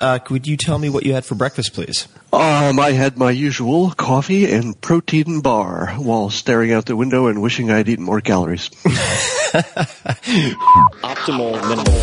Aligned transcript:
Uh, 0.00 0.18
could 0.18 0.46
you 0.46 0.56
tell 0.56 0.78
me 0.78 0.88
what 0.88 1.04
you 1.04 1.12
had 1.12 1.24
for 1.24 1.34
breakfast, 1.34 1.74
please? 1.74 2.06
Um, 2.32 2.78
I 2.78 2.92
had 2.92 3.18
my 3.18 3.32
usual 3.32 3.90
coffee 3.90 4.52
and 4.52 4.80
protein 4.80 5.40
bar 5.40 5.88
while 5.96 6.30
staring 6.30 6.72
out 6.72 6.86
the 6.86 6.94
window 6.94 7.26
and 7.26 7.42
wishing 7.42 7.70
I'd 7.70 7.88
eaten 7.88 8.04
more 8.04 8.20
calories. 8.20 8.68
Optimal 11.02 11.54
minimal. 11.68 11.98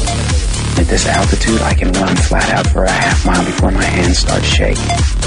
At 0.78 0.88
this 0.88 1.08
altitude, 1.08 1.62
I 1.62 1.74
can 1.74 1.94
run 1.94 2.16
flat 2.18 2.50
out 2.52 2.68
for 2.68 2.84
a 2.84 2.92
half 2.92 3.26
mile 3.26 3.46
before 3.46 3.72
my 3.72 3.84
hands 3.84 4.18
start 4.20 4.44
shaking. 4.44 4.84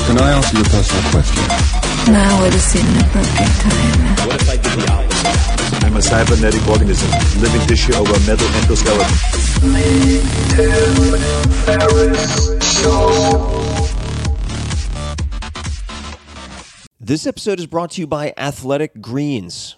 Can 0.07 0.19
I 0.19 0.33
ask 0.33 0.53
you 0.53 0.61
a 0.61 0.65
personal 0.65 1.11
question? 1.11 2.13
Now 2.13 2.43
would 2.43 2.53
seem 2.55 2.85
an 2.85 3.01
appropriate 3.01 3.49
time. 3.61 4.29
What 4.29 4.43
if 4.43 4.51
I 4.51 4.57
did 4.57 4.79
the 4.79 4.93
opposite? 4.93 5.78
A 5.99 6.01
cybernetic 6.01 6.65
organism, 6.69 7.11
living 7.41 7.61
tissue 7.67 7.93
over 7.95 8.15
a 8.15 8.21
metal 8.21 8.47
endoskeleton. 8.47 9.11
This 17.01 17.27
episode 17.27 17.59
is 17.59 17.67
brought 17.67 17.91
to 17.93 18.01
you 18.01 18.07
by 18.07 18.33
Athletic 18.37 19.01
Greens. 19.01 19.78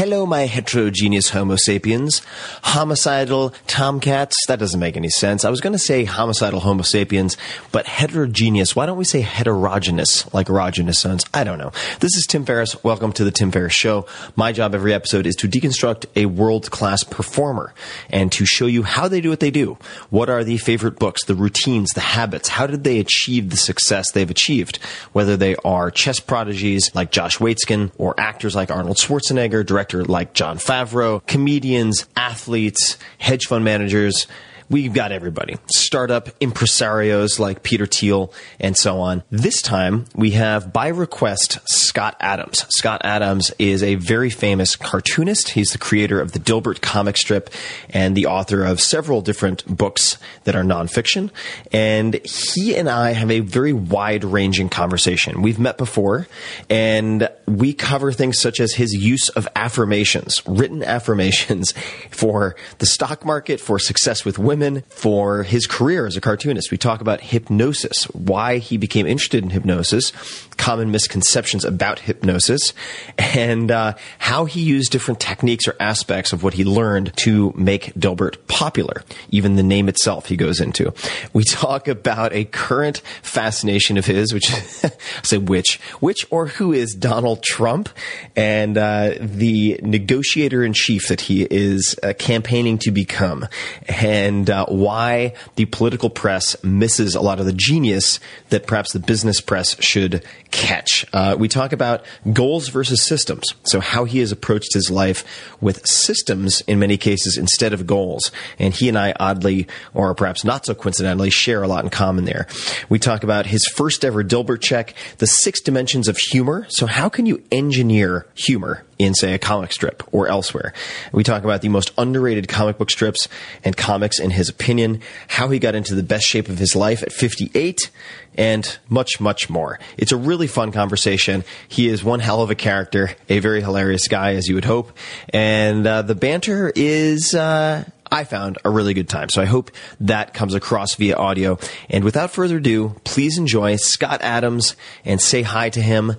Hello, 0.00 0.24
my 0.24 0.46
heterogeneous 0.46 1.28
Homo 1.28 1.56
sapiens. 1.56 2.22
Homicidal 2.62 3.52
tomcats? 3.66 4.46
That 4.46 4.58
doesn't 4.58 4.80
make 4.80 4.96
any 4.96 5.10
sense. 5.10 5.44
I 5.44 5.50
was 5.50 5.60
going 5.60 5.74
to 5.74 5.78
say 5.78 6.04
homicidal 6.04 6.60
Homo 6.60 6.80
sapiens, 6.80 7.36
but 7.70 7.84
heterogeneous. 7.84 8.74
Why 8.74 8.86
don't 8.86 8.96
we 8.96 9.04
say 9.04 9.20
heterogeneous, 9.20 10.32
like 10.32 10.46
erogenous 10.46 10.94
sons? 10.94 11.26
I 11.34 11.44
don't 11.44 11.58
know. 11.58 11.72
This 12.00 12.16
is 12.16 12.24
Tim 12.26 12.46
Ferriss. 12.46 12.82
Welcome 12.82 13.12
to 13.12 13.24
the 13.24 13.30
Tim 13.30 13.52
Ferriss 13.52 13.74
Show. 13.74 14.06
My 14.36 14.52
job 14.52 14.74
every 14.74 14.94
episode 14.94 15.26
is 15.26 15.36
to 15.36 15.46
deconstruct 15.46 16.06
a 16.16 16.24
world 16.24 16.70
class 16.70 17.04
performer 17.04 17.74
and 18.08 18.32
to 18.32 18.46
show 18.46 18.64
you 18.64 18.84
how 18.84 19.06
they 19.06 19.20
do 19.20 19.28
what 19.28 19.40
they 19.40 19.50
do. 19.50 19.76
What 20.08 20.30
are 20.30 20.44
the 20.44 20.56
favorite 20.56 20.98
books, 20.98 21.26
the 21.26 21.34
routines, 21.34 21.90
the 21.90 22.00
habits? 22.00 22.48
How 22.48 22.66
did 22.66 22.84
they 22.84 23.00
achieve 23.00 23.50
the 23.50 23.58
success 23.58 24.12
they've 24.12 24.30
achieved? 24.30 24.78
Whether 25.12 25.36
they 25.36 25.56
are 25.56 25.90
chess 25.90 26.20
prodigies 26.20 26.90
like 26.94 27.12
Josh 27.12 27.36
Waitzkin 27.36 27.92
or 27.98 28.18
actors 28.18 28.56
like 28.56 28.70
Arnold 28.70 28.96
Schwarzenegger, 28.96 29.89
like 29.92 30.32
Jon 30.32 30.58
Favreau, 30.58 31.24
comedians, 31.26 32.06
athletes, 32.16 32.96
hedge 33.18 33.46
fund 33.46 33.64
managers. 33.64 34.26
We've 34.70 34.92
got 34.92 35.10
everybody. 35.10 35.56
Startup 35.66 36.26
impresarios 36.38 37.40
like 37.40 37.64
Peter 37.64 37.86
Thiel 37.86 38.32
and 38.60 38.76
so 38.76 39.00
on. 39.00 39.24
This 39.28 39.62
time 39.62 40.04
we 40.14 40.30
have 40.30 40.72
by 40.72 40.86
request 40.86 41.58
Scott 41.68 42.16
Adams. 42.20 42.66
Scott 42.68 43.00
Adams 43.02 43.50
is 43.58 43.82
a 43.82 43.96
very 43.96 44.30
famous 44.30 44.76
cartoonist. 44.76 45.48
He's 45.48 45.72
the 45.72 45.78
creator 45.78 46.20
of 46.20 46.30
the 46.30 46.38
Dilbert 46.38 46.82
comic 46.82 47.16
strip 47.16 47.50
and 47.88 48.16
the 48.16 48.26
author 48.26 48.62
of 48.62 48.80
several 48.80 49.22
different 49.22 49.66
books 49.66 50.18
that 50.44 50.54
are 50.54 50.62
nonfiction. 50.62 51.30
And 51.72 52.14
he 52.24 52.76
and 52.76 52.88
I 52.88 53.10
have 53.10 53.32
a 53.32 53.40
very 53.40 53.72
wide 53.72 54.22
ranging 54.22 54.68
conversation. 54.68 55.42
We've 55.42 55.58
met 55.58 55.78
before 55.78 56.28
and 56.68 57.28
we 57.48 57.72
cover 57.72 58.12
things 58.12 58.38
such 58.38 58.60
as 58.60 58.74
his 58.74 58.94
use 58.94 59.30
of 59.30 59.48
affirmations, 59.56 60.40
written 60.46 60.84
affirmations 60.84 61.72
for 62.12 62.54
the 62.78 62.86
stock 62.86 63.24
market, 63.24 63.60
for 63.60 63.80
success 63.80 64.24
with 64.24 64.38
women, 64.38 64.59
for 64.88 65.42
his 65.42 65.66
career 65.66 66.06
as 66.06 66.16
a 66.16 66.20
cartoonist. 66.20 66.70
We 66.70 66.78
talk 66.78 67.00
about 67.00 67.20
hypnosis, 67.20 68.04
why 68.12 68.58
he 68.58 68.76
became 68.76 69.06
interested 69.06 69.42
in 69.42 69.50
hypnosis, 69.50 70.12
common 70.60 70.90
misconceptions 70.90 71.64
about 71.64 72.00
hypnosis, 72.00 72.74
and 73.16 73.70
uh, 73.70 73.94
how 74.18 74.44
he 74.44 74.60
used 74.60 74.92
different 74.92 75.18
techniques 75.18 75.66
or 75.66 75.74
aspects 75.80 76.34
of 76.34 76.42
what 76.42 76.52
he 76.52 76.64
learned 76.64 77.16
to 77.16 77.50
make 77.56 77.94
Dilbert 77.94 78.36
popular. 78.46 79.02
Even 79.30 79.56
the 79.56 79.62
name 79.62 79.88
itself 79.88 80.26
he 80.26 80.36
goes 80.36 80.60
into. 80.60 80.92
We 81.32 81.44
talk 81.44 81.88
about 81.88 82.34
a 82.34 82.44
current 82.44 82.98
fascination 83.22 83.96
of 83.96 84.04
his, 84.04 84.34
which 84.34 84.48
say 85.22 85.38
which, 85.38 85.80
which 86.00 86.26
or 86.30 86.48
who 86.48 86.74
is 86.74 86.94
Donald 86.94 87.42
Trump, 87.42 87.88
and 88.36 88.76
uh, 88.76 89.14
the 89.18 89.80
negotiator 89.82 90.62
in 90.62 90.74
chief 90.74 91.08
that 91.08 91.22
he 91.22 91.46
is 91.50 91.98
uh, 92.02 92.12
campaigning 92.18 92.76
to 92.80 92.90
become, 92.90 93.48
and 93.88 94.50
uh, 94.50 94.66
why 94.66 95.32
the 95.56 95.64
political 95.64 96.10
press 96.10 96.54
misses 96.62 97.14
a 97.14 97.22
lot 97.22 97.40
of 97.40 97.46
the 97.46 97.54
genius 97.54 98.20
that 98.50 98.66
perhaps 98.66 98.92
the 98.92 99.00
business 99.00 99.40
press 99.40 99.82
should 99.82 100.22
catch. 100.50 101.06
Uh, 101.12 101.36
we 101.38 101.48
talk 101.48 101.72
about 101.72 102.04
goals 102.32 102.68
versus 102.68 103.02
systems. 103.02 103.54
So 103.64 103.80
how 103.80 104.04
he 104.04 104.18
has 104.20 104.32
approached 104.32 104.74
his 104.74 104.90
life 104.90 105.24
with 105.60 105.86
systems 105.86 106.62
in 106.66 106.78
many 106.78 106.96
cases 106.96 107.36
instead 107.36 107.72
of 107.72 107.86
goals. 107.86 108.30
And 108.58 108.74
he 108.74 108.88
and 108.88 108.98
I 108.98 109.14
oddly, 109.18 109.66
or 109.94 110.14
perhaps 110.14 110.44
not 110.44 110.66
so 110.66 110.74
coincidentally, 110.74 111.30
share 111.30 111.62
a 111.62 111.68
lot 111.68 111.84
in 111.84 111.90
common 111.90 112.24
there. 112.24 112.46
We 112.88 112.98
talk 112.98 113.22
about 113.22 113.46
his 113.46 113.66
first 113.66 114.04
ever 114.04 114.24
Dilbert 114.24 114.60
check, 114.60 114.94
the 115.18 115.26
six 115.26 115.60
dimensions 115.60 116.08
of 116.08 116.16
humor. 116.16 116.66
So 116.68 116.86
how 116.86 117.08
can 117.08 117.26
you 117.26 117.42
engineer 117.50 118.26
humor? 118.34 118.84
In, 119.00 119.14
say, 119.14 119.32
a 119.32 119.38
comic 119.38 119.72
strip 119.72 120.02
or 120.12 120.28
elsewhere. 120.28 120.74
We 121.10 121.24
talk 121.24 121.42
about 121.42 121.62
the 121.62 121.70
most 121.70 121.90
underrated 121.96 122.48
comic 122.48 122.76
book 122.76 122.90
strips 122.90 123.28
and 123.64 123.74
comics 123.74 124.20
in 124.20 124.30
his 124.30 124.50
opinion, 124.50 125.00
how 125.26 125.48
he 125.48 125.58
got 125.58 125.74
into 125.74 125.94
the 125.94 126.02
best 126.02 126.26
shape 126.26 126.50
of 126.50 126.58
his 126.58 126.76
life 126.76 127.02
at 127.02 127.10
58, 127.10 127.90
and 128.36 128.78
much, 128.90 129.18
much 129.18 129.48
more. 129.48 129.80
It's 129.96 130.12
a 130.12 130.18
really 130.18 130.46
fun 130.46 130.70
conversation. 130.70 131.44
He 131.66 131.88
is 131.88 132.04
one 132.04 132.20
hell 132.20 132.42
of 132.42 132.50
a 132.50 132.54
character, 132.54 133.10
a 133.30 133.38
very 133.38 133.62
hilarious 133.62 134.06
guy, 134.06 134.34
as 134.34 134.48
you 134.48 134.54
would 134.54 134.66
hope. 134.66 134.92
And 135.30 135.86
uh, 135.86 136.02
the 136.02 136.14
banter 136.14 136.70
is. 136.76 137.34
Uh, 137.34 137.84
I 138.12 138.24
found 138.24 138.58
a 138.64 138.70
really 138.70 138.92
good 138.92 139.08
time. 139.08 139.28
So 139.28 139.40
I 139.40 139.44
hope 139.44 139.70
that 140.00 140.34
comes 140.34 140.54
across 140.54 140.96
via 140.96 141.14
audio. 141.14 141.60
And 141.88 142.02
without 142.02 142.32
further 142.32 142.56
ado, 142.56 142.96
please 143.04 143.38
enjoy 143.38 143.76
Scott 143.76 144.20
Adams 144.20 144.74
and 145.04 145.20
say 145.20 145.42
hi 145.42 145.70
to 145.70 145.80
him. 145.80 146.16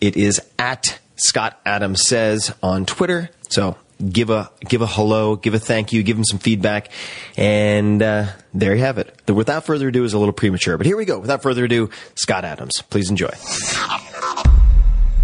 It 0.00 0.16
is 0.16 0.40
at 0.58 0.98
Scott 1.16 1.58
Adams 1.64 2.02
Says 2.06 2.54
on 2.62 2.86
Twitter. 2.86 3.30
So 3.48 3.76
give 4.10 4.30
a 4.30 4.50
give 4.60 4.82
a 4.82 4.86
hello, 4.86 5.36
give 5.36 5.54
a 5.54 5.58
thank 5.58 5.92
you, 5.92 6.02
give 6.02 6.16
him 6.16 6.24
some 6.24 6.38
feedback, 6.38 6.90
and 7.36 8.02
uh, 8.02 8.26
there 8.54 8.74
you 8.74 8.82
have 8.82 8.98
it. 8.98 9.14
The 9.26 9.34
without 9.34 9.64
further 9.64 9.88
ado 9.88 10.04
is 10.04 10.12
a 10.12 10.18
little 10.18 10.34
premature, 10.34 10.76
but 10.76 10.86
here 10.86 10.96
we 10.96 11.04
go. 11.04 11.18
Without 11.18 11.42
further 11.42 11.64
ado, 11.64 11.90
Scott 12.14 12.44
Adams. 12.44 12.82
Please 12.90 13.10
enjoy. 13.10 13.30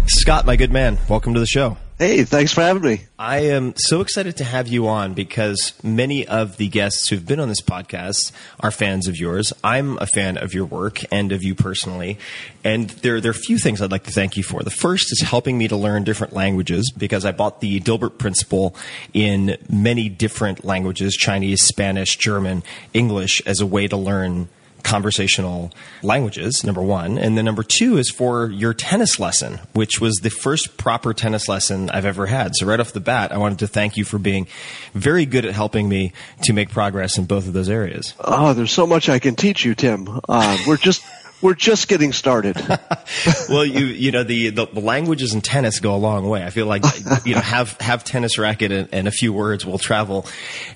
Scott, 0.07 0.45
my 0.45 0.55
good 0.55 0.71
man, 0.71 0.97
welcome 1.09 1.33
to 1.33 1.39
the 1.39 1.45
show. 1.45 1.77
Hey, 2.03 2.25
thanks 2.25 2.51
for 2.51 2.59
having 2.59 2.83
me. 2.83 3.01
I 3.17 3.43
am 3.51 3.75
so 3.77 4.01
excited 4.01 4.35
to 4.35 4.43
have 4.43 4.67
you 4.67 4.89
on 4.89 5.13
because 5.13 5.71
many 5.81 6.27
of 6.27 6.57
the 6.57 6.67
guests 6.67 7.07
who've 7.07 7.25
been 7.25 7.39
on 7.39 7.47
this 7.47 7.61
podcast 7.61 8.33
are 8.59 8.71
fans 8.71 9.07
of 9.07 9.15
yours. 9.15 9.53
I'm 9.63 9.97
a 9.99 10.05
fan 10.05 10.37
of 10.37 10.53
your 10.53 10.65
work 10.65 10.99
and 11.13 11.31
of 11.31 11.43
you 11.43 11.55
personally. 11.55 12.19
And 12.61 12.89
there, 12.89 13.21
there 13.21 13.29
are 13.29 13.31
a 13.31 13.33
few 13.33 13.57
things 13.57 13.81
I'd 13.81 13.89
like 13.89 14.03
to 14.03 14.11
thank 14.11 14.35
you 14.35 14.43
for. 14.43 14.63
The 14.63 14.69
first 14.69 15.13
is 15.13 15.21
helping 15.21 15.57
me 15.57 15.69
to 15.69 15.77
learn 15.77 16.03
different 16.03 16.33
languages 16.33 16.91
because 16.91 17.23
I 17.23 17.31
bought 17.31 17.61
the 17.61 17.79
Dilbert 17.79 18.17
Principle 18.17 18.75
in 19.13 19.55
many 19.69 20.09
different 20.09 20.65
languages 20.65 21.15
Chinese, 21.15 21.63
Spanish, 21.63 22.17
German, 22.17 22.63
English 22.93 23.41
as 23.45 23.61
a 23.61 23.65
way 23.65 23.87
to 23.87 23.95
learn 23.95 24.49
conversational 24.83 25.71
languages, 26.01 26.63
number 26.63 26.81
one. 26.81 27.17
And 27.17 27.37
then 27.37 27.45
number 27.45 27.63
two 27.63 27.97
is 27.97 28.09
for 28.09 28.47
your 28.47 28.73
tennis 28.73 29.19
lesson, 29.19 29.59
which 29.73 29.99
was 29.99 30.15
the 30.17 30.29
first 30.29 30.77
proper 30.77 31.13
tennis 31.13 31.47
lesson 31.47 31.89
I've 31.89 32.05
ever 32.05 32.25
had. 32.25 32.55
So 32.55 32.65
right 32.65 32.79
off 32.79 32.91
the 32.91 32.99
bat, 32.99 33.31
I 33.31 33.37
wanted 33.37 33.59
to 33.59 33.67
thank 33.67 33.97
you 33.97 34.05
for 34.05 34.19
being 34.19 34.47
very 34.93 35.25
good 35.25 35.45
at 35.45 35.53
helping 35.53 35.89
me 35.89 36.13
to 36.43 36.53
make 36.53 36.69
progress 36.69 37.17
in 37.17 37.25
both 37.25 37.47
of 37.47 37.53
those 37.53 37.69
areas. 37.69 38.13
Oh, 38.19 38.53
there's 38.53 38.71
so 38.71 38.85
much 38.85 39.09
I 39.09 39.19
can 39.19 39.35
teach 39.35 39.65
you, 39.65 39.73
Tim. 39.73 40.19
Uh, 40.27 40.57
we're 40.67 40.77
just 40.77 41.03
we're 41.43 41.53
just 41.53 41.89
getting 41.89 42.13
started. 42.13 42.55
well, 43.49 43.65
you 43.65 43.85
you 43.85 44.11
know 44.11 44.23
the, 44.23 44.49
the, 44.49 44.65
languages 44.65 45.33
in 45.33 45.41
tennis 45.41 45.81
go 45.81 45.93
a 45.93 45.97
long 45.97 46.27
way. 46.27 46.43
I 46.43 46.49
feel 46.49 46.65
like 46.65 46.83
you 47.25 47.35
know 47.35 47.41
have 47.41 47.79
have 47.81 48.03
tennis 48.03 48.37
racket 48.37 48.71
and, 48.71 48.89
and 48.93 49.07
a 49.07 49.11
few 49.11 49.33
words 49.33 49.65
will 49.65 49.77
travel. 49.77 50.25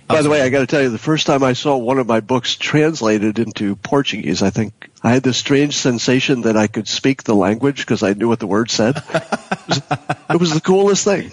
By 0.07 0.21
the 0.21 0.27
um, 0.27 0.31
way, 0.31 0.41
I 0.41 0.49
got 0.49 0.59
to 0.59 0.67
tell 0.67 0.81
you, 0.81 0.89
the 0.89 0.97
first 0.97 1.25
time 1.25 1.41
I 1.41 1.53
saw 1.53 1.77
one 1.77 1.97
of 1.97 2.05
my 2.05 2.19
books 2.19 2.55
translated 2.55 3.39
into 3.39 3.77
Portuguese, 3.77 4.43
I 4.43 4.49
think 4.49 4.89
I 5.01 5.11
had 5.11 5.23
this 5.23 5.37
strange 5.37 5.77
sensation 5.77 6.41
that 6.41 6.57
I 6.57 6.67
could 6.67 6.87
speak 6.87 7.23
the 7.23 7.35
language 7.35 7.77
because 7.77 8.03
I 8.03 8.13
knew 8.13 8.27
what 8.27 8.39
the 8.39 8.47
word 8.47 8.69
said. 8.69 8.97
it, 8.97 9.67
was, 9.67 9.81
it 10.29 10.39
was 10.39 10.53
the 10.53 10.61
coolest 10.61 11.05
thing. 11.05 11.31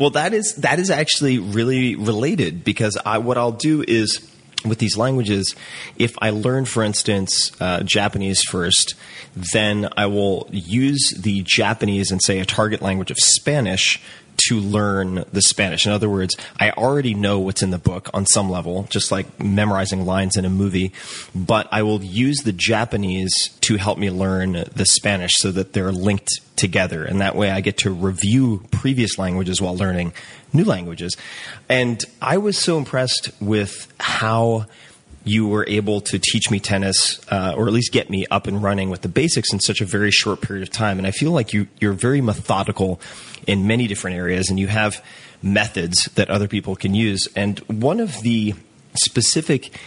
Well, 0.00 0.10
that 0.10 0.34
is 0.34 0.56
that 0.56 0.80
is 0.80 0.90
actually 0.90 1.38
really 1.38 1.94
related 1.94 2.64
because 2.64 2.98
I, 3.06 3.18
what 3.18 3.38
I'll 3.38 3.52
do 3.52 3.84
is 3.86 4.28
with 4.64 4.78
these 4.78 4.96
languages, 4.96 5.54
if 5.96 6.14
I 6.20 6.30
learn, 6.30 6.64
for 6.64 6.82
instance, 6.82 7.52
uh, 7.60 7.82
Japanese 7.82 8.42
first, 8.42 8.94
then 9.34 9.88
I 9.96 10.06
will 10.06 10.48
use 10.50 11.12
the 11.16 11.42
Japanese 11.42 12.10
and 12.10 12.20
say 12.22 12.40
a 12.40 12.44
target 12.44 12.82
language 12.82 13.10
of 13.10 13.18
Spanish 13.18 14.00
to 14.48 14.58
learn 14.58 15.24
the 15.32 15.42
Spanish. 15.42 15.86
In 15.86 15.92
other 15.92 16.08
words, 16.08 16.36
I 16.58 16.70
already 16.70 17.14
know 17.14 17.38
what's 17.38 17.62
in 17.62 17.70
the 17.70 17.78
book 17.78 18.10
on 18.12 18.26
some 18.26 18.50
level, 18.50 18.86
just 18.90 19.10
like 19.10 19.40
memorizing 19.42 20.04
lines 20.04 20.36
in 20.36 20.44
a 20.44 20.50
movie, 20.50 20.92
but 21.34 21.68
I 21.70 21.82
will 21.82 22.02
use 22.02 22.38
the 22.38 22.52
Japanese 22.52 23.48
to 23.62 23.76
help 23.76 23.98
me 23.98 24.10
learn 24.10 24.64
the 24.74 24.86
Spanish 24.86 25.32
so 25.36 25.50
that 25.52 25.72
they're 25.72 25.92
linked 25.92 26.30
together. 26.56 27.04
And 27.04 27.20
that 27.20 27.36
way 27.36 27.50
I 27.50 27.60
get 27.60 27.78
to 27.78 27.90
review 27.90 28.64
previous 28.70 29.18
languages 29.18 29.60
while 29.60 29.76
learning 29.76 30.12
new 30.52 30.64
languages. 30.64 31.16
And 31.68 32.04
I 32.22 32.38
was 32.38 32.58
so 32.58 32.78
impressed 32.78 33.30
with 33.40 33.92
how 33.98 34.66
you 35.24 35.48
were 35.48 35.64
able 35.66 36.00
to 36.02 36.18
teach 36.18 36.50
me 36.50 36.60
tennis, 36.60 37.20
uh, 37.30 37.54
or 37.56 37.66
at 37.66 37.72
least 37.72 37.92
get 37.92 38.10
me 38.10 38.26
up 38.30 38.46
and 38.46 38.62
running 38.62 38.90
with 38.90 39.00
the 39.00 39.08
basics 39.08 39.52
in 39.52 39.60
such 39.60 39.80
a 39.80 39.84
very 39.84 40.10
short 40.10 40.40
period 40.42 40.62
of 40.62 40.70
time. 40.70 40.98
And 40.98 41.06
I 41.06 41.10
feel 41.10 41.32
like 41.32 41.52
you, 41.52 41.66
you're 41.80 41.94
very 41.94 42.20
methodical 42.20 43.00
in 43.46 43.66
many 43.66 43.86
different 43.86 44.16
areas, 44.16 44.50
and 44.50 44.60
you 44.60 44.68
have 44.68 45.02
methods 45.42 46.04
that 46.14 46.30
other 46.30 46.48
people 46.48 46.76
can 46.76 46.94
use. 46.94 47.26
And 47.34 47.58
one 47.60 48.00
of 48.00 48.20
the 48.22 48.54
specific 48.94 49.78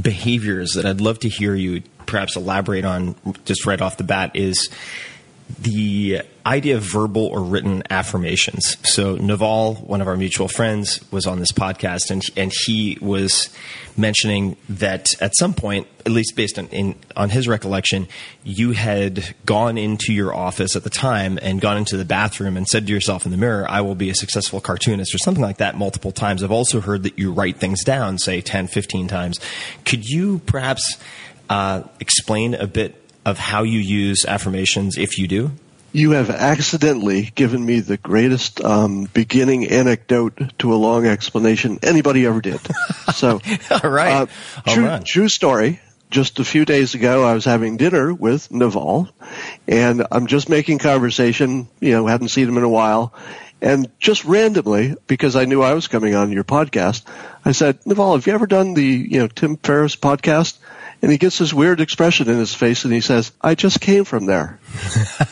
behaviors 0.00 0.72
that 0.72 0.86
I'd 0.86 1.00
love 1.00 1.18
to 1.20 1.28
hear 1.28 1.54
you 1.54 1.82
perhaps 2.06 2.36
elaborate 2.36 2.84
on 2.84 3.14
just 3.44 3.66
right 3.66 3.80
off 3.80 3.96
the 3.96 4.04
bat 4.04 4.32
is 4.34 4.68
the 5.60 6.22
idea 6.46 6.76
of 6.76 6.82
verbal 6.82 7.26
or 7.26 7.42
written 7.42 7.82
affirmations. 7.90 8.76
So 8.82 9.16
Naval, 9.16 9.74
one 9.76 10.00
of 10.00 10.08
our 10.08 10.16
mutual 10.16 10.48
friends, 10.48 11.00
was 11.10 11.26
on 11.26 11.38
this 11.38 11.52
podcast, 11.52 12.10
and 12.10 12.22
and 12.36 12.52
he 12.66 12.98
was 13.00 13.50
mentioning 13.96 14.56
that 14.68 15.20
at 15.22 15.36
some 15.36 15.54
point, 15.54 15.86
at 16.00 16.12
least 16.12 16.34
based 16.34 16.58
on 16.58 16.66
in, 16.68 16.94
on 17.16 17.30
his 17.30 17.46
recollection, 17.46 18.08
you 18.42 18.72
had 18.72 19.34
gone 19.46 19.78
into 19.78 20.12
your 20.12 20.34
office 20.34 20.76
at 20.76 20.82
the 20.82 20.90
time 20.90 21.38
and 21.40 21.60
gone 21.60 21.76
into 21.76 21.96
the 21.96 22.04
bathroom 22.04 22.56
and 22.56 22.66
said 22.66 22.86
to 22.86 22.92
yourself 22.92 23.24
in 23.24 23.30
the 23.30 23.38
mirror, 23.38 23.66
"I 23.70 23.80
will 23.82 23.94
be 23.94 24.10
a 24.10 24.14
successful 24.14 24.60
cartoonist," 24.60 25.14
or 25.14 25.18
something 25.18 25.42
like 25.42 25.58
that 25.58 25.76
multiple 25.76 26.12
times. 26.12 26.42
I've 26.42 26.50
also 26.50 26.80
heard 26.80 27.02
that 27.04 27.18
you 27.18 27.32
write 27.32 27.58
things 27.58 27.84
down, 27.84 28.18
say 28.18 28.40
10, 28.40 28.66
15 28.66 29.08
times. 29.08 29.38
Could 29.84 30.08
you 30.08 30.40
perhaps 30.46 30.98
uh, 31.48 31.82
explain 32.00 32.54
a 32.54 32.66
bit 32.66 33.03
of 33.24 33.38
how 33.38 33.62
you 33.62 33.78
use 33.78 34.24
affirmations 34.26 34.98
if 34.98 35.18
you 35.18 35.26
do? 35.26 35.52
You 35.92 36.10
have 36.10 36.28
accidentally 36.28 37.30
given 37.36 37.64
me 37.64 37.78
the 37.78 37.96
greatest 37.96 38.60
um, 38.60 39.04
beginning 39.04 39.68
anecdote 39.68 40.58
to 40.58 40.74
a 40.74 40.76
long 40.76 41.06
explanation 41.06 41.78
anybody 41.82 42.26
ever 42.26 42.40
did. 42.40 42.60
So, 43.14 43.40
all 43.70 43.90
right, 43.90 44.22
uh, 44.22 44.26
true, 44.66 44.98
true 45.04 45.28
story. 45.28 45.78
Just 46.10 46.40
a 46.40 46.44
few 46.44 46.64
days 46.64 46.94
ago, 46.94 47.22
I 47.22 47.34
was 47.34 47.44
having 47.44 47.76
dinner 47.76 48.12
with 48.12 48.50
Naval, 48.50 49.08
and 49.68 50.04
I'm 50.10 50.26
just 50.26 50.48
making 50.48 50.78
conversation. 50.78 51.68
You 51.80 51.92
know, 51.92 52.06
hadn't 52.08 52.28
seen 52.28 52.48
him 52.48 52.56
in 52.56 52.64
a 52.64 52.68
while, 52.68 53.14
and 53.60 53.88
just 54.00 54.24
randomly, 54.24 54.96
because 55.06 55.36
I 55.36 55.44
knew 55.44 55.62
I 55.62 55.74
was 55.74 55.86
coming 55.86 56.14
on 56.14 56.32
your 56.32 56.44
podcast, 56.44 57.04
I 57.44 57.52
said, 57.52 57.78
Naval, 57.86 58.14
have 58.14 58.26
you 58.26 58.32
ever 58.32 58.46
done 58.46 58.74
the 58.74 58.82
you 58.82 59.20
know 59.20 59.28
Tim 59.28 59.56
Ferriss 59.58 59.96
podcast? 59.96 60.58
And 61.04 61.12
he 61.12 61.18
gets 61.18 61.36
this 61.36 61.52
weird 61.52 61.82
expression 61.82 62.30
in 62.30 62.38
his 62.38 62.54
face 62.54 62.86
and 62.86 62.94
he 62.94 63.02
says, 63.02 63.30
I 63.38 63.54
just 63.54 63.78
came 63.78 64.06
from 64.06 64.24
there. 64.24 64.58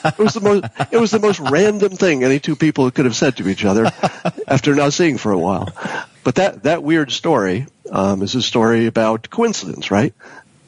it 0.05 0.19
was 0.19 0.35
the 0.35 0.43
most, 0.43 0.65
it 0.93 1.01
was 1.01 1.11
the 1.11 1.19
most 1.19 1.41
random 1.41 1.97
thing 1.97 2.23
any 2.23 2.41
two 2.41 2.57
people 2.57 2.91
could 2.91 3.07
have 3.07 3.17
said 3.17 3.39
to 3.39 3.49
each 3.49 3.65
other 3.65 3.91
after 4.47 4.75
not 4.75 4.93
seeing 4.93 5.17
for 5.17 5.33
a 5.33 5.39
while. 5.39 5.71
But 6.25 6.35
that, 6.35 6.65
that 6.65 6.83
weird 6.83 7.11
story, 7.11 7.69
um, 7.91 8.21
is 8.21 8.35
a 8.35 8.43
story 8.43 8.85
about 8.85 9.31
coincidence, 9.31 9.91
right? 9.91 10.13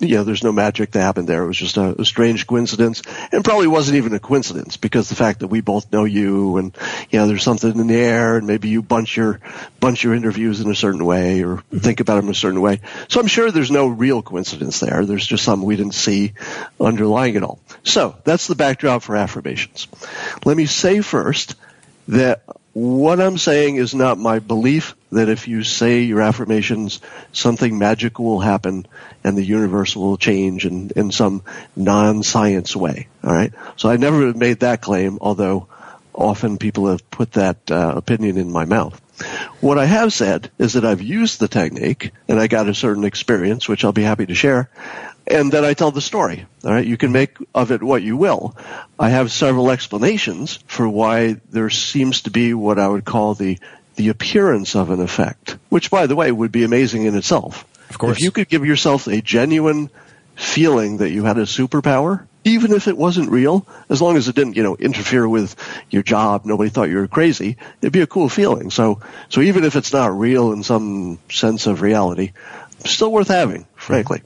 You 0.01 0.17
know, 0.17 0.25
there's 0.25 0.43
no 0.43 0.53
magic 0.53 0.91
that 0.93 1.01
happened 1.01 1.29
there. 1.29 1.45
It 1.45 1.47
was 1.47 1.57
just 1.57 1.77
a, 1.77 2.01
a, 2.01 2.05
strange 2.05 2.47
coincidence, 2.47 3.03
and 3.33 3.45
probably 3.45 3.69
wasn't 3.69 3.97
even 3.97 4.13
a 4.13 4.19
coincidence 4.19 4.77
because 4.77 5.09
the 5.09 5.15
fact 5.15 5.41
that 5.41 5.49
we 5.49 5.61
both 5.61 5.93
know 5.93 6.05
you, 6.05 6.57
and 6.57 6.77
you 7.11 7.19
know, 7.19 7.27
there's 7.27 7.45
something 7.45 7.79
in 7.79 7.87
the 7.87 7.95
air, 7.95 8.37
and 8.37 8.47
maybe 8.47 8.69
you 8.69 8.83
bunch 8.83 9.17
your 9.17 9.41
bunch 9.81 10.03
your 10.03 10.15
interviews 10.15 10.61
in 10.61 10.71
a 10.71 10.75
certain 10.75 11.05
way 11.05 11.43
or 11.43 11.57
mm-hmm. 11.57 11.79
think 11.79 12.01
about 12.01 12.17
them 12.17 12.27
in 12.27 12.33
a 12.33 12.35
certain 12.35 12.61
way. 12.61 12.81
So 13.09 13.21
I'm 13.21 13.29
sure 13.29 13.51
there's 13.51 13.71
no 13.71 13.87
real 13.87 14.23
coincidence 14.23 14.81
there. 14.81 15.07
There's 15.07 15.27
just 15.27 15.45
something 15.45 15.67
we 15.67 15.77
didn't 15.77 15.95
see 15.95 16.33
underlying 16.81 17.37
it 17.37 17.43
all. 17.43 17.61
So 17.85 18.17
that's 18.25 18.47
the 18.47 18.57
backdrop 18.57 19.03
for 19.03 19.17
affirmations. 19.17 19.89
Let 20.45 20.57
me 20.57 20.67
say 20.67 21.01
first 21.01 21.55
that 22.09 22.43
what 22.75 23.21
I'm 23.21 23.39
saying 23.39 23.77
is 23.77 23.95
not 23.95 24.19
my 24.19 24.41
belief 24.41 24.97
that 25.13 25.29
if 25.29 25.47
you 25.47 25.63
say 25.63 26.03
your 26.03 26.21
affirmations, 26.21 27.01
something 27.33 27.79
magical 27.79 28.25
will 28.25 28.41
happen 28.41 28.87
and 29.23 29.39
the 29.39 29.45
universe 29.45 29.95
will 29.95 30.17
change 30.17 30.67
in, 30.67 30.91
in 30.97 31.13
some 31.13 31.43
non-science 31.77 32.75
way. 32.75 33.07
All 33.23 33.33
right. 33.33 33.53
So 33.77 33.89
I 33.89 33.97
never 33.97 34.35
made 34.35 34.61
that 34.61 34.83
claim, 34.83 35.19
although 35.21 35.69
often 36.13 36.59
people 36.59 36.89
have 36.89 37.09
put 37.11 37.33
that 37.33 37.71
uh, 37.71 37.95
opinion 37.97 38.39
in 38.39 38.51
my 38.51 38.65
mouth. 38.65 39.01
What 39.61 39.79
I 39.79 39.85
have 39.85 40.13
said 40.13 40.51
is 40.59 40.75
that 40.75 40.85
I've 40.85 41.03
used 41.03 41.41
the 41.41 41.49
technique 41.49 42.13
and 42.29 42.39
I 42.39 42.47
got 42.47 42.69
a 42.69 42.75
certain 42.75 43.05
experience, 43.05 43.69
which 43.69 43.85
I'll 43.85 43.93
be 43.93 44.03
happy 44.03 44.27
to 44.27 44.35
share. 44.35 44.69
And 45.27 45.51
then 45.51 45.65
I 45.65 45.75
tell 45.75 45.91
the 45.91 46.01
story. 46.01 46.47
All 46.65 46.73
right. 46.73 46.87
You 46.87 46.97
can 46.97 47.13
make 47.13 47.37
of 47.55 47.71
it 47.71 47.83
what 47.83 48.03
you 48.03 48.17
will. 48.17 48.57
I 48.99 49.11
have 49.11 49.33
several 49.33 49.71
explanations 49.71 50.59
for 50.67 50.89
why 50.89 51.37
there 51.51 51.71
seems 51.71 52.23
to 52.23 52.31
be 52.31 52.53
what 52.55 52.79
I 52.79 52.89
would 52.89 53.05
call 53.05 53.35
the, 53.35 53.59
the 53.97 54.09
appearance 54.09 54.77
of 54.77 54.91
an 54.91 55.01
effect, 55.01 55.57
which 55.71 55.91
by 55.91 56.07
the 56.07 56.17
way 56.17 56.31
would 56.31 56.53
be 56.53 56.65
amazing 56.65 57.05
in 57.05 57.17
itself. 57.17 57.65
Of 57.91 57.99
course. 57.99 58.19
If 58.19 58.23
you 58.23 58.31
could 58.33 58.49
give 58.49 58.67
yourself 58.67 59.07
a 59.07 59.23
genuine 59.23 59.89
feeling 60.35 60.99
that 60.99 61.11
you 61.11 61.25
had 61.25 61.39
a 61.39 61.43
superpower, 61.43 62.27
even 62.45 62.73
if 62.73 62.89
it 62.89 62.97
wasn't 62.97 63.31
real, 63.31 63.67
as 63.89 64.01
long 64.01 64.17
as 64.17 64.29
it 64.29 64.37
didn't, 64.37 64.57
you 64.57 64.63
know, 64.63 64.77
interfere 64.77 65.29
with 65.29 65.57
your 65.91 66.03
job, 66.03 66.45
nobody 66.45 66.71
thought 66.71 66.91
you 66.91 66.97
were 66.97 67.09
crazy, 67.09 67.57
it'd 67.81 67.93
be 67.93 68.03
a 68.03 68.07
cool 68.07 68.29
feeling. 68.29 68.71
So, 68.71 69.01
so 69.29 69.41
even 69.41 69.65
if 69.65 69.77
it's 69.77 69.93
not 69.93 70.17
real 70.17 70.53
in 70.53 70.63
some 70.63 71.19
sense 71.31 71.67
of 71.67 71.81
reality, 71.81 72.33
still 72.85 73.11
worth 73.11 73.29
having, 73.29 73.67
frankly. 73.75 74.23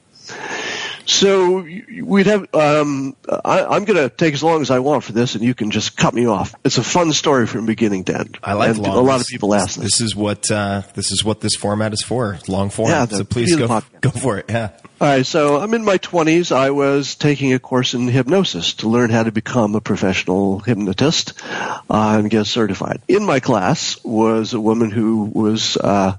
So 1.09 1.65
we'd 2.03 2.27
have. 2.27 2.53
Um, 2.53 3.15
I, 3.27 3.65
I'm 3.65 3.85
going 3.85 3.97
to 3.97 4.09
take 4.15 4.35
as 4.35 4.43
long 4.43 4.61
as 4.61 4.69
I 4.69 4.77
want 4.77 5.03
for 5.03 5.11
this, 5.11 5.33
and 5.33 5.43
you 5.43 5.55
can 5.55 5.71
just 5.71 5.97
cut 5.97 6.13
me 6.13 6.27
off. 6.27 6.53
It's 6.63 6.77
a 6.77 6.83
fun 6.83 7.13
story 7.13 7.47
from 7.47 7.65
beginning 7.65 8.03
to 8.05 8.19
end. 8.19 8.37
I 8.43 8.53
like 8.53 8.69
and 8.69 8.77
long. 8.79 8.95
A 8.95 9.01
lot 9.01 9.19
of 9.19 9.25
people 9.25 9.55
ask 9.55 9.75
This 9.79 9.97
this. 9.97 10.01
is 10.01 10.15
what 10.15 10.51
uh, 10.51 10.83
this 10.93 11.11
is 11.11 11.23
what 11.23 11.41
this 11.41 11.55
format 11.55 11.93
is 11.93 12.03
for. 12.03 12.37
Long 12.47 12.69
form. 12.69 12.89
Yeah, 12.91 13.05
so 13.07 13.23
please 13.23 13.55
go 13.55 13.67
podcast. 13.67 14.01
go 14.01 14.09
for 14.11 14.37
it. 14.37 14.45
Yeah. 14.49 14.69
All 15.01 15.07
right, 15.07 15.25
so 15.25 15.57
I'm 15.57 15.73
in 15.73 15.85
my 15.85 15.97
20s. 15.97 16.51
I 16.53 16.71
was 16.71 17.15
taking 17.15 17.53
a 17.53 17.59
course 17.59 17.93
in 17.93 18.09
hypnosis 18.09 18.73
to 18.75 18.89
learn 18.89 19.09
how 19.09 19.23
to 19.23 19.31
become 19.31 19.73
a 19.75 19.79
professional 19.81 20.59
hypnotist 20.59 21.41
uh, 21.49 22.17
and 22.19 22.29
get 22.29 22.47
certified. 22.47 23.01
In 23.07 23.25
my 23.25 23.39
class 23.39 23.97
was 24.03 24.53
a 24.53 24.59
woman 24.59 24.91
who 24.91 25.23
was 25.23 25.77
uh, 25.77 26.17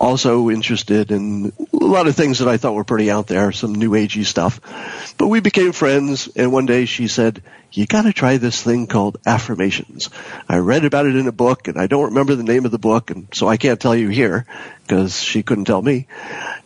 also 0.00 0.48
interested 0.48 1.12
in 1.12 1.52
a 1.72 1.76
lot 1.76 2.06
of 2.08 2.16
things 2.16 2.38
that 2.38 2.48
I 2.48 2.56
thought 2.56 2.74
were 2.74 2.84
pretty 2.84 3.10
out 3.10 3.26
there, 3.26 3.52
some 3.52 3.74
new 3.74 3.90
agey 3.90 4.24
stuff. 4.24 4.60
But 5.18 5.28
we 5.28 5.40
became 5.40 5.72
friends, 5.72 6.28
and 6.34 6.52
one 6.52 6.64
day 6.66 6.86
she 6.86 7.06
said, 7.06 7.42
you 7.72 7.86
got 7.86 8.02
to 8.02 8.12
try 8.12 8.38
this 8.38 8.62
thing 8.62 8.86
called 8.86 9.18
affirmations. 9.26 10.08
I 10.48 10.56
read 10.56 10.84
about 10.84 11.06
it 11.06 11.16
in 11.16 11.28
a 11.28 11.32
book, 11.32 11.68
and 11.68 11.78
I 11.78 11.86
don't 11.86 12.06
remember 12.06 12.34
the 12.34 12.42
name 12.42 12.64
of 12.64 12.70
the 12.70 12.78
book, 12.78 13.10
and 13.10 13.28
so 13.32 13.46
I 13.46 13.58
can't 13.58 13.80
tell 13.80 13.94
you 13.94 14.08
here 14.08 14.46
because 14.82 15.20
she 15.20 15.42
couldn't 15.42 15.66
tell 15.66 15.82
me. 15.82 16.06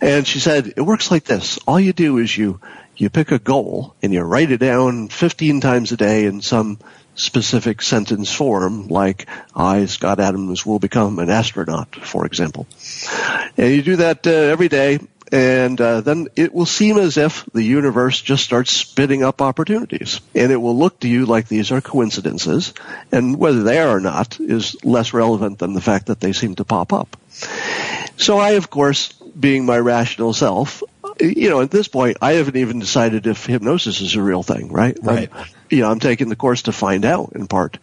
And 0.01 0.27
she 0.27 0.39
said, 0.39 0.73
it 0.77 0.83
works 0.83 1.11
like 1.11 1.25
this. 1.25 1.59
All 1.67 1.81
you 1.81 1.93
do 1.93 2.19
is 2.19 2.37
you, 2.37 2.61
you 2.97 3.11
pick 3.11 3.33
a 3.33 3.39
goal 3.39 3.95
and 4.03 4.13
you 4.13 4.23
write 4.23 4.53
it 4.53 4.59
down 4.59 5.09
15 5.09 5.61
times 5.61 5.93
a 5.93 5.97
day 5.97 6.25
in 6.25 6.41
some 6.41 6.79
specific 7.15 7.83
sentence 7.83 8.33
form, 8.33 8.89
like 8.89 9.27
I, 9.55 9.87
Scott 9.87 10.21
Adams, 10.21 10.67
will 10.67 10.79
become 10.79 11.19
an 11.19 11.31
astronaut, 11.31 11.95
for 11.95 12.27
example. 12.27 12.67
And 13.57 13.73
you 13.73 13.83
do 13.83 13.97
that 13.97 14.27
uh, 14.27 14.31
every 14.31 14.69
day, 14.69 14.99
and 15.33 15.81
uh, 15.81 16.01
then 16.01 16.29
it 16.37 16.53
will 16.53 16.67
seem 16.67 16.99
as 16.99 17.17
if 17.17 17.45
the 17.53 17.63
universe 17.63 18.21
just 18.21 18.45
starts 18.45 18.73
spitting 18.73 19.23
up 19.23 19.41
opportunities. 19.41 20.21
And 20.35 20.53
it 20.53 20.57
will 20.57 20.77
look 20.77 21.01
to 21.01 21.09
you 21.09 21.27
like 21.27 21.49
these 21.49 21.73
are 21.73 21.81
coincidences, 21.81 22.75
and 23.11 23.39
whether 23.39 23.63
they 23.63 23.79
are 23.79 23.97
or 23.97 24.01
not 24.01 24.39
is 24.41 24.77
less 24.85 25.13
relevant 25.13 25.59
than 25.59 25.73
the 25.73 25.81
fact 25.81 26.07
that 26.07 26.21
they 26.21 26.33
seem 26.33 26.57
to 26.57 26.65
pop 26.65 26.93
up. 26.93 27.17
So 28.17 28.39
I, 28.39 28.51
of 28.53 28.71
course, 28.71 29.13
being 29.13 29.67
my 29.67 29.79
rational 29.79 30.33
self, 30.33 30.83
you 31.21 31.49
know, 31.49 31.61
at 31.61 31.71
this 31.71 31.89
point, 31.89 32.19
I 32.23 32.33
haven't 32.33 32.57
even 32.57 32.79
decided 32.79 33.27
if 33.27 33.47
hypnosis 33.47 34.01
is 34.01 34.15
a 34.15 34.23
real 34.23 34.43
thing, 34.43 34.73
right? 34.73 34.97
Right. 35.03 35.31
I'm, 35.33 35.47
you 35.71 35.81
know, 35.81 35.91
I'm 35.91 36.01
taking 36.01 36.29
the 36.29 36.37
course 36.37 36.63
to 36.63 36.73
find 36.73 37.05
out 37.05 37.33
in 37.35 37.47
part. 37.47 37.79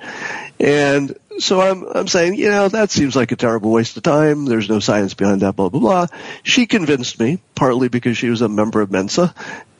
And 0.60 1.18
so 1.40 1.60
I'm, 1.62 1.84
I'm 1.84 2.08
saying, 2.08 2.36
you 2.36 2.50
know, 2.50 2.68
that 2.68 2.92
seems 2.92 3.16
like 3.16 3.32
a 3.32 3.36
terrible 3.36 3.72
waste 3.72 3.98
of 3.98 4.04
time. 4.04 4.46
There's 4.46 4.70
no 4.70 4.80
science 4.80 5.14
behind 5.14 5.42
that, 5.42 5.56
blah, 5.56 5.70
blah, 5.70 5.80
blah. 5.80 6.08
She 6.44 6.68
convinced 6.68 7.20
me, 7.20 7.40
partly 7.56 7.90
because 7.90 8.18
she 8.18 8.30
was 8.30 8.42
a 8.42 8.50
member 8.50 8.82
of 8.82 8.92
Mensa, 8.92 9.34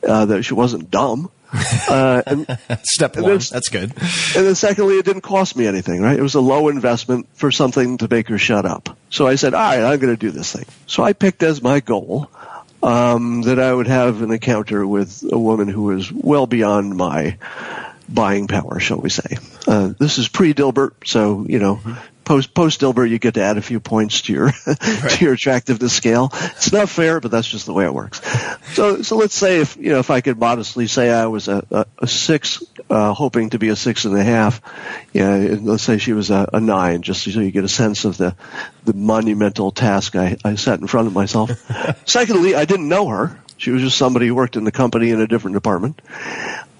uh, 0.06 0.26
that 0.26 0.42
she 0.42 0.54
wasn't 0.54 0.90
dumb. 0.90 1.30
Uh, 1.88 2.22
and, 2.26 2.58
Step 2.82 3.14
And 3.16 3.24
one. 3.24 3.32
That's 3.34 3.68
good. 3.68 3.92
and 3.92 4.46
then 4.46 4.54
secondly, 4.54 4.98
it 4.98 5.04
didn't 5.04 5.20
cost 5.20 5.54
me 5.54 5.66
anything, 5.66 6.00
right? 6.00 6.18
It 6.18 6.22
was 6.22 6.34
a 6.34 6.40
low 6.40 6.68
investment 6.68 7.28
for 7.34 7.52
something 7.52 7.98
to 7.98 8.08
make 8.08 8.28
her 8.28 8.38
shut 8.38 8.64
up. 8.64 8.96
So 9.10 9.26
I 9.26 9.34
said, 9.34 9.54
all 9.54 9.60
right, 9.60 9.84
I'm 9.84 10.00
going 10.00 10.14
to 10.14 10.16
do 10.16 10.30
this 10.30 10.52
thing. 10.52 10.64
So 10.86 11.02
I 11.02 11.12
picked 11.12 11.42
as 11.42 11.62
my 11.62 11.80
goal 11.80 12.30
um, 12.82 13.42
that 13.42 13.60
I 13.60 13.72
would 13.72 13.86
have 13.86 14.22
an 14.22 14.32
encounter 14.32 14.86
with 14.86 15.22
a 15.30 15.38
woman 15.38 15.68
who 15.68 15.82
was 15.84 16.10
well 16.10 16.46
beyond 16.46 16.96
my 16.96 17.36
buying 18.14 18.48
power, 18.48 18.80
shall 18.80 18.98
we 18.98 19.10
say. 19.10 19.38
Uh, 19.66 19.92
this 19.98 20.18
is 20.18 20.28
pre-Dilbert, 20.28 21.06
so, 21.06 21.46
you 21.48 21.58
know, 21.58 21.80
post, 22.24 22.54
post-Dilbert, 22.54 23.10
you 23.10 23.18
get 23.18 23.34
to 23.34 23.42
add 23.42 23.58
a 23.58 23.62
few 23.62 23.80
points 23.80 24.22
to 24.22 24.32
your, 24.32 24.50
to 24.64 25.18
your 25.20 25.34
attractiveness 25.34 25.92
scale. 25.92 26.30
It's 26.32 26.72
not 26.72 26.88
fair, 26.88 27.20
but 27.20 27.30
that's 27.30 27.48
just 27.48 27.66
the 27.66 27.72
way 27.72 27.84
it 27.84 27.94
works. 27.94 28.20
So, 28.74 29.02
so 29.02 29.16
let's 29.16 29.34
say 29.34 29.60
if, 29.60 29.76
you 29.76 29.90
know, 29.90 29.98
if 29.98 30.10
I 30.10 30.20
could 30.20 30.38
modestly 30.38 30.86
say 30.86 31.10
I 31.10 31.26
was 31.26 31.48
a, 31.48 31.64
a, 31.70 31.86
a 31.98 32.06
six, 32.06 32.62
uh, 32.88 33.12
hoping 33.12 33.50
to 33.50 33.58
be 33.58 33.68
a 33.68 33.76
six 33.76 34.04
and 34.04 34.16
a 34.16 34.22
half, 34.22 34.60
yeah, 35.12 35.34
and 35.34 35.66
let's 35.66 35.82
say 35.82 35.98
she 35.98 36.12
was 36.12 36.30
a, 36.30 36.48
a 36.52 36.60
nine, 36.60 37.02
just 37.02 37.22
so 37.24 37.40
you 37.40 37.50
get 37.50 37.64
a 37.64 37.68
sense 37.68 38.04
of 38.04 38.16
the, 38.16 38.36
the 38.84 38.94
monumental 38.94 39.70
task 39.70 40.16
I, 40.16 40.36
I 40.44 40.54
set 40.54 40.80
in 40.80 40.86
front 40.86 41.08
of 41.08 41.12
myself. 41.12 41.50
Secondly, 42.06 42.54
I 42.54 42.64
didn't 42.64 42.88
know 42.88 43.08
her. 43.08 43.38
She 43.62 43.70
was 43.70 43.80
just 43.80 43.96
somebody 43.96 44.26
who 44.26 44.34
worked 44.34 44.56
in 44.56 44.64
the 44.64 44.72
company 44.72 45.10
in 45.10 45.20
a 45.20 45.28
different 45.28 45.54
department. 45.54 46.02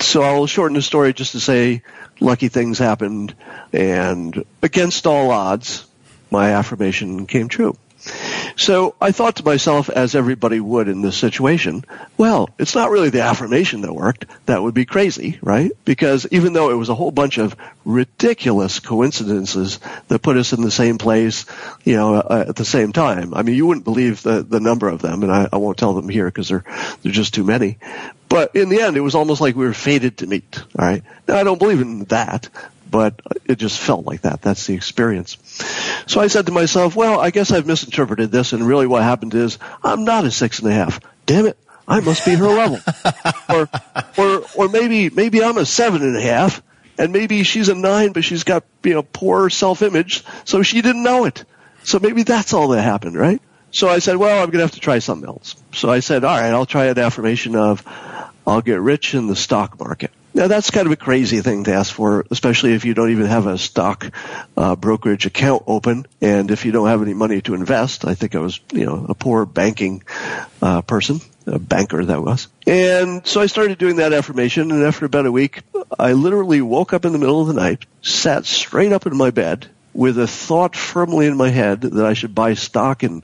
So 0.01 0.23
I'll 0.23 0.49
shorten 0.49 0.75
the 0.75 0.83
story 0.83 1.13
just 1.13 1.31
to 1.31 1.39
say 1.39 1.85
lucky 2.19 2.49
things 2.49 2.77
happened 2.77 3.37
and 3.73 4.45
against 4.63 5.07
all 5.07 5.31
odds, 5.31 5.87
my 6.29 6.55
affirmation 6.55 7.29
came 7.29 7.47
true. 7.47 7.77
So 8.57 8.95
I 9.01 9.13
thought 9.13 9.37
to 9.37 9.45
myself, 9.45 9.89
as 9.89 10.15
everybody 10.15 10.61
would 10.61 10.89
in 10.89 11.03
this 11.03 11.17
situation, 11.17 11.85
well, 12.17 12.51
it's 12.59 12.75
not 12.75 12.91
really 12.91 13.11
the 13.11 13.23
affirmation 13.23 13.83
that 13.83 13.95
worked. 13.95 14.27
That 14.47 14.63
would 14.63 14.75
be 14.75 14.85
crazy, 14.85 15.39
right? 15.41 15.73
Because 15.85 16.27
even 16.31 16.53
though 16.53 16.71
it 16.71 16.75
was 16.75 16.89
a 16.89 16.95
whole 16.95 17.11
bunch 17.11 17.39
of 17.39 17.57
ridiculous 17.85 18.81
coincidences 18.81 19.81
that 20.09 20.23
put 20.23 20.37
us 20.37 20.53
in 20.53 20.63
the 20.63 20.71
same 20.71 20.99
place, 20.99 21.47
you 21.85 21.97
know, 21.97 22.15
uh, 22.15 22.45
at 22.49 22.57
the 22.57 22.65
same 22.65 22.93
time. 22.93 23.35
I 23.35 23.43
mean, 23.43 23.55
you 23.55 23.67
wouldn't 23.67 23.85
believe 23.85 24.23
the, 24.23 24.43
the 24.43 24.61
number 24.61 24.89
of 24.89 25.03
them, 25.03 25.23
and 25.23 25.33
I, 25.33 25.49
I 25.53 25.57
won't 25.57 25.79
tell 25.79 25.95
them 25.95 26.09
here 26.09 26.27
because 26.27 26.49
they're, 26.49 26.65
they're 27.03 27.13
just 27.13 27.35
too 27.35 27.45
many. 27.45 27.79
But 28.29 28.55
in 28.57 28.69
the 28.69 28.81
end, 28.81 28.97
it 28.97 29.01
was 29.01 29.15
almost 29.15 29.41
like 29.41 29.57
we 29.57 29.67
were 29.67 29.75
fated 29.75 30.19
to 30.19 30.27
meet, 30.27 30.59
all 30.79 30.87
right? 30.87 31.03
Now, 31.29 31.37
I 31.37 31.45
don't 31.45 31.59
believe 31.59 31.81
in 31.81 32.05
that, 32.05 32.49
but 32.93 33.21
it 33.47 33.59
just 33.59 33.81
felt 33.81 34.07
like 34.07 34.21
that. 34.21 34.43
That's 34.43 34.67
the 34.67 34.75
experience. 34.75 35.39
So 36.07 36.21
I 36.21 36.29
said 36.29 36.47
to 36.47 36.53
myself, 36.53 36.95
well, 36.95 37.19
I 37.19 37.31
guess 37.31 37.51
I've 37.51 37.67
misinterpreted 37.67 38.31
this, 38.31 38.53
and 38.53 38.65
really 38.65 38.87
what 38.87 39.03
happened 39.03 39.35
is 39.35 39.59
I'm 39.83 40.05
not 40.05 40.25
a 40.25 40.31
six 40.31 40.61
and 40.61 40.69
a 40.69 40.75
half. 40.75 41.01
Damn 41.27 41.47
it. 41.47 41.59
I 41.89 42.01
must 42.01 42.25
be 42.25 42.35
her 42.35 42.47
level. 42.47 42.79
or, 43.49 43.69
or, 44.17 44.45
or 44.55 44.69
maybe, 44.69 45.11
maybe 45.11 45.43
I'm 45.43 45.57
a 45.57 45.67
seven 45.67 46.03
and 46.03 46.17
a 46.17 46.21
half, 46.21 46.63
and 46.99 47.13
maybe 47.13 47.43
she's 47.43 47.69
a 47.71 47.75
nine, 47.75 48.13
but 48.13 48.23
she's 48.23 48.45
got, 48.45 48.63
you 48.85 48.95
know, 48.95 49.03
poor 49.03 49.51
self-image, 49.51 50.23
so 50.45 50.63
she 50.63 50.83
didn't 50.83 51.03
know 51.03 51.25
it. 51.25 51.45
So 51.85 51.99
maybe 51.99 52.23
that's 52.23 52.53
all 52.53 52.69
that 52.69 52.83
happened, 52.83 53.17
right? 53.17 53.41
So 53.73 53.89
I 53.89 54.01
said, 54.01 54.19
well, 54.19 54.43
I'm 54.43 54.51
going 54.51 54.59
to 54.59 54.65
have 54.65 54.73
to 54.73 54.81
try 54.81 54.99
something 54.99 55.27
else. 55.27 55.57
So 55.73 55.91
I 55.91 56.01
said, 56.01 56.25
all 56.25 56.39
right, 56.39 56.51
I'll 56.51 56.67
try 56.67 56.87
an 56.87 56.99
affirmation 56.99 57.57
of, 57.57 57.83
I'll 58.47 58.61
get 58.61 58.81
rich 58.81 59.15
in 59.15 59.29
the 59.29 59.37
stock 59.37 59.81
market. 59.81 60.13
Now 60.35 60.47
that's 60.47 60.71
kind 60.71 60.87
of 60.87 60.93
a 60.93 60.97
crazy 60.97 61.41
thing 61.41 61.65
to 61.65 61.75
ask 61.75 61.93
for, 61.93 62.25
especially 62.31 62.73
if 62.73 62.85
you 62.85 62.95
don't 62.95 63.11
even 63.11 63.27
have 63.27 63.47
a 63.47 63.59
stock 63.59 64.11
uh, 64.57 64.77
brokerage 64.77 65.27
account 65.27 65.65
open, 65.67 66.07
and 66.21 66.51
if 66.51 66.65
you 66.65 66.73
don't 66.73 66.89
have 66.89 67.03
any 67.03 67.15
money 67.15 67.43
to 67.43 67.55
invest. 67.55 68.07
I 68.07 68.15
think 68.15 68.35
I 68.35 68.39
was, 68.39 68.61
you 68.73 68.87
know, 68.87 69.07
a 69.09 69.15
poor 69.15 69.45
banking 69.45 70.03
uh, 70.63 70.83
person, 70.83 71.21
a 71.47 71.59
banker 71.59 72.03
that 72.05 72.23
was. 72.23 72.49
And 72.67 73.27
so 73.27 73.41
I 73.41 73.47
started 73.47 73.79
doing 73.79 73.97
that 73.97 74.13
affirmation, 74.13 74.71
and 74.71 74.83
after 74.85 75.05
about 75.05 75.27
a 75.27 75.33
week, 75.33 75.61
I 75.99 76.13
literally 76.13 76.63
woke 76.63 76.93
up 76.95 77.05
in 77.05 77.13
the 77.13 77.19
middle 77.19 77.43
of 77.43 77.49
the 77.49 77.55
night, 77.55 77.85
sat 78.01 78.47
straight 78.47 78.93
up 78.93 79.07
in 79.07 79.17
my 79.17 79.31
bed 79.31 79.69
with 79.93 80.19
a 80.19 80.27
thought 80.27 80.77
firmly 80.77 81.27
in 81.27 81.37
my 81.37 81.51
head 81.51 81.83
that 81.83 82.07
I 82.07 82.15
should 82.15 82.35
buy 82.35 82.55
stock 82.55 83.03
in 83.03 83.23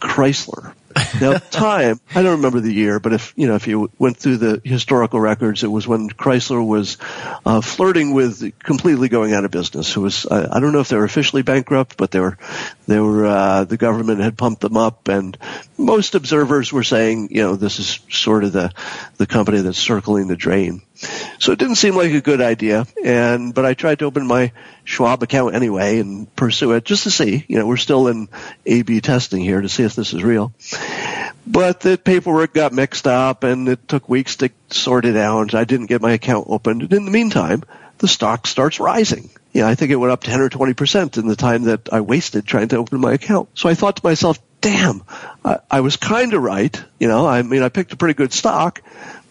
Chrysler. 0.00 0.74
Now, 1.20 1.38
time, 1.38 2.00
I 2.14 2.22
don't 2.22 2.36
remember 2.36 2.60
the 2.60 2.72
year, 2.72 3.00
but 3.00 3.12
if, 3.12 3.32
you 3.36 3.48
know, 3.48 3.54
if 3.54 3.66
you 3.66 3.90
went 3.98 4.16
through 4.16 4.36
the 4.36 4.60
historical 4.64 5.20
records, 5.20 5.64
it 5.64 5.68
was 5.68 5.86
when 5.86 6.08
Chrysler 6.08 6.64
was 6.64 6.96
uh, 7.44 7.60
flirting 7.60 8.14
with 8.14 8.58
completely 8.60 9.08
going 9.08 9.32
out 9.32 9.44
of 9.44 9.50
business. 9.50 9.96
It 9.96 10.00
was, 10.00 10.26
I, 10.26 10.56
I 10.56 10.60
don't 10.60 10.72
know 10.72 10.80
if 10.80 10.88
they 10.88 10.96
were 10.96 11.04
officially 11.04 11.42
bankrupt, 11.42 11.96
but 11.96 12.10
they 12.10 12.20
were, 12.20 12.38
they 12.86 13.00
were, 13.00 13.26
uh, 13.26 13.64
the 13.64 13.76
government 13.76 14.20
had 14.20 14.38
pumped 14.38 14.60
them 14.60 14.76
up 14.76 15.08
and 15.08 15.36
most 15.76 16.14
observers 16.14 16.72
were 16.72 16.84
saying, 16.84 17.28
you 17.30 17.42
know, 17.42 17.56
this 17.56 17.78
is 17.78 18.00
sort 18.10 18.44
of 18.44 18.52
the, 18.52 18.72
the 19.16 19.26
company 19.26 19.60
that's 19.60 19.78
circling 19.78 20.28
the 20.28 20.36
drain. 20.36 20.82
So 21.38 21.52
it 21.52 21.58
didn't 21.58 21.76
seem 21.76 21.94
like 21.94 22.12
a 22.12 22.20
good 22.20 22.40
idea, 22.40 22.86
and 23.04 23.54
but 23.54 23.64
I 23.64 23.74
tried 23.74 24.00
to 24.00 24.06
open 24.06 24.26
my 24.26 24.52
Schwab 24.84 25.22
account 25.22 25.54
anyway 25.54 26.00
and 26.00 26.34
pursue 26.34 26.72
it 26.72 26.84
just 26.84 27.04
to 27.04 27.10
see. 27.10 27.44
You 27.46 27.58
know, 27.58 27.66
we're 27.66 27.76
still 27.76 28.08
in 28.08 28.28
A/B 28.66 29.00
testing 29.00 29.42
here 29.42 29.60
to 29.60 29.68
see 29.68 29.84
if 29.84 29.94
this 29.94 30.12
is 30.12 30.24
real. 30.24 30.52
But 31.46 31.80
the 31.80 31.96
paperwork 31.96 32.52
got 32.52 32.72
mixed 32.72 33.06
up, 33.06 33.44
and 33.44 33.68
it 33.68 33.86
took 33.86 34.08
weeks 34.08 34.36
to 34.36 34.50
sort 34.70 35.04
it 35.04 35.16
out. 35.16 35.54
I 35.54 35.64
didn't 35.64 35.86
get 35.86 36.02
my 36.02 36.12
account 36.12 36.46
opened, 36.50 36.82
and 36.82 36.92
in 36.92 37.04
the 37.04 37.10
meantime, 37.10 37.62
the 37.98 38.08
stock 38.08 38.46
starts 38.46 38.80
rising. 38.80 39.30
Yeah, 39.52 39.66
I 39.66 39.74
think 39.74 39.90
it 39.90 39.96
went 39.96 40.12
up 40.12 40.22
10 40.22 40.40
or 40.40 40.48
20 40.48 40.74
percent 40.74 41.16
in 41.16 41.26
the 41.26 41.36
time 41.36 41.64
that 41.64 41.92
I 41.92 42.00
wasted 42.00 42.46
trying 42.46 42.68
to 42.68 42.76
open 42.76 43.00
my 43.00 43.14
account. 43.14 43.48
So 43.54 43.68
I 43.68 43.74
thought 43.74 43.96
to 43.96 44.04
myself, 44.04 44.38
damn, 44.60 45.02
I, 45.44 45.58
I 45.70 45.80
was 45.80 45.96
kind 45.96 46.34
of 46.34 46.42
right. 46.42 46.80
You 46.98 47.08
know, 47.08 47.26
I 47.26 47.42
mean, 47.42 47.62
I 47.62 47.68
picked 47.68 47.92
a 47.92 47.96
pretty 47.96 48.14
good 48.14 48.32
stock, 48.32 48.82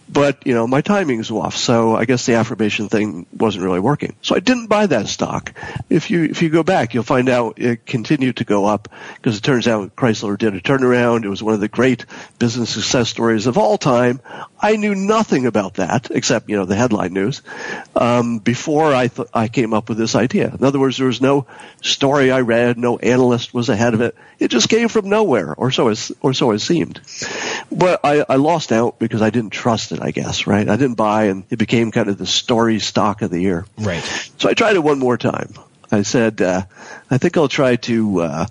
but 0.09 0.45
you 0.45 0.53
know 0.53 0.67
my 0.67 0.81
timing's 0.81 1.31
off, 1.31 1.55
so 1.55 1.95
I 1.95 2.05
guess 2.05 2.25
the 2.25 2.35
affirmation 2.35 2.89
thing 2.89 3.25
wasn't 3.35 3.63
really 3.63 3.79
working. 3.79 4.15
So 4.21 4.35
I 4.35 4.39
didn't 4.39 4.67
buy 4.67 4.87
that 4.87 5.07
stock. 5.07 5.53
If 5.89 6.09
you 6.09 6.23
if 6.23 6.41
you 6.41 6.49
go 6.49 6.63
back, 6.63 6.93
you'll 6.93 7.03
find 7.03 7.29
out 7.29 7.59
it 7.59 7.85
continued 7.85 8.37
to 8.37 8.45
go 8.45 8.65
up 8.65 8.89
because 9.15 9.37
it 9.37 9.43
turns 9.43 9.67
out 9.67 9.95
Chrysler 9.95 10.37
did 10.37 10.55
a 10.55 10.61
turnaround. 10.61 11.23
It 11.23 11.29
was 11.29 11.43
one 11.43 11.53
of 11.53 11.59
the 11.59 11.67
great 11.67 12.05
business 12.39 12.69
success 12.69 13.09
stories 13.09 13.47
of 13.47 13.57
all 13.57 13.77
time. 13.77 14.21
I 14.59 14.75
knew 14.75 14.95
nothing 14.95 15.45
about 15.45 15.75
that 15.75 16.09
except 16.11 16.49
you 16.49 16.55
know 16.55 16.65
the 16.65 16.75
headline 16.75 17.13
news 17.13 17.41
um, 17.95 18.39
before 18.39 18.93
I 18.93 19.07
th- 19.07 19.27
I 19.33 19.47
came 19.49 19.73
up 19.73 19.89
with 19.89 19.97
this 19.97 20.15
idea. 20.15 20.53
In 20.53 20.63
other 20.63 20.79
words, 20.79 20.97
there 20.97 21.07
was 21.07 21.21
no 21.21 21.45
story 21.81 22.31
I 22.31 22.41
read, 22.41 22.77
no 22.77 22.97
analyst 22.97 23.53
was 23.53 23.69
ahead 23.69 23.93
of 23.93 24.01
it. 24.01 24.15
It 24.39 24.49
just 24.49 24.69
came 24.69 24.87
from 24.87 25.09
nowhere, 25.09 25.53
or 25.53 25.71
so 25.71 25.89
it 25.89 26.11
or 26.21 26.33
so 26.33 26.51
it 26.51 26.59
seemed. 26.59 27.01
But 27.71 27.99
I, 28.03 28.25
I 28.27 28.35
lost 28.35 28.71
out 28.71 28.99
because 28.99 29.21
I 29.21 29.29
didn't 29.29 29.51
trust 29.51 29.91
it. 29.97 30.03
I 30.03 30.11
guess 30.11 30.47
right. 30.47 30.67
I 30.67 30.75
didn't 30.75 30.95
buy, 30.95 31.25
and 31.25 31.43
it 31.49 31.57
became 31.57 31.91
kind 31.91 32.09
of 32.09 32.17
the 32.17 32.25
story 32.25 32.79
stock 32.79 33.21
of 33.21 33.31
the 33.31 33.39
year. 33.39 33.65
Right. 33.77 34.03
So 34.37 34.49
I 34.49 34.53
tried 34.53 34.75
it 34.75 34.83
one 34.83 34.99
more 34.99 35.17
time. 35.17 35.53
I 35.91 36.01
said, 36.01 36.41
uh, 36.41 36.63
I 37.10 37.17
think 37.17 37.38
I'll 37.38 37.48
try 37.48 37.77
to, 37.77 38.22
uh, 38.22 38.46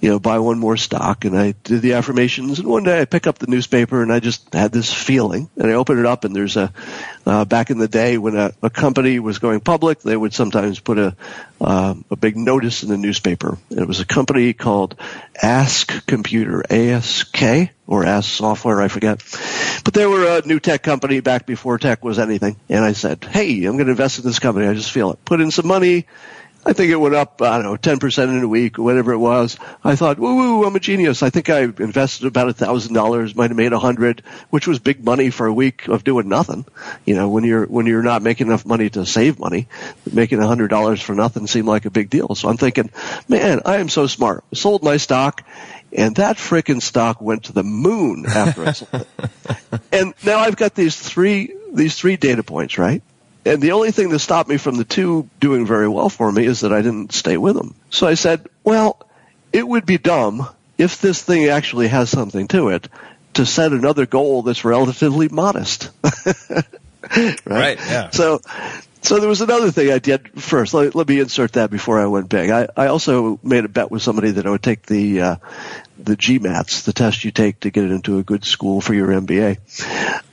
you 0.00 0.10
know, 0.10 0.18
buy 0.18 0.38
one 0.38 0.58
more 0.58 0.76
stock. 0.76 1.24
And 1.24 1.38
I 1.38 1.52
did 1.64 1.80
the 1.80 1.94
affirmations. 1.94 2.58
And 2.58 2.68
one 2.68 2.84
day 2.84 3.00
I 3.00 3.06
pick 3.06 3.26
up 3.26 3.38
the 3.38 3.46
newspaper 3.46 4.02
and 4.02 4.12
I 4.12 4.20
just 4.20 4.52
had 4.52 4.72
this 4.72 4.92
feeling. 4.92 5.48
And 5.56 5.70
I 5.70 5.74
open 5.74 5.98
it 5.98 6.04
up 6.04 6.24
and 6.24 6.36
there's 6.36 6.56
a, 6.56 6.72
uh, 7.24 7.46
back 7.46 7.70
in 7.70 7.78
the 7.78 7.88
day 7.88 8.18
when 8.18 8.36
a, 8.36 8.52
a 8.62 8.68
company 8.68 9.18
was 9.18 9.38
going 9.38 9.60
public, 9.60 10.00
they 10.00 10.16
would 10.16 10.34
sometimes 10.34 10.78
put 10.78 10.98
a, 10.98 11.16
uh, 11.60 11.94
a 12.10 12.16
big 12.16 12.36
notice 12.36 12.82
in 12.82 12.90
the 12.90 12.98
newspaper. 12.98 13.56
And 13.70 13.78
it 13.78 13.88
was 13.88 14.00
a 14.00 14.06
company 14.06 14.52
called 14.52 14.96
Ask 15.42 16.06
Computer, 16.06 16.62
ASK 16.68 17.42
or 17.86 18.04
Ask 18.04 18.28
Software, 18.28 18.82
I 18.82 18.88
forget. 18.88 19.22
But 19.84 19.94
they 19.94 20.06
were 20.06 20.38
a 20.38 20.46
new 20.46 20.60
tech 20.60 20.82
company 20.82 21.20
back 21.20 21.46
before 21.46 21.78
tech 21.78 22.04
was 22.04 22.18
anything. 22.18 22.56
And 22.68 22.84
I 22.84 22.92
said, 22.92 23.24
hey, 23.24 23.64
I'm 23.64 23.76
going 23.76 23.86
to 23.86 23.92
invest 23.92 24.18
in 24.18 24.24
this 24.24 24.40
company. 24.40 24.66
I 24.66 24.74
just 24.74 24.90
feel 24.90 25.12
it. 25.12 25.24
Put 25.24 25.40
in 25.40 25.50
some 25.50 25.66
money. 25.66 26.06
I 26.66 26.72
think 26.72 26.90
it 26.90 26.96
went 26.96 27.14
up, 27.14 27.40
I 27.40 27.62
don't 27.62 27.64
know, 27.64 27.76
10% 27.76 28.28
in 28.28 28.42
a 28.42 28.48
week 28.48 28.78
or 28.78 28.82
whatever 28.82 29.12
it 29.12 29.18
was. 29.18 29.56
I 29.84 29.94
thought, 29.94 30.18
woo 30.18 30.34
woo, 30.34 30.64
I'm 30.66 30.74
a 30.74 30.80
genius. 30.80 31.22
I 31.22 31.30
think 31.30 31.48
I 31.48 31.60
invested 31.60 32.26
about 32.26 32.48
a 32.48 32.52
thousand 32.52 32.92
dollars, 32.92 33.36
might 33.36 33.50
have 33.50 33.56
made 33.56 33.72
a 33.72 33.78
hundred, 33.78 34.22
which 34.50 34.66
was 34.66 34.80
big 34.80 35.04
money 35.04 35.30
for 35.30 35.46
a 35.46 35.52
week 35.52 35.86
of 35.86 36.02
doing 36.02 36.28
nothing. 36.28 36.64
You 37.04 37.14
know, 37.14 37.28
when 37.28 37.44
you're, 37.44 37.66
when 37.66 37.86
you're 37.86 38.02
not 38.02 38.22
making 38.22 38.48
enough 38.48 38.66
money 38.66 38.90
to 38.90 39.06
save 39.06 39.38
money, 39.38 39.68
making 40.12 40.40
a 40.40 40.46
hundred 40.46 40.68
dollars 40.68 41.00
for 41.00 41.14
nothing 41.14 41.46
seemed 41.46 41.68
like 41.68 41.84
a 41.84 41.90
big 41.90 42.10
deal. 42.10 42.34
So 42.34 42.48
I'm 42.48 42.56
thinking, 42.56 42.90
man, 43.28 43.60
I 43.64 43.76
am 43.76 43.88
so 43.88 44.08
smart. 44.08 44.42
I 44.52 44.56
sold 44.56 44.82
my 44.82 44.96
stock 44.96 45.46
and 45.92 46.16
that 46.16 46.36
frickin' 46.36 46.82
stock 46.82 47.20
went 47.20 47.44
to 47.44 47.52
the 47.52 47.62
moon 47.62 48.26
after 48.26 48.66
I 48.66 48.72
sold 48.72 48.90
it. 48.92 49.08
And 49.92 50.14
now 50.24 50.38
I've 50.38 50.56
got 50.56 50.74
these 50.74 50.96
three, 50.96 51.54
these 51.72 51.94
three 51.96 52.16
data 52.16 52.42
points, 52.42 52.76
right? 52.76 53.02
And 53.46 53.62
the 53.62 53.72
only 53.72 53.92
thing 53.92 54.08
that 54.10 54.18
stopped 54.18 54.48
me 54.48 54.56
from 54.56 54.76
the 54.76 54.84
two 54.84 55.30
doing 55.38 55.66
very 55.66 55.88
well 55.88 56.08
for 56.08 56.30
me 56.30 56.44
is 56.44 56.60
that 56.60 56.72
I 56.72 56.82
didn't 56.82 57.12
stay 57.12 57.36
with 57.36 57.54
them. 57.54 57.74
So 57.90 58.06
I 58.06 58.14
said, 58.14 58.46
well, 58.64 59.00
it 59.52 59.66
would 59.66 59.86
be 59.86 59.98
dumb 59.98 60.48
if 60.76 61.00
this 61.00 61.22
thing 61.22 61.46
actually 61.46 61.88
has 61.88 62.10
something 62.10 62.48
to 62.48 62.68
it 62.68 62.88
to 63.34 63.46
set 63.46 63.72
another 63.72 64.04
goal 64.04 64.42
that's 64.42 64.64
relatively 64.64 65.28
modest. 65.28 65.90
right? 66.02 67.46
Right, 67.46 67.78
yeah. 67.78 68.10
So, 68.10 68.40
so 69.06 69.20
there 69.20 69.28
was 69.28 69.40
another 69.40 69.70
thing 69.70 69.92
I 69.92 70.00
did 70.00 70.42
first. 70.42 70.74
Let, 70.74 70.96
let 70.96 71.06
me 71.06 71.20
insert 71.20 71.52
that 71.52 71.70
before 71.70 72.00
I 72.00 72.06
went 72.06 72.28
big. 72.28 72.50
I, 72.50 72.66
I 72.76 72.88
also 72.88 73.38
made 73.40 73.64
a 73.64 73.68
bet 73.68 73.88
with 73.88 74.02
somebody 74.02 74.32
that 74.32 74.46
I 74.46 74.50
would 74.50 74.64
take 74.64 74.82
the 74.82 75.20
uh, 75.20 75.36
the 75.96 76.16
GMATs, 76.16 76.84
the 76.84 76.92
test 76.92 77.24
you 77.24 77.30
take 77.30 77.60
to 77.60 77.70
get 77.70 77.84
into 77.84 78.18
a 78.18 78.24
good 78.24 78.44
school 78.44 78.80
for 78.80 78.94
your 78.94 79.08
MBA. 79.08 79.58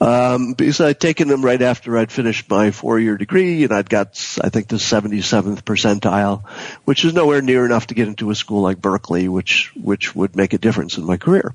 Um, 0.01 0.53
because 0.53 0.81
I'd 0.81 0.99
taken 0.99 1.27
them 1.27 1.45
right 1.45 1.61
after 1.61 1.97
I'd 1.97 2.11
finished 2.11 2.49
my 2.49 2.71
four-year 2.71 3.17
degree, 3.17 3.63
and 3.63 3.71
I'd 3.71 3.89
got, 3.89 4.19
I 4.41 4.49
think, 4.49 4.67
the 4.67 4.77
77th 4.77 5.61
percentile, 5.61 6.47
which 6.83 7.05
is 7.05 7.13
nowhere 7.13 7.43
near 7.43 7.65
enough 7.65 7.87
to 7.87 7.93
get 7.93 8.07
into 8.07 8.31
a 8.31 8.35
school 8.35 8.61
like 8.61 8.81
Berkeley, 8.81 9.29
which 9.29 9.71
which 9.75 10.15
would 10.15 10.35
make 10.35 10.53
a 10.53 10.57
difference 10.57 10.97
in 10.97 11.05
my 11.05 11.17
career. 11.17 11.53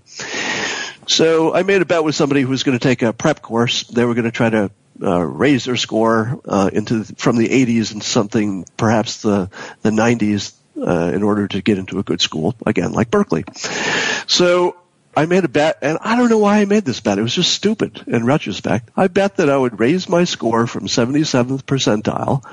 So 1.08 1.54
I 1.54 1.64
made 1.64 1.82
a 1.82 1.86
bet 1.86 2.04
with 2.04 2.14
somebody 2.14 2.42
who 2.42 2.48
was 2.48 2.62
going 2.62 2.78
to 2.78 2.82
take 2.82 3.02
a 3.02 3.12
prep 3.12 3.42
course. 3.42 3.84
They 3.84 4.04
were 4.04 4.14
going 4.14 4.26
to 4.26 4.30
try 4.30 4.50
to 4.50 4.70
uh, 5.02 5.20
raise 5.20 5.64
their 5.64 5.76
score 5.76 6.40
uh, 6.44 6.70
into 6.72 7.04
from 7.04 7.36
the 7.36 7.48
80s 7.48 7.92
and 7.92 8.02
something, 8.02 8.64
perhaps 8.76 9.22
the 9.22 9.50
the 9.82 9.90
90s, 9.90 10.54
uh, 10.80 11.12
in 11.14 11.22
order 11.22 11.48
to 11.48 11.62
get 11.62 11.78
into 11.78 11.98
a 11.98 12.02
good 12.02 12.20
school 12.20 12.54
again, 12.66 12.92
like 12.92 13.10
Berkeley. 13.10 13.44
So 14.26 14.76
I 15.16 15.26
made 15.26 15.44
a 15.44 15.48
bet, 15.48 15.78
and 15.82 15.98
I 16.00 16.16
don't 16.16 16.28
know 16.28 16.38
why 16.38 16.58
I 16.58 16.64
made 16.64 16.84
this 16.84 17.00
bet. 17.00 17.18
It 17.18 17.22
was 17.22 17.34
just 17.34 17.52
stupid 17.52 18.04
in 18.06 18.24
retrospect. 18.24 18.90
I 18.96 19.08
bet 19.08 19.38
that 19.38 19.50
I 19.50 19.56
would 19.56 19.80
raise 19.80 20.08
my 20.08 20.24
score 20.24 20.66
from 20.66 20.86
77th 20.86 21.64
percentile 21.64 22.44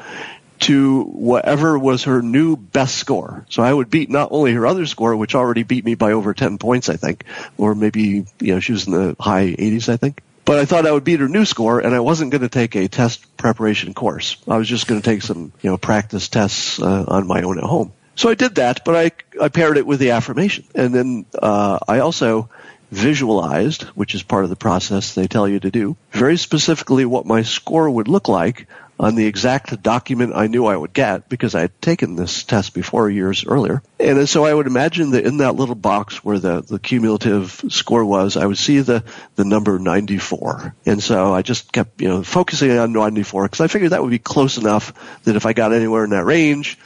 to 0.62 1.04
whatever 1.04 1.78
was 1.78 2.06
her 2.06 2.22
new 2.22 2.56
best 2.56 2.96
score. 2.96 3.46
So 3.50 3.62
I 3.62 3.74
would 3.74 3.90
beat 3.90 4.10
not 4.10 4.30
only 4.32 4.54
her 4.54 4.66
other 4.66 4.86
score, 4.86 5.16
which 5.16 5.36
already 5.36 5.64
beat 5.64 5.86
me 5.86 5.96
by 5.96 6.14
over 6.14 6.34
10 6.34 6.58
points, 6.58 6.90
I 6.90 6.96
think, 6.96 7.26
or 7.58 7.76
maybe, 7.76 8.26
you 8.40 8.54
know, 8.54 8.60
she 8.60 8.72
was 8.72 8.88
in 8.88 8.94
the 8.94 9.16
high 9.20 9.48
80s, 9.48 9.90
I 9.90 9.98
think. 9.98 10.22
But 10.46 10.60
I 10.60 10.66
thought 10.66 10.86
I 10.86 10.92
would 10.92 11.04
beat 11.04 11.20
her 11.20 11.28
new 11.28 11.44
score, 11.44 11.80
and 11.80 11.96
I 11.96 12.00
wasn't 12.00 12.32
going 12.32 12.44
to 12.44 12.50
take 12.50 12.76
a 12.76 12.88
test 12.88 13.36
preparation 13.36 13.96
course. 13.96 14.38
I 14.48 14.58
was 14.58 14.68
just 14.68 14.88
going 14.88 15.02
to 15.02 15.06
take 15.06 15.24
some, 15.24 15.52
you 15.62 15.72
know, 15.72 15.78
practice 15.78 16.30
tests 16.30 16.80
uh, 16.80 17.06
on 17.08 17.26
my 17.26 17.42
own 17.42 17.58
at 17.58 17.64
home. 17.64 17.94
So 18.16 18.30
I 18.30 18.36
did 18.36 18.56
that, 18.56 18.86
but 18.86 18.96
I, 18.96 19.44
I 19.44 19.50
paired 19.50 19.78
it 19.78 19.86
with 19.86 20.00
the 20.00 20.12
affirmation. 20.12 20.66
And 20.76 20.94
then 20.94 21.26
uh, 21.38 21.80
I 21.88 22.00
also 22.00 22.50
visualized, 22.92 23.84
which 23.96 24.16
is 24.16 24.24
part 24.24 24.44
of 24.44 24.50
the 24.50 24.56
process 24.56 25.16
they 25.16 25.28
tell 25.28 25.48
you 25.48 25.60
to 25.60 25.72
do, 25.72 25.98
very 26.12 26.38
specifically 26.38 27.06
what 27.06 27.26
my 27.26 27.42
score 27.42 27.90
would 27.90 28.08
look 28.08 28.28
like 28.28 28.68
on 29.00 29.16
the 29.16 29.26
exact 29.26 29.82
document 29.82 30.34
I 30.36 30.48
knew 30.48 30.66
I 30.66 30.76
would 30.76 30.94
get 30.94 31.28
because 31.28 31.54
I 31.54 31.62
had 31.62 31.82
taken 31.82 32.16
this 32.16 32.44
test 32.44 32.74
before 32.74 33.10
years 33.10 33.46
earlier. 33.46 33.82
And 34.00 34.28
so 34.28 34.46
I 34.46 34.54
would 34.54 34.68
imagine 34.68 35.12
that 35.12 35.26
in 35.26 35.38
that 35.38 35.56
little 35.56 35.76
box 35.76 36.24
where 36.24 36.40
the, 36.40 36.62
the 36.62 36.80
cumulative 36.80 37.64
score 37.70 38.06
was, 38.06 38.38
I 38.38 38.46
would 38.46 38.58
see 38.58 38.80
the, 38.80 39.04
the 39.36 39.44
number 39.44 39.78
94. 39.80 40.76
And 40.86 41.04
so 41.04 41.34
I 41.34 41.42
just 41.42 41.72
kept, 41.72 42.02
you 42.02 42.08
know, 42.08 42.24
focusing 42.24 42.78
on 42.78 42.94
94 42.94 43.44
because 43.44 43.62
I 43.62 43.68
figured 43.68 43.92
that 43.92 44.02
would 44.02 44.12
be 44.12 44.20
close 44.20 44.58
enough 44.58 44.94
that 45.24 45.36
if 45.36 45.46
I 45.46 45.54
got 45.54 45.74
anywhere 45.74 46.04
in 46.04 46.12
that 46.12 46.26
range, 46.26 46.78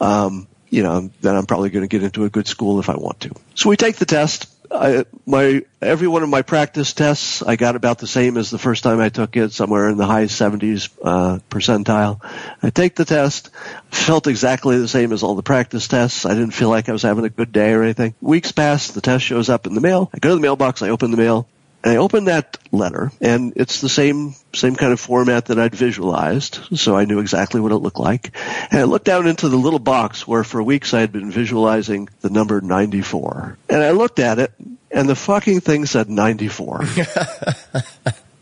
um, 0.00 0.48
you 0.70 0.82
know, 0.82 1.10
then 1.20 1.36
I'm 1.36 1.46
probably 1.46 1.70
going 1.70 1.82
to 1.82 1.88
get 1.88 2.02
into 2.02 2.24
a 2.24 2.30
good 2.30 2.46
school 2.46 2.80
if 2.80 2.88
I 2.88 2.96
want 2.96 3.20
to. 3.20 3.34
So 3.54 3.68
we 3.68 3.76
take 3.76 3.96
the 3.96 4.06
test. 4.06 4.48
I, 4.72 5.04
my 5.26 5.62
every 5.82 6.06
one 6.06 6.22
of 6.22 6.28
my 6.28 6.42
practice 6.42 6.92
tests, 6.92 7.42
I 7.42 7.56
got 7.56 7.76
about 7.76 7.98
the 7.98 8.06
same 8.06 8.36
as 8.36 8.50
the 8.50 8.58
first 8.58 8.82
time 8.84 9.00
I 9.00 9.08
took 9.08 9.36
it, 9.36 9.52
somewhere 9.52 9.88
in 9.88 9.96
the 9.96 10.06
high 10.06 10.24
70s 10.24 10.90
uh, 11.02 11.38
percentile. 11.50 12.20
I 12.62 12.70
take 12.70 12.94
the 12.94 13.04
test, 13.04 13.50
felt 13.90 14.26
exactly 14.26 14.78
the 14.78 14.88
same 14.88 15.12
as 15.12 15.22
all 15.22 15.34
the 15.34 15.42
practice 15.42 15.88
tests. 15.88 16.24
I 16.24 16.34
didn't 16.34 16.52
feel 16.52 16.68
like 16.68 16.88
I 16.88 16.92
was 16.92 17.02
having 17.02 17.24
a 17.24 17.30
good 17.30 17.52
day 17.52 17.72
or 17.72 17.82
anything. 17.82 18.14
Weeks 18.20 18.52
pass, 18.52 18.92
the 18.92 19.00
test 19.00 19.24
shows 19.24 19.48
up 19.48 19.66
in 19.66 19.74
the 19.74 19.80
mail. 19.80 20.10
I 20.14 20.18
go 20.18 20.30
to 20.30 20.34
the 20.36 20.40
mailbox, 20.40 20.82
I 20.82 20.90
open 20.90 21.10
the 21.10 21.16
mail, 21.16 21.48
I 21.82 21.96
opened 21.96 22.28
that 22.28 22.58
letter, 22.72 23.10
and 23.22 23.54
it's 23.56 23.80
the 23.80 23.88
same 23.88 24.34
same 24.54 24.76
kind 24.76 24.92
of 24.92 25.00
format 25.00 25.46
that 25.46 25.58
I'd 25.58 25.74
visualized, 25.74 26.60
so 26.78 26.94
I 26.96 27.04
knew 27.06 27.20
exactly 27.20 27.60
what 27.60 27.72
it 27.72 27.76
looked 27.76 27.98
like. 27.98 28.36
And 28.70 28.80
I 28.80 28.84
looked 28.84 29.06
down 29.06 29.26
into 29.26 29.48
the 29.48 29.56
little 29.56 29.78
box 29.78 30.26
where 30.28 30.44
for 30.44 30.62
weeks 30.62 30.92
I 30.92 31.00
had 31.00 31.10
been 31.12 31.30
visualizing 31.30 32.08
the 32.20 32.28
number 32.30 32.60
94. 32.60 33.56
And 33.70 33.82
I 33.82 33.92
looked 33.92 34.18
at 34.18 34.38
it, 34.38 34.52
and 34.90 35.08
the 35.08 35.14
fucking 35.16 35.60
thing 35.60 35.86
said 35.86 36.10
94. 36.10 36.84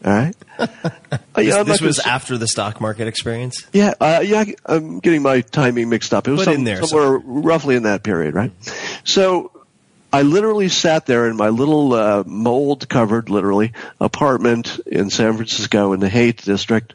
All 0.05 0.13
right. 0.13 0.35
Uh, 0.59 0.67
This, 1.35 1.47
yeah, 1.47 1.63
this 1.65 1.81
was 1.81 1.99
gonna- 1.99 2.15
after 2.15 2.39
the 2.39 2.47
stock 2.49 2.81
market 2.81 3.09
experience. 3.09 3.67
yeah, 3.73 3.95
uh, 4.01 4.21
yeah, 4.25 4.45
I'm 4.67 5.01
getting 5.01 5.23
my 5.23 5.41
timing 5.43 5.89
mixed 5.89 6.15
up. 6.15 6.27
It 6.29 6.33
was 6.33 6.45
some- 6.45 6.55
in 6.55 6.65
there 6.65 6.83
somewhere 6.85 7.19
roughly 7.25 7.75
in 7.77 7.83
that 7.85 8.03
period, 8.03 8.35
right? 8.35 8.53
So 9.05 9.51
I 10.13 10.23
literally 10.23 10.69
sat 10.69 11.07
there 11.07 11.29
in 11.29 11.37
my 11.37 11.51
little 11.51 11.93
uh, 11.93 12.25
mold-covered, 12.27 13.29
literally, 13.29 13.75
apartment 14.01 14.81
in 14.87 15.11
San 15.11 15.35
Francisco 15.35 15.93
in 15.93 16.01
the 16.01 16.09
Haight 16.09 16.43
district. 16.43 16.95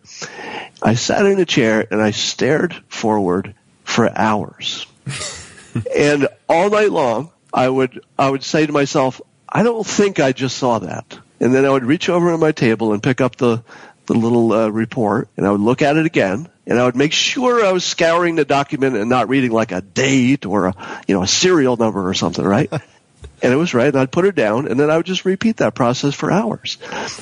I 0.81 0.95
sat 0.95 1.25
in 1.25 1.39
a 1.39 1.45
chair 1.45 1.85
and 1.89 2.01
I 2.01 2.11
stared 2.11 2.73
forward 2.87 3.53
for 3.83 4.09
hours, 4.17 4.87
and 5.95 6.27
all 6.49 6.69
night 6.69 6.91
long 6.91 7.31
I 7.53 7.69
would 7.69 8.03
I 8.17 8.29
would 8.29 8.43
say 8.43 8.65
to 8.65 8.71
myself, 8.71 9.21
I 9.47 9.61
don't 9.61 9.85
think 9.85 10.19
I 10.19 10.31
just 10.31 10.57
saw 10.57 10.79
that. 10.79 11.19
And 11.39 11.53
then 11.53 11.65
I 11.65 11.69
would 11.69 11.85
reach 11.85 12.09
over 12.09 12.31
on 12.31 12.39
my 12.39 12.51
table 12.51 12.93
and 12.93 13.03
pick 13.03 13.21
up 13.21 13.35
the, 13.35 13.63
the 14.07 14.13
little 14.13 14.51
uh, 14.51 14.69
report 14.69 15.29
and 15.37 15.45
I 15.45 15.51
would 15.51 15.61
look 15.61 15.81
at 15.81 15.97
it 15.97 16.05
again 16.05 16.47
and 16.65 16.79
I 16.79 16.85
would 16.85 16.95
make 16.95 17.11
sure 17.11 17.63
I 17.63 17.71
was 17.73 17.83
scouring 17.83 18.35
the 18.35 18.45
document 18.45 18.95
and 18.95 19.09
not 19.09 19.29
reading 19.29 19.51
like 19.51 19.71
a 19.71 19.81
date 19.81 20.45
or 20.45 20.67
a, 20.67 21.01
you 21.07 21.13
know, 21.13 21.21
a 21.21 21.27
serial 21.27 21.77
number 21.77 22.07
or 22.07 22.13
something, 22.13 22.43
right? 22.43 22.71
and 23.43 23.53
it 23.53 23.57
was 23.57 23.73
right 23.73 23.87
and 23.87 23.97
I'd 23.97 24.11
put 24.11 24.25
it 24.25 24.35
down 24.35 24.67
and 24.67 24.79
then 24.79 24.89
I 24.89 24.97
would 24.97 25.05
just 25.05 25.25
repeat 25.25 25.57
that 25.57 25.75
process 25.75 26.15
for 26.15 26.31
hours. 26.31 26.77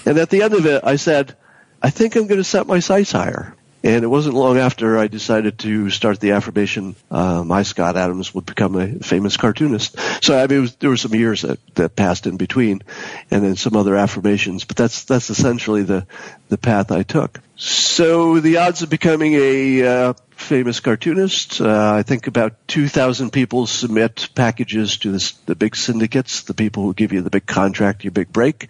And 0.06 0.18
at 0.18 0.30
the 0.30 0.44
end 0.44 0.54
of 0.54 0.66
it, 0.66 0.84
I 0.86 0.96
said, 0.96 1.36
I 1.82 1.90
think 1.90 2.16
I'm 2.16 2.28
going 2.28 2.38
to 2.38 2.44
set 2.44 2.68
my 2.68 2.80
sights 2.80 3.12
higher. 3.12 3.56
And 3.84 4.04
it 4.04 4.08
wasn't 4.08 4.36
long 4.36 4.60
after 4.60 5.00
I 5.00 5.08
decided 5.08 5.58
to 5.60 5.90
start 5.90 6.20
the 6.20 6.34
affirmation, 6.34 6.96
uh, 7.10 7.44
my 7.44 7.64
Scott 7.64 7.98
Adams 7.98 8.32
would 8.36 8.46
become 8.46 8.76
a 8.76 9.00
famous 9.00 9.38
cartoonist. 9.38 9.98
So 10.24 10.38
I 10.38 10.46
mean, 10.46 10.62
was, 10.62 10.76
there 10.76 10.92
were 10.92 10.98
some 10.98 11.16
years 11.16 11.42
that, 11.42 11.58
that 11.76 11.96
passed 11.96 12.28
in 12.28 12.38
between 12.38 12.84
and 13.32 13.44
then 13.44 13.56
some 13.56 13.76
other 13.76 13.96
affirmations, 13.96 14.66
but 14.66 14.78
that's, 14.78 15.06
that's 15.06 15.32
essentially 15.32 15.82
the, 15.82 16.06
the 16.50 16.60
path 16.60 16.92
I 16.92 17.02
took. 17.02 17.40
So 17.56 18.40
the 18.40 18.58
odds 18.58 18.84
of 18.84 18.92
becoming 18.92 19.34
a, 19.34 19.84
uh, 19.88 20.14
famous 20.42 20.80
cartoonist. 20.80 21.62
Uh, 21.62 21.94
I 21.96 22.04
think 22.04 22.28
about 22.28 22.56
2,000 22.68 23.32
people 23.32 23.68
submit 23.68 24.30
packages 24.36 24.98
to 24.98 25.12
this, 25.12 25.32
the 25.46 25.56
big 25.56 25.76
syndicates, 25.76 26.44
the 26.44 26.54
people 26.54 26.84
who 26.84 26.94
give 26.94 27.14
you 27.14 27.22
the 27.22 27.30
big 27.30 27.46
contract, 27.46 28.04
your 28.04 28.12
big 28.12 28.32
break. 28.32 28.68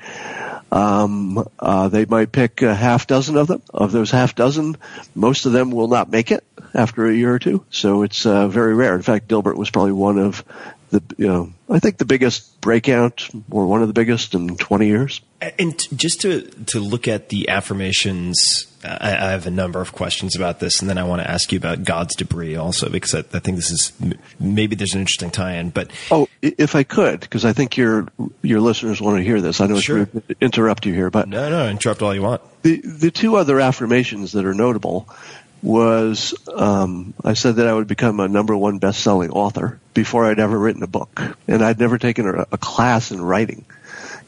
Um, 0.71 1.45
uh, 1.59 1.89
they 1.89 2.05
might 2.05 2.31
pick 2.31 2.61
a 2.61 2.73
half 2.73 3.07
dozen 3.07 3.35
of 3.35 3.47
them. 3.47 3.61
Of 3.73 3.91
those 3.91 4.11
half 4.11 4.35
dozen, 4.35 4.77
most 5.15 5.45
of 5.45 5.51
them 5.51 5.71
will 5.71 5.87
not 5.87 6.09
make 6.09 6.31
it 6.31 6.45
after 6.73 7.05
a 7.05 7.13
year 7.13 7.33
or 7.33 7.39
two. 7.39 7.65
So 7.69 8.03
it's 8.03 8.25
uh, 8.25 8.47
very 8.47 8.73
rare. 8.73 8.95
In 8.95 9.01
fact, 9.01 9.27
Dilbert 9.27 9.57
was 9.57 9.69
probably 9.69 9.91
one 9.91 10.17
of 10.17 10.43
the, 10.91 11.01
you 11.17 11.27
know, 11.27 11.51
I 11.69 11.79
think 11.79 11.97
the 11.97 12.05
biggest 12.05 12.61
breakout 12.61 13.27
or 13.49 13.65
one 13.65 13.81
of 13.81 13.87
the 13.87 13.93
biggest 13.93 14.33
in 14.35 14.55
20 14.57 14.85
years. 14.87 15.21
And 15.57 15.77
just 15.97 16.21
to 16.21 16.41
to 16.67 16.79
look 16.79 17.07
at 17.07 17.29
the 17.29 17.49
affirmations, 17.49 18.67
I, 18.83 19.09
I 19.15 19.31
have 19.31 19.47
a 19.47 19.51
number 19.51 19.81
of 19.81 19.91
questions 19.91 20.35
about 20.35 20.59
this, 20.59 20.81
and 20.81 20.89
then 20.89 20.99
I 20.99 21.03
want 21.03 21.21
to 21.23 21.29
ask 21.29 21.51
you 21.51 21.57
about 21.57 21.83
God's 21.83 22.15
debris 22.15 22.55
also 22.55 22.89
because 22.89 23.15
I, 23.15 23.19
I 23.19 23.39
think 23.39 23.55
this 23.57 23.71
is 23.71 23.91
maybe 24.39 24.75
there's 24.75 24.93
an 24.93 24.99
interesting 24.99 25.31
tie-in. 25.31 25.71
But 25.71 25.89
Oh, 26.11 26.27
if 26.43 26.75
I 26.75 26.83
could, 26.83 27.21
because 27.21 27.43
I 27.43 27.53
think 27.53 27.75
your 27.75 28.07
your 28.43 28.59
listeners 28.59 29.01
want 29.01 29.17
to 29.17 29.23
hear 29.23 29.41
this. 29.41 29.61
I 29.61 29.65
know 29.67 29.75
it's 29.75 29.83
Sure. 29.83 30.05
to 30.05 30.21
interrupt 30.39 30.85
you 30.85 30.93
here, 30.93 31.09
but 31.09 31.27
no, 31.27 31.49
no, 31.49 31.67
interrupt 31.69 32.03
all 32.03 32.13
you 32.13 32.21
want. 32.21 32.41
the 32.61 32.79
the 32.85 33.09
two 33.09 33.35
other 33.35 33.59
affirmations 33.59 34.33
that 34.33 34.45
are 34.45 34.53
notable 34.53 35.09
was 35.63 36.33
um, 36.53 37.13
I 37.23 37.33
said 37.33 37.57
that 37.57 37.67
I 37.67 37.73
would 37.73 37.87
become 37.87 38.19
a 38.19 38.27
number 38.27 38.55
one 38.55 38.79
best 38.79 39.01
selling 39.01 39.31
author 39.31 39.79
before 39.93 40.25
I'd 40.25 40.39
ever 40.39 40.57
written 40.57 40.83
a 40.83 40.87
book, 40.87 41.21
and 41.47 41.63
I'd 41.63 41.79
never 41.79 41.97
taken 41.97 42.27
a, 42.27 42.47
a 42.51 42.57
class 42.57 43.11
in 43.11 43.21
writing. 43.21 43.65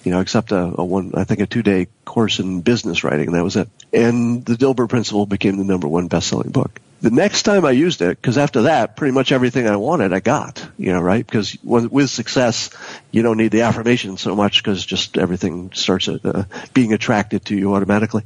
You 0.03 0.11
know, 0.11 0.19
except 0.19 0.51
a, 0.51 0.73
a 0.77 0.83
one, 0.83 1.13
I 1.15 1.23
think 1.23 1.39
a 1.39 1.45
two 1.45 1.63
day 1.63 1.87
course 2.03 2.39
in 2.39 2.61
business 2.61 3.03
writing, 3.03 3.27
and 3.27 3.35
that 3.35 3.43
was 3.43 3.55
it. 3.55 3.69
And 3.93 4.45
the 4.45 4.55
Dilbert 4.55 4.89
Principle 4.89 5.25
became 5.25 5.57
the 5.57 5.63
number 5.63 5.87
one 5.87 6.07
best 6.07 6.27
selling 6.27 6.51
book. 6.51 6.79
The 7.01 7.09
next 7.09 7.43
time 7.43 7.65
I 7.65 7.71
used 7.71 8.01
it, 8.01 8.21
because 8.21 8.37
after 8.37 8.63
that, 8.63 8.95
pretty 8.95 9.13
much 9.13 9.31
everything 9.31 9.67
I 9.67 9.75
wanted, 9.75 10.13
I 10.13 10.19
got. 10.19 10.65
You 10.77 10.93
know, 10.93 11.01
right? 11.01 11.25
Because 11.25 11.57
with 11.63 12.09
success, 12.09 12.69
you 13.11 13.23
don't 13.23 13.37
need 13.37 13.51
the 13.51 13.61
affirmation 13.61 14.17
so 14.17 14.35
much 14.35 14.61
because 14.61 14.85
just 14.85 15.17
everything 15.17 15.71
starts 15.73 16.07
uh, 16.07 16.45
being 16.73 16.93
attracted 16.93 17.45
to 17.45 17.55
you 17.57 17.73
automatically. 17.73 18.23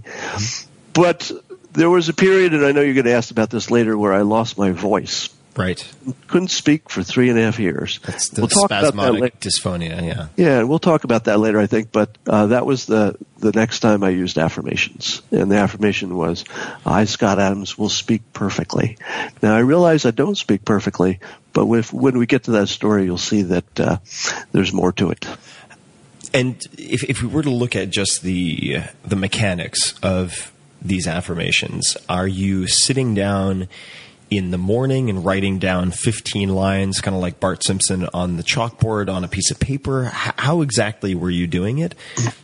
But 0.93 1.31
there 1.77 1.89
was 1.89 2.09
a 2.09 2.13
period, 2.13 2.53
and 2.53 2.65
I 2.65 2.71
know 2.71 2.81
you're 2.81 2.95
going 2.95 3.05
to 3.05 3.13
ask 3.13 3.29
about 3.29 3.51
this 3.51 3.69
later, 3.69 3.97
where 3.97 4.11
I 4.11 4.21
lost 4.21 4.57
my 4.57 4.71
voice. 4.71 5.29
Right. 5.55 5.87
Couldn't 6.27 6.49
speak 6.49 6.89
for 6.89 7.01
three 7.01 7.29
and 7.29 7.39
a 7.39 7.43
half 7.43 7.59
years. 7.59 7.99
That's 8.05 8.29
the 8.29 8.41
we'll 8.41 8.47
talk 8.47 8.65
spasmodic 8.65 9.39
dysphonia. 9.39 10.05
Yeah. 10.05 10.27
Yeah, 10.35 10.63
we'll 10.63 10.77
talk 10.77 11.03
about 11.03 11.25
that 11.25 11.39
later, 11.39 11.59
I 11.59 11.65
think. 11.65 11.91
But 11.91 12.15
uh, 12.27 12.47
that 12.47 12.65
was 12.65 12.85
the 12.85 13.15
the 13.39 13.51
next 13.51 13.79
time 13.79 14.03
I 14.03 14.09
used 14.09 14.37
affirmations, 14.37 15.23
and 15.31 15.51
the 15.51 15.55
affirmation 15.57 16.15
was, 16.15 16.45
"I, 16.85 17.05
Scott 17.05 17.39
Adams, 17.39 17.75
will 17.75 17.89
speak 17.89 18.21
perfectly." 18.33 18.97
Now 19.41 19.55
I 19.55 19.59
realize 19.59 20.05
I 20.05 20.11
don't 20.11 20.37
speak 20.37 20.63
perfectly, 20.63 21.19
but 21.53 21.67
if, 21.71 21.91
when 21.91 22.19
we 22.19 22.27
get 22.27 22.43
to 22.43 22.51
that 22.51 22.67
story, 22.67 23.05
you'll 23.05 23.17
see 23.17 23.41
that 23.43 23.79
uh, 23.79 23.97
there's 24.51 24.73
more 24.73 24.91
to 24.93 25.09
it. 25.09 25.25
And 26.35 26.55
if, 26.77 27.03
if 27.03 27.23
we 27.23 27.29
were 27.29 27.41
to 27.41 27.49
look 27.49 27.75
at 27.75 27.89
just 27.89 28.21
the 28.21 28.83
the 29.05 29.15
mechanics 29.15 29.95
of 30.03 30.51
these 30.88 31.08
affirmations, 31.08 31.95
are 32.10 32.28
you 32.28 32.67
sitting 32.67 33.13
down 33.13 33.67
in 34.30 34.52
the 34.52 34.58
morning 34.58 35.10
and 35.10 35.23
writing 35.23 35.58
down 35.58 35.89
15 35.89 36.50
lines, 36.50 37.00
kind 37.00 37.15
of 37.15 37.21
like 37.21 37.39
Bart 37.39 37.63
Simpson 37.63 38.10
on 38.13 38.36
the 38.36 38.43
chalkboard 38.43 39.10
on 39.10 39.23
a 39.23 39.28
piece 39.30 39.52
of 39.52 39.60
paper? 39.60 40.08
H- 40.08 40.34
how 40.38 40.62
exactly 40.62 41.15
were 41.15 41.30
you 41.30 41.47
doing 41.47 41.78
it? 41.78 41.95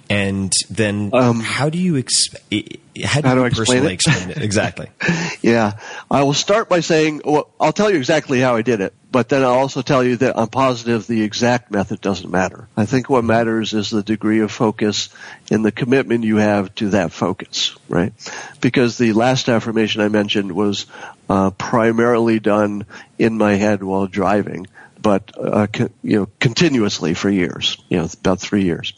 And 0.10 0.54
then 0.70 1.12
how 1.12 1.70
do 1.70 1.78
you 1.78 1.94
exp- 2.02 2.80
how 3.04 3.22
do 3.22 3.28
Um, 3.28 3.30
how 3.30 3.36
do 3.36 3.40
you 3.40 3.44
I 3.44 3.48
explain 3.48 3.66
personally 3.66 3.88
it? 3.88 3.94
explain 3.94 4.30
it? 4.30 4.38
Exactly. 4.38 4.88
Yeah, 5.42 5.74
I 6.10 6.24
will 6.24 6.34
start 6.34 6.70
by 6.70 6.80
saying, 6.80 7.22
well, 7.26 7.50
I'll 7.60 7.74
tell 7.74 7.92
you 7.92 7.98
exactly 7.98 8.40
how 8.40 8.56
I 8.56 8.62
did 8.62 8.80
it, 8.80 8.94
but 9.14 9.30
then 9.30 9.44
I'll 9.44 9.52
also 9.52 9.84
tell 9.84 10.04
you 10.04 10.18
that 10.18 10.40
I'm 10.40 10.48
positive 10.48 11.06
the 11.06 11.22
exact 11.22 11.70
method 11.70 12.02
doesn't 12.02 12.32
matter. 12.32 12.68
I 12.76 12.88
think 12.88 13.12
what 13.12 13.24
matters 13.24 13.76
is 13.76 13.92
the 13.92 14.02
degree 14.02 14.40
of 14.40 14.52
focus 14.52 15.10
and 15.52 15.64
the 15.64 15.72
commitment 15.72 16.24
you 16.24 16.38
have 16.38 16.74
to 16.76 16.90
that 16.90 17.12
focus, 17.12 17.78
right? 17.88 18.12
Because 18.60 18.98
the 18.98 19.14
last 19.14 19.50
affirmation 19.50 20.02
I 20.02 20.10
mentioned 20.10 20.52
was 20.52 20.88
uh, 21.30 21.52
primarily 21.52 22.40
done 22.40 22.88
in 23.20 23.38
my 23.38 23.54
head 23.54 23.84
while 23.84 24.08
driving. 24.08 24.66
But 25.00 25.32
uh, 25.38 25.68
co- 25.68 25.90
you 26.02 26.18
know, 26.18 26.30
continuously 26.40 27.14
for 27.14 27.30
years, 27.30 27.78
you 27.90 27.98
know, 27.98 28.10
about 28.20 28.40
three 28.40 28.64
years. 28.64 28.94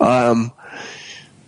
Um, 0.00 0.52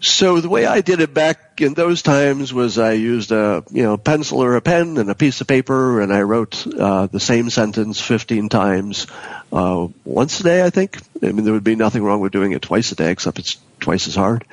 so 0.00 0.40
the 0.40 0.48
way 0.48 0.66
I 0.66 0.80
did 0.80 1.00
it 1.00 1.12
back 1.12 1.60
in 1.60 1.74
those 1.74 2.02
times 2.02 2.52
was 2.54 2.78
I 2.78 2.92
used 2.92 3.32
a 3.32 3.62
you 3.70 3.82
know 3.82 3.96
pencil 3.96 4.42
or 4.42 4.56
a 4.56 4.60
pen 4.62 4.96
and 4.96 5.10
a 5.10 5.14
piece 5.14 5.40
of 5.40 5.46
paper, 5.46 6.00
and 6.00 6.12
I 6.12 6.22
wrote 6.22 6.66
uh, 6.66 7.06
the 7.06 7.20
same 7.20 7.50
sentence 7.50 8.00
15 8.00 8.48
times 8.48 9.06
uh, 9.52 9.88
once 10.04 10.40
a 10.40 10.42
day. 10.42 10.64
I 10.64 10.70
think. 10.70 10.98
I 11.22 11.32
mean, 11.32 11.44
there 11.44 11.52
would 11.52 11.64
be 11.64 11.76
nothing 11.76 12.02
wrong 12.02 12.20
with 12.20 12.32
doing 12.32 12.52
it 12.52 12.62
twice 12.62 12.92
a 12.92 12.94
day, 12.94 13.10
except 13.10 13.38
it's 13.38 13.58
twice 13.78 14.08
as 14.08 14.14
hard. 14.14 14.44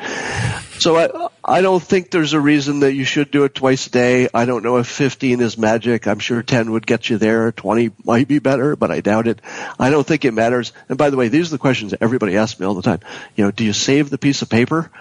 So 0.80 0.98
I 0.98 1.30
I 1.44 1.62
don't 1.62 1.82
think 1.82 2.12
there's 2.12 2.34
a 2.34 2.42
reason 2.42 2.82
that 2.82 2.94
you 2.94 3.06
should 3.06 3.32
do 3.32 3.46
it 3.46 3.56
twice 3.56 3.88
a 3.88 3.90
day. 3.90 4.28
I 4.34 4.46
don't 4.46 4.64
know 4.64 4.78
if 4.78 4.88
15 4.88 5.40
is 5.40 5.58
magic. 5.58 6.08
I'm 6.08 6.20
sure 6.20 6.44
10 6.44 6.72
would 6.72 6.86
get 6.86 7.10
you 7.10 7.18
there. 7.18 7.54
20 7.54 7.92
might 8.04 8.28
be 8.28 8.40
better, 8.40 8.76
but 8.76 8.92
I 8.92 9.00
doubt 9.00 9.28
it. 9.28 9.42
I 9.80 9.90
don't 9.90 10.06
think 10.06 10.26
it 10.26 10.34
matters. 10.34 10.74
And 10.90 10.98
by 10.98 11.10
the 11.10 11.18
way, 11.18 11.30
these 11.30 11.48
are 11.48 11.56
the 11.56 11.58
questions 11.58 11.94
everybody 12.02 12.36
asks 12.36 12.60
me 12.60 12.66
all 12.66 12.74
the 12.74 12.82
time. 12.82 13.00
You 13.36 13.46
know, 13.46 13.52
do 13.52 13.64
you 13.64 13.74
save 13.74 14.10
the 14.10 14.18
piece 14.18 14.42
of 14.42 14.50
paper? 14.50 14.92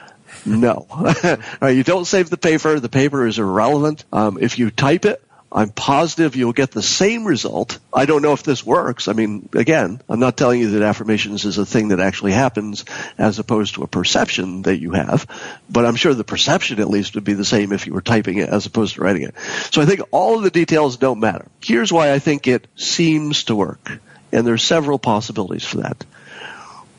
No. 0.47 0.87
You 1.63 1.83
don't 1.83 2.05
save 2.05 2.31
the 2.31 2.37
paper. 2.37 2.79
The 2.79 2.89
paper 2.89 3.27
is 3.27 3.39
irrelevant. 3.39 4.05
Um, 4.13 4.39
if 4.41 4.59
you 4.59 4.71
type 4.71 5.05
it, 5.05 5.23
I'm 5.51 5.71
positive 5.71 6.37
you'll 6.37 6.53
get 6.53 6.73
the 6.73 6.83
same 6.83 7.25
result. 7.25 7.79
I 7.93 8.05
don't 8.05 8.23
know 8.23 8.33
if 8.33 8.43
this 8.43 8.65
works. 8.67 9.09
I 9.09 9.13
mean, 9.13 9.49
again, 9.55 10.01
I'm 10.09 10.21
not 10.21 10.37
telling 10.37 10.61
you 10.61 10.71
that 10.71 10.83
affirmations 10.83 11.45
is 11.45 11.57
a 11.59 11.65
thing 11.65 11.89
that 11.89 12.01
actually 12.01 12.33
happens 12.33 12.85
as 13.17 13.39
opposed 13.39 13.75
to 13.75 13.83
a 13.83 13.87
perception 13.87 14.63
that 14.63 14.79
you 14.79 14.93
have, 14.93 15.27
but 15.71 15.87
I'm 15.87 15.97
sure 15.97 16.15
the 16.15 16.25
perception 16.25 16.81
at 16.81 16.91
least 16.91 17.15
would 17.15 17.25
be 17.25 17.35
the 17.35 17.45
same 17.45 17.73
if 17.73 17.87
you 17.87 17.95
were 17.95 18.03
typing 18.03 18.39
it 18.39 18.49
as 18.49 18.67
opposed 18.67 18.97
to 18.97 19.03
writing 19.03 19.23
it. 19.23 19.35
So 19.71 19.81
I 19.81 19.87
think 19.87 20.01
all 20.11 20.37
of 20.37 20.43
the 20.43 20.51
details 20.51 20.97
don't 20.97 21.21
matter. 21.21 21.47
Here's 21.63 21.93
why 21.93 22.13
I 22.13 22.19
think 22.19 22.47
it 22.47 22.67
seems 22.77 23.45
to 23.45 23.55
work. 23.55 24.01
And 24.33 24.47
there's 24.47 24.65
several 24.65 24.99
possibilities 24.99 25.65
for 25.65 25.79
that. 25.79 26.05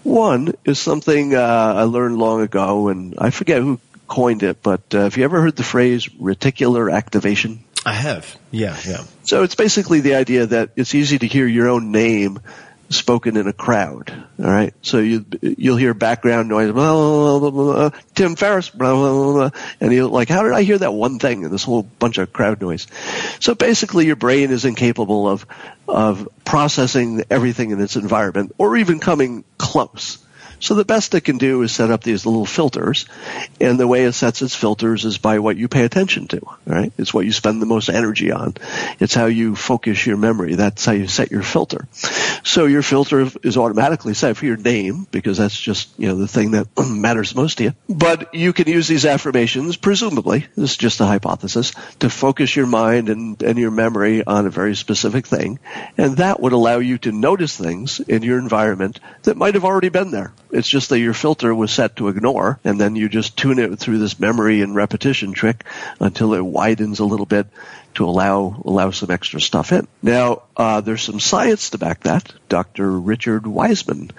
One 0.03 0.53
is 0.65 0.79
something 0.79 1.35
uh, 1.35 1.39
I 1.41 1.83
learned 1.83 2.17
long 2.17 2.41
ago, 2.41 2.87
and 2.87 3.15
I 3.17 3.29
forget 3.29 3.61
who 3.61 3.79
coined 4.07 4.43
it, 4.43 4.63
but 4.63 4.81
uh, 4.93 5.03
have 5.03 5.17
you 5.17 5.23
ever 5.23 5.41
heard 5.41 5.55
the 5.55 5.63
phrase 5.63 6.07
reticular 6.07 6.91
activation? 6.91 7.63
I 7.85 7.93
have. 7.93 8.37
Yeah, 8.51 8.77
yeah. 8.85 9.03
So 9.23 9.43
it's 9.43 9.55
basically 9.55 10.01
the 10.01 10.15
idea 10.15 10.45
that 10.47 10.71
it's 10.75 10.95
easy 10.95 11.19
to 11.19 11.27
hear 11.27 11.47
your 11.47 11.69
own 11.69 11.91
name 11.91 12.39
spoken 12.89 13.37
in 13.37 13.47
a 13.47 13.53
crowd. 13.53 14.11
All 14.39 14.45
right. 14.45 14.73
So 14.81 14.99
you 14.99 15.25
you'll 15.41 15.77
hear 15.77 15.93
background 15.93 16.49
noise, 16.49 16.71
blah, 16.71 17.39
blah, 17.39 17.49
blah, 17.49 17.89
Tim 18.15 18.35
Ferriss, 18.35 18.71
and 18.73 19.93
you're 19.93 20.07
like, 20.07 20.29
how 20.29 20.43
did 20.43 20.53
I 20.53 20.63
hear 20.63 20.77
that 20.77 20.93
one 20.93 21.19
thing 21.19 21.43
and 21.43 21.53
this 21.53 21.63
whole 21.63 21.83
bunch 21.83 22.17
of 22.17 22.31
crowd 22.31 22.61
noise? 22.61 22.87
So 23.39 23.55
basically, 23.55 24.05
your 24.05 24.15
brain 24.15 24.51
is 24.51 24.65
incapable 24.65 25.27
of 25.27 25.45
of 25.87 26.27
processing 26.45 27.23
everything 27.29 27.71
in 27.71 27.81
its 27.81 27.95
environment 27.95 28.53
or 28.57 28.77
even 28.77 28.99
coming 28.99 29.43
close. 29.57 30.19
So 30.59 30.75
the 30.75 30.85
best 30.85 31.13
it 31.15 31.21
can 31.21 31.37
do 31.37 31.61
is 31.61 31.71
set 31.71 31.91
up 31.91 32.03
these 32.03 32.25
little 32.25 32.45
filters, 32.45 33.05
and 33.61 33.79
the 33.79 33.87
way 33.87 34.05
it 34.05 34.13
sets 34.13 34.41
its 34.41 34.55
filters 34.55 35.05
is 35.05 35.17
by 35.17 35.39
what 35.39 35.57
you 35.57 35.67
pay 35.67 35.83
attention 35.83 36.27
to. 36.29 36.41
Right? 36.65 36.91
It's 36.97 37.13
what 37.13 37.25
you 37.25 37.31
spend 37.31 37.61
the 37.61 37.65
most 37.65 37.89
energy 37.89 38.31
on. 38.31 38.55
It's 38.99 39.13
how 39.13 39.25
you 39.25 39.55
focus 39.55 40.05
your 40.05 40.17
memory. 40.17 40.55
That's 40.55 40.85
how 40.85 40.93
you 40.93 41.07
set 41.07 41.31
your 41.31 41.43
filter. 41.43 41.87
So 42.43 42.65
your 42.65 42.81
filter 42.81 43.27
is 43.43 43.57
automatically 43.57 44.13
set 44.13 44.37
for 44.37 44.45
your 44.45 44.57
name 44.57 45.07
because 45.11 45.37
that's 45.37 45.59
just 45.59 45.89
you 45.97 46.07
know 46.07 46.15
the 46.15 46.27
thing 46.27 46.51
that 46.51 46.67
matters 46.89 47.35
most 47.35 47.57
to 47.57 47.65
you. 47.65 47.73
But 47.89 48.33
you 48.33 48.53
can 48.53 48.67
use 48.67 48.87
these 48.87 49.05
affirmations, 49.05 49.77
presumably, 49.77 50.45
this 50.55 50.71
is 50.71 50.77
just 50.77 50.99
a 50.99 51.05
hypothesis, 51.05 51.71
to 51.99 52.09
focus 52.09 52.55
your 52.55 52.67
mind 52.67 53.09
and, 53.09 53.41
and 53.41 53.57
your 53.57 53.71
memory 53.71 54.25
on 54.25 54.45
a 54.45 54.49
very 54.49 54.75
specific 54.75 55.27
thing, 55.27 55.59
and 55.97 56.17
that 56.17 56.39
would 56.39 56.53
allow 56.53 56.79
you 56.79 56.97
to 56.99 57.11
notice 57.11 57.55
things 57.55 57.99
in 57.99 58.23
your 58.23 58.39
environment 58.39 58.99
that 59.23 59.37
might 59.37 59.55
have 59.55 59.65
already 59.65 59.89
been 59.89 60.11
there. 60.11 60.31
It's 60.51 60.67
just 60.67 60.89
that 60.89 60.99
your 60.99 61.13
filter 61.13 61.53
was 61.53 61.71
set 61.71 61.97
to 61.97 62.07
ignore, 62.07 62.59
and 62.63 62.79
then 62.79 62.95
you 62.95 63.09
just 63.09 63.37
tune 63.37 63.59
it 63.59 63.77
through 63.79 63.99
this 63.99 64.19
memory 64.19 64.61
and 64.61 64.75
repetition 64.75 65.33
trick 65.33 65.63
until 65.99 66.33
it 66.33 66.45
widens 66.45 66.99
a 66.99 67.05
little 67.05 67.25
bit 67.25 67.47
to 67.95 68.05
allow 68.05 68.61
allow 68.63 68.91
some 68.91 69.11
extra 69.11 69.41
stuff 69.41 69.71
in. 69.71 69.87
Now, 70.01 70.43
uh, 70.55 70.81
there's 70.81 71.01
some 71.01 71.19
science 71.19 71.71
to 71.71 71.77
back 71.77 72.01
that. 72.01 72.31
Dr. 72.49 72.89
Richard 72.99 73.45
Wiseman 73.45 74.11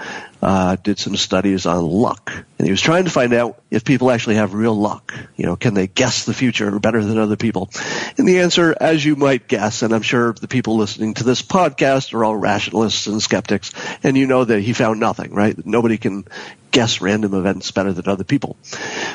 uh, 0.43 0.77
did 0.77 0.99
some 0.99 1.17
studies 1.17 1.67
on 1.67 1.85
luck, 1.85 2.33
and 2.59 2.67
he 2.67 2.71
was 2.71 2.81
trying 2.81 3.05
to 3.05 3.11
find 3.11 3.33
out 3.33 3.61
if 3.71 3.85
people 3.85 4.11
actually 4.11 4.37
have 4.37 4.55
real 4.55 4.75
luck. 4.75 5.15
You 5.37 5.47
know, 5.47 5.57
can 5.57 5.75
they 5.75 5.87
guess 5.87 6.25
the 6.25 6.35
future 6.35 6.79
better 6.79 7.03
than 7.05 7.19
other 7.19 7.37
people? 7.37 7.71
And 8.17 8.27
the 8.27 8.41
answer, 8.41 8.75
as 8.81 9.05
you 9.05 9.17
might 9.17 9.49
guess, 9.49 9.83
and 9.83 9.93
I'm 9.95 10.03
sure 10.03 10.33
the 10.33 10.49
people 10.49 10.77
listening 10.77 11.15
to 11.15 11.25
this 11.25 11.43
podcast 11.43 12.15
are 12.15 12.25
all 12.25 12.37
rationalists 12.37 13.07
and 13.07 13.23
skeptics, 13.23 13.73
and 14.03 14.17
you 14.17 14.27
know 14.27 14.45
that 14.45 14.61
he 14.61 14.73
found 14.73 15.01
nothing, 15.01 15.35
right? 15.35 15.57
Nobody 15.67 15.99
can 15.99 16.25
guess 16.71 17.01
random 17.01 17.35
events 17.35 17.71
better 17.71 17.93
than 17.93 18.09
other 18.09 18.25
people. 18.25 18.57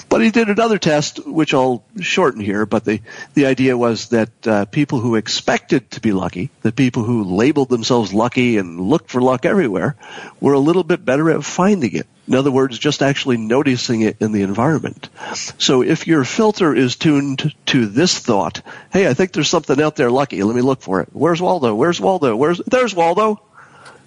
But 0.09 0.21
he 0.21 0.31
did 0.31 0.49
another 0.49 0.77
test, 0.77 1.25
which 1.25 1.53
I'll 1.53 1.83
shorten 1.99 2.41
here, 2.41 2.65
but 2.65 2.83
the, 2.83 3.01
the 3.33 3.45
idea 3.45 3.77
was 3.77 4.09
that 4.09 4.47
uh, 4.47 4.65
people 4.65 4.99
who 4.99 5.15
expected 5.15 5.91
to 5.91 6.01
be 6.01 6.11
lucky, 6.11 6.49
the 6.61 6.71
people 6.71 7.03
who 7.03 7.23
labeled 7.23 7.69
themselves 7.69 8.13
lucky 8.13 8.57
and 8.57 8.81
looked 8.81 9.02
for 9.07 9.21
luck 9.21 9.45
everywhere, 9.45 9.95
We're 10.39 10.53
a 10.53 10.59
little 10.59 10.83
bit 10.83 11.05
better 11.05 11.29
at 11.31 11.43
finding 11.43 11.95
it. 11.95 12.07
In 12.27 12.35
other 12.35 12.51
words, 12.51 12.79
just 12.79 13.01
actually 13.01 13.37
noticing 13.37 14.01
it 14.01 14.17
in 14.21 14.31
the 14.31 14.43
environment. 14.43 15.09
So 15.57 15.81
if 15.81 16.07
your 16.07 16.23
filter 16.23 16.73
is 16.73 16.95
tuned 16.95 17.53
to 17.67 17.85
this 17.85 18.17
thought, 18.17 18.61
hey, 18.91 19.07
I 19.07 19.13
think 19.13 19.33
there's 19.33 19.49
something 19.49 19.81
out 19.81 19.97
there 19.97 20.09
lucky, 20.09 20.41
let 20.43 20.55
me 20.55 20.61
look 20.61 20.81
for 20.81 21.01
it. 21.01 21.09
Where's 21.11 21.41
Waldo? 21.41 21.75
Where's 21.75 21.99
Waldo? 21.99 22.35
Where's, 22.35 22.61
there's 22.65 22.95
Waldo. 22.95 23.23
All 23.25 23.41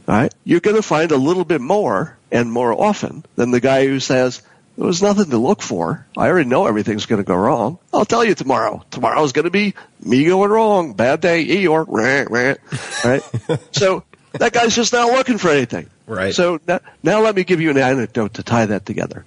right. 0.06 0.32
You're 0.44 0.60
going 0.60 0.76
to 0.76 0.82
find 0.82 1.10
a 1.12 1.16
little 1.16 1.44
bit 1.44 1.60
more 1.60 2.16
and 2.30 2.50
more 2.50 2.72
often 2.72 3.24
than 3.34 3.50
the 3.50 3.60
guy 3.60 3.86
who 3.86 4.00
says, 4.00 4.42
there 4.76 4.86
was 4.86 5.02
nothing 5.02 5.30
to 5.30 5.38
look 5.38 5.62
for. 5.62 6.06
I 6.16 6.28
already 6.28 6.48
know 6.48 6.66
everything's 6.66 7.06
going 7.06 7.22
to 7.22 7.26
go 7.26 7.34
wrong. 7.34 7.78
I'll 7.94 8.04
tell 8.04 8.24
you 8.24 8.34
tomorrow. 8.34 8.84
Tomorrow's 8.90 9.32
going 9.32 9.46
to 9.46 9.50
be 9.50 9.74
me 10.00 10.24
going 10.24 10.50
wrong. 10.50 10.92
Bad 10.92 11.22
day, 11.22 11.46
Eeyore. 11.46 11.86
Rah, 11.88 12.26
rah. 12.30 13.10
Right? 13.10 13.22
so 13.72 14.04
that 14.38 14.52
guy's 14.52 14.74
just 14.74 14.92
not 14.92 15.12
looking 15.12 15.38
for 15.38 15.50
anything. 15.50 15.88
Right. 16.06 16.34
So 16.34 16.60
now, 16.66 16.80
now 17.02 17.20
let 17.20 17.34
me 17.34 17.44
give 17.44 17.60
you 17.60 17.70
an 17.70 17.78
anecdote 17.78 18.34
to 18.34 18.42
tie 18.42 18.66
that 18.66 18.86
together. 18.86 19.24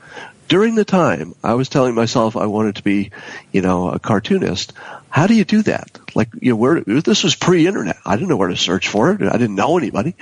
During 0.48 0.74
the 0.74 0.86
time 0.86 1.36
I 1.44 1.54
was 1.54 1.70
telling 1.70 1.94
myself 1.94 2.36
I 2.36 2.48
wanted 2.48 2.78
to 2.78 2.84
be, 2.84 3.12
you 3.52 3.62
know, 3.62 3.90
a 3.90 4.00
cartoonist, 4.00 4.74
how 5.10 5.28
do 5.28 5.36
you 5.36 5.46
do 5.46 5.62
that? 5.64 6.00
Like, 6.16 6.30
you 6.42 6.52
know, 6.52 6.56
where, 6.56 6.82
this 6.82 7.24
was 7.24 7.36
pre-internet. 7.36 7.98
I 8.06 8.16
didn't 8.16 8.30
know 8.30 8.38
where 8.38 8.50
to 8.50 8.58
search 8.58 8.88
for 8.88 9.12
it. 9.12 9.22
I 9.22 9.38
didn't 9.38 9.56
know 9.56 9.78
anybody. 9.78 10.16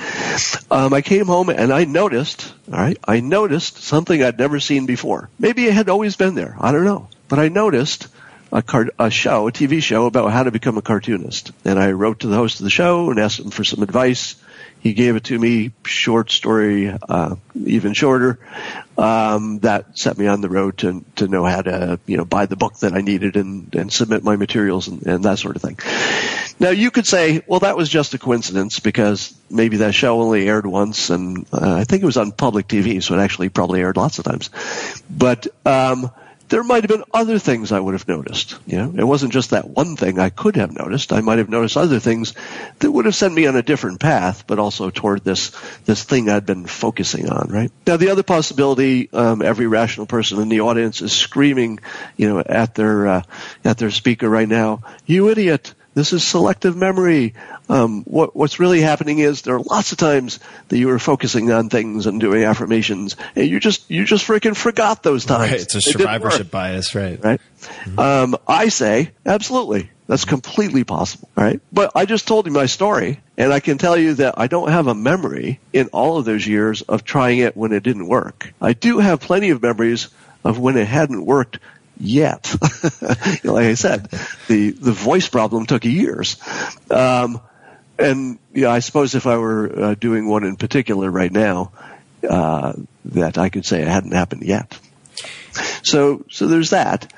Um, 0.69 0.93
I 0.93 1.02
came 1.02 1.28
home 1.28 1.50
and 1.50 1.71
I 1.71 1.86
noticed, 1.86 2.54
all 2.71 2.80
right, 2.80 2.97
I 3.06 3.21
noticed 3.21 3.78
something 3.78 4.21
I'd 4.21 4.38
never 4.38 4.60
seen 4.60 4.86
before. 4.86 5.30
Maybe 5.39 5.65
it 5.65 5.73
had 5.73 5.89
always 5.89 6.15
been 6.17 6.36
there. 6.36 6.58
I 6.60 6.71
don't 6.71 6.86
know. 6.86 7.08
But 7.30 7.39
I 7.39 7.47
noticed 7.50 8.08
a, 8.52 8.62
car- 8.62 8.89
a 9.00 9.10
show, 9.10 9.47
a 9.47 9.52
TV 9.52 9.82
show 9.82 10.06
about 10.06 10.32
how 10.32 10.43
to 10.43 10.52
become 10.52 10.78
a 10.78 10.82
cartoonist. 10.82 11.52
And 11.65 11.80
I 11.80 11.91
wrote 11.91 12.19
to 12.19 12.28
the 12.28 12.36
host 12.36 12.60
of 12.60 12.63
the 12.63 12.69
show 12.69 13.10
and 13.10 13.19
asked 13.19 13.39
him 13.39 13.52
for 13.52 13.63
some 13.63 13.84
advice. 13.84 14.36
He 14.80 14.94
gave 14.94 15.16
it 15.16 15.26
to 15.26 15.38
me, 15.38 15.72
short 15.86 16.32
story, 16.32 16.90
uh, 16.90 17.36
even 17.56 17.94
shorter. 17.94 18.40
Um, 18.98 19.60
that 19.60 19.98
set 19.98 20.18
me 20.18 20.28
on 20.28 20.42
the 20.42 20.50
road 20.50 20.80
to 20.80 21.06
to 21.18 21.28
know 21.28 21.46
how 21.46 21.62
to 21.62 22.00
you 22.08 22.18
know 22.18 22.26
buy 22.26 22.48
the 22.48 22.56
book 22.56 22.80
that 22.80 22.94
I 22.94 23.02
needed 23.02 23.36
and 23.36 23.74
and 23.76 23.94
submit 23.94 24.24
my 24.24 24.36
materials 24.36 24.88
and, 24.88 25.06
and 25.06 25.24
that 25.24 25.40
sort 25.40 25.56
of 25.56 25.62
thing. 25.62 25.78
Now 26.60 26.72
you 26.72 26.90
could 26.90 27.06
say, 27.06 27.44
well, 27.46 27.60
that 27.60 27.78
was 27.78 27.90
just 27.90 28.16
a 28.16 28.18
coincidence 28.18 28.80
because 28.80 29.36
maybe 29.50 29.78
that 29.78 29.94
show 29.94 30.22
only 30.22 30.48
aired 30.48 30.66
once, 30.66 31.12
and 31.12 31.46
uh, 31.54 31.76
I 31.76 31.84
think 31.84 32.02
it 32.02 32.08
was 32.08 32.18
on 32.18 32.32
public 32.32 32.68
TV, 32.68 33.04
so 33.04 33.16
it 33.16 33.22
actually 33.22 33.50
probably 33.50 33.82
aired 33.82 33.98
lots 33.98 34.18
of 34.18 34.26
times. 34.26 34.50
But 35.10 35.48
um, 35.66 36.10
there 36.49 36.63
might 36.63 36.83
have 36.83 36.89
been 36.89 37.03
other 37.13 37.39
things 37.39 37.71
I 37.71 37.79
would 37.79 37.93
have 37.93 38.07
noticed. 38.07 38.57
You 38.65 38.77
know, 38.77 38.93
it 38.97 39.03
wasn't 39.03 39.33
just 39.33 39.49
that 39.49 39.69
one 39.69 39.95
thing 39.95 40.19
I 40.19 40.29
could 40.29 40.55
have 40.55 40.71
noticed. 40.71 41.12
I 41.12 41.21
might 41.21 41.39
have 41.39 41.49
noticed 41.49 41.75
other 41.77 41.99
things 41.99 42.33
that 42.79 42.91
would 42.91 43.05
have 43.05 43.15
sent 43.15 43.33
me 43.33 43.47
on 43.47 43.55
a 43.55 43.62
different 43.62 43.99
path, 43.99 44.45
but 44.47 44.60
also 44.60 44.89
toward 44.89 45.23
this 45.23 45.51
this 45.86 46.03
thing 46.03 46.29
I'd 46.29 46.45
been 46.45 46.65
focusing 46.65 47.29
on. 47.29 47.49
Right 47.49 47.71
now, 47.86 47.97
the 47.97 48.10
other 48.10 48.23
possibility, 48.23 49.10
um, 49.12 49.41
every 49.41 49.67
rational 49.67 50.05
person 50.05 50.39
in 50.41 50.49
the 50.49 50.62
audience 50.62 51.01
is 51.01 51.12
screaming, 51.12 51.79
you 52.15 52.29
know, 52.29 52.39
at 52.39 52.75
their 52.75 53.07
uh, 53.07 53.21
at 53.63 53.77
their 53.77 53.91
speaker 53.91 54.29
right 54.29 54.47
now, 54.47 54.81
"You 55.05 55.29
idiot! 55.29 55.73
This 55.97 56.13
is 56.13 56.23
selective 56.23 56.77
memory." 56.77 57.33
Um, 57.69 58.03
what, 58.03 58.36
what's 58.36 58.60
really 58.60 58.81
happening 58.81 59.17
is 59.17 59.41
there 59.41 59.55
are 59.55 59.60
lots 59.60 59.91
of 59.91 59.97
times 59.97 60.39
that 60.67 60.77
you 60.77 60.88
were 60.88 60.99
focusing 60.99 61.51
on 61.51 61.69
things 61.69 62.05
and 62.05 62.21
doing 62.21 62.43
affirmations, 62.43 63.15
and 63.36 63.47
you 63.47 63.60
just 63.60 63.89
you 63.89 64.05
just 64.05 64.27
freaking 64.27 64.55
forgot 64.55 65.01
those 65.01 65.25
times. 65.25 65.51
Right. 65.51 65.62
It's 65.62 65.73
a 65.73 65.79
It 65.79 65.86
didn't 65.86 66.01
work 66.01 66.12
survivorship 66.12 66.51
bias, 66.51 66.93
right? 66.93 67.19
right? 67.23 67.41
Um, 67.97 68.38
I 68.47 68.69
say 68.69 69.10
absolutely. 69.25 69.89
That's 70.05 70.23
completely 70.23 70.83
possible, 70.83 71.29
right? 71.36 71.60
But 71.73 71.91
I 71.95 72.05
just 72.05 72.27
told 72.27 72.45
you 72.45 72.51
my 72.53 72.67
story, 72.67 73.19
and 73.36 73.51
I 73.51 73.60
can 73.60 73.77
tell 73.77 73.97
you 73.97 74.13
that 74.13 74.36
I 74.38 74.47
don't 74.47 74.69
have 74.69 74.88
a 74.88 74.95
memory 74.95 75.60
in 75.73 75.88
all 75.88 76.17
of 76.19 76.25
those 76.25 76.47
years 76.47 76.83
of 76.83 77.03
trying 77.03 77.39
it 77.39 77.57
when 77.57 77.73
it 77.73 77.83
didn't 77.83 78.07
work. 78.07 78.53
I 78.62 78.73
do 78.73 78.99
have 78.99 79.19
plenty 79.19 79.49
of 79.49 79.62
memories 79.62 80.07
of 80.45 80.60
when 80.60 80.77
it 80.77 80.88
hadn't 80.88 81.25
worked 81.25 81.60
yet. 81.99 82.55
Like 83.43 83.65
I 83.65 83.73
said, 83.75 84.10
the 84.47 84.71
the 84.71 84.91
voice 84.91 85.27
problem 85.27 85.65
took 85.65 85.86
years. 85.86 86.38
Um, 86.91 87.39
and 87.97 88.39
yeah, 88.53 88.69
I 88.69 88.79
suppose 88.79 89.15
if 89.15 89.25
I 89.25 89.38
were 89.38 89.83
uh, 89.83 89.95
doing 89.95 90.27
one 90.27 90.43
in 90.43 90.55
particular 90.55 91.10
right 91.10 91.31
now, 91.31 91.71
uh, 92.27 92.73
that 93.05 93.38
I 93.38 93.49
could 93.49 93.65
say 93.65 93.81
it 93.81 93.88
hadn't 93.88 94.12
happened 94.12 94.43
yet. 94.43 94.77
So, 95.83 96.23
so 96.29 96.47
there's 96.47 96.71
that. 96.71 97.12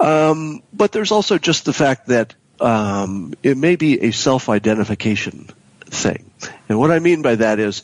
Um, 0.00 0.62
but 0.72 0.92
there's 0.92 1.12
also 1.12 1.38
just 1.38 1.64
the 1.64 1.72
fact 1.72 2.08
that 2.08 2.34
um, 2.60 3.34
it 3.42 3.56
may 3.56 3.76
be 3.76 4.02
a 4.02 4.10
self-identification 4.12 5.50
thing. 5.86 6.30
And 6.68 6.78
what 6.78 6.90
I 6.90 6.98
mean 6.98 7.22
by 7.22 7.36
that 7.36 7.58
is, 7.58 7.82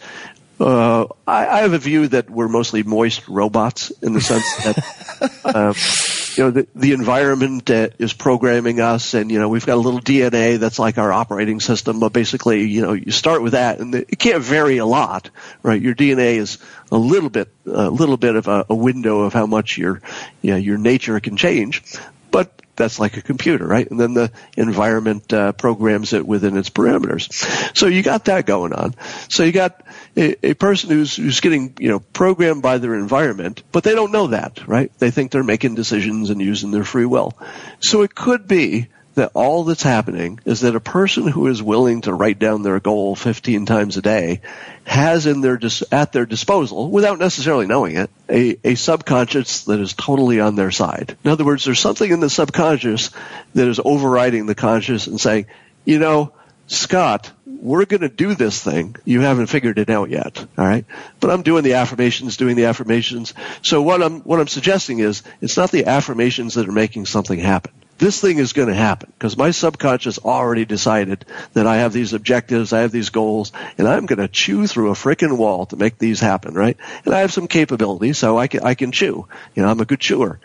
uh, 0.61 1.07
I, 1.27 1.47
I 1.47 1.59
have 1.61 1.73
a 1.73 1.79
view 1.79 2.09
that 2.09 2.29
we're 2.29 2.49
mostly 2.49 2.83
moist 2.83 3.29
robots 3.29 3.90
in 4.03 4.12
the 4.12 4.21
sense 4.21 4.57
that, 4.64 5.55
um, 5.55 5.75
you 6.37 6.44
know, 6.44 6.51
the, 6.51 6.68
the 6.75 6.92
environment 6.92 7.71
uh, 7.71 7.90
is 7.99 8.12
programming 8.12 8.81
us, 8.81 9.14
and 9.14 9.31
you 9.31 9.38
know, 9.38 9.49
we've 9.49 9.66
got 9.66 9.75
a 9.75 9.81
little 9.81 10.01
DNA 10.01 10.59
that's 10.59 10.79
like 10.79 10.99
our 10.99 11.12
operating 11.12 11.61
system. 11.61 12.01
But 12.01 12.12
basically, 12.12 12.64
you 12.64 12.83
know, 12.83 12.92
you 12.92 13.12
start 13.12 13.42
with 13.42 13.53
that, 13.53 13.79
and 13.79 13.94
it 13.94 14.18
can't 14.18 14.42
vary 14.42 14.79
a 14.79 14.87
lot, 14.87 15.31
right? 15.62 15.81
Your 15.81 15.94
DNA 15.94 16.37
is 16.37 16.59
a 16.90 16.99
little 16.99 17.31
bit, 17.31 17.49
a 17.66 17.90
little 17.90 18.16
bit 18.16 18.37
of 18.37 18.49
a, 18.49 18.66
a 18.68 18.75
window 18.75 19.21
of 19.21 19.33
how 19.33 19.47
much 19.47 19.79
your, 19.79 20.01
you 20.42 20.53
know, 20.53 20.57
your 20.57 20.79
nature 20.79 21.18
can 21.21 21.37
change, 21.37 21.83
but 22.31 22.53
that's 22.79 22.99
like 22.99 23.16
a 23.18 23.23
computer, 23.23 23.66
right? 23.66 23.90
And 23.90 24.01
then 24.01 24.14
the 24.14 24.33
environment 24.57 25.33
uh, 25.33 25.53
programs 25.53 26.14
it 26.14 26.27
within 26.27 26.57
its 26.57 26.71
parameters. 26.71 27.31
So 27.77 27.87
you 27.87 28.03
got 28.03 28.27
that 28.27 28.47
going 28.47 28.73
on. 28.73 28.94
So 29.29 29.42
you 29.42 29.53
got 29.53 29.83
a, 30.16 30.51
a 30.51 30.55
person 30.55 30.90
who's 30.90 31.16
who's 31.16 31.40
getting 31.40 31.75
you 31.79 31.88
know 31.88 32.01
programmed 32.01 32.62
by 32.62 32.79
their 32.79 32.94
environment, 32.94 33.62
but 33.73 33.85
they 33.85 33.94
don't 33.94 34.12
know 34.12 34.29
that, 34.29 34.66
right? 34.66 34.90
They 34.99 35.11
think 35.11 35.31
they're 35.31 35.42
making 35.42 35.75
decisions 35.75 36.31
and 36.31 36.40
using 36.40 36.71
their 36.71 36.85
free 36.85 37.07
will. 37.07 37.37
So 37.81 38.03
it 38.03 38.14
could 38.14 38.47
be 38.47 38.88
that 39.18 39.33
all 39.35 39.64
that's 39.64 39.83
happening 39.83 40.38
is 40.44 40.61
that 40.61 40.77
a 40.77 40.81
person 40.81 41.27
who 41.27 41.49
is 41.49 41.61
willing 41.61 42.03
to 42.03 42.14
write 42.14 42.38
down 42.38 42.62
their 42.62 42.79
goal 42.79 43.16
15 43.16 43.66
times 43.66 43.97
a 43.97 44.03
day 44.03 44.40
has 44.85 45.27
in 45.27 45.40
their 45.40 45.57
dis- 45.57 45.83
at 45.90 46.12
their 46.12 46.25
disposal, 46.25 46.88
without 46.88 47.18
necessarily 47.18 47.66
knowing 47.66 47.97
it, 47.97 48.11
a, 48.29 48.57
a 48.62 48.75
subconscious 48.77 49.64
that 49.64 49.81
is 49.81 49.92
totally 49.92 50.40
on 50.40 50.55
their 50.55 50.71
side. 50.71 51.16
In 51.25 51.33
other 51.33 51.44
words, 51.44 51.64
there's 51.64 51.81
something 51.81 52.11
in 52.11 52.21
the 52.21 52.31
subconscious 52.31 53.11
that 53.55 53.66
is 53.66 53.81
overriding 53.85 54.47
the 54.47 54.55
conscious 54.55 55.09
and 55.09 55.21
saying, 55.21 55.47
you 55.85 55.99
know, 55.99 56.33
Scott, 56.68 57.33
we're 57.61 57.85
going 57.85 58.03
to 58.03 58.09
do 58.09 58.35
this 58.35 58.62
thing. 58.62 58.97
You 59.05 59.21
haven't 59.21 59.49
figured 59.49 59.79
it 59.79 59.90
out 59.90 60.11
yet. 60.11 60.38
All 60.57 60.64
right. 60.64 60.85
But 61.21 61.31
I'm 61.31 61.42
doing 61.42 61.64
the 61.64 61.75
affirmations, 61.75 62.37
doing 62.37 62.57
the 62.57 62.66
affirmations. 62.66 63.35
So 63.62 63.83
what 63.83 64.03
I'm, 64.03 64.21
what 64.21 64.40
I'm 64.40 64.49
suggesting 64.49 65.01
is 65.01 65.23
it's 65.40 65.57
not 65.57 65.71
the 65.71 65.87
affirmations 65.87 66.55
that 66.55 66.68
are 66.68 66.73
making 66.73 67.07
something 67.07 67.38
happen. 67.38 67.73
This 67.98 68.20
thing 68.20 68.38
is 68.38 68.52
going 68.52 68.68
to 68.68 68.74
happen 68.74 69.12
because 69.18 69.37
my 69.37 69.50
subconscious 69.50 70.18
already 70.18 70.64
decided 70.64 71.24
that 71.54 71.66
I 71.66 71.78
have 71.78 71.92
these 71.92 72.12
objectives, 72.12 72.72
I 72.72 72.80
have 72.80 72.92
these 72.92 73.11
goals, 73.11 73.50
and 73.76 73.88
I'm 73.88 74.06
going 74.06 74.20
to 74.20 74.28
chew 74.28 74.68
through 74.68 74.90
a 74.90 74.94
frickin' 74.94 75.37
wall 75.37 75.66
to 75.66 75.76
make 75.76 75.98
these 75.98 76.20
happen, 76.20 76.54
right? 76.54 76.76
And 77.04 77.12
I 77.12 77.20
have 77.20 77.32
some 77.32 77.48
capability, 77.48 78.12
so 78.12 78.38
I 78.38 78.46
can, 78.46 78.61
I 78.62 78.74
can 78.74 78.92
chew. 78.92 79.26
You 79.56 79.62
know, 79.62 79.68
I'm 79.68 79.80
a 79.80 79.84
good 79.84 79.98
chewer. 79.98 80.38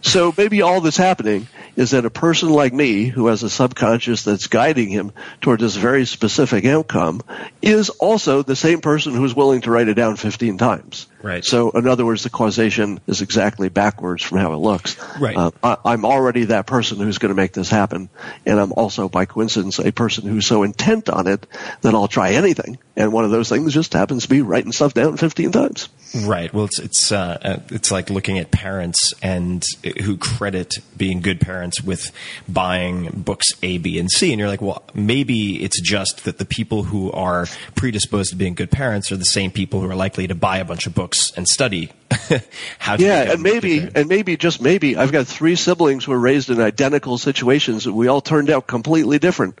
So 0.00 0.32
maybe 0.36 0.62
all 0.62 0.80
that's 0.80 0.96
happening 0.96 1.48
is 1.74 1.90
that 1.90 2.04
a 2.04 2.10
person 2.10 2.50
like 2.50 2.72
me 2.72 3.06
who 3.06 3.26
has 3.26 3.42
a 3.42 3.50
subconscious 3.50 4.22
that's 4.22 4.46
guiding 4.46 4.88
him 4.88 5.12
toward 5.40 5.58
this 5.58 5.74
very 5.74 6.06
specific 6.06 6.64
outcome 6.64 7.20
is 7.60 7.90
also 7.90 8.42
the 8.42 8.56
same 8.56 8.80
person 8.80 9.14
who's 9.14 9.34
willing 9.34 9.62
to 9.62 9.70
write 9.72 9.88
it 9.88 9.94
down 9.94 10.16
15 10.16 10.56
times. 10.56 11.08
Right. 11.22 11.44
So 11.44 11.70
in 11.70 11.86
other 11.86 12.04
words, 12.04 12.24
the 12.24 12.30
causation 12.30 13.00
is 13.06 13.22
exactly 13.22 13.68
backwards 13.68 14.22
from 14.22 14.38
how 14.38 14.52
it 14.52 14.56
looks. 14.56 14.96
Right. 15.18 15.36
Uh, 15.36 15.50
I, 15.62 15.76
I'm 15.84 16.04
already 16.04 16.44
that 16.44 16.66
person 16.66 16.98
who's 16.98 17.18
going 17.18 17.30
to 17.30 17.36
make 17.36 17.52
this 17.52 17.70
happen, 17.70 18.08
and 18.44 18.58
I'm 18.58 18.72
also, 18.72 19.08
by 19.08 19.24
coincidence, 19.24 19.78
a 19.78 19.92
person 19.92 20.26
who's 20.26 20.46
so 20.46 20.62
intent 20.62 21.08
on 21.08 21.26
it 21.26 21.46
that 21.82 21.94
I'll 21.94 22.08
try 22.08 22.32
anything 22.32 22.78
And 22.94 23.12
one 23.12 23.24
of 23.24 23.30
those 23.30 23.48
things 23.48 23.72
just 23.72 23.94
happens 23.94 24.24
to 24.24 24.28
be 24.28 24.42
writing 24.42 24.70
stuff 24.70 24.92
down 24.92 25.16
15 25.16 25.52
times. 25.52 25.88
Right. 26.14 26.52
Well, 26.52 26.66
it's 26.66 26.78
it's 26.78 27.10
uh, 27.10 27.38
uh, 27.40 27.56
it's 27.70 27.90
like 27.90 28.10
looking 28.10 28.38
at 28.38 28.50
parents 28.50 29.14
and 29.22 29.64
who 30.02 30.18
credit 30.18 30.74
being 30.94 31.22
good 31.22 31.40
parents 31.40 31.82
with 31.82 32.12
buying 32.46 33.08
books 33.12 33.46
A, 33.62 33.78
B, 33.78 33.98
and 33.98 34.10
C, 34.10 34.30
and 34.30 34.38
you're 34.38 34.48
like, 34.48 34.60
well, 34.60 34.82
maybe 34.92 35.62
it's 35.62 35.80
just 35.80 36.24
that 36.24 36.36
the 36.36 36.44
people 36.44 36.82
who 36.82 37.10
are 37.12 37.46
predisposed 37.76 38.30
to 38.30 38.36
being 38.36 38.54
good 38.54 38.70
parents 38.70 39.10
are 39.10 39.16
the 39.16 39.24
same 39.24 39.50
people 39.50 39.80
who 39.80 39.90
are 39.90 39.94
likely 39.94 40.26
to 40.26 40.34
buy 40.34 40.58
a 40.58 40.64
bunch 40.66 40.86
of 40.86 40.94
books 40.94 41.32
and 41.34 41.48
study 41.48 41.90
how. 42.78 42.96
To 42.96 43.02
Yeah, 43.02 43.32
and 43.32 43.42
maybe, 43.42 43.88
and 43.94 44.08
maybe 44.08 44.36
just 44.36 44.60
maybe, 44.60 44.98
I've 44.98 45.12
got 45.12 45.26
three 45.26 45.56
siblings 45.56 46.04
who 46.04 46.12
were 46.12 46.18
raised 46.18 46.50
in 46.50 46.60
identical 46.60 47.16
situations, 47.16 47.86
and 47.86 47.94
we 47.94 48.08
all 48.08 48.20
turned 48.20 48.50
out 48.50 48.66
completely 48.66 49.18
different. 49.18 49.58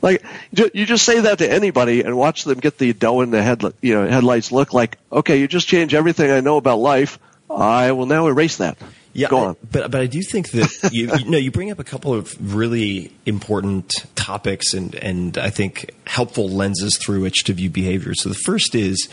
Like 0.00 0.22
you 0.52 0.86
just 0.86 1.04
say 1.04 1.20
that 1.20 1.38
to 1.38 1.50
anybody 1.50 2.02
and 2.02 2.16
watch 2.16 2.44
them 2.44 2.58
get 2.60 2.78
the 2.78 2.92
dough 2.92 3.20
in 3.20 3.30
the 3.30 3.42
head, 3.42 3.62
you 3.80 3.94
know, 3.94 4.08
headlights 4.08 4.52
look 4.52 4.72
like, 4.72 4.98
okay, 5.10 5.38
you 5.38 5.48
just 5.48 5.68
change 5.68 5.94
everything 5.94 6.30
I 6.30 6.40
know 6.40 6.56
about 6.56 6.78
life. 6.78 7.18
I 7.50 7.92
will 7.92 8.06
now 8.06 8.26
erase 8.28 8.56
that. 8.58 8.78
Yeah, 9.14 9.28
Go 9.28 9.50
I- 9.50 9.54
but 9.70 9.90
but 9.90 10.00
I 10.00 10.06
do 10.06 10.22
think 10.22 10.50
that 10.52 10.88
you, 10.92 11.14
you 11.14 11.30
know 11.30 11.36
you 11.38 11.50
bring 11.50 11.70
up 11.70 11.78
a 11.78 11.84
couple 11.84 12.14
of 12.14 12.34
really 12.54 13.12
important 13.26 13.92
topics 14.14 14.72
and 14.72 14.94
and 14.94 15.36
I 15.36 15.50
think 15.50 15.90
helpful 16.06 16.48
lenses 16.48 16.96
through 16.96 17.20
which 17.20 17.44
to 17.44 17.52
view 17.52 17.68
behavior. 17.68 18.14
So 18.14 18.30
the 18.30 18.34
first 18.46 18.74
is 18.74 19.08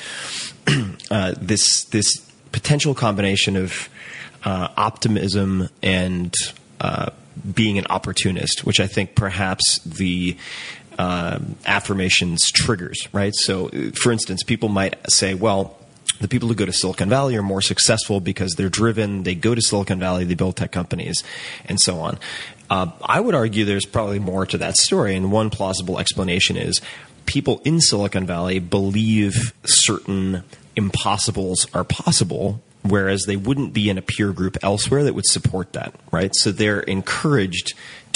uh, 1.12 1.34
this 1.40 1.84
this 1.86 2.18
potential 2.54 2.96
combination 2.96 3.58
of 3.58 3.90
uh, 4.46 4.70
optimism 4.78 5.68
and 5.84 6.34
uh, 6.80 7.10
being 7.54 7.78
an 7.78 7.86
opportunist, 7.90 8.66
which 8.66 8.80
I 8.80 8.88
think 8.88 9.16
perhaps 9.16 9.80
the 9.80 10.38
um 10.98 11.56
affirmations 11.66 12.52
triggers, 12.52 13.08
right? 13.14 13.34
So, 13.36 13.70
uh, 13.70 13.92
for 13.96 14.12
instance, 14.12 14.44
people 14.44 14.70
might 14.70 14.96
say, 15.10 15.34
well, 15.34 15.78
the 16.20 16.28
people 16.28 16.50
who 16.50 16.56
go 16.56 16.66
to 16.66 16.74
Silicon 16.74 17.10
Valley 17.10 17.36
are 17.38 17.44
more 17.44 17.62
successful 17.62 18.20
because 18.20 18.54
they're 18.56 18.70
driven. 18.70 19.24
They 19.24 19.36
go 19.36 19.56
to 19.56 19.62
Silicon 19.62 20.00
Valley, 20.00 20.26
they 20.26 20.36
build 20.36 20.58
tech 20.58 20.72
companies, 20.72 21.24
and 21.66 21.80
so 21.80 22.00
on. 22.00 22.20
Uh, 22.70 22.92
I 23.02 23.20
would 23.20 23.36
argue 23.36 23.66
there's 23.66 23.86
probably 23.86 24.20
more 24.20 24.46
to 24.46 24.58
that 24.60 24.76
story, 24.78 25.16
and 25.16 25.32
one 25.32 25.50
plausible 25.50 25.98
explanation 25.98 26.58
is 26.58 26.82
people 27.26 27.62
in 27.64 27.80
Silicon 27.80 28.26
Valley 28.26 28.60
believe 28.60 29.54
certain 29.66 30.44
impossibles 30.76 31.68
are 31.74 31.84
possible, 31.84 32.62
whereas 32.84 33.24
they 33.26 33.36
wouldn't 33.36 33.74
be 33.74 33.90
in 33.90 33.98
a 33.98 34.02
peer 34.02 34.32
group 34.32 34.58
elsewhere 34.64 35.04
that 35.04 35.14
would 35.14 35.26
support 35.26 35.74
that, 35.74 35.94
right? 36.12 36.32
So 36.36 36.52
they're 36.52 36.80
encouraged 36.80 37.74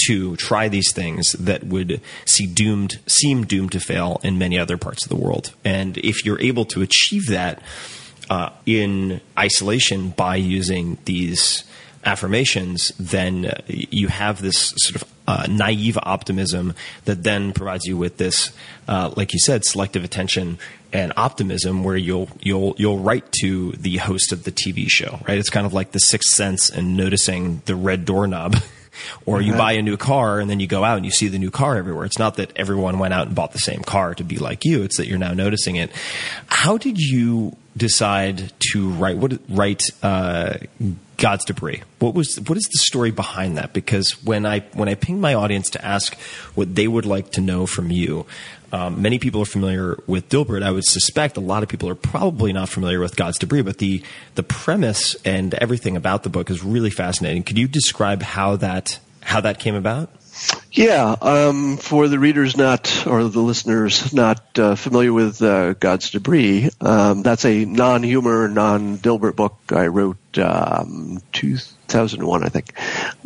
to 0.08 0.36
try 0.38 0.69
these 0.69 0.91
things 0.93 1.34
that 1.34 1.65
would 1.65 2.02
see 2.26 2.47
doomed 2.47 2.99
seem 3.08 3.45
doomed 3.45 3.71
to 3.73 3.80
fail 3.80 4.19
in 4.23 4.38
many 4.38 4.58
other 4.58 4.78
parts 4.78 5.04
of 5.04 5.10
the 5.10 5.15
world. 5.15 5.54
And 5.63 5.97
if 5.97 6.26
you're 6.26 6.41
able 6.41 6.65
to 6.65 6.82
achieve 6.82 7.28
that 7.28 7.62
uh, 8.30 8.49
in 8.65 9.21
isolation 9.38 10.10
by 10.10 10.38
using 10.38 10.97
these 11.06 11.63
affirmations, 12.06 12.91
then 12.99 13.54
you 13.67 14.08
have 14.08 14.41
this 14.41 14.73
sort 14.78 15.02
of 15.02 15.13
uh, 15.28 15.45
naive 15.49 15.97
optimism 16.04 16.73
that 17.06 17.23
then 17.23 17.54
provides 17.54 17.86
you 17.86 17.95
with 17.95 18.17
this, 18.17 18.52
uh, 18.88 19.13
like 19.15 19.34
you 19.34 19.39
said, 19.39 19.63
selective 19.63 20.04
attention 20.04 20.58
and 20.93 21.12
optimism, 21.17 21.84
where 21.84 21.97
you'll 21.97 22.29
you'll 22.39 22.75
you'll 22.77 22.99
write 22.99 23.29
to 23.41 23.71
the 23.73 23.97
host 23.97 24.32
of 24.32 24.43
the 24.43 24.51
TV 24.51 24.86
show, 24.88 25.19
right? 25.27 25.38
It's 25.38 25.49
kind 25.49 25.65
of 25.65 25.73
like 25.73 25.91
the 25.91 25.99
sixth 25.99 26.34
sense 26.34 26.69
and 26.69 26.95
noticing 26.95 27.62
the 27.65 27.75
red 27.75 28.06
doorknob. 28.06 28.56
Or 29.25 29.41
you 29.41 29.53
buy 29.53 29.73
a 29.73 29.82
new 29.82 29.97
car 29.97 30.39
and 30.39 30.49
then 30.49 30.60
you 30.60 30.67
go 30.67 30.84
out 30.84 30.97
and 30.97 31.06
you 31.06 31.12
see 31.12 31.27
the 31.27 31.39
new 31.39 31.49
car 31.49 31.77
everywhere. 31.77 32.06
It's 32.06 32.19
not 32.19 32.36
that 32.36 32.51
everyone 32.56 32.99
went 32.99 33.13
out 33.13 33.25
and 33.25 33.36
bought 33.36 33.51
the 33.51 33.60
same 33.60 33.82
car 33.82 34.13
to 34.15 34.23
be 34.23 34.38
like 34.38 34.65
you. 34.65 34.84
It's 34.84 34.97
that 34.97 35.08
you're 35.08 35.17
now 35.17 35.34
noticing 35.34 35.77
it. 35.77 35.91
How 36.45 36.77
did 36.77 36.99
you 36.99 37.58
decide 37.75 38.51
to 38.71 38.89
write 38.91 39.17
what 39.17 39.39
write 39.49 39.84
uh, 40.03 40.58
God's 41.17 41.45
debris? 41.45 41.82
What 41.99 42.13
was 42.13 42.39
what 42.47 42.58
is 42.58 42.65
the 42.65 42.79
story 42.79 43.12
behind 43.12 43.58
that? 43.58 43.73
Because 43.73 44.23
when 44.23 44.45
I 44.45 44.60
when 44.73 44.88
I 44.88 44.95
ping 44.95 45.19
my 45.19 45.34
audience 45.34 45.71
to 45.71 45.84
ask 45.84 46.15
what 46.53 46.75
they 46.75 46.88
would 46.88 47.06
like 47.06 47.32
to 47.32 47.41
know 47.41 47.65
from 47.65 47.91
you, 47.91 48.25
um, 48.73 49.03
many 49.03 49.19
people 49.19 49.39
are 49.39 49.45
familiar 49.45 49.97
with 50.07 50.27
Dilbert. 50.29 50.63
I 50.63 50.71
would 50.71 50.83
suspect 50.83 51.38
a 51.38 51.41
lot 51.41 51.62
of 51.62 51.69
people 51.69 51.88
are 51.89 51.95
probably 51.95 52.51
not 52.51 52.69
familiar 52.69 52.99
with 52.99 53.15
God's 53.15 53.38
debris, 53.38 53.62
but 53.62 53.77
the 53.77 54.01
the 54.33 54.41
premise 54.41 55.15
and 55.23 55.53
everything 55.53 55.95
about 55.95 56.23
the 56.23 56.29
book 56.29 56.49
is 56.49 56.63
really 56.63 56.89
fascinating. 56.89 57.43
Could 57.43 57.59
you 57.59 57.67
describe 57.67 58.23
how 58.23 58.55
that 58.57 58.99
how 59.23 59.41
that 59.41 59.59
came 59.59 59.75
about? 59.75 60.09
Yeah, 60.71 61.15
um, 61.21 61.77
for 61.77 62.07
the 62.07 62.17
readers 62.17 62.57
not, 62.57 63.05
or 63.05 63.23
the 63.25 63.39
listeners 63.39 64.12
not 64.13 64.57
uh, 64.57 64.75
familiar 64.75 65.13
with 65.13 65.41
uh, 65.41 65.73
God's 65.73 66.09
Debris, 66.09 66.71
um, 66.81 67.21
that's 67.21 67.45
a 67.45 67.65
non-humor, 67.65 68.47
non-Dilbert 68.47 69.36
book 69.36 69.55
I 69.69 69.88
wrote 69.88 70.17
um, 70.39 71.21
2001, 71.31 72.43
I 72.43 72.49
think. 72.49 72.73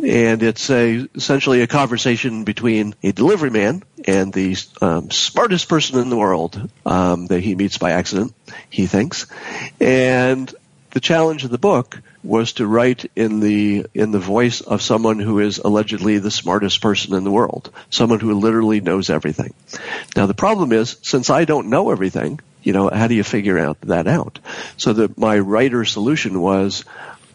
And 0.05 0.43
it's 0.43 0.69
a, 0.69 1.07
essentially 1.15 1.61
a 1.61 1.67
conversation 1.67 2.43
between 2.43 2.95
a 3.01 3.13
delivery 3.13 3.49
man 3.49 3.83
and 4.05 4.33
the 4.33 4.57
um, 4.81 5.09
smartest 5.09 5.69
person 5.69 5.99
in 5.99 6.09
the 6.09 6.17
world 6.17 6.69
um, 6.85 7.27
that 7.27 7.39
he 7.39 7.55
meets 7.55 7.77
by 7.77 7.91
accident, 7.91 8.33
he 8.69 8.87
thinks. 8.87 9.25
And 9.79 10.53
the 10.91 10.99
challenge 10.99 11.45
of 11.45 11.51
the 11.51 11.57
book 11.57 12.01
was 12.27 12.53
to 12.53 12.67
write 12.67 13.09
in 13.15 13.39
the 13.39 13.85
in 13.93 14.11
the 14.11 14.19
voice 14.19 14.61
of 14.61 14.81
someone 14.81 15.19
who 15.19 15.39
is 15.39 15.59
allegedly 15.59 16.17
the 16.19 16.29
smartest 16.29 16.81
person 16.81 17.15
in 17.15 17.23
the 17.23 17.31
world, 17.31 17.71
someone 17.89 18.19
who 18.19 18.39
literally 18.39 18.81
knows 18.81 19.09
everything. 19.09 19.53
Now 20.15 20.25
the 20.25 20.33
problem 20.33 20.73
is, 20.73 20.97
since 21.01 21.29
I 21.29 21.45
don't 21.45 21.69
know 21.69 21.89
everything, 21.89 22.39
you 22.63 22.73
know, 22.73 22.89
how 22.89 23.07
do 23.07 23.15
you 23.15 23.23
figure 23.23 23.57
out 23.57 23.79
that 23.81 24.07
out? 24.07 24.39
So 24.75 24.93
that 24.93 25.17
my 25.17 25.39
writer 25.39 25.85
solution 25.85 26.41
was 26.41 26.83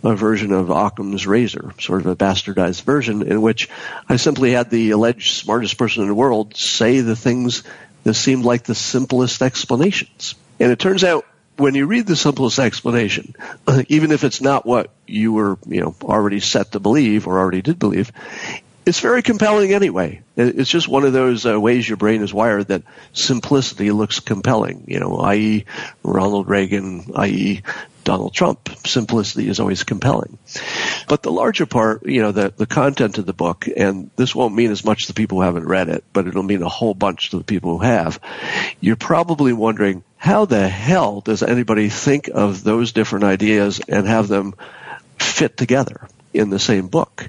a 0.04 0.14
version 0.14 0.52
of 0.52 0.70
Occam's 0.70 1.26
razor, 1.26 1.72
sort 1.80 2.00
of 2.00 2.06
a 2.06 2.16
bastardized 2.16 2.82
version 2.82 3.22
in 3.22 3.40
which 3.40 3.70
I 4.08 4.16
simply 4.16 4.52
had 4.52 4.68
the 4.68 4.90
alleged 4.90 5.36
smartest 5.36 5.78
person 5.78 6.02
in 6.02 6.08
the 6.08 6.14
world 6.14 6.56
say 6.56 7.00
the 7.00 7.16
things 7.16 7.62
that 8.04 8.14
seemed 8.14 8.44
like 8.44 8.64
the 8.64 8.74
simplest 8.74 9.42
explanations. 9.42 10.34
And 10.60 10.70
it 10.70 10.78
turns 10.78 11.04
out 11.04 11.24
when 11.56 11.74
you 11.74 11.86
read 11.86 12.06
the 12.06 12.16
simplest 12.16 12.58
explanation, 12.58 13.34
even 13.88 14.12
if 14.12 14.24
it's 14.24 14.40
not 14.40 14.66
what 14.66 14.90
you 15.06 15.32
were, 15.32 15.58
you 15.66 15.80
know, 15.80 15.94
already 16.02 16.40
set 16.40 16.72
to 16.72 16.80
believe 16.80 17.26
or 17.26 17.38
already 17.38 17.62
did 17.62 17.78
believe, 17.78 18.12
it's 18.84 19.00
very 19.00 19.22
compelling 19.22 19.72
anyway. 19.72 20.22
It's 20.36 20.70
just 20.70 20.88
one 20.88 21.04
of 21.04 21.12
those 21.12 21.46
uh, 21.46 21.60
ways 21.60 21.88
your 21.88 21.96
brain 21.96 22.22
is 22.22 22.34
wired 22.34 22.68
that 22.68 22.82
simplicity 23.12 23.92
looks 23.92 24.18
compelling, 24.18 24.84
you 24.88 24.98
know, 24.98 25.18
i.e. 25.18 25.66
Ronald 26.02 26.48
Reagan, 26.48 27.12
i.e. 27.14 27.62
Donald 28.04 28.34
Trump. 28.34 28.68
Simplicity 28.84 29.48
is 29.48 29.60
always 29.60 29.84
compelling. 29.84 30.38
But 31.08 31.22
the 31.22 31.32
larger 31.32 31.66
part, 31.66 32.04
you 32.04 32.22
know, 32.22 32.32
the, 32.32 32.52
the 32.56 32.66
content 32.66 33.18
of 33.18 33.26
the 33.26 33.32
book, 33.32 33.68
and 33.74 34.10
this 34.16 34.34
won't 34.34 34.54
mean 34.54 34.70
as 34.70 34.84
much 34.84 35.06
to 35.06 35.14
people 35.14 35.38
who 35.38 35.44
haven't 35.44 35.66
read 35.66 35.88
it, 35.88 36.04
but 36.12 36.26
it'll 36.26 36.42
mean 36.42 36.62
a 36.62 36.68
whole 36.68 36.94
bunch 36.94 37.30
to 37.30 37.38
the 37.38 37.44
people 37.44 37.78
who 37.78 37.84
have. 37.84 38.20
You're 38.80 38.96
probably 38.96 39.52
wondering, 39.52 40.02
how 40.16 40.44
the 40.44 40.68
hell 40.68 41.20
does 41.20 41.42
anybody 41.42 41.88
think 41.88 42.28
of 42.32 42.62
those 42.62 42.92
different 42.92 43.24
ideas 43.24 43.80
and 43.88 44.06
have 44.06 44.28
them 44.28 44.54
fit 45.18 45.56
together 45.56 46.08
in 46.32 46.50
the 46.50 46.58
same 46.58 46.88
book? 46.88 47.28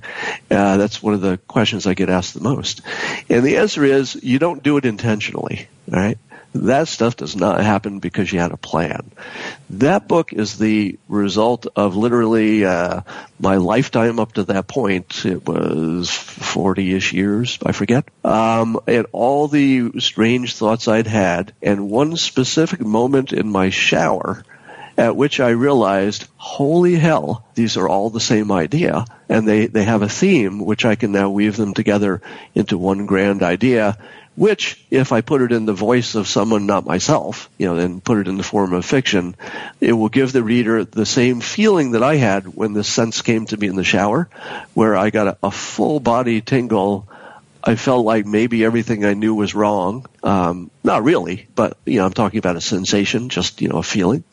Uh, 0.49 0.77
that's 0.77 1.01
one 1.01 1.13
of 1.13 1.21
the 1.21 1.37
questions 1.47 1.87
I 1.87 1.93
get 1.93 2.09
asked 2.09 2.33
the 2.33 2.41
most. 2.41 2.81
And 3.29 3.43
the 3.43 3.57
answer 3.57 3.83
is 3.83 4.15
you 4.15 4.39
don't 4.39 4.63
do 4.63 4.77
it 4.77 4.85
intentionally, 4.85 5.67
all 5.91 5.99
right? 5.99 6.17
That 6.55 6.87
stuff 6.87 7.15
does 7.15 7.35
not 7.35 7.61
happen 7.61 7.99
because 7.99 8.31
you 8.31 8.39
had 8.39 8.51
a 8.51 8.57
plan. 8.57 9.11
That 9.71 10.07
book 10.07 10.33
is 10.33 10.57
the 10.57 10.99
result 11.07 11.65
of 11.75 11.95
literally 11.95 12.63
uh, 12.63 13.01
my 13.39 13.55
lifetime 13.55 14.19
up 14.19 14.33
to 14.33 14.43
that 14.45 14.67
point. 14.67 15.25
It 15.25 15.47
was 15.47 16.09
40-ish 16.09 17.13
years, 17.13 17.57
I 17.65 17.71
forget. 17.71 18.05
Um, 18.23 18.79
and 18.85 19.07
all 19.11 19.47
the 19.47 19.99
strange 19.99 20.55
thoughts 20.55 20.87
I'd 20.87 21.07
had, 21.07 21.53
and 21.61 21.89
one 21.89 22.17
specific 22.17 22.81
moment 22.81 23.33
in 23.33 23.49
my 23.49 23.71
shower 23.71 24.43
at 24.97 25.15
which 25.15 25.39
I 25.39 25.49
realized, 25.49 26.27
holy 26.37 26.95
hell, 26.95 27.45
these 27.55 27.77
are 27.77 27.89
all 27.89 28.09
the 28.09 28.19
same 28.19 28.51
idea, 28.51 29.05
and 29.27 29.47
they, 29.47 29.65
they 29.65 29.83
have 29.83 30.03
a 30.03 30.09
theme, 30.09 30.59
which 30.59 30.85
I 30.85 30.95
can 30.95 31.11
now 31.11 31.29
weave 31.29 31.57
them 31.57 31.73
together 31.73 32.21
into 32.53 32.77
one 32.77 33.05
grand 33.05 33.41
idea, 33.41 33.97
which, 34.35 34.83
if 34.89 35.11
I 35.11 35.21
put 35.21 35.41
it 35.41 35.51
in 35.51 35.65
the 35.65 35.73
voice 35.73 36.15
of 36.15 36.27
someone 36.27 36.65
not 36.65 36.85
myself, 36.85 37.49
you 37.57 37.67
know, 37.67 37.77
and 37.77 38.03
put 38.03 38.17
it 38.17 38.27
in 38.27 38.37
the 38.37 38.43
form 38.43 38.73
of 38.73 38.85
fiction, 38.85 39.35
it 39.79 39.93
will 39.93 40.09
give 40.09 40.31
the 40.31 40.43
reader 40.43 40.85
the 40.85 41.05
same 41.05 41.41
feeling 41.41 41.91
that 41.91 42.03
I 42.03 42.15
had 42.15 42.47
when 42.47 42.73
the 42.73 42.83
sense 42.83 43.21
came 43.21 43.45
to 43.47 43.57
me 43.57 43.67
in 43.67 43.75
the 43.75 43.83
shower, 43.83 44.29
where 44.73 44.95
I 44.95 45.09
got 45.09 45.27
a, 45.27 45.37
a 45.43 45.51
full 45.51 45.99
body 45.99 46.41
tingle 46.41 47.07
I 47.63 47.75
felt 47.75 48.05
like 48.05 48.25
maybe 48.25 48.65
everything 48.65 49.05
I 49.05 49.13
knew 49.13 49.33
was 49.33 49.55
wrong. 49.55 50.05
Um, 50.21 50.69
not 50.83 51.03
really, 51.03 51.47
but 51.55 51.77
you 51.85 51.99
know, 51.99 52.05
I'm 52.05 52.13
talking 52.13 52.39
about 52.39 52.57
a 52.57 52.61
sensation, 52.61 53.29
just 53.29 53.61
you 53.61 53.69
know, 53.69 53.77
a 53.77 53.83
feeling. 53.83 54.25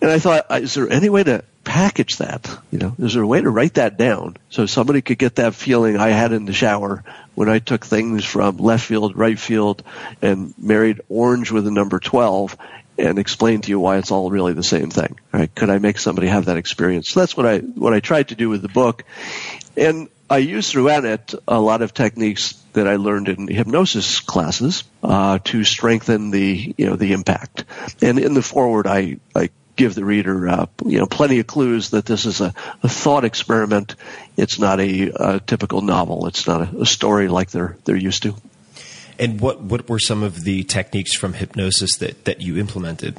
And 0.00 0.10
I 0.10 0.18
thought, 0.18 0.46
is 0.50 0.74
there 0.74 0.90
any 0.90 1.10
way 1.10 1.22
to 1.22 1.44
package 1.64 2.16
that? 2.16 2.48
You 2.70 2.78
know, 2.78 2.94
is 2.98 3.12
there 3.12 3.22
a 3.22 3.26
way 3.26 3.42
to 3.42 3.50
write 3.50 3.74
that 3.74 3.98
down 3.98 4.36
so 4.48 4.64
somebody 4.64 5.02
could 5.02 5.18
get 5.18 5.36
that 5.36 5.54
feeling 5.54 5.98
I 5.98 6.08
had 6.08 6.32
in 6.32 6.46
the 6.46 6.54
shower 6.54 7.04
when 7.36 7.48
I 7.48 7.60
took 7.60 7.86
things 7.86 8.24
from 8.24 8.56
left 8.56 8.86
field, 8.86 9.16
right 9.16 9.38
field, 9.38 9.84
and 10.22 10.54
married 10.58 11.02
orange 11.08 11.52
with 11.52 11.64
the 11.64 11.70
number 11.70 12.00
12 12.00 12.56
and 12.98 13.18
explained 13.18 13.64
to 13.64 13.68
you 13.68 13.78
why 13.78 13.98
it's 13.98 14.10
all 14.10 14.30
really 14.30 14.54
the 14.54 14.62
same 14.62 14.90
thing. 14.90 15.20
Right? 15.32 15.54
Could 15.54 15.68
I 15.68 15.78
make 15.78 15.98
somebody 15.98 16.28
have 16.28 16.46
that 16.46 16.56
experience? 16.56 17.10
So 17.10 17.20
that's 17.20 17.36
what 17.36 17.46
I 17.46 17.58
what 17.58 17.92
I 17.92 18.00
tried 18.00 18.28
to 18.28 18.34
do 18.34 18.48
with 18.48 18.62
the 18.62 18.68
book, 18.68 19.04
and 19.76 20.08
I 20.28 20.38
use 20.38 20.70
throughout 20.70 21.04
it 21.04 21.34
a 21.46 21.60
lot 21.60 21.82
of 21.82 21.92
techniques 21.92 22.54
that 22.72 22.88
I 22.88 22.96
learned 22.96 23.28
in 23.28 23.48
hypnosis 23.48 24.20
classes 24.20 24.82
uh, 25.02 25.38
to 25.44 25.62
strengthen 25.62 26.30
the 26.30 26.74
you 26.76 26.86
know 26.86 26.96
the 26.96 27.12
impact. 27.12 27.64
And 28.00 28.18
in 28.18 28.32
the 28.32 28.42
foreword, 28.42 28.86
I 28.86 29.18
I 29.34 29.50
give 29.76 29.94
the 29.94 30.04
reader 30.04 30.48
uh, 30.48 30.66
you 30.84 30.98
know 30.98 31.06
plenty 31.06 31.38
of 31.38 31.46
clues 31.46 31.90
that 31.90 32.04
this 32.06 32.24
is 32.26 32.40
a, 32.40 32.52
a 32.82 32.88
thought 32.88 33.24
experiment. 33.24 33.94
It's 34.36 34.58
not 34.58 34.80
a, 34.80 35.10
a 35.14 35.40
typical 35.40 35.80
novel. 35.82 36.26
It's 36.26 36.46
not 36.46 36.62
a, 36.74 36.80
a 36.82 36.86
story 36.86 37.28
like 37.28 37.50
they're 37.50 37.76
they're 37.84 37.96
used 37.96 38.22
to. 38.24 38.34
And 39.18 39.40
what 39.40 39.60
what 39.62 39.88
were 39.88 39.98
some 39.98 40.22
of 40.22 40.44
the 40.44 40.62
techniques 40.64 41.14
from 41.16 41.32
hypnosis 41.34 41.96
that 41.98 42.24
that 42.24 42.40
you 42.40 42.58
implemented? 42.58 43.16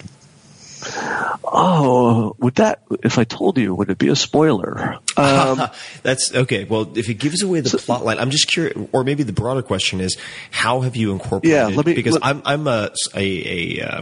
Oh, 1.43 2.35
would 2.39 2.55
that 2.55 2.81
if 3.03 3.17
I 3.17 3.23
told 3.23 3.57
you, 3.57 3.73
would 3.73 3.89
it 3.89 3.97
be 3.97 4.09
a 4.09 4.15
spoiler? 4.15 4.97
Um, 5.17 5.59
That's 6.03 6.31
okay. 6.35 6.63
Well, 6.65 6.95
if 6.95 7.09
it 7.09 7.15
gives 7.15 7.41
away 7.41 7.61
the 7.61 7.75
plot 7.75 8.05
line, 8.05 8.19
I'm 8.19 8.29
just 8.29 8.47
curious, 8.47 8.77
or 8.91 9.03
maybe 9.03 9.23
the 9.23 9.33
broader 9.33 9.63
question 9.63 9.99
is, 9.99 10.15
how 10.51 10.81
have 10.81 10.95
you 10.95 11.11
incorporated? 11.11 11.49
Yeah, 11.71 11.75
let 11.75 11.87
me- 11.87 11.95
because 11.95 12.13
let- 12.13 12.23
I'm 12.25 12.43
I'm 12.45 12.67
a 12.67 12.91
a, 13.15 13.79
a 13.79 13.81
uh, 13.81 14.01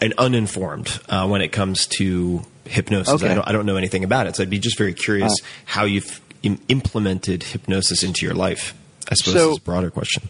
an 0.00 0.14
uninformed 0.18 1.00
uh, 1.08 1.26
when 1.28 1.40
it 1.40 1.48
comes 1.48 1.86
to 1.98 2.42
hypnosis. 2.64 3.14
Okay. 3.22 3.30
I 3.30 3.34
don't 3.34 3.48
I 3.48 3.52
don't 3.52 3.66
know 3.66 3.76
anything 3.76 4.04
about 4.04 4.26
it, 4.26 4.36
so 4.36 4.42
I'd 4.42 4.50
be 4.50 4.58
just 4.58 4.78
very 4.78 4.94
curious 4.94 5.32
Uh. 5.40 5.44
how 5.64 5.84
you've 5.84 6.20
Im- 6.42 6.60
implemented 6.68 7.42
hypnosis 7.42 8.02
into 8.04 8.24
your 8.24 8.34
life. 8.34 8.74
I 9.10 9.14
suppose 9.14 9.34
So- 9.34 9.50
is 9.52 9.56
a 9.58 9.60
broader 9.62 9.90
question. 9.90 10.28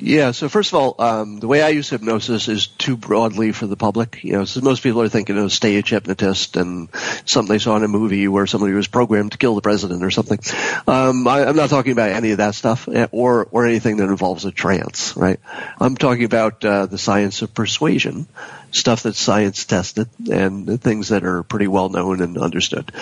Yeah. 0.00 0.30
So 0.30 0.48
first 0.48 0.72
of 0.72 0.78
all, 0.78 0.94
um, 1.04 1.40
the 1.40 1.48
way 1.48 1.60
I 1.60 1.70
use 1.70 1.90
hypnosis 1.90 2.46
is 2.46 2.68
too 2.68 2.96
broadly 2.96 3.50
for 3.50 3.66
the 3.66 3.74
public. 3.76 4.20
You 4.22 4.34
know, 4.34 4.44
so 4.44 4.60
most 4.60 4.84
people 4.84 5.02
are 5.02 5.08
thinking 5.08 5.36
of 5.36 5.46
a 5.46 5.50
stage 5.50 5.90
hypnotist 5.90 6.56
and 6.56 6.88
something 7.26 7.52
they 7.52 7.58
saw 7.58 7.74
in 7.76 7.82
a 7.82 7.88
movie 7.88 8.28
where 8.28 8.46
somebody 8.46 8.74
was 8.74 8.86
programmed 8.86 9.32
to 9.32 9.38
kill 9.38 9.56
the 9.56 9.60
president 9.60 10.04
or 10.04 10.12
something. 10.12 10.38
Um, 10.86 11.26
I, 11.26 11.44
I'm 11.46 11.56
not 11.56 11.68
talking 11.70 11.90
about 11.90 12.10
any 12.10 12.30
of 12.30 12.36
that 12.38 12.54
stuff 12.54 12.86
eh, 12.86 13.08
or 13.10 13.48
or 13.50 13.66
anything 13.66 13.96
that 13.96 14.04
involves 14.08 14.44
a 14.44 14.52
trance. 14.52 15.16
Right. 15.16 15.40
I'm 15.80 15.96
talking 15.96 16.22
about 16.24 16.64
uh, 16.64 16.86
the 16.86 16.98
science 16.98 17.42
of 17.42 17.52
persuasion, 17.52 18.28
stuff 18.70 19.02
that's 19.02 19.18
science 19.18 19.64
tested 19.64 20.08
and 20.30 20.80
things 20.80 21.08
that 21.08 21.24
are 21.24 21.42
pretty 21.42 21.68
well 21.68 21.88
known 21.88 22.20
and 22.20 22.38
understood. 22.38 22.92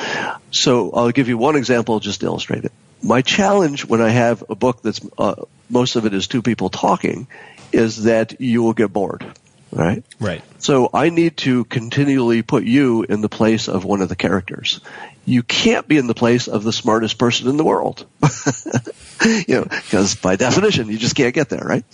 So 0.50 0.92
I'll 0.92 1.10
give 1.10 1.28
you 1.28 1.38
one 1.38 1.56
example 1.56 2.00
just 2.00 2.20
to 2.20 2.26
illustrate 2.26 2.64
it. 2.64 2.72
My 3.02 3.22
challenge 3.22 3.84
when 3.84 4.00
I 4.00 4.08
have 4.08 4.44
a 4.48 4.54
book 4.54 4.82
that's 4.82 5.00
uh, 5.18 5.34
most 5.68 5.96
of 5.96 6.06
it 6.06 6.14
is 6.14 6.28
two 6.28 6.42
people 6.42 6.68
talking 6.68 7.26
is 7.72 8.04
that 8.04 8.40
you 8.40 8.62
will 8.62 8.72
get 8.72 8.92
bored, 8.92 9.26
right? 9.70 10.02
Right. 10.18 10.42
So 10.58 10.88
I 10.92 11.10
need 11.10 11.36
to 11.38 11.64
continually 11.64 12.42
put 12.42 12.64
you 12.64 13.02
in 13.02 13.20
the 13.20 13.28
place 13.28 13.68
of 13.68 13.84
one 13.84 14.00
of 14.00 14.08
the 14.08 14.16
characters. 14.16 14.80
You 15.24 15.42
can't 15.42 15.86
be 15.86 15.98
in 15.98 16.06
the 16.06 16.14
place 16.14 16.48
of 16.48 16.62
the 16.62 16.72
smartest 16.72 17.18
person 17.18 17.48
in 17.48 17.56
the 17.56 17.64
world. 17.64 18.06
you 19.24 19.56
know, 19.56 19.64
because 19.64 20.14
by 20.14 20.36
definition, 20.36 20.88
you 20.88 20.98
just 20.98 21.16
can't 21.16 21.34
get 21.34 21.48
there, 21.48 21.64
right? 21.64 21.84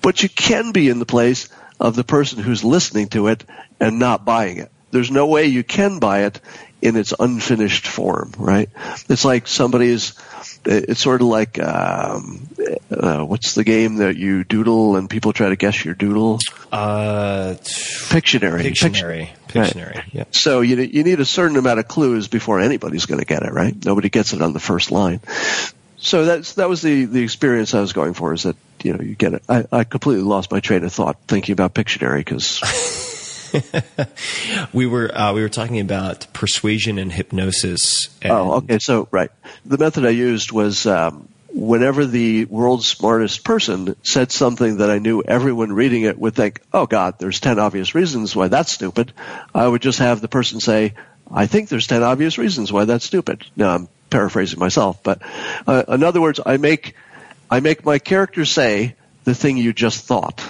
But 0.00 0.22
you 0.22 0.28
can 0.28 0.72
be 0.72 0.88
in 0.88 0.98
the 0.98 1.06
place 1.06 1.48
of 1.80 1.96
the 1.96 2.04
person 2.04 2.38
who's 2.38 2.62
listening 2.62 3.08
to 3.08 3.28
it 3.28 3.44
and 3.80 3.98
not 3.98 4.24
buying 4.24 4.58
it. 4.58 4.70
There's 4.90 5.10
no 5.10 5.26
way 5.26 5.46
you 5.46 5.64
can 5.64 5.98
buy 5.98 6.24
it 6.24 6.40
in 6.82 6.96
its 6.96 7.14
unfinished 7.18 7.86
form, 7.86 8.32
right? 8.38 8.68
It's 9.08 9.24
like 9.24 9.46
somebody's, 9.46 10.14
it's 10.64 11.00
sort 11.00 11.20
of 11.20 11.28
like, 11.28 11.58
um, 11.62 12.48
uh, 12.90 13.22
what's 13.24 13.54
the 13.54 13.64
game 13.64 13.96
that 13.96 14.16
you 14.16 14.44
doodle 14.44 14.96
and 14.96 15.08
people 15.08 15.32
try 15.32 15.48
to 15.48 15.56
guess 15.56 15.84
your 15.84 15.94
doodle? 15.94 16.38
Uh, 16.72 17.54
Pictionary. 17.60 18.62
Pictionary. 18.62 19.18
Right. 19.18 19.48
Pictionary. 19.48 20.04
Yeah. 20.12 20.24
So 20.30 20.60
you 20.60 20.76
you 20.76 21.04
need 21.04 21.20
a 21.20 21.24
certain 21.24 21.56
amount 21.56 21.80
of 21.80 21.88
clues 21.88 22.28
before 22.28 22.60
anybody's 22.60 23.06
going 23.06 23.20
to 23.20 23.26
get 23.26 23.42
it, 23.42 23.52
right? 23.52 23.74
Nobody 23.84 24.08
gets 24.08 24.32
it 24.32 24.42
on 24.42 24.52
the 24.52 24.60
first 24.60 24.90
line. 24.90 25.20
So 26.00 26.24
that's 26.24 26.54
that 26.54 26.68
was 26.68 26.82
the 26.82 27.04
the 27.04 27.22
experience 27.22 27.74
I 27.74 27.80
was 27.80 27.92
going 27.92 28.14
for. 28.14 28.32
Is 28.32 28.44
that 28.44 28.56
you 28.82 28.94
know 28.94 29.00
you 29.00 29.14
get 29.14 29.34
it? 29.34 29.42
I, 29.48 29.66
I 29.70 29.84
completely 29.84 30.24
lost 30.24 30.50
my 30.50 30.60
train 30.60 30.82
of 30.84 30.92
thought 30.92 31.18
thinking 31.28 31.52
about 31.52 31.74
Pictionary 31.74 32.18
because 32.18 32.60
We 34.72 34.86
were 34.86 35.10
uh, 35.14 35.32
we 35.34 35.42
were 35.42 35.48
talking 35.48 35.80
about 35.80 36.26
persuasion 36.32 36.98
and 36.98 37.12
hypnosis. 37.12 38.08
And 38.22 38.32
oh 38.32 38.52
okay 38.54 38.78
so 38.78 39.08
right 39.10 39.30
the 39.64 39.78
method 39.78 40.06
I 40.06 40.10
used 40.10 40.52
was 40.52 40.86
um, 40.86 41.28
whenever 41.48 42.06
the 42.06 42.44
world's 42.46 42.86
smartest 42.86 43.44
person 43.44 43.96
said 44.02 44.32
something 44.32 44.78
that 44.78 44.90
I 44.90 44.98
knew 44.98 45.22
everyone 45.22 45.72
reading 45.72 46.02
it 46.02 46.18
would 46.18 46.34
think 46.34 46.60
oh 46.72 46.86
God 46.86 47.18
there's 47.18 47.40
ten 47.40 47.58
obvious 47.58 47.94
reasons 47.94 48.34
why 48.34 48.48
that's 48.48 48.72
stupid. 48.72 49.12
I 49.54 49.66
would 49.66 49.82
just 49.82 49.98
have 49.98 50.20
the 50.20 50.28
person 50.28 50.60
say 50.60 50.94
I 51.30 51.46
think 51.46 51.68
there's 51.68 51.86
ten 51.86 52.02
obvious 52.02 52.38
reasons 52.38 52.72
why 52.72 52.84
that's 52.84 53.04
stupid. 53.04 53.44
Now 53.56 53.74
I'm 53.74 53.88
paraphrasing 54.10 54.58
myself, 54.58 55.02
but 55.02 55.22
uh, 55.66 55.84
in 55.88 56.02
other 56.02 56.20
words, 56.20 56.40
I 56.44 56.56
make 56.56 56.94
I 57.50 57.60
make 57.60 57.84
my 57.84 57.98
character 57.98 58.44
say 58.44 58.94
the 59.24 59.34
thing 59.34 59.56
you 59.56 59.72
just 59.72 60.04
thought. 60.04 60.40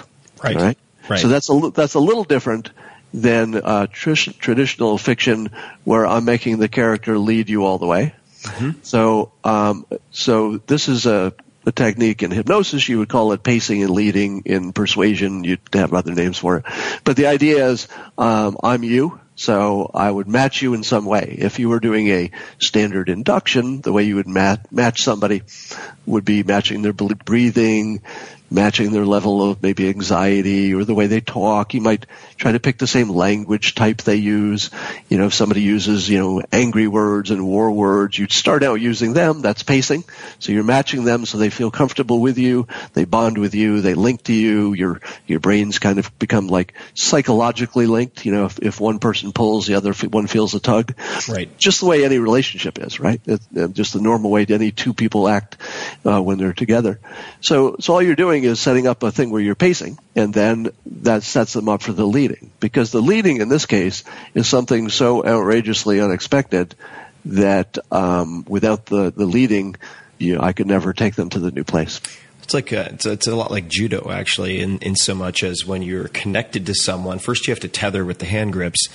Right. 0.43 0.55
Right. 0.55 0.77
Right. 1.09 1.19
So 1.19 1.27
that's 1.27 1.49
a 1.49 1.71
that's 1.73 1.95
a 1.95 1.99
little 1.99 2.23
different 2.23 2.71
than 3.13 3.55
uh, 3.55 3.87
tr- 3.87 4.13
traditional 4.13 4.97
fiction, 4.97 5.49
where 5.83 6.05
I'm 6.07 6.25
making 6.25 6.59
the 6.59 6.69
character 6.69 7.17
lead 7.17 7.49
you 7.49 7.65
all 7.65 7.77
the 7.77 7.87
way. 7.87 8.13
So 8.83 9.31
um, 9.43 9.85
so 10.11 10.57
this 10.57 10.87
is 10.87 11.05
a 11.05 11.33
a 11.65 11.71
technique 11.71 12.23
in 12.23 12.31
hypnosis, 12.31 12.89
you 12.89 12.99
would 12.99 13.09
call 13.09 13.33
it 13.33 13.43
pacing 13.43 13.83
and 13.83 13.91
leading. 13.91 14.41
In 14.45 14.73
persuasion, 14.73 15.43
you'd 15.43 15.59
have 15.73 15.93
other 15.93 16.13
names 16.13 16.37
for 16.37 16.57
it. 16.57 16.65
But 17.03 17.17
the 17.17 17.27
idea 17.27 17.67
is, 17.67 17.87
um, 18.17 18.57
I'm 18.63 18.83
you, 18.83 19.19
so 19.41 19.89
I 19.91 20.11
would 20.11 20.27
match 20.27 20.61
you 20.61 20.75
in 20.75 20.83
some 20.83 21.03
way. 21.03 21.35
If 21.39 21.57
you 21.57 21.67
were 21.67 21.79
doing 21.79 22.07
a 22.09 22.29
standard 22.59 23.09
induction, 23.09 23.81
the 23.81 23.91
way 23.91 24.03
you 24.03 24.17
would 24.17 24.27
mat- 24.27 24.71
match 24.71 25.01
somebody 25.01 25.41
would 26.05 26.23
be 26.23 26.43
matching 26.43 26.83
their 26.83 26.93
breathing, 26.93 28.03
matching 28.51 28.91
their 28.91 29.05
level 29.05 29.49
of 29.49 29.63
maybe 29.63 29.87
anxiety 29.87 30.73
or 30.73 30.83
the 30.83 30.93
way 30.93 31.07
they 31.07 31.21
talk. 31.21 31.73
You 31.73 31.81
might 31.81 32.05
try 32.37 32.51
to 32.51 32.59
pick 32.59 32.77
the 32.77 32.85
same 32.85 33.09
language 33.09 33.75
type 33.75 34.01
they 34.01 34.17
use. 34.17 34.69
You 35.07 35.17
know, 35.17 35.27
if 35.27 35.33
somebody 35.33 35.61
uses, 35.61 36.09
you 36.09 36.19
know, 36.19 36.41
angry 36.51 36.87
words 36.87 37.31
and 37.31 37.47
war 37.47 37.71
words, 37.71 38.19
you'd 38.19 38.33
start 38.33 38.61
out 38.61 38.81
using 38.81 39.13
them. 39.13 39.41
That's 39.41 39.63
pacing. 39.63 40.03
So 40.39 40.51
you're 40.51 40.65
matching 40.65 41.05
them 41.05 41.25
so 41.25 41.37
they 41.37 41.49
feel 41.49 41.71
comfortable 41.71 42.19
with 42.19 42.37
you. 42.37 42.67
They 42.93 43.05
bond 43.05 43.37
with 43.37 43.55
you. 43.55 43.79
They 43.79 43.93
link 43.93 44.23
to 44.23 44.33
you. 44.33 44.73
Your, 44.73 44.99
your 45.25 45.39
brains 45.39 45.79
kind 45.79 45.97
of 45.97 46.17
become 46.19 46.47
like 46.47 46.73
psychologically 46.93 47.87
linked. 47.87 48.25
You 48.25 48.33
know, 48.33 48.45
if, 48.45 48.59
if 48.59 48.79
one 48.81 48.99
person 48.99 49.31
pulls, 49.31 49.65
the 49.65 49.75
other 49.75 49.93
one 49.93 50.27
feels 50.27 50.53
a 50.53 50.59
tug. 50.59 50.93
Right. 51.29 51.57
Just 51.57 51.79
the 51.79 51.85
way 51.85 52.03
any 52.03 52.17
relationship 52.17 52.79
is, 52.79 52.99
right? 52.99 53.21
It, 53.25 53.41
uh, 53.57 53.67
just 53.69 53.93
the 53.93 54.01
normal 54.01 54.29
way 54.29 54.45
any 54.49 54.71
two 54.71 54.93
people 54.93 55.27
act 55.27 55.57
uh, 56.05 56.21
when 56.21 56.37
they're 56.37 56.53
together. 56.53 56.99
So, 57.39 57.77
so 57.79 57.93
all 57.93 58.01
you're 58.01 58.15
doing 58.15 58.40
is 58.43 58.59
setting 58.59 58.87
up 58.87 59.03
a 59.03 59.11
thing 59.11 59.29
where 59.29 59.41
you're 59.41 59.55
pacing, 59.55 59.97
and 60.15 60.33
then 60.33 60.71
that 60.85 61.23
sets 61.23 61.53
them 61.53 61.69
up 61.69 61.81
for 61.81 61.93
the 61.93 62.05
leading. 62.05 62.51
Because 62.59 62.91
the 62.91 63.01
leading 63.01 63.41
in 63.41 63.49
this 63.49 63.65
case 63.65 64.03
is 64.33 64.47
something 64.47 64.89
so 64.89 65.25
outrageously 65.25 66.01
unexpected 66.01 66.75
that 67.25 67.77
um, 67.91 68.45
without 68.47 68.85
the 68.85 69.11
the 69.11 69.25
leading, 69.25 69.75
you 70.17 70.35
know, 70.35 70.41
I 70.41 70.53
could 70.53 70.67
never 70.67 70.93
take 70.93 71.15
them 71.15 71.29
to 71.29 71.39
the 71.39 71.51
new 71.51 71.63
place. 71.63 72.01
It's 72.43 72.53
like 72.53 72.71
a, 72.71 72.93
it's, 72.93 73.05
it's 73.05 73.27
a 73.27 73.35
lot 73.35 73.51
like 73.51 73.67
judo, 73.67 74.11
actually, 74.11 74.59
in, 74.59 74.79
in 74.79 74.95
so 74.95 75.15
much 75.15 75.43
as 75.43 75.65
when 75.65 75.81
you're 75.81 76.07
connected 76.09 76.65
to 76.65 76.73
someone, 76.73 77.19
first 77.19 77.47
you 77.47 77.51
have 77.51 77.59
to 77.61 77.67
tether 77.67 78.03
with 78.03 78.19
the 78.19 78.25
hand 78.25 78.53
grips, 78.53 78.87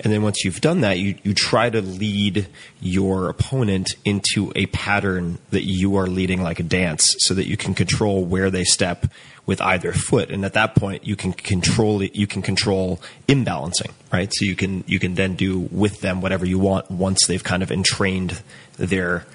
and 0.00 0.12
then 0.12 0.22
once 0.22 0.44
you've 0.44 0.60
done 0.60 0.82
that, 0.82 0.98
you, 0.98 1.16
you 1.22 1.34
try 1.34 1.70
to 1.70 1.80
lead 1.80 2.46
your 2.80 3.28
opponent 3.28 3.96
into 4.04 4.52
a 4.54 4.66
pattern 4.66 5.38
that 5.50 5.64
you 5.64 5.96
are 5.96 6.06
leading 6.06 6.42
like 6.42 6.60
a 6.60 6.64
dance, 6.64 7.16
so 7.20 7.34
that 7.34 7.46
you 7.46 7.56
can 7.56 7.74
control 7.74 8.24
where 8.24 8.50
they 8.50 8.64
step 8.64 9.06
with 9.46 9.60
either 9.60 9.92
foot, 9.92 10.30
and 10.30 10.44
at 10.44 10.52
that 10.52 10.74
point 10.76 11.04
you 11.04 11.16
can 11.16 11.32
control 11.32 12.02
it, 12.02 12.14
you 12.14 12.26
can 12.26 12.42
control 12.42 13.00
imbalancing, 13.26 13.90
right? 14.12 14.32
So 14.32 14.44
you 14.44 14.54
can 14.54 14.84
you 14.86 15.00
can 15.00 15.14
then 15.14 15.34
do 15.34 15.58
with 15.58 16.00
them 16.00 16.20
whatever 16.20 16.46
you 16.46 16.58
want 16.58 16.90
once 16.90 17.26
they've 17.26 17.42
kind 17.42 17.62
of 17.62 17.72
entrained 17.72 18.40
their 18.76 19.26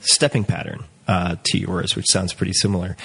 stepping 0.00 0.44
pattern 0.44 0.84
uh, 1.06 1.36
to 1.44 1.58
yours, 1.58 1.94
which 1.96 2.06
sounds 2.08 2.32
pretty 2.32 2.52
similar. 2.52 2.96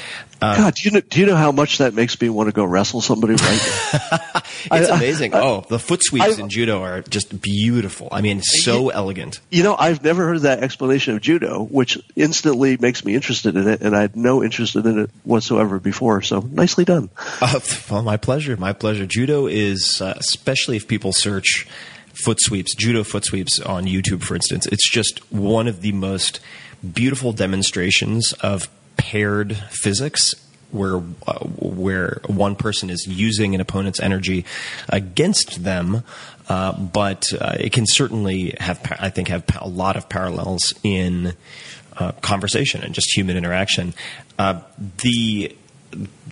Uh, 0.41 0.55
God, 0.55 0.73
do 0.75 0.81
you 0.87 0.91
know, 0.91 1.01
do 1.01 1.19
you 1.19 1.25
know 1.25 1.35
how 1.35 1.51
much 1.51 1.79
that 1.79 1.93
makes 1.93 2.19
me 2.21 2.29
want 2.29 2.47
to 2.47 2.53
go 2.53 2.63
wrestle 2.63 3.01
somebody 3.01 3.33
right 3.33 3.89
now? 3.91 4.41
it's 4.71 4.89
I- 4.89 4.95
amazing. 4.95 5.33
I- 5.33 5.39
oh, 5.41 5.65
the 5.67 5.79
foot 5.79 5.99
sweeps 6.01 6.37
I- 6.37 6.41
in 6.41 6.49
judo 6.49 6.81
are 6.81 7.01
just 7.01 7.41
beautiful. 7.41 8.07
I 8.11 8.21
mean, 8.21 8.41
so 8.41 8.87
elegant. 8.89 9.41
You 9.49 9.63
know, 9.63 9.75
I've 9.77 10.01
never 10.01 10.25
heard 10.25 10.41
that 10.41 10.63
explanation 10.63 11.15
of 11.15 11.21
judo, 11.21 11.61
which 11.63 11.97
instantly 12.15 12.77
makes 12.77 13.03
me 13.03 13.15
interested 13.15 13.57
in 13.57 13.67
it, 13.67 13.81
and 13.81 13.93
I 13.95 14.01
had 14.01 14.15
no 14.15 14.41
interest 14.43 14.75
in 14.77 14.99
it 14.99 15.09
whatsoever 15.23 15.77
before. 15.79 16.21
So 16.21 16.39
nicely 16.39 16.85
done. 16.85 17.09
Uh, 17.41 17.59
well, 17.89 18.03
my 18.03 18.17
pleasure. 18.17 18.57
My 18.57 18.73
pleasure. 18.73 19.05
Judo 19.05 19.47
is, 19.47 20.01
uh, 20.01 20.13
especially 20.17 20.75
if 20.75 20.87
people 20.87 21.13
search 21.13 21.65
foot 22.13 22.37
sweeps, 22.41 22.75
judo 22.75 23.03
foot 23.03 23.23
sweeps 23.23 23.59
on 23.61 23.85
YouTube, 23.85 24.23
for 24.23 24.35
instance. 24.35 24.67
It's 24.67 24.89
just 24.89 25.19
one 25.31 25.67
of 25.67 25.81
the 25.81 25.93
most 25.93 26.41
beautiful 26.93 27.33
demonstrations 27.33 28.33
of 28.33 28.69
paired 28.97 29.55
physics 29.69 30.35
where 30.71 30.97
uh, 31.27 31.39
where 31.57 32.21
one 32.27 32.55
person 32.55 32.89
is 32.89 33.07
using 33.07 33.55
an 33.55 33.61
opponent's 33.61 33.99
energy 33.99 34.45
against 34.87 35.63
them, 35.63 36.03
uh, 36.47 36.77
but 36.77 37.33
uh, 37.33 37.55
it 37.59 37.73
can 37.73 37.85
certainly 37.87 38.55
have 38.59 38.79
I 38.99 39.09
think 39.09 39.29
have 39.29 39.43
a 39.59 39.67
lot 39.67 39.95
of 39.95 40.09
parallels 40.09 40.73
in 40.83 41.33
uh, 41.97 42.11
conversation 42.21 42.83
and 42.83 42.93
just 42.93 43.15
human 43.15 43.35
interaction. 43.35 43.93
Uh, 44.37 44.61
the 45.01 45.55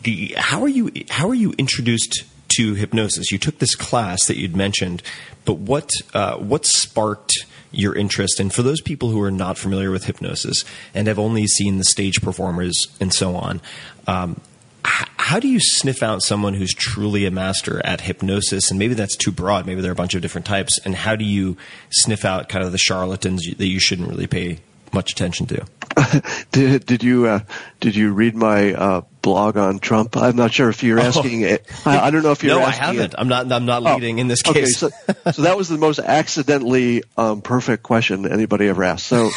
the 0.04 0.36
how 0.38 0.62
are 0.62 0.70
you 0.70 0.92
how 1.10 1.28
are 1.28 1.36
you 1.36 1.54
introduced 1.58 2.24
to 2.58 2.76
hypnosis? 2.76 3.32
You 3.32 3.38
took 3.38 3.60
this 3.60 3.76
class 3.76 4.26
that 4.28 4.38
you'd 4.38 4.56
mentioned, 4.56 5.02
but 5.46 5.58
what 5.58 5.90
uh, 6.14 6.38
what 6.38 6.66
sparked 6.66 7.46
your 7.78 7.96
interest? 7.96 8.40
And 8.40 8.54
for 8.54 8.64
those 8.64 8.82
people 8.82 9.10
who 9.10 9.22
are 9.22 9.32
not 9.32 9.58
familiar 9.58 9.92
with 9.92 10.06
hypnosis 10.06 10.64
and 10.94 11.08
have 11.08 11.20
only 11.20 11.48
seen 11.48 11.78
the 11.78 11.84
stage 11.84 12.22
performers 12.22 12.88
and 13.00 13.14
so 13.14 13.36
on, 13.36 13.62
um, 14.08 14.42
h- 14.86 15.08
how 15.18 15.40
do 15.40 15.48
you 15.48 15.60
sniff 15.60 16.02
out 16.02 16.22
someone 16.22 16.54
who's 16.54 16.74
truly 16.74 17.26
a 17.26 17.32
master 17.32 17.86
at 17.86 18.02
hypnosis? 18.02 18.70
And 18.70 18.80
maybe 18.80 18.94
that's 18.94 19.16
too 19.16 19.32
broad. 19.32 19.66
Maybe 19.66 19.82
there 19.82 19.92
are 19.92 19.94
a 19.94 19.96
bunch 19.96 20.16
of 20.16 20.22
different 20.22 20.46
types. 20.46 20.80
And 20.84 20.96
how 20.96 21.16
do 21.16 21.26
you 21.26 21.58
sniff 21.90 22.26
out 22.26 22.50
kind 22.50 22.66
of 22.66 22.72
the 22.72 22.78
charlatans 22.78 23.44
that 23.58 23.68
you 23.68 23.80
shouldn't 23.80 24.10
really 24.10 24.28
pay 24.28 24.60
much 24.94 25.12
attention 25.12 25.46
to? 25.48 25.66
Did, 26.52 26.86
did 26.86 27.04
you 27.04 27.26
uh, 27.28 27.40
did 27.80 27.96
you 27.96 28.14
read 28.14 28.36
my 28.36 28.74
uh, 28.74 29.02
blog 29.24 29.58
on 29.58 29.80
Trump? 29.80 30.16
I'm 30.16 30.36
not 30.36 30.54
sure 30.54 30.70
if 30.70 30.84
you're 30.84 31.00
asking 31.00 31.42
it. 31.42 31.66
I, 31.86 31.98
I 32.00 32.12
don't 32.12 32.22
know 32.24 32.32
if 32.32 32.44
you're 32.44 32.54
Oh. 32.56 32.60
no, 32.60 32.66
I 32.66 32.70
haven't. 32.72 33.14
it. 33.14 33.16
I'm 33.18 33.28
not. 33.28 33.52
I'm 33.52 33.66
not 33.66 33.84
Oh, 33.84 33.96
leading 33.96 34.20
in 34.20 34.28
this 34.28 34.42
Okay, 34.48 34.62
case. 34.62 34.78
so, 34.78 34.90
so 35.34 35.42
that 35.42 35.58
was 35.58 35.70
the 35.70 35.78
most 35.80 35.98
accidentally 36.00 37.04
um, 37.18 37.42
perfect 37.42 37.82
question 37.84 38.32
anybody 38.32 38.68
ever 38.68 38.84
asked. 38.84 39.08
So 39.08 39.30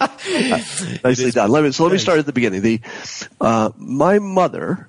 nicely 1.04 1.30
done. 1.30 1.50
Let 1.50 1.64
me, 1.64 1.72
so 1.72 1.82
let 1.84 1.92
me 1.92 1.98
start 1.98 2.18
at 2.18 2.26
the 2.26 2.32
beginning. 2.32 2.62
The 2.62 2.80
uh, 3.40 3.70
my 3.76 4.18
mother 4.18 4.88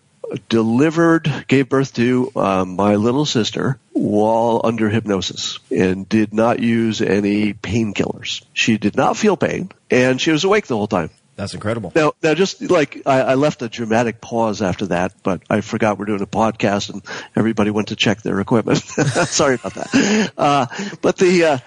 delivered, 0.50 1.46
gave 1.48 1.70
birth 1.70 1.94
to 1.96 2.32
uh, 2.36 2.66
my 2.66 2.96
little 2.96 3.26
sister 3.26 3.80
while 3.94 4.62
under 4.64 4.90
hypnosis 4.90 5.60
and 5.72 6.08
did 6.08 6.34
not 6.34 6.60
use 6.60 7.02
any 7.02 7.54
painkillers. 7.54 8.44
She 8.54 8.78
did 8.78 8.96
not 8.96 9.18
feel 9.18 9.38
pain, 9.38 9.72
and 9.90 10.20
she 10.20 10.32
was 10.32 10.44
awake 10.44 10.68
the 10.68 10.78
whole 10.78 10.88
time. 10.88 11.10
That's 11.38 11.54
incredible. 11.54 11.92
Now, 11.96 12.14
now, 12.24 12.34
just 12.34 12.62
like 12.64 13.04
I, 13.06 13.22
I 13.22 13.34
left 13.36 13.62
a 13.62 13.70
dramatic 13.70 14.20
pause 14.22 14.64
after 14.64 14.88
that, 14.88 15.14
but 15.22 15.44
I 15.50 15.62
forgot 15.62 16.00
we're 16.00 16.06
doing 16.06 16.22
a 16.22 16.28
podcast 16.28 16.90
and 16.90 17.04
everybody 17.36 17.70
went 17.70 17.90
to 17.90 17.96
check 17.96 18.24
their 18.24 18.40
equipment. 18.40 18.80
Sorry 18.80 19.56
about 19.56 19.76
that. 19.76 20.32
Uh, 20.36 20.66
but 21.02 21.18
the, 21.18 21.46
uh, 21.46 21.58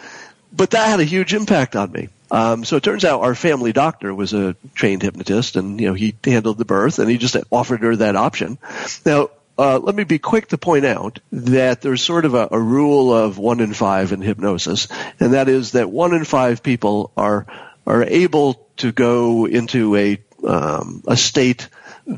but 0.52 0.70
that 0.70 0.88
had 0.88 0.98
a 0.98 1.04
huge 1.04 1.34
impact 1.34 1.76
on 1.76 1.92
me. 1.92 2.08
Um, 2.30 2.64
so 2.64 2.76
it 2.76 2.82
turns 2.82 3.04
out 3.04 3.22
our 3.22 3.34
family 3.34 3.72
doctor 3.72 4.14
was 4.14 4.32
a 4.32 4.54
trained 4.74 5.02
hypnotist, 5.02 5.56
and 5.56 5.80
you 5.80 5.88
know 5.88 5.94
he 5.94 6.14
handled 6.24 6.58
the 6.58 6.64
birth, 6.64 6.98
and 6.98 7.10
he 7.10 7.18
just 7.18 7.36
offered 7.50 7.80
her 7.80 7.96
that 7.96 8.16
option. 8.16 8.58
Now, 9.04 9.30
uh, 9.58 9.78
let 9.78 9.94
me 9.94 10.04
be 10.04 10.18
quick 10.18 10.48
to 10.48 10.58
point 10.58 10.86
out 10.86 11.18
that 11.32 11.82
there's 11.82 12.02
sort 12.02 12.24
of 12.24 12.34
a, 12.34 12.48
a 12.52 12.58
rule 12.58 13.12
of 13.12 13.36
one 13.36 13.60
in 13.60 13.74
five 13.74 14.12
in 14.12 14.22
hypnosis, 14.22 14.88
and 15.18 15.34
that 15.34 15.48
is 15.48 15.72
that 15.72 15.90
one 15.90 16.14
in 16.14 16.24
five 16.24 16.62
people 16.62 17.10
are 17.16 17.46
are 17.86 18.04
able 18.04 18.66
to 18.78 18.92
go 18.92 19.46
into 19.46 19.96
a 19.96 20.18
um, 20.46 21.02
a 21.06 21.16
state 21.16 21.68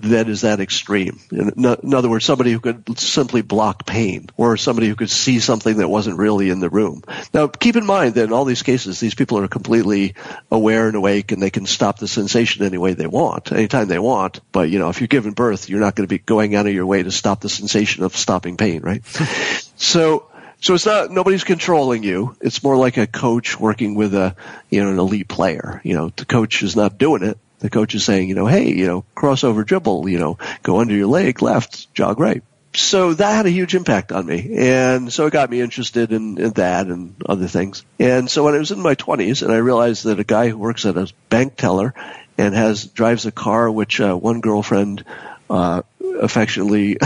that 0.01 0.29
is 0.29 0.41
that 0.41 0.61
extreme. 0.61 1.21
In, 1.31 1.51
in 1.57 1.95
other 1.95 2.09
words, 2.09 2.25
somebody 2.25 2.53
who 2.53 2.61
could 2.61 2.99
simply 2.99 3.43
block 3.43 3.85
pain, 3.85 4.29
or 4.37 4.57
somebody 4.57 4.89
who 4.89 4.95
could 4.95 5.11
see 5.11 5.39
something 5.39 5.77
that 5.79 5.89
wasn't 5.89 6.19
really 6.19 6.49
in 6.49 6.61
the 6.61 6.71
room. 6.71 7.03
Now, 7.35 7.47
keep 7.47 7.77
in 7.77 7.85
mind 7.85 8.15
that 8.15 8.25
in 8.25 8.33
all 8.33 8.45
these 8.45 8.63
cases, 8.63 9.01
these 9.01 9.15
people 9.15 9.39
are 9.39 9.49
completely 9.49 10.15
aware 10.51 10.87
and 10.87 10.97
awake, 10.97 11.33
and 11.33 11.43
they 11.43 11.51
can 11.51 11.67
stop 11.67 11.99
the 11.99 12.09
sensation 12.09 12.65
any 12.65 12.79
way 12.79 12.95
they 12.95 13.07
want, 13.07 13.53
anytime 13.53 13.89
they 13.89 13.99
want. 13.99 14.41
But 14.51 14.71
you 14.71 14.79
know, 14.79 14.89
if 14.89 15.01
you're 15.01 15.09
giving 15.09 15.33
birth, 15.33 15.69
you're 15.69 15.81
not 15.81 15.95
going 15.95 16.09
to 16.09 16.13
be 16.13 16.19
going 16.19 16.55
out 16.55 16.67
of 16.67 16.73
your 16.73 16.87
way 16.87 17.03
to 17.03 17.11
stop 17.11 17.41
the 17.41 17.51
sensation 17.51 18.03
of 18.03 18.17
stopping 18.17 18.57
pain, 18.57 18.83
right? 18.83 19.05
so. 19.77 20.29
So 20.61 20.75
it's 20.75 20.87
not 20.87 21.11
nobody's 21.11 21.43
controlling 21.43 22.05
you. 22.05 22.37
It's 22.41 22.63
more 22.63 22.77
like 22.77 22.97
a 22.97 23.09
coach 23.09 23.59
working 23.59 23.97
with 23.97 24.15
a 24.15 24.37
you 24.71 24.81
know 24.81 24.93
an 24.93 24.99
elite 25.01 25.27
player. 25.27 25.81
You 25.83 25.95
know, 25.95 26.13
the 26.15 26.25
coach 26.25 26.63
is 26.63 26.77
not 26.77 26.99
doing 26.99 27.25
it. 27.25 27.37
The 27.63 27.71
coach 27.71 27.95
is 27.95 28.05
saying, 28.05 28.29
you 28.29 28.35
know, 28.35 28.47
hey, 28.47 28.73
you 28.73 28.87
know, 28.87 29.05
crossover 29.17 29.65
dribble, 29.65 30.09
you 30.09 30.19
know, 30.19 30.37
go 30.65 30.81
under 30.81 30.95
your 30.95 31.07
leg 31.07 31.43
left, 31.43 31.95
jog 31.95 32.19
right. 32.19 32.43
So 32.75 33.15
that 33.15 33.37
had 33.37 33.47
a 33.47 33.51
huge 33.51 33.77
impact 33.77 34.11
on 34.11 34.27
me. 34.27 34.57
And 34.57 35.13
so 35.13 35.27
it 35.27 35.33
got 35.33 35.49
me 35.49 35.61
interested 35.61 36.11
in, 36.11 36.39
in 36.39 36.51
that 36.55 36.89
and 36.89 37.15
other 37.25 37.47
things. 37.47 37.85
And 38.01 38.29
so 38.29 38.43
when 38.43 38.55
I 38.55 38.59
was 38.59 38.73
in 38.73 38.81
my 38.81 38.97
20s 38.97 39.43
and 39.43 39.53
I 39.53 39.59
realized 39.59 40.05
that 40.05 40.19
a 40.19 40.25
guy 40.25 40.49
who 40.49 40.59
works 40.59 40.87
at 40.87 40.97
a 40.97 41.13
bank 41.29 41.55
teller 41.55 41.95
and 42.37 42.53
has 42.53 42.85
drives 42.85 43.27
a 43.27 43.33
car 43.33 43.71
which 43.71 44.01
uh, 44.01 44.17
one 44.17 44.41
girlfriend 44.41 45.05
uh, 45.53 45.83
affectionately 46.21 46.97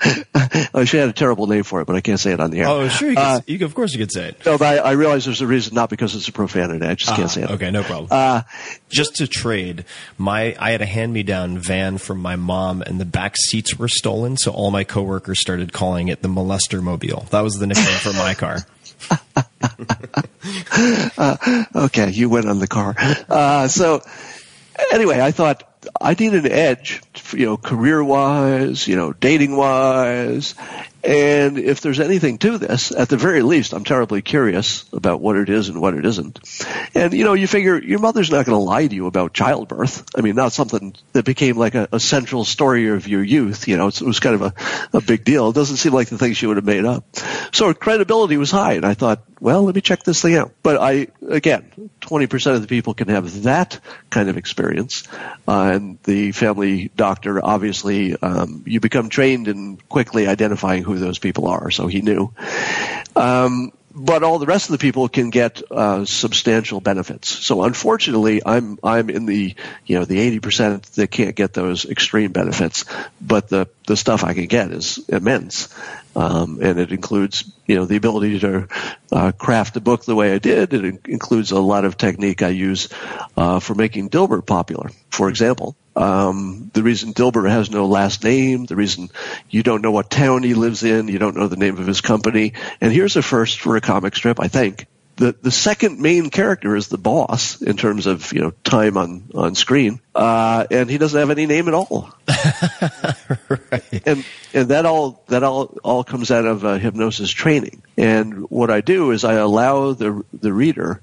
she 0.84 0.96
had 0.96 1.08
a 1.08 1.12
terrible 1.12 1.46
name 1.46 1.62
for 1.62 1.80
it, 1.80 1.86
but 1.86 1.96
I 1.96 2.00
can't 2.00 2.18
say 2.18 2.32
it 2.32 2.40
on 2.40 2.50
the 2.50 2.60
air. 2.60 2.68
Oh, 2.68 2.88
sure. 2.88 3.10
You, 3.10 3.16
Uh, 3.16 3.40
you 3.46 3.58
can- 3.58 3.66
of 3.66 3.74
course 3.74 3.92
you 3.92 3.98
could 3.98 4.12
say 4.12 4.28
it. 4.30 4.44
no, 4.44 4.58
but 4.58 4.78
I, 4.84 4.90
I 4.90 4.92
realize 4.92 5.24
there's 5.24 5.40
a 5.40 5.46
reason, 5.46 5.74
not 5.74 5.90
because 5.90 6.14
it's 6.14 6.28
a 6.28 6.32
profanity. 6.32 6.84
I 6.84 6.94
just 6.94 7.14
can't 7.14 7.30
say 7.30 7.42
it. 7.42 7.50
Ah, 7.50 7.54
Okay, 7.54 7.70
no 7.70 7.82
problem. 7.84 8.08
Uh, 8.10 8.42
Just 8.90 9.16
to 9.16 9.26
trade, 9.28 9.84
my 10.18 10.56
I 10.58 10.72
had 10.72 10.82
a 10.82 10.86
hand-me-down 10.86 11.58
van 11.58 11.98
from 11.98 12.18
my 12.18 12.36
mom, 12.36 12.82
and 12.82 13.00
the 13.00 13.04
back 13.04 13.36
seats 13.36 13.78
were 13.78 13.88
stolen. 13.88 14.36
So 14.36 14.50
all 14.52 14.70
my 14.72 14.84
coworkers 14.84 15.40
started 15.40 15.72
calling 15.72 16.08
it 16.08 16.22
the 16.22 16.28
molester 16.28 16.82
mobile. 16.82 17.26
That 17.30 17.42
was 17.42 17.58
the 17.58 17.66
nickname 17.66 17.98
for 17.98 18.12
my 18.12 18.34
car. 18.34 18.58
okay, 21.74 22.10
you 22.10 22.28
went 22.28 22.46
on 22.48 22.58
the 22.58 22.66
car. 22.68 22.94
Uh, 23.28 23.68
so 23.68 24.02
anyway, 24.92 25.20
I 25.20 25.30
thought 25.30 25.62
I 26.00 26.14
need 26.14 26.34
an 26.34 26.50
edge, 26.50 27.02
you 27.32 27.46
know, 27.46 27.56
career 27.56 28.02
wise, 28.02 28.86
you 28.86 28.96
know, 28.96 29.12
dating 29.12 29.56
wise. 29.56 30.54
And 31.04 31.58
if 31.58 31.82
there's 31.82 32.00
anything 32.00 32.38
to 32.38 32.56
this, 32.56 32.90
at 32.90 33.10
the 33.10 33.18
very 33.18 33.42
least, 33.42 33.74
I'm 33.74 33.84
terribly 33.84 34.22
curious 34.22 34.86
about 34.90 35.20
what 35.20 35.36
it 35.36 35.50
is 35.50 35.68
and 35.68 35.78
what 35.78 35.92
it 35.92 36.06
isn't. 36.06 36.40
And, 36.94 37.12
you 37.12 37.24
know, 37.24 37.34
you 37.34 37.46
figure 37.46 37.78
your 37.78 37.98
mother's 37.98 38.30
not 38.30 38.46
going 38.46 38.56
to 38.56 38.64
lie 38.64 38.86
to 38.86 38.94
you 38.94 39.06
about 39.06 39.34
childbirth. 39.34 40.04
I 40.16 40.22
mean, 40.22 40.34
not 40.34 40.52
something 40.52 40.94
that 41.12 41.26
became 41.26 41.58
like 41.58 41.74
a, 41.74 41.88
a 41.92 42.00
central 42.00 42.44
story 42.44 42.88
of 42.88 43.06
your 43.06 43.22
youth. 43.22 43.68
You 43.68 43.76
know, 43.76 43.88
it 43.88 44.00
was 44.00 44.18
kind 44.18 44.34
of 44.34 44.42
a, 44.42 44.96
a 44.96 45.02
big 45.02 45.24
deal. 45.24 45.50
It 45.50 45.54
doesn't 45.54 45.76
seem 45.76 45.92
like 45.92 46.08
the 46.08 46.16
thing 46.16 46.32
she 46.32 46.46
would 46.46 46.56
have 46.56 46.64
made 46.64 46.86
up. 46.86 47.04
So 47.52 47.68
her 47.68 47.74
credibility 47.74 48.38
was 48.38 48.50
high. 48.50 48.72
And 48.72 48.86
I 48.86 48.94
thought, 48.94 49.24
well, 49.40 49.62
let 49.64 49.74
me 49.74 49.82
check 49.82 50.04
this 50.04 50.22
thing 50.22 50.36
out. 50.36 50.52
But 50.62 50.80
I, 50.80 51.08
again, 51.28 51.90
20% 52.00 52.54
of 52.54 52.62
the 52.62 52.66
people 52.66 52.94
can 52.94 53.08
have 53.08 53.42
that 53.42 53.78
kind 54.08 54.30
of 54.30 54.38
experience. 54.38 55.06
Uh, 55.46 55.72
and 55.74 55.98
the 56.04 56.32
family 56.32 56.90
doctor, 56.96 57.44
obviously, 57.44 58.16
um, 58.16 58.62
you 58.66 58.80
become 58.80 59.10
trained 59.10 59.48
in 59.48 59.76
quickly 59.76 60.26
identifying 60.26 60.82
who 60.82 60.93
those 60.98 61.18
people 61.18 61.48
are. 61.48 61.70
So 61.70 61.86
he 61.86 62.02
knew. 62.02 62.32
Um, 63.16 63.72
but 63.94 64.24
all 64.24 64.40
the 64.40 64.46
rest 64.46 64.68
of 64.68 64.72
the 64.72 64.78
people 64.78 65.08
can 65.08 65.30
get 65.30 65.62
uh, 65.70 66.04
substantial 66.04 66.80
benefits. 66.80 67.28
So 67.28 67.62
unfortunately, 67.62 68.42
I'm 68.44 68.78
I'm 68.82 69.08
in 69.08 69.24
the 69.26 69.54
you 69.86 69.98
know 69.98 70.04
the 70.04 70.38
80% 70.38 70.82
that 70.94 71.08
can't 71.08 71.36
get 71.36 71.52
those 71.52 71.84
extreme 71.84 72.32
benefits, 72.32 72.84
but 73.20 73.48
the 73.48 73.68
the 73.86 73.96
stuff 73.96 74.24
I 74.24 74.34
can 74.34 74.46
get 74.46 74.72
is 74.72 74.98
immense, 75.08 75.72
um, 76.16 76.58
and 76.60 76.80
it 76.80 76.90
includes 76.90 77.44
you 77.66 77.76
know 77.76 77.84
the 77.84 77.96
ability 77.96 78.40
to 78.40 78.68
uh, 79.12 79.32
craft 79.32 79.76
a 79.76 79.80
book 79.80 80.04
the 80.04 80.16
way 80.16 80.32
I 80.32 80.38
did. 80.38 80.74
It 80.74 80.84
in- 80.84 81.00
includes 81.04 81.52
a 81.52 81.60
lot 81.60 81.84
of 81.84 81.96
technique 81.96 82.42
I 82.42 82.48
use 82.48 82.88
uh, 83.36 83.60
for 83.60 83.76
making 83.76 84.10
Dilbert 84.10 84.44
popular. 84.44 84.90
For 85.10 85.28
example, 85.28 85.76
um, 85.96 86.70
the 86.74 86.82
reason 86.82 87.14
Dilbert 87.14 87.48
has 87.48 87.70
no 87.70 87.86
last 87.86 88.24
name, 88.24 88.66
the 88.66 88.76
reason 88.76 89.10
you 89.48 89.62
don't 89.62 89.82
know 89.82 89.92
what 89.92 90.10
town 90.10 90.42
he 90.42 90.54
lives 90.54 90.82
in, 90.82 91.08
you 91.08 91.18
don't 91.18 91.36
know 91.36 91.46
the 91.46 91.56
name 91.56 91.78
of 91.78 91.86
his 91.86 92.00
company, 92.00 92.54
and 92.80 92.92
here's 92.92 93.16
a 93.16 93.22
first 93.22 93.60
for 93.60 93.76
a 93.76 93.80
comic 93.80 94.16
strip, 94.16 94.40
I 94.40 94.48
think. 94.48 94.86
The 95.16 95.32
the 95.40 95.52
second 95.52 96.00
main 96.00 96.28
character 96.28 96.74
is 96.74 96.88
the 96.88 96.98
boss 96.98 97.62
in 97.62 97.76
terms 97.76 98.06
of 98.06 98.32
you 98.32 98.40
know 98.40 98.50
time 98.64 98.96
on 98.96 99.30
on 99.32 99.54
screen, 99.54 100.00
uh, 100.12 100.66
and 100.68 100.90
he 100.90 100.98
doesn't 100.98 101.16
have 101.16 101.30
any 101.30 101.46
name 101.46 101.68
at 101.68 101.74
all. 101.74 102.12
and 104.04 104.24
and 104.52 104.68
that 104.70 104.86
all 104.86 105.22
that 105.28 105.44
all 105.44 105.78
all 105.84 106.02
comes 106.02 106.32
out 106.32 106.46
of 106.46 106.64
uh, 106.64 106.78
hypnosis 106.78 107.30
training. 107.30 107.84
And 107.96 108.50
what 108.50 108.70
I 108.70 108.80
do 108.80 109.12
is 109.12 109.24
I 109.24 109.34
allow 109.34 109.92
the 109.92 110.24
the 110.32 110.52
reader 110.52 111.00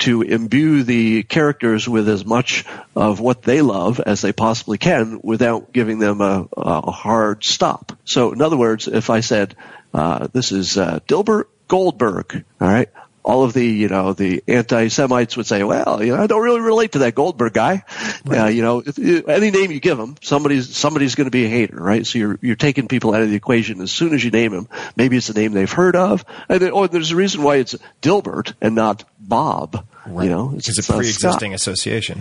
to 0.00 0.22
imbue 0.22 0.82
the 0.82 1.22
characters 1.22 1.88
with 1.88 2.08
as 2.08 2.24
much 2.24 2.64
of 2.96 3.20
what 3.20 3.42
they 3.42 3.62
love 3.62 4.00
as 4.00 4.20
they 4.20 4.32
possibly 4.32 4.78
can 4.78 5.20
without 5.22 5.72
giving 5.72 5.98
them 5.98 6.20
a, 6.20 6.48
a 6.56 6.90
hard 6.90 7.44
stop. 7.44 7.92
So, 8.04 8.32
in 8.32 8.42
other 8.42 8.56
words, 8.56 8.88
if 8.88 9.10
I 9.10 9.20
said, 9.20 9.54
uh, 9.94 10.28
"This 10.32 10.52
is 10.52 10.76
uh, 10.76 11.00
Dilbert 11.06 11.44
Goldberg," 11.68 12.44
all 12.60 12.68
right. 12.68 12.88
all 13.24 13.44
of 13.44 13.52
the 13.52 13.64
you 13.64 13.88
know 13.88 14.12
the 14.12 14.42
anti-Semites 14.48 15.36
would 15.36 15.46
say, 15.46 15.62
well, 15.62 16.02
you 16.02 16.14
know, 16.14 16.22
I 16.22 16.26
don't 16.26 16.42
really 16.42 16.60
relate 16.60 16.92
to 16.92 17.00
that 17.00 17.14
Goldberg 17.14 17.52
guy. 17.52 17.84
Uh, 18.28 18.46
you 18.46 18.62
know, 18.62 18.82
if, 18.84 18.98
if, 18.98 19.28
any 19.28 19.50
name 19.50 19.70
you 19.70 19.80
give 19.80 19.98
him, 19.98 20.16
somebody's 20.20 20.76
somebody's 20.76 21.14
going 21.14 21.26
to 21.26 21.30
be 21.30 21.44
a 21.44 21.48
hater, 21.48 21.76
right? 21.76 22.06
So 22.06 22.18
you're 22.18 22.38
you're 22.42 22.56
taking 22.56 22.88
people 22.88 23.14
out 23.14 23.22
of 23.22 23.30
the 23.30 23.36
equation 23.36 23.80
as 23.80 23.92
soon 23.92 24.14
as 24.14 24.24
you 24.24 24.30
name 24.30 24.52
him. 24.52 24.68
Maybe 24.96 25.16
it's 25.16 25.28
a 25.28 25.34
name 25.34 25.52
they've 25.52 25.70
heard 25.70 25.96
of, 25.96 26.24
and 26.48 26.60
then, 26.60 26.72
oh, 26.72 26.86
there's 26.86 27.12
a 27.12 27.16
reason 27.16 27.42
why 27.42 27.56
it's 27.56 27.76
Dilbert 28.00 28.54
and 28.60 28.74
not 28.74 29.04
Bob. 29.32 29.86
You 30.06 30.28
know, 30.28 30.52
It's, 30.56 30.68
a 30.68 30.92
not 30.92 30.98
pre-existing 30.98 31.54
association. 31.54 32.20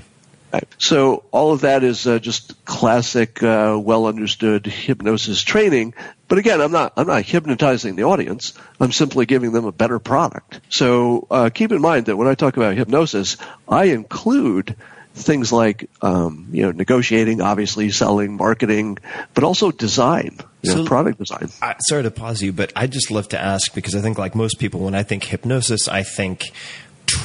Right. 0.53 0.68
So 0.78 1.24
all 1.32 1.51
of 1.51 1.62
that 1.62 1.84
is 1.84 2.07
uh, 2.07 2.20
just 2.20 2.64
classic, 2.64 3.43
uh, 3.43 3.78
well 3.82 4.05
understood 4.05 4.66
hypnosis 4.66 5.41
training. 5.41 5.93
But 6.30 6.38
again, 6.38 6.62
I'm 6.62 6.72
not 6.72 6.93
I'm 6.95 7.07
not 7.07 7.24
hypnotizing 7.24 7.97
the 7.97 8.03
audience. 8.03 8.53
I'm 8.80 8.93
simply 8.93 9.26
giving 9.26 9.51
them 9.51 9.66
a 9.66 9.74
better 9.74 9.99
product. 9.99 10.62
So 10.70 11.28
uh, 11.30 11.49
keep 11.53 11.74
in 11.74 11.82
mind 11.82 12.05
that 12.05 12.16
when 12.16 12.28
I 12.28 12.36
talk 12.36 12.55
about 12.55 12.76
hypnosis, 12.78 13.36
I 13.68 13.86
include 13.86 14.76
things 15.14 15.51
like 15.51 15.89
um, 16.01 16.47
you 16.51 16.64
know 16.64 16.72
negotiating, 16.72 17.41
obviously 17.41 17.89
selling, 17.89 18.38
marketing, 18.38 18.99
but 19.34 19.43
also 19.43 19.72
design, 19.72 20.38
you 20.62 20.76
know, 20.76 20.86
product 20.86 21.20
design. 21.20 21.49
I, 21.62 21.76
sorry 21.80 22.03
to 22.03 22.12
pause 22.12 22.41
you, 22.41 22.53
but 22.53 22.72
I'd 22.76 22.91
just 22.91 23.12
love 23.12 23.28
to 23.30 23.39
ask 23.39 23.74
because 23.74 23.95
I 23.95 24.01
think, 24.01 24.18
like 24.18 24.36
most 24.36 24.59
people, 24.59 24.82
when 24.82 24.95
I 24.95 25.03
think 25.03 25.26
hypnosis, 25.26 25.88
I 25.88 26.03
think 26.03 26.51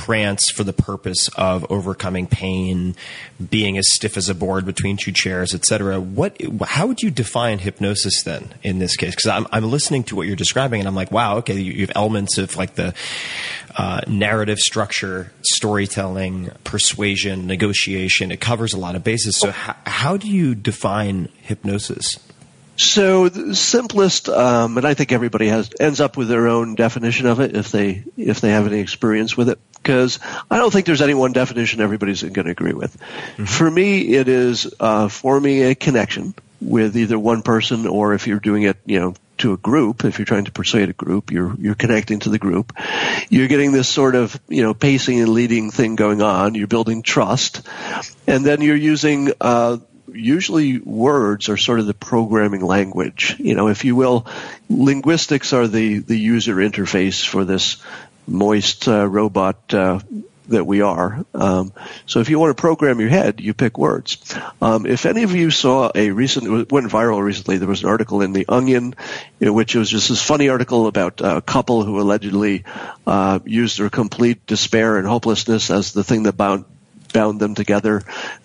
trance 0.07 0.51
for 0.51 0.63
the 0.63 0.73
purpose 0.73 1.29
of 1.37 1.67
overcoming 1.69 2.29
pain, 2.29 2.95
being 3.51 3.77
as 3.77 3.85
stiff 3.93 4.17
as 4.17 4.29
a 4.29 4.35
board 4.35 4.65
between 4.65 4.97
two 4.97 5.11
chairs, 5.11 5.53
etc. 5.53 6.01
What? 6.01 6.41
How 6.65 6.87
would 6.87 7.03
you 7.03 7.11
define 7.11 7.59
hypnosis 7.59 8.23
then 8.23 8.55
in 8.63 8.79
this 8.79 8.97
case? 8.97 9.17
Because 9.17 9.27
I'm, 9.27 9.47
I'm 9.51 9.69
listening 9.69 10.05
to 10.05 10.17
what 10.17 10.29
you're 10.29 10.37
describing, 10.37 10.81
and 10.81 10.89
I'm 10.89 10.95
like, 10.95 11.11
wow, 11.11 11.39
okay, 11.39 11.55
you, 11.55 11.73
you 11.73 11.81
have 11.81 11.93
elements 11.97 12.39
of 12.39 12.57
like 12.57 12.77
the 12.77 12.95
uh, 13.77 14.03
narrative 14.07 14.59
structure, 14.61 15.33
storytelling, 15.43 16.51
persuasion, 16.63 17.49
negotiation. 17.49 18.31
It 18.31 18.41
covers 18.41 18.75
a 18.75 18.79
lot 18.79 18.95
of 18.95 19.03
bases. 19.03 19.37
So, 19.37 19.51
how, 19.51 19.75
how 19.85 20.17
do 20.17 20.29
you 20.29 20.55
define 20.55 21.31
hypnosis? 21.43 22.21
So 22.77 23.31
the 23.31 23.55
simplest, 23.55 24.29
um, 24.29 24.77
and 24.77 24.87
I 24.87 24.93
think 24.93 25.11
everybody 25.11 25.49
has 25.49 25.71
ends 25.81 26.01
up 26.01 26.17
with 26.17 26.29
their 26.29 26.47
own 26.47 26.75
definition 26.75 27.27
of 27.27 27.41
it 27.41 27.57
if 27.57 27.73
they 27.73 28.05
if 28.19 28.43
they 28.43 28.51
have 28.51 28.67
any 28.67 28.81
experience 28.81 29.37
with 29.37 29.49
it. 29.49 29.59
Because 29.87 30.19
I 30.51 30.59
don't 30.59 30.73
think 30.73 30.85
there's 30.85 31.01
any 31.01 31.15
one 31.15 31.33
definition 31.33 31.81
everybody's 31.81 32.21
going 32.21 32.47
to 32.47 32.51
agree 32.51 32.73
with. 32.73 33.01
For 33.47 33.71
me, 33.71 34.01
it 34.15 34.27
is 34.27 34.75
uh, 34.81 35.07
forming 35.07 35.63
a 35.63 35.77
connection 35.77 36.35
with 36.61 36.97
either 36.97 37.17
one 37.17 37.43
person 37.43 37.87
or 37.87 38.13
if 38.13 38.27
you're 38.27 38.41
doing 38.41 38.65
it, 38.65 38.79
you 38.85 38.99
know, 38.99 39.15
to 39.39 39.53
a 39.53 39.57
group. 39.57 40.05
If 40.05 40.19
you're 40.19 40.27
trying 40.27 40.47
to 40.47 40.51
persuade 40.51 40.89
a 40.89 40.93
group, 40.93 41.31
you're 41.31 41.55
you're 41.55 41.77
connecting 41.77 42.19
to 42.21 42.31
the 42.31 42.39
group. 42.41 42.73
You're 43.29 43.47
getting 43.47 43.71
this 43.71 43.89
sort 43.89 44.17
of 44.17 44.37
you 44.49 44.65
know 44.65 44.75
pacing 44.75 45.21
and 45.21 45.29
leading 45.29 45.71
thing 45.71 45.95
going 45.95 46.21
on. 46.21 46.57
You're 46.57 46.67
building 46.67 47.03
trust, 47.03 47.63
and 48.27 48.45
then 48.45 48.63
you're 48.63 48.75
using. 48.75 49.31
Uh, 49.41 49.77
usually 50.13 50.79
words 50.79 51.49
are 51.49 51.57
sort 51.57 51.81
of 51.81 51.87
the 51.87 51.95
programming 51.95 52.63
language. 52.63 53.37
You 53.39 53.55
know, 53.55 53.69
if 53.69 53.85
you 53.85 53.95
will, 53.95 54.27
linguistics 54.69 55.53
are 55.53 55.69
the, 55.69 55.99
the 55.99 56.19
user 56.19 56.57
interface 56.57 57.27
for 57.27 57.45
this 57.45 57.77
moist 58.27 58.89
uh, 58.89 59.07
robot 59.07 59.73
uh, 59.75 60.01
that 60.49 60.65
we 60.65 60.81
are. 60.81 61.25
Um, 61.35 61.73
so 62.07 62.21
if 62.21 62.31
you 62.31 62.39
want 62.39 62.57
to 62.57 62.61
program 62.61 63.01
your 63.01 63.09
head, 63.09 63.41
you 63.41 63.55
pick 63.55 63.79
words. 63.79 64.37
Um, 64.63 64.87
if 64.87 65.07
any 65.07 65.23
of 65.23 65.35
you 65.35 65.51
saw 65.51 65.91
a 65.95 66.11
recent, 66.11 66.47
it 66.47 66.73
went 66.73 66.87
viral 66.87 67.23
recently, 67.23 67.59
there 67.59 67.69
was 67.69 67.83
an 67.83 67.89
article 67.89 68.23
in 68.23 68.33
The 68.33 68.47
Onion, 68.49 68.95
in 69.41 69.55
which 69.55 69.75
it 69.75 69.79
was 69.79 69.91
just 69.91 70.09
this 70.09 70.23
funny 70.23 70.49
article 70.49 70.87
about 70.87 71.21
a 71.21 71.41
couple 71.41 71.85
who 71.85 72.01
allegedly 72.01 72.65
uh, 73.07 73.41
used 73.45 73.79
their 73.79 73.91
complete 73.91 74.47
despair 74.47 74.99
and 74.99 75.07
hopelessness 75.07 75.71
as 75.71 75.93
the 75.93 76.05
thing 76.05 76.25
that 76.25 76.37
bound 76.37 76.65
bound 77.13 77.41
them 77.41 77.55
together. 77.55 78.03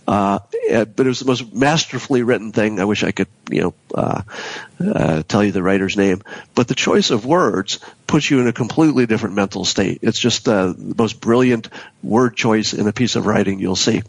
Uh, 0.07 0.39
eh, 0.69 0.85
but 0.85 1.05
it 1.05 1.09
was 1.09 1.19
the 1.19 1.25
most 1.25 1.53
masterfully 1.53 2.23
written 2.23 2.51
thing. 2.51 2.79
I 2.79 2.85
wish 2.85 3.03
I 3.03 3.11
could, 3.11 3.27
you 3.49 3.61
know, 3.61 3.73
uh, 3.93 4.21
uh, 4.79 5.23
tell 5.23 5.43
you 5.43 5.51
the 5.51 5.63
writer's 5.63 5.97
name. 5.97 6.21
But 6.55 6.67
the 6.67 6.75
choice 6.75 7.11
of 7.11 7.25
words 7.25 7.79
puts 8.07 8.29
you 8.29 8.39
in 8.39 8.47
a 8.47 8.53
completely 8.53 9.05
different 9.05 9.35
mental 9.35 9.65
state. 9.65 9.99
It's 10.01 10.19
just 10.19 10.47
uh, 10.47 10.73
the 10.77 10.95
most 10.97 11.21
brilliant 11.21 11.69
word 12.03 12.35
choice 12.35 12.73
in 12.73 12.87
a 12.87 12.93
piece 12.93 13.15
of 13.15 13.25
writing 13.25 13.59
you'll 13.59 13.75
see. 13.75 14.03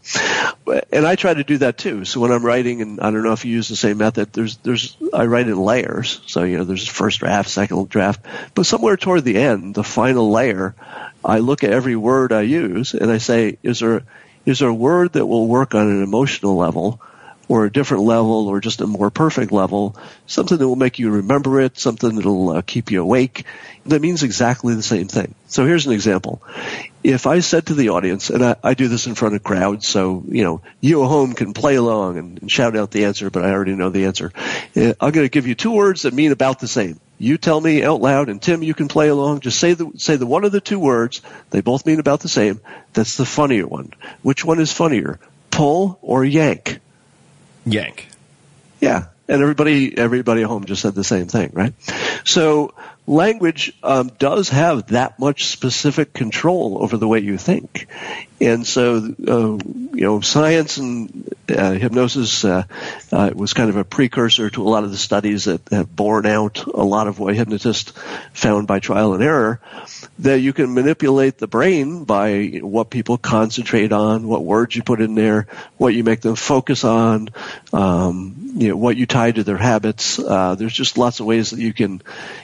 And 0.93 1.07
I 1.07 1.17
try 1.17 1.35
to 1.35 1.45
do 1.45 1.59
that 1.59 1.79
too. 1.79 2.05
So 2.05 2.21
when 2.21 2.33
I'm 2.33 2.45
writing, 2.45 2.83
and 2.83 3.01
I 3.01 3.11
don't 3.11 3.23
know 3.23 3.33
if 3.33 3.45
you 3.45 3.53
use 3.53 3.69
the 3.69 3.77
same 3.77 3.99
method, 3.99 4.33
there's, 4.33 4.57
there's, 4.59 4.97
I 5.13 5.27
write 5.27 5.49
in 5.49 5.57
layers. 5.57 6.21
So, 6.27 6.43
you 6.45 6.59
know, 6.59 6.65
there's 6.65 6.87
first 6.87 7.21
draft, 7.21 7.49
second 7.49 7.89
draft, 7.89 8.25
but 8.55 8.67
somewhere 8.67 8.97
toward 8.97 9.25
the 9.25 9.37
end, 9.37 9.75
the 9.75 9.85
final 9.85 10.31
layer, 10.31 10.75
I 11.25 11.39
look 11.39 11.65
at 11.65 11.73
every 11.73 11.97
word 11.97 12.33
I 12.33 12.43
use 12.43 12.95
and 12.95 13.11
I 13.11 13.19
say, 13.19 13.59
is 13.63 13.81
there, 13.81 14.03
is 14.45 14.59
there 14.59 14.69
a 14.69 14.75
word 14.75 15.13
that 15.13 15.27
will 15.27 15.47
work 15.47 15.75
on 15.75 15.89
an 15.89 16.03
emotional 16.03 16.57
level 16.57 17.01
or 17.49 17.65
a 17.65 17.73
different 17.73 18.05
level 18.05 18.49
or 18.49 18.61
just 18.61 18.81
a 18.81 18.87
more 18.87 19.11
perfect 19.11 19.53
level, 19.53 19.97
something 20.27 20.59
that 20.59 20.67
will 20.67 20.77
make 20.77 20.99
you 20.99 21.11
remember 21.11 21.61
it, 21.61 21.79
something 21.79 22.15
that 22.15 22.25
will 22.25 22.51
uh, 22.51 22.63
keep 22.63 22.91
you 22.91 23.03
awake, 23.03 23.45
that 23.87 24.01
means 24.01 24.23
exactly 24.23 24.75
the 24.75 24.83
same 24.83 25.09
thing. 25.09 25.35
So 25.49 25.67
here's 25.67 25.87
an 25.87 25.93
example. 25.93 26.41
If 27.03 27.27
I 27.27 27.41
said 27.41 27.67
to 27.67 27.75
the 27.75 27.91
audience, 27.91 28.31
and 28.31 28.45
I, 28.45 28.57
I 28.63 28.75
do 28.75 28.89
this 28.89 29.07
in 29.07 29.17
front 29.17 29.35
of 29.35 29.43
crowds, 29.43 29.89
so, 29.89 30.23
you 30.29 30.45
know, 30.45 30.63
you 30.81 31.03
at 31.03 31.09
home 31.09 31.33
can 31.33 31.53
play 31.53 31.75
along 31.75 32.17
and, 32.17 32.41
and 32.41 32.51
shout 32.51 32.77
out 32.77 32.93
the 32.93 33.07
answer, 33.07 33.29
but 33.29 33.45
I 33.45 33.51
already 33.51 33.75
know 33.75 33.91
the 33.91 34.05
answer. 34.07 34.33
Uh, 34.77 34.95
I'm 35.01 35.11
going 35.11 35.27
to 35.27 35.29
give 35.29 35.47
you 35.49 35.57
two 35.57 35.73
words 35.73 36.03
that 36.03 36.15
mean 36.15 36.33
about 36.33 36.61
the 36.61 36.69
same. 36.69 37.01
You 37.19 37.39
tell 37.39 37.61
me 37.61 37.85
out 37.85 38.01
loud, 38.01 38.29
and 38.29 38.43
Tim, 38.43 38.63
you 38.63 38.75
can 38.75 38.89
play 38.89 39.09
along. 39.09 39.41
Just 39.41 39.61
say 39.61 39.75
the 39.75 39.93
say 39.97 40.17
the 40.17 40.27
one 40.27 40.43
of 40.43 40.51
the 40.51 40.61
two 40.61 40.81
words. 40.81 41.23
They 41.51 41.61
both 41.61 41.87
mean 41.87 42.01
about 42.01 42.19
the 42.19 42.29
same. 42.29 42.61
That's 42.95 43.17
the 43.17 43.25
funnier 43.25 43.65
one. 43.65 43.93
Which 44.23 44.45
one 44.45 44.59
is 44.59 44.73
funnier, 44.73 45.21
pull 45.49 46.01
or 46.03 46.25
yank? 46.25 46.81
Yank. 47.65 48.09
Yeah, 48.81 49.07
and 49.29 49.43
everybody 49.43 49.97
everybody 49.97 50.43
at 50.43 50.49
home 50.49 50.65
just 50.65 50.83
said 50.83 50.95
the 50.95 51.05
same 51.05 51.27
thing, 51.27 51.51
right? 51.53 51.73
So 52.25 52.75
language 53.07 53.73
um, 53.83 54.11
does 54.19 54.49
have 54.49 54.89
that 54.89 55.19
much 55.19 55.47
specific 55.47 56.13
control 56.13 56.79
over 56.81 56.97
the 56.97 57.09
way 57.09 57.21
you 57.21 57.39
think, 57.39 57.87
and 58.41 58.67
so 58.67 58.97
uh, 58.97 59.59
you 59.95 60.03
know 60.03 60.21
science 60.21 60.79
and 60.79 61.32
uh, 61.49 61.73
hypnosis 61.73 62.45
uh, 62.45 62.65
uh, 63.11 63.31
was 63.35 63.53
kind 63.53 63.69
of 63.69 63.77
a 63.77 63.85
precursor 63.85 64.49
to 64.51 64.63
a 64.63 64.69
lot 64.69 64.85
of 64.85 64.91
the 64.91 64.97
studies 64.97 65.45
that 65.45 65.61
have 65.71 65.95
borne 65.95 66.27
out 66.27 66.65
a 66.67 66.85
lot 66.85 67.09
of 67.09 67.19
what 67.19 67.35
hypnotists 67.35 67.93
found 68.33 68.67
by 68.67 68.79
trial 68.79 69.15
and 69.15 69.23
error 69.23 69.61
that 70.21 70.41
you 70.41 70.53
can 70.53 70.73
manipulate 70.73 71.39
the 71.39 71.47
brain 71.49 72.05
by 72.05 72.61
what 72.63 72.91
people 72.91 73.19
concentrate 73.19 73.93
on, 73.93 74.29
what 74.29 74.45
words 74.45 74.77
you 74.77 74.83
put 74.83 75.01
in 75.01 75.15
there, 75.15 75.47
what 75.77 75.95
you 75.95 76.05
make 76.05 76.21
them 76.21 76.37
focus 76.37 76.85
on, 76.85 77.29
um, 77.73 78.52
you 78.55 78.69
know, 78.69 78.77
what 78.77 78.97
you 78.97 79.07
tie 79.07 79.33
to 79.33 79.43
their 79.43 79.57
habits. 79.57 80.19
Uh, 80.19 80.55
there's 80.55 80.75
just 80.75 80.99
lots 80.99 81.21
of 81.21 81.27
ways 81.27 81.51
that 81.51 81.61
you 81.61 81.73
can 81.73 82.03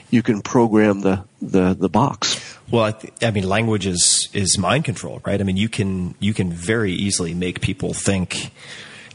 you 0.09 0.23
can 0.23 0.41
program 0.41 1.01
the 1.01 1.23
the, 1.41 1.73
the 1.73 1.89
box. 1.89 2.39
Well, 2.71 2.83
I, 2.83 2.91
th- 2.91 3.13
I 3.21 3.31
mean, 3.31 3.47
language 3.47 3.85
is 3.85 4.29
is 4.33 4.57
mind 4.57 4.85
control, 4.85 5.21
right? 5.25 5.39
I 5.39 5.43
mean, 5.43 5.57
you 5.57 5.69
can 5.69 6.15
you 6.19 6.33
can 6.33 6.51
very 6.51 6.93
easily 6.93 7.33
make 7.33 7.61
people 7.61 7.93
think 7.93 8.51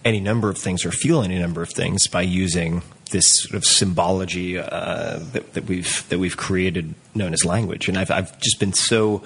any 0.05 0.21
number 0.21 0.49
of 0.51 0.59
things 0.59 0.85
or 0.85 0.91
feel 0.91 1.23
any 1.23 1.39
number 1.39 1.63
of 1.63 1.71
things 1.71 2.07
by 2.07 2.23
using 2.23 2.83
this 3.11 3.25
sort 3.43 3.55
of 3.55 3.65
symbology 3.65 4.59
uh, 4.59 5.19
that, 5.33 5.55
that 5.55 5.65
we've 5.65 6.09
that 6.09 6.19
we've 6.19 6.37
created, 6.37 6.95
known 7.15 7.33
as 7.33 7.45
language. 7.45 7.89
And 7.89 7.99
I've 7.99 8.11
I've 8.11 8.39
just 8.41 8.61
been 8.61 8.73
so 8.73 9.23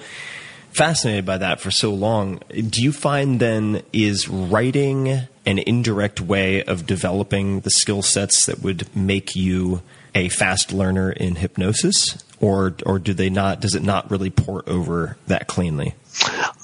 fascinated 0.71 1.25
by 1.25 1.37
that 1.37 1.59
for 1.59 1.71
so 1.71 1.93
long. 1.93 2.41
Do 2.49 2.81
you 2.81 2.91
find 2.91 3.39
then 3.39 3.81
is 3.93 4.27
writing 4.29 5.27
an 5.45 5.59
indirect 5.59 6.21
way 6.21 6.63
of 6.63 6.85
developing 6.85 7.61
the 7.61 7.71
skill 7.71 8.01
sets 8.01 8.45
that 8.45 8.61
would 8.61 8.95
make 8.95 9.35
you 9.35 9.81
a 10.15 10.29
fast 10.29 10.71
learner 10.73 11.11
in 11.11 11.35
hypnosis? 11.35 12.23
Or, 12.41 12.75
or 12.85 12.99
do 12.99 13.13
they 13.13 13.29
not? 13.29 13.59
Does 13.59 13.75
it 13.75 13.83
not 13.83 14.09
really 14.09 14.29
port 14.29 14.67
over 14.67 15.17
that 15.27 15.47
cleanly? 15.47 15.95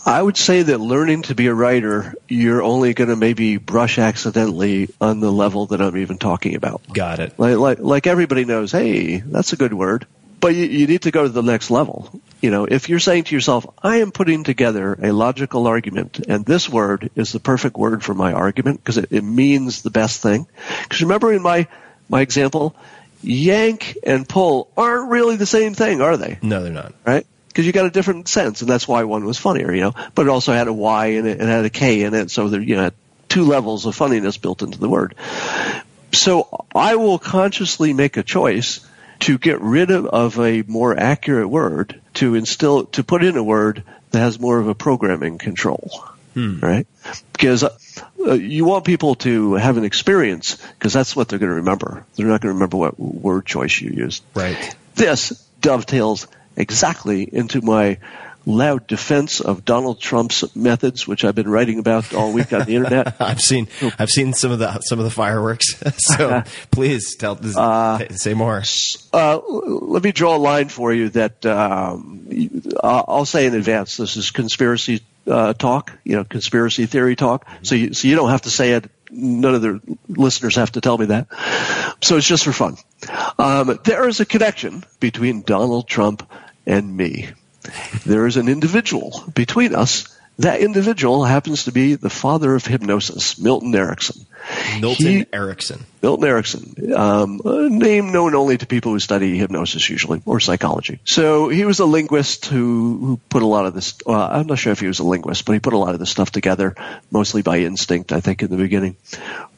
I 0.05 0.21
would 0.21 0.37
say 0.37 0.61
that 0.61 0.79
learning 0.79 1.23
to 1.23 1.35
be 1.35 1.47
a 1.47 1.53
writer, 1.53 2.15
you're 2.27 2.61
only 2.61 2.93
going 2.93 3.09
to 3.09 3.15
maybe 3.15 3.57
brush 3.57 3.97
accidentally 3.97 4.89
on 5.01 5.19
the 5.19 5.31
level 5.31 5.65
that 5.67 5.81
I'm 5.81 5.97
even 5.97 6.17
talking 6.17 6.55
about. 6.55 6.81
Got 6.93 7.19
it. 7.19 7.37
Like, 7.39 7.57
like, 7.57 7.79
like 7.79 8.07
everybody 8.07 8.45
knows, 8.45 8.71
hey, 8.71 9.17
that's 9.17 9.53
a 9.53 9.57
good 9.57 9.73
word. 9.73 10.05
But 10.39 10.53
you, 10.53 10.65
you 10.65 10.87
need 10.87 11.03
to 11.03 11.11
go 11.11 11.23
to 11.23 11.29
the 11.29 11.41
next 11.41 11.71
level. 11.71 12.21
You 12.45 12.51
know, 12.51 12.65
if 12.65 12.89
you're 12.89 12.99
saying 12.99 13.23
to 13.23 13.33
yourself, 13.35 13.65
I 13.81 14.01
am 14.01 14.11
putting 14.11 14.43
together 14.43 14.93
a 15.01 15.11
logical 15.11 15.65
argument, 15.65 16.19
and 16.27 16.45
this 16.45 16.69
word 16.69 17.09
is 17.15 17.31
the 17.31 17.39
perfect 17.39 17.75
word 17.75 18.03
for 18.03 18.13
my 18.13 18.33
argument 18.33 18.83
because 18.83 18.99
it, 18.99 19.07
it 19.11 19.23
means 19.23 19.81
the 19.81 19.89
best 19.89 20.21
thing. 20.21 20.45
Because 20.83 21.01
remember 21.01 21.33
in 21.33 21.41
my, 21.41 21.67
my 22.07 22.21
example, 22.21 22.75
yank 23.23 23.97
and 24.03 24.29
pull 24.29 24.69
aren't 24.77 25.09
really 25.09 25.37
the 25.37 25.47
same 25.47 25.73
thing, 25.73 26.01
are 26.01 26.17
they? 26.17 26.37
No, 26.43 26.61
they're 26.61 26.71
not. 26.71 26.93
right? 27.03 27.25
Because 27.47 27.65
you 27.65 27.71
got 27.71 27.87
a 27.87 27.89
different 27.89 28.27
sense, 28.27 28.61
and 28.61 28.69
that's 28.69 28.87
why 28.87 29.05
one 29.05 29.25
was 29.25 29.39
funnier, 29.39 29.73
you 29.73 29.81
know. 29.81 29.93
But 30.13 30.27
it 30.27 30.29
also 30.29 30.53
had 30.53 30.67
a 30.67 30.73
Y 30.73 31.05
in 31.07 31.25
it 31.25 31.39
and 31.39 31.49
had 31.49 31.65
a 31.65 31.71
K 31.71 32.03
in 32.03 32.13
it, 32.13 32.29
so 32.29 32.47
there, 32.49 32.61
you 32.61 32.75
know, 32.75 32.91
two 33.27 33.45
levels 33.45 33.87
of 33.87 33.95
funniness 33.95 34.37
built 34.37 34.61
into 34.61 34.77
the 34.77 34.87
word. 34.87 35.15
So 36.11 36.63
I 36.75 36.97
will 36.97 37.17
consciously 37.17 37.93
make 37.93 38.17
a 38.17 38.23
choice 38.23 38.87
to 39.21 39.37
get 39.37 39.61
rid 39.61 39.91
of, 39.91 40.05
of 40.05 40.39
a 40.39 40.63
more 40.63 40.97
accurate 40.97 41.49
word 41.49 42.01
to 42.15 42.35
instill 42.35 42.85
to 42.87 43.03
put 43.03 43.23
in 43.23 43.37
a 43.37 43.43
word 43.43 43.83
that 44.11 44.19
has 44.19 44.39
more 44.39 44.59
of 44.59 44.67
a 44.67 44.75
programming 44.75 45.37
control. 45.37 46.03
Right? 46.61 46.87
Because 47.31 47.63
uh, 47.63 48.33
you 48.33 48.65
want 48.65 48.83
people 48.83 49.15
to 49.15 49.53
have 49.53 49.77
an 49.77 49.85
experience 49.85 50.55
because 50.55 50.91
that's 50.91 51.15
what 51.15 51.29
they're 51.29 51.39
going 51.39 51.51
to 51.51 51.55
remember. 51.55 52.05
They're 52.15 52.27
not 52.27 52.41
going 52.41 52.49
to 52.49 52.55
remember 52.55 52.77
what 52.77 52.99
word 52.99 53.45
choice 53.45 53.79
you 53.79 53.91
used. 53.91 54.23
Right. 54.33 54.75
this 54.95 55.29
dovetails 55.61 56.27
exactly 56.57 57.23
into 57.23 57.61
my 57.61 57.99
loud 58.45 58.87
defense 58.87 59.39
of 59.41 59.65
Donald 59.65 59.99
Trump's 59.99 60.55
methods, 60.55 61.07
which 61.07 61.23
I've 61.23 61.35
been 61.35 61.49
writing 61.49 61.79
about 61.79 62.13
all 62.13 62.31
week 62.31 62.53
on 62.53 62.65
the 62.65 62.75
internet. 62.75 63.15
I've 63.21 63.41
seen 63.41 63.67
I've 63.97 64.09
seen 64.09 64.33
some 64.33 64.51
of 64.51 64.59
the 64.59 64.79
some 64.81 64.99
of 64.99 65.05
the 65.05 65.11
fireworks. 65.11 65.75
so 65.97 66.43
please 66.71 67.15
tell 67.15 67.35
t- 67.35 68.15
say 68.15 68.33
more. 68.33 68.63
Uh, 69.13 69.39
let 69.47 70.03
me 70.03 70.11
draw 70.11 70.35
a 70.35 70.37
line 70.37 70.69
for 70.69 70.93
you 70.93 71.09
that 71.09 71.45
um, 71.45 72.27
I'll 72.83 73.25
say 73.25 73.45
in 73.45 73.55
advance. 73.55 73.97
This 73.97 74.17
is 74.17 74.31
conspiracy 74.31 75.01
uh, 75.27 75.53
talk, 75.53 75.91
you 76.03 76.15
know, 76.15 76.23
conspiracy 76.23 76.85
theory 76.85 77.15
talk. 77.15 77.47
So 77.63 77.75
you, 77.75 77.93
so 77.93 78.07
you 78.07 78.15
don't 78.15 78.29
have 78.29 78.43
to 78.43 78.49
say 78.49 78.73
it. 78.73 78.89
None 79.11 79.55
of 79.55 79.61
the 79.61 79.81
listeners 80.07 80.55
have 80.55 80.73
to 80.73 80.81
tell 80.81 80.97
me 80.97 81.07
that. 81.07 81.27
So 82.01 82.17
it's 82.17 82.27
just 82.27 82.43
for 82.43 82.51
fun. 82.51 82.77
Um, 83.39 83.79
there 83.83 84.07
is 84.07 84.19
a 84.19 84.25
connection 84.25 84.83
between 84.99 85.41
Donald 85.41 85.87
Trump 85.87 86.29
and 86.65 86.95
me. 86.95 87.29
There 88.05 88.25
is 88.27 88.37
an 88.37 88.47
individual 88.47 89.23
between 89.33 89.75
us. 89.75 90.11
That 90.39 90.59
individual 90.59 91.23
happens 91.23 91.63
to 91.63 91.71
be 91.71 91.95
the 91.95 92.09
father 92.09 92.55
of 92.55 92.65
hypnosis, 92.65 93.39
Milton 93.39 93.73
Erickson. 93.73 94.25
Milton 94.81 95.05
He- 95.07 95.25
Erickson. 95.31 95.85
Milton 96.01 96.27
Erickson, 96.27 96.93
um, 96.93 97.41
a 97.45 97.69
name 97.69 98.11
known 98.11 98.35
only 98.35 98.57
to 98.57 98.67
people 98.67 98.91
who 98.91 98.99
study 98.99 99.37
hypnosis 99.37 99.89
usually 99.89 100.21
or 100.25 100.41
psychology. 100.41 100.99
So 101.05 101.47
he 101.47 101.63
was 101.63 101.79
a 101.79 101.85
linguist 101.85 102.47
who, 102.47 102.97
who 102.99 103.19
put 103.29 103.43
a 103.43 103.47
lot 103.47 103.65
of 103.65 103.73
this. 103.73 103.95
Uh, 104.05 104.11
I'm 104.13 104.47
not 104.47 104.59
sure 104.59 104.73
if 104.73 104.81
he 104.81 104.87
was 104.87 104.99
a 104.99 105.05
linguist, 105.05 105.45
but 105.45 105.53
he 105.53 105.59
put 105.59 105.73
a 105.73 105.77
lot 105.77 105.93
of 105.93 105.99
this 105.99 106.09
stuff 106.09 106.31
together, 106.31 106.75
mostly 107.09 107.41
by 107.41 107.59
instinct, 107.59 108.11
I 108.11 108.19
think, 108.19 108.43
in 108.43 108.51
the 108.51 108.57
beginning. 108.57 108.97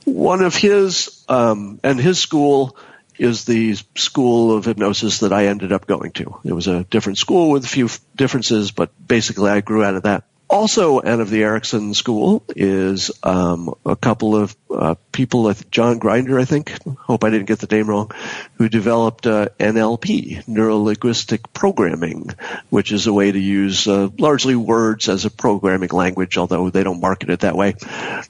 One 0.06 0.42
of 0.42 0.56
his 0.56 1.26
um, 1.28 1.80
and 1.84 2.00
his 2.00 2.20
school 2.20 2.78
is 3.18 3.46
the 3.46 3.76
school 3.96 4.56
of 4.56 4.66
hypnosis 4.66 5.20
that 5.20 5.34
I 5.34 5.48
ended 5.48 5.72
up 5.72 5.88
going 5.88 6.12
to. 6.14 6.40
It 6.44 6.54
was 6.54 6.68
a 6.68 6.84
different 6.84 7.18
school 7.18 7.52
with 7.52 7.66
a 7.66 7.68
few 7.68 7.90
differences, 8.16 8.72
but 8.72 8.92
basically 9.06 9.50
I 9.50 9.62
grew 9.62 9.84
out 9.84 9.96
of 9.96 10.04
that. 10.04 10.24
Also 10.50 11.00
out 11.00 11.20
of 11.20 11.30
the 11.30 11.44
Erickson 11.44 11.94
School 11.94 12.42
is 12.56 13.12
um, 13.22 13.74
a 13.86 13.98
couple 13.98 14.34
of 14.34 14.56
uh, 14.72 14.96
people, 15.12 15.54
John 15.72 16.00
Grinder, 16.00 16.40
I 16.40 16.46
think. 16.46 16.72
Hope 17.00 17.26
I 17.26 17.30
didn't 17.30 17.48
get 17.48 17.60
the 17.60 17.76
name 17.76 17.90
wrong, 17.90 18.12
who 18.54 18.70
developed 18.70 19.28
uh, 19.28 19.50
NLP, 19.60 20.48
neuro 20.48 20.78
linguistic 20.78 21.52
programming, 21.52 22.30
which 22.70 22.94
is 22.94 23.08
a 23.08 23.14
way 23.14 23.30
to 23.30 23.40
use 23.40 23.88
uh, 23.88 24.08
largely 24.18 24.56
words 24.56 25.10
as 25.10 25.26
a 25.26 25.30
programming 25.30 25.90
language, 25.90 26.38
although 26.38 26.70
they 26.70 26.84
don't 26.84 27.02
market 27.02 27.30
it 27.30 27.42
that 27.42 27.58
way. 27.58 27.76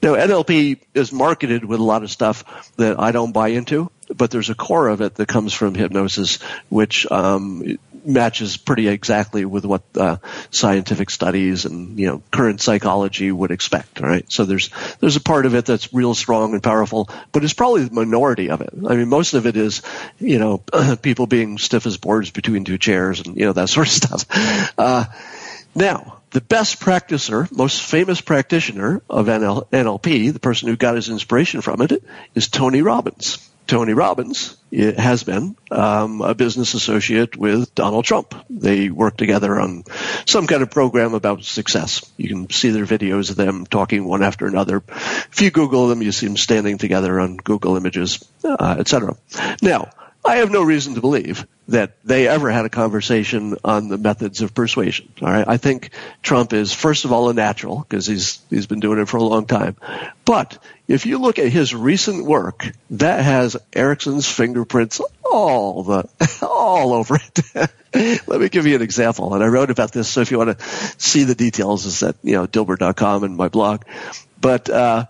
Now, 0.02 0.16
NLP 0.16 0.80
is 0.96 1.12
marketed 1.12 1.64
with 1.66 1.80
a 1.80 1.84
lot 1.84 2.02
of 2.02 2.10
stuff 2.10 2.72
that 2.78 3.00
I 3.00 3.12
don't 3.12 3.32
buy 3.32 3.50
into, 3.50 3.92
but 4.16 4.32
there's 4.32 4.50
a 4.50 4.56
core 4.56 4.88
of 4.88 5.02
it 5.02 5.16
that 5.16 5.28
comes 5.28 5.54
from 5.54 5.76
hypnosis, 5.76 6.42
which 6.70 7.10
um, 7.12 7.78
matches 8.06 8.58
pretty 8.58 8.88
exactly 8.88 9.46
with 9.46 9.66
what 9.66 9.84
uh, 9.96 10.18
scientific 10.50 11.10
studies 11.10 11.66
and 11.66 12.00
you 12.00 12.08
know 12.08 12.24
current 12.32 12.62
psychology 12.62 13.32
would 13.32 13.52
expect. 13.52 14.00
Right, 14.00 14.30
so 14.32 14.46
there's 14.46 14.70
there's 15.00 15.16
a 15.16 15.22
part 15.22 15.46
of 15.46 15.56
it 15.56 15.66
that's 15.66 15.94
real 15.94 16.16
strong 16.16 16.54
and 16.54 16.64
powerful, 16.64 17.10
but 17.32 17.44
it's 17.44 17.54
probably 17.54 17.84
the 17.84 17.94
minority 17.94 18.50
of 18.50 18.62
it. 18.62 18.74
I 18.88 18.96
mean, 18.96 19.10
most 19.10 19.34
of 19.34 19.46
it 19.46 19.58
is 19.58 19.82
you 20.20 20.40
know 20.40 20.64
people 21.02 21.28
being 21.28 21.58
stiff 21.58 21.86
as 21.86 21.98
boards 21.98 22.32
between 22.32 22.64
two 22.64 22.78
chairs 22.78 23.22
and 23.22 23.36
you 23.36 23.46
know 23.46 23.54
that 23.54 23.70
sort 23.70 23.88
of 23.88 23.94
stuff. 23.94 24.26
Uh, 24.78 25.06
now, 25.76 26.18
the 26.32 26.42
best 26.42 26.80
practicer, 26.80 27.52
most 27.56 27.82
famous 27.82 28.20
practitioner 28.20 29.02
of 29.10 29.28
NL- 29.28 29.68
NLP, 29.70 30.34
the 30.34 30.40
person 30.40 30.68
who 30.70 30.76
got 30.76 30.96
his 30.96 31.10
inspiration 31.10 31.62
from 31.62 31.82
it, 31.82 32.04
is 32.34 32.48
Tony 32.48 32.82
Robbins. 32.82 33.47
Tony 33.68 33.94
Robbins 33.94 34.56
has 34.72 35.24
been 35.24 35.56
um, 35.72 36.22
a 36.22 36.34
business 36.34 36.74
associate 36.74 37.36
with 37.36 37.74
Donald 37.76 38.06
Trump. 38.06 38.34
They 38.50 38.90
work 38.90 39.18
together 39.18 39.60
on 39.60 39.84
some 40.26 40.48
kind 40.48 40.64
of 40.64 40.72
program 40.72 41.14
about 41.14 41.44
success. 41.44 42.10
You 42.18 42.30
can 42.30 42.50
see 42.50 42.70
their 42.70 42.86
videos 42.86 43.30
of 43.30 43.36
them 43.36 43.66
talking 43.66 44.06
one 44.06 44.24
after 44.24 44.48
another. 44.48 44.84
If 44.88 45.42
you 45.42 45.52
Google 45.52 45.88
them, 45.88 46.02
you 46.02 46.12
see 46.12 46.28
them 46.28 46.38
standing 46.38 46.78
together 46.78 47.20
on 47.20 47.38
Google 47.38 47.78
Images, 47.78 48.24
uh, 48.44 48.78
etc. 48.80 49.18
Now, 49.62 49.92
I 50.28 50.38
have 50.38 50.52
no 50.52 50.62
reason 50.62 50.96
to 50.96 51.02
believe 51.02 51.48
that 51.70 52.04
they 52.04 52.28
ever 52.28 52.52
had 52.52 52.66
a 52.66 52.70
conversation 52.70 53.56
on 53.64 53.88
the 53.88 53.98
methods 53.98 54.42
of 54.42 54.54
persuasion. 54.54 55.10
All 55.22 55.30
right. 55.30 55.48
I 55.48 55.56
think 55.56 55.92
Trump 56.22 56.52
is, 56.52 56.74
first 56.74 57.06
of 57.06 57.14
all, 57.14 57.30
a 57.30 57.34
natural 57.34 57.80
because 57.80 58.06
he's, 58.06 58.40
he's 58.50 58.68
been 58.68 58.82
doing 58.82 59.00
it 59.00 59.08
for 59.08 59.18
a 59.18 59.24
long 59.24 59.46
time. 59.46 59.78
But 60.26 60.62
if 60.86 61.06
you 61.06 61.20
look 61.20 61.40
at 61.40 61.48
his 61.48 61.74
recent 61.74 62.26
work, 62.26 62.70
that 62.92 63.24
has 63.24 63.56
Erickson's 63.72 64.30
fingerprints 64.30 65.00
all 65.24 65.84
the, 65.84 66.10
all 66.42 66.94
over 66.94 67.16
it. 67.16 67.72
Let 68.28 68.42
me 68.42 68.50
give 68.50 68.68
you 68.68 68.76
an 68.76 68.82
example. 68.82 69.34
And 69.34 69.42
I 69.42 69.48
wrote 69.48 69.72
about 69.72 69.94
this. 69.94 70.10
So 70.10 70.20
if 70.20 70.32
you 70.32 70.38
want 70.38 70.60
to 70.60 70.66
see 70.98 71.24
the 71.24 71.36
details, 71.36 71.86
it's 71.86 72.04
at, 72.04 72.18
you 72.22 72.34
know, 72.34 72.48
dilbert.com 72.48 73.24
and 73.24 73.38
my 73.38 73.48
blog. 73.48 73.84
But, 74.42 74.70
uh, 74.70 75.06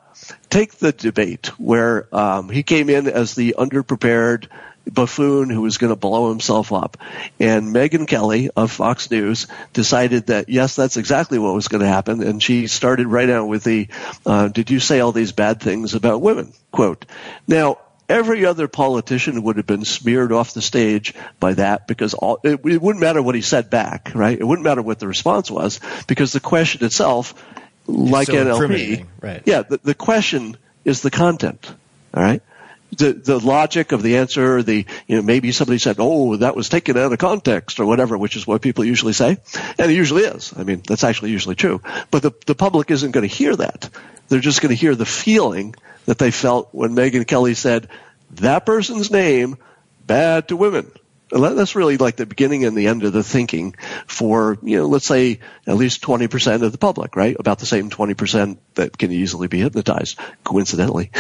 take 0.50 0.74
the 0.74 0.92
debate 0.92 1.48
where, 1.60 2.08
um, 2.16 2.50
he 2.50 2.62
came 2.62 2.90
in 2.90 3.08
as 3.08 3.34
the 3.34 3.56
underprepared, 3.58 4.48
buffoon 4.92 5.50
who 5.50 5.62
was 5.62 5.78
going 5.78 5.92
to 5.92 5.96
blow 5.96 6.30
himself 6.30 6.74
up. 6.74 6.98
And 7.40 7.74
Megyn 7.74 8.08
Kelly 8.08 8.50
of 8.56 8.72
Fox 8.72 9.10
News 9.12 9.48
decided 9.74 10.28
that 10.28 10.50
yes, 10.50 10.76
that's 10.76 10.98
exactly 10.98 11.40
what 11.40 11.54
was 11.54 11.68
going 11.68 11.82
to 11.82 11.88
happen. 11.88 12.22
And 12.24 12.42
she 12.42 12.68
started 12.68 13.08
right 13.08 13.30
out 13.30 13.48
with 13.48 13.64
the, 13.64 13.88
uh, 14.26 14.48
did 14.48 14.72
you 14.72 14.80
say 14.80 15.00
all 15.00 15.12
these 15.12 15.32
bad 15.32 15.62
things 15.62 15.94
about 15.94 16.22
women? 16.22 16.54
Quote. 16.72 17.06
Now, 17.48 17.80
Every 18.10 18.46
other 18.46 18.70
politician 18.70 19.44
would 19.44 19.58
have 19.58 19.66
been 19.66 19.84
smeared 19.84 20.32
off 20.32 20.54
the 20.54 20.62
stage 20.62 21.14
by 21.42 21.56
that 21.56 21.88
because 21.88 22.14
all, 22.14 22.40
it, 22.42 22.66
it 22.66 22.82
wouldn't 22.82 23.02
matter 23.02 23.22
what 23.22 23.36
he 23.36 23.42
said 23.42 23.70
back, 23.70 24.12
right? 24.16 24.40
It 24.40 24.46
wouldn't 24.46 24.64
matter 24.64 24.82
what 24.82 25.00
the 25.00 25.10
response 25.10 25.52
was 25.52 25.82
because 26.08 26.32
the 26.32 26.40
question 26.40 26.86
itself, 26.86 27.34
like 27.86 28.28
so 28.28 28.34
NLP, 28.34 29.06
right. 29.22 29.44
yeah, 29.46 29.64
the, 29.64 29.78
the 29.84 29.94
question 29.94 30.56
is 30.86 31.02
the 31.02 31.12
content, 31.12 31.70
all 32.14 32.24
right? 32.24 32.42
The 32.96 33.14
the 33.14 33.40
logic 33.40 33.92
of 33.92 34.02
the 34.02 34.18
answer, 34.18 34.64
the 34.64 34.86
you 35.08 35.16
know 35.18 35.22
maybe 35.22 35.52
somebody 35.52 35.78
said, 35.78 35.98
"Oh, 36.00 36.38
that 36.38 36.56
was 36.56 36.70
taken 36.70 36.98
out 36.98 37.12
of 37.12 37.20
context" 37.20 37.80
or 37.80 37.86
whatever, 37.86 38.18
which 38.18 38.38
is 38.38 38.48
what 38.48 38.62
people 38.62 38.86
usually 38.86 39.14
say, 39.14 39.38
and 39.78 39.92
it 39.92 39.96
usually 39.96 40.24
is. 40.24 40.54
I 40.56 40.64
mean, 40.64 40.82
that's 40.88 41.04
actually 41.04 41.32
usually 41.32 41.56
true. 41.56 41.82
But 42.12 42.22
the 42.22 42.32
the 42.46 42.56
public 42.56 42.90
isn't 42.90 43.12
going 43.12 43.28
to 43.28 43.34
hear 43.34 43.56
that. 43.56 43.90
They're 44.30 44.40
just 44.40 44.62
going 44.62 44.70
to 44.70 44.80
hear 44.80 44.96
the 44.96 45.06
feeling 45.06 45.76
that 46.06 46.18
they 46.18 46.32
felt 46.32 46.70
when 46.72 46.96
Megyn 46.96 47.28
Kelly 47.28 47.54
said 47.54 47.90
that 48.32 48.66
person's 48.66 49.12
name 49.12 49.58
bad 50.06 50.48
to 50.48 50.58
women. 50.58 50.92
That's 51.30 51.76
really 51.76 51.98
like 51.98 52.16
the 52.16 52.26
beginning 52.26 52.64
and 52.64 52.78
the 52.78 52.88
end 52.88 53.04
of 53.04 53.12
the 53.12 53.24
thinking 53.24 53.76
for, 54.08 54.58
you 54.62 54.78
know, 54.78 54.86
let's 54.86 55.06
say 55.06 55.42
at 55.66 55.76
least 55.76 56.02
20% 56.02 56.64
of 56.64 56.72
the 56.72 56.78
public, 56.78 57.18
right? 57.18 57.36
About 57.38 57.60
the 57.60 57.66
same 57.66 57.90
20% 57.90 58.58
that 58.76 58.98
can 58.98 59.12
easily 59.12 59.50
be 59.50 59.60
hypnotized, 59.60 60.18
coincidentally. 60.46 61.12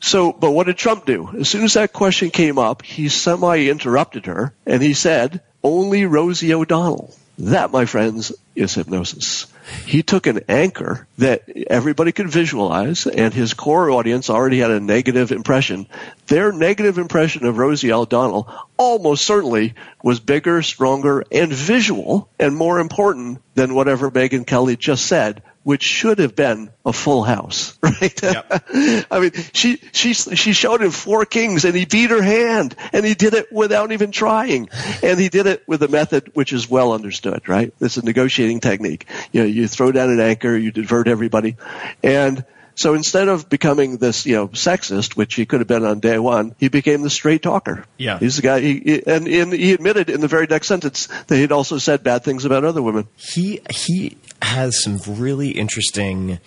So, 0.00 0.32
but 0.32 0.52
what 0.52 0.66
did 0.66 0.76
Trump 0.76 1.06
do? 1.06 1.30
As 1.38 1.48
soon 1.48 1.64
as 1.64 1.74
that 1.74 1.92
question 1.92 2.30
came 2.30 2.58
up, 2.58 2.82
he 2.82 3.08
semi-interrupted 3.08 4.26
her 4.26 4.54
and 4.66 4.82
he 4.82 4.94
said, 4.94 5.40
only 5.62 6.06
Rosie 6.06 6.54
O'Donnell. 6.54 7.14
That, 7.38 7.70
my 7.70 7.84
friends, 7.84 8.32
is 8.56 8.74
hypnosis. 8.74 9.46
He 9.86 10.02
took 10.02 10.26
an 10.26 10.40
anchor 10.48 11.06
that 11.18 11.48
everybody 11.68 12.10
could 12.10 12.28
visualize 12.28 13.06
and 13.06 13.32
his 13.32 13.54
core 13.54 13.90
audience 13.90 14.28
already 14.28 14.58
had 14.58 14.72
a 14.72 14.80
negative 14.80 15.30
impression. 15.30 15.86
Their 16.26 16.50
negative 16.50 16.98
impression 16.98 17.46
of 17.46 17.58
Rosie 17.58 17.92
O'Donnell 17.92 18.52
almost 18.76 19.24
certainly 19.24 19.74
was 20.02 20.18
bigger, 20.18 20.62
stronger, 20.62 21.22
and 21.30 21.52
visual 21.52 22.28
and 22.40 22.56
more 22.56 22.80
important 22.80 23.40
than 23.54 23.74
whatever 23.74 24.10
Megyn 24.10 24.46
Kelly 24.46 24.76
just 24.76 25.06
said, 25.06 25.42
which 25.68 25.82
should 25.82 26.18
have 26.18 26.34
been 26.34 26.70
a 26.86 26.94
full 26.94 27.22
house, 27.22 27.78
right? 27.82 28.18
I 28.24 29.20
mean, 29.20 29.32
she, 29.52 29.76
she, 29.92 30.14
she 30.14 30.54
showed 30.54 30.80
him 30.80 30.90
four 30.90 31.26
kings 31.26 31.66
and 31.66 31.76
he 31.76 31.84
beat 31.84 32.08
her 32.08 32.22
hand 32.22 32.74
and 32.90 33.04
he 33.04 33.12
did 33.12 33.34
it 33.34 33.52
without 33.52 33.92
even 33.92 34.10
trying. 34.10 34.70
And 35.02 35.20
he 35.20 35.28
did 35.28 35.46
it 35.46 35.68
with 35.68 35.82
a 35.82 35.88
method 35.88 36.30
which 36.32 36.54
is 36.54 36.70
well 36.70 36.94
understood, 36.94 37.50
right? 37.50 37.74
It's 37.82 37.98
a 37.98 38.02
negotiating 38.02 38.60
technique. 38.60 39.08
You 39.30 39.42
know, 39.42 39.46
you 39.46 39.68
throw 39.68 39.92
down 39.92 40.08
an 40.08 40.20
anchor, 40.20 40.56
you 40.56 40.70
divert 40.70 41.06
everybody. 41.06 41.58
And 42.02 42.46
so 42.78 42.94
instead 42.94 43.28
of 43.28 43.48
becoming 43.48 43.96
this, 43.98 44.24
you 44.24 44.34
know, 44.36 44.48
sexist, 44.48 45.16
which 45.16 45.34
he 45.34 45.44
could 45.46 45.60
have 45.60 45.66
been 45.68 45.84
on 45.84 45.98
day 46.00 46.18
one, 46.18 46.54
he 46.58 46.68
became 46.68 47.02
the 47.02 47.10
straight 47.10 47.42
talker. 47.42 47.84
Yeah. 47.96 48.18
He's 48.18 48.36
the 48.36 48.42
guy, 48.42 48.60
he, 48.60 48.78
he- 48.78 49.06
and, 49.06 49.26
and 49.26 49.52
he 49.52 49.72
admitted 49.72 50.08
in 50.10 50.20
the 50.20 50.28
very 50.28 50.46
next 50.46 50.68
sentence 50.68 51.08
that 51.26 51.36
he'd 51.36 51.52
also 51.52 51.78
said 51.78 52.02
bad 52.04 52.22
things 52.24 52.44
about 52.44 52.64
other 52.64 52.80
women. 52.82 53.08
He 53.16 53.60
he 53.70 54.16
has 54.40 54.82
some 54.82 54.98
really 55.06 55.50
interesting. 55.50 56.38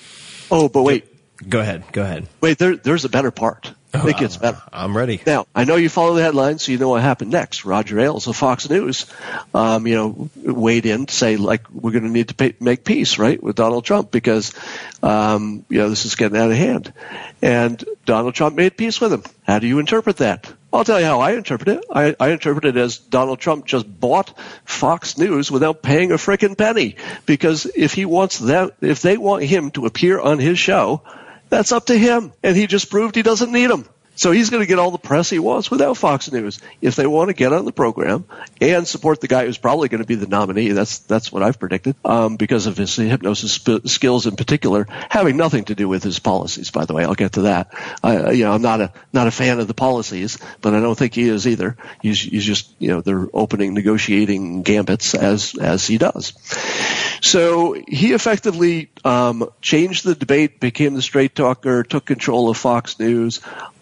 Oh, 0.49 0.69
but 0.69 0.84
wait, 0.84 1.05
Go 1.49 1.59
ahead. 1.59 1.84
Go 1.91 2.03
ahead. 2.03 2.27
wait, 2.39 2.57
there, 2.59 2.75
there's 2.75 3.03
a 3.05 3.09
better 3.09 3.32
part. 3.32 3.73
It 3.93 4.17
gets 4.17 4.37
better. 4.37 4.61
I'm 4.71 4.95
ready. 4.95 5.21
Now, 5.25 5.47
I 5.53 5.65
know 5.65 5.75
you 5.75 5.89
follow 5.89 6.15
the 6.15 6.21
headlines, 6.21 6.63
so 6.63 6.71
you 6.71 6.77
know 6.77 6.89
what 6.89 7.01
happened 7.01 7.31
next. 7.31 7.65
Roger 7.65 7.99
Ailes 7.99 8.27
of 8.27 8.35
Fox 8.35 8.69
News, 8.69 9.05
um, 9.53 9.87
you 9.87 9.95
know, 9.95 10.29
weighed 10.35 10.85
in 10.85 11.05
to 11.05 11.13
say, 11.13 11.37
like, 11.37 11.69
we're 11.69 11.91
going 11.91 12.03
to 12.03 12.09
need 12.09 12.29
to 12.29 12.35
pay, 12.35 12.53
make 12.59 12.83
peace, 12.83 13.17
right, 13.17 13.41
with 13.41 13.55
Donald 13.55 13.85
Trump 13.85 14.11
because, 14.11 14.53
um, 15.03 15.65
you 15.69 15.79
know, 15.79 15.89
this 15.89 16.05
is 16.05 16.15
getting 16.15 16.37
out 16.37 16.51
of 16.51 16.57
hand. 16.57 16.93
And 17.41 17.83
Donald 18.05 18.33
Trump 18.33 18.55
made 18.55 18.77
peace 18.77 19.01
with 19.01 19.11
him. 19.11 19.23
How 19.45 19.59
do 19.59 19.67
you 19.67 19.79
interpret 19.79 20.17
that? 20.17 20.51
I'll 20.73 20.85
tell 20.85 20.99
you 20.99 21.05
how 21.05 21.19
I 21.19 21.33
interpret 21.33 21.79
it. 21.79 21.85
I, 21.91 22.15
I 22.17 22.29
interpret 22.29 22.63
it 22.63 22.77
as 22.77 22.97
Donald 22.97 23.39
Trump 23.39 23.65
just 23.65 23.99
bought 23.99 24.37
Fox 24.63 25.17
News 25.17 25.51
without 25.51 25.81
paying 25.81 26.11
a 26.11 26.15
frickin' 26.15 26.57
penny. 26.57 26.95
Because 27.25 27.65
if 27.65 27.93
he 27.93 28.05
wants 28.05 28.39
them, 28.39 28.71
if 28.79 29.01
they 29.01 29.17
want 29.17 29.43
him 29.43 29.71
to 29.71 29.85
appear 29.85 30.19
on 30.19 30.39
his 30.39 30.57
show, 30.57 31.01
that's 31.51 31.73
up 31.73 31.87
to 31.87 31.97
him. 31.97 32.33
And 32.43 32.57
he 32.57 32.67
just 32.67 32.89
proved 32.89 33.15
he 33.15 33.23
doesn't 33.23 33.53
need 33.53 33.67
them. 33.69 33.87
So 34.22 34.30
he's 34.30 34.51
going 34.51 34.61
to 34.61 34.67
get 34.67 34.78
all 34.78 34.91
the 34.91 34.99
press 34.99 35.32
he 35.32 35.39
wants 35.39 35.72
without 35.72 35.97
Fox 35.97 36.32
News. 36.32 36.59
If 36.80 36.95
they 36.95 37.07
want 37.07 37.30
to 37.30 37.34
get 37.34 37.53
on 37.53 37.65
the 37.65 37.72
program 37.72 38.26
and 38.61 38.88
support 38.88 39.19
the 39.19 39.28
guy 39.28 39.47
who's 39.47 39.57
probably 39.57 39.89
going 39.89 40.03
to 40.03 40.07
be 40.07 40.13
the 40.13 40.28
nominee, 40.28 40.74
that's 40.74 40.99
that's 40.99 41.32
what 41.32 41.41
I've 41.41 41.57
predicted, 41.57 41.95
um, 42.05 42.36
because 42.36 42.67
of 42.67 42.78
his 42.78 42.95
hypnosis 42.95 43.53
sp- 43.57 43.82
skills 43.88 44.28
in 44.28 44.36
particular, 44.36 44.86
having 45.09 45.38
nothing 45.38 45.63
to 45.65 45.74
do 45.74 45.88
with 45.88 46.03
his 46.03 46.19
policies. 46.19 46.69
By 46.69 46.86
the 46.86 46.93
way, 46.93 47.03
I'll 47.03 47.15
get 47.15 47.32
to 47.32 47.41
that. 47.41 47.74
I, 48.03 48.30
you 48.30 48.43
know, 48.43 48.51
I'm 48.51 48.61
not 48.61 48.80
a 48.80 48.93
not 49.11 49.26
a 49.26 49.32
fan 49.32 49.59
of 49.59 49.67
the 49.67 49.74
policies, 49.74 50.38
but 50.61 50.76
I 50.76 50.82
don't 50.82 50.95
think 50.95 51.15
he 51.15 51.28
is 51.28 51.47
either. 51.47 51.76
He's 52.03 52.22
he's 52.22 52.45
just 52.45 52.72
you 52.78 52.89
know 52.89 53.01
they're 53.01 53.28
opening 53.34 53.74
negotiating 53.74 54.61
gambits 54.61 55.15
as 55.15 55.55
as 55.57 55.88
he 55.88 55.97
does. 55.97 56.34
So 57.24 57.74
he 57.88 58.13
effectively 58.13 58.89
um, 59.05 59.49
changed 59.61 60.03
the 60.03 60.15
debate, 60.15 60.59
became 60.59 60.95
the 60.95 61.01
straight 61.01 61.36
talker, 61.36 61.84
took 61.84 62.05
control 62.05 62.49
of 62.49 62.57
Fox 62.57 62.99
News, 62.99 63.41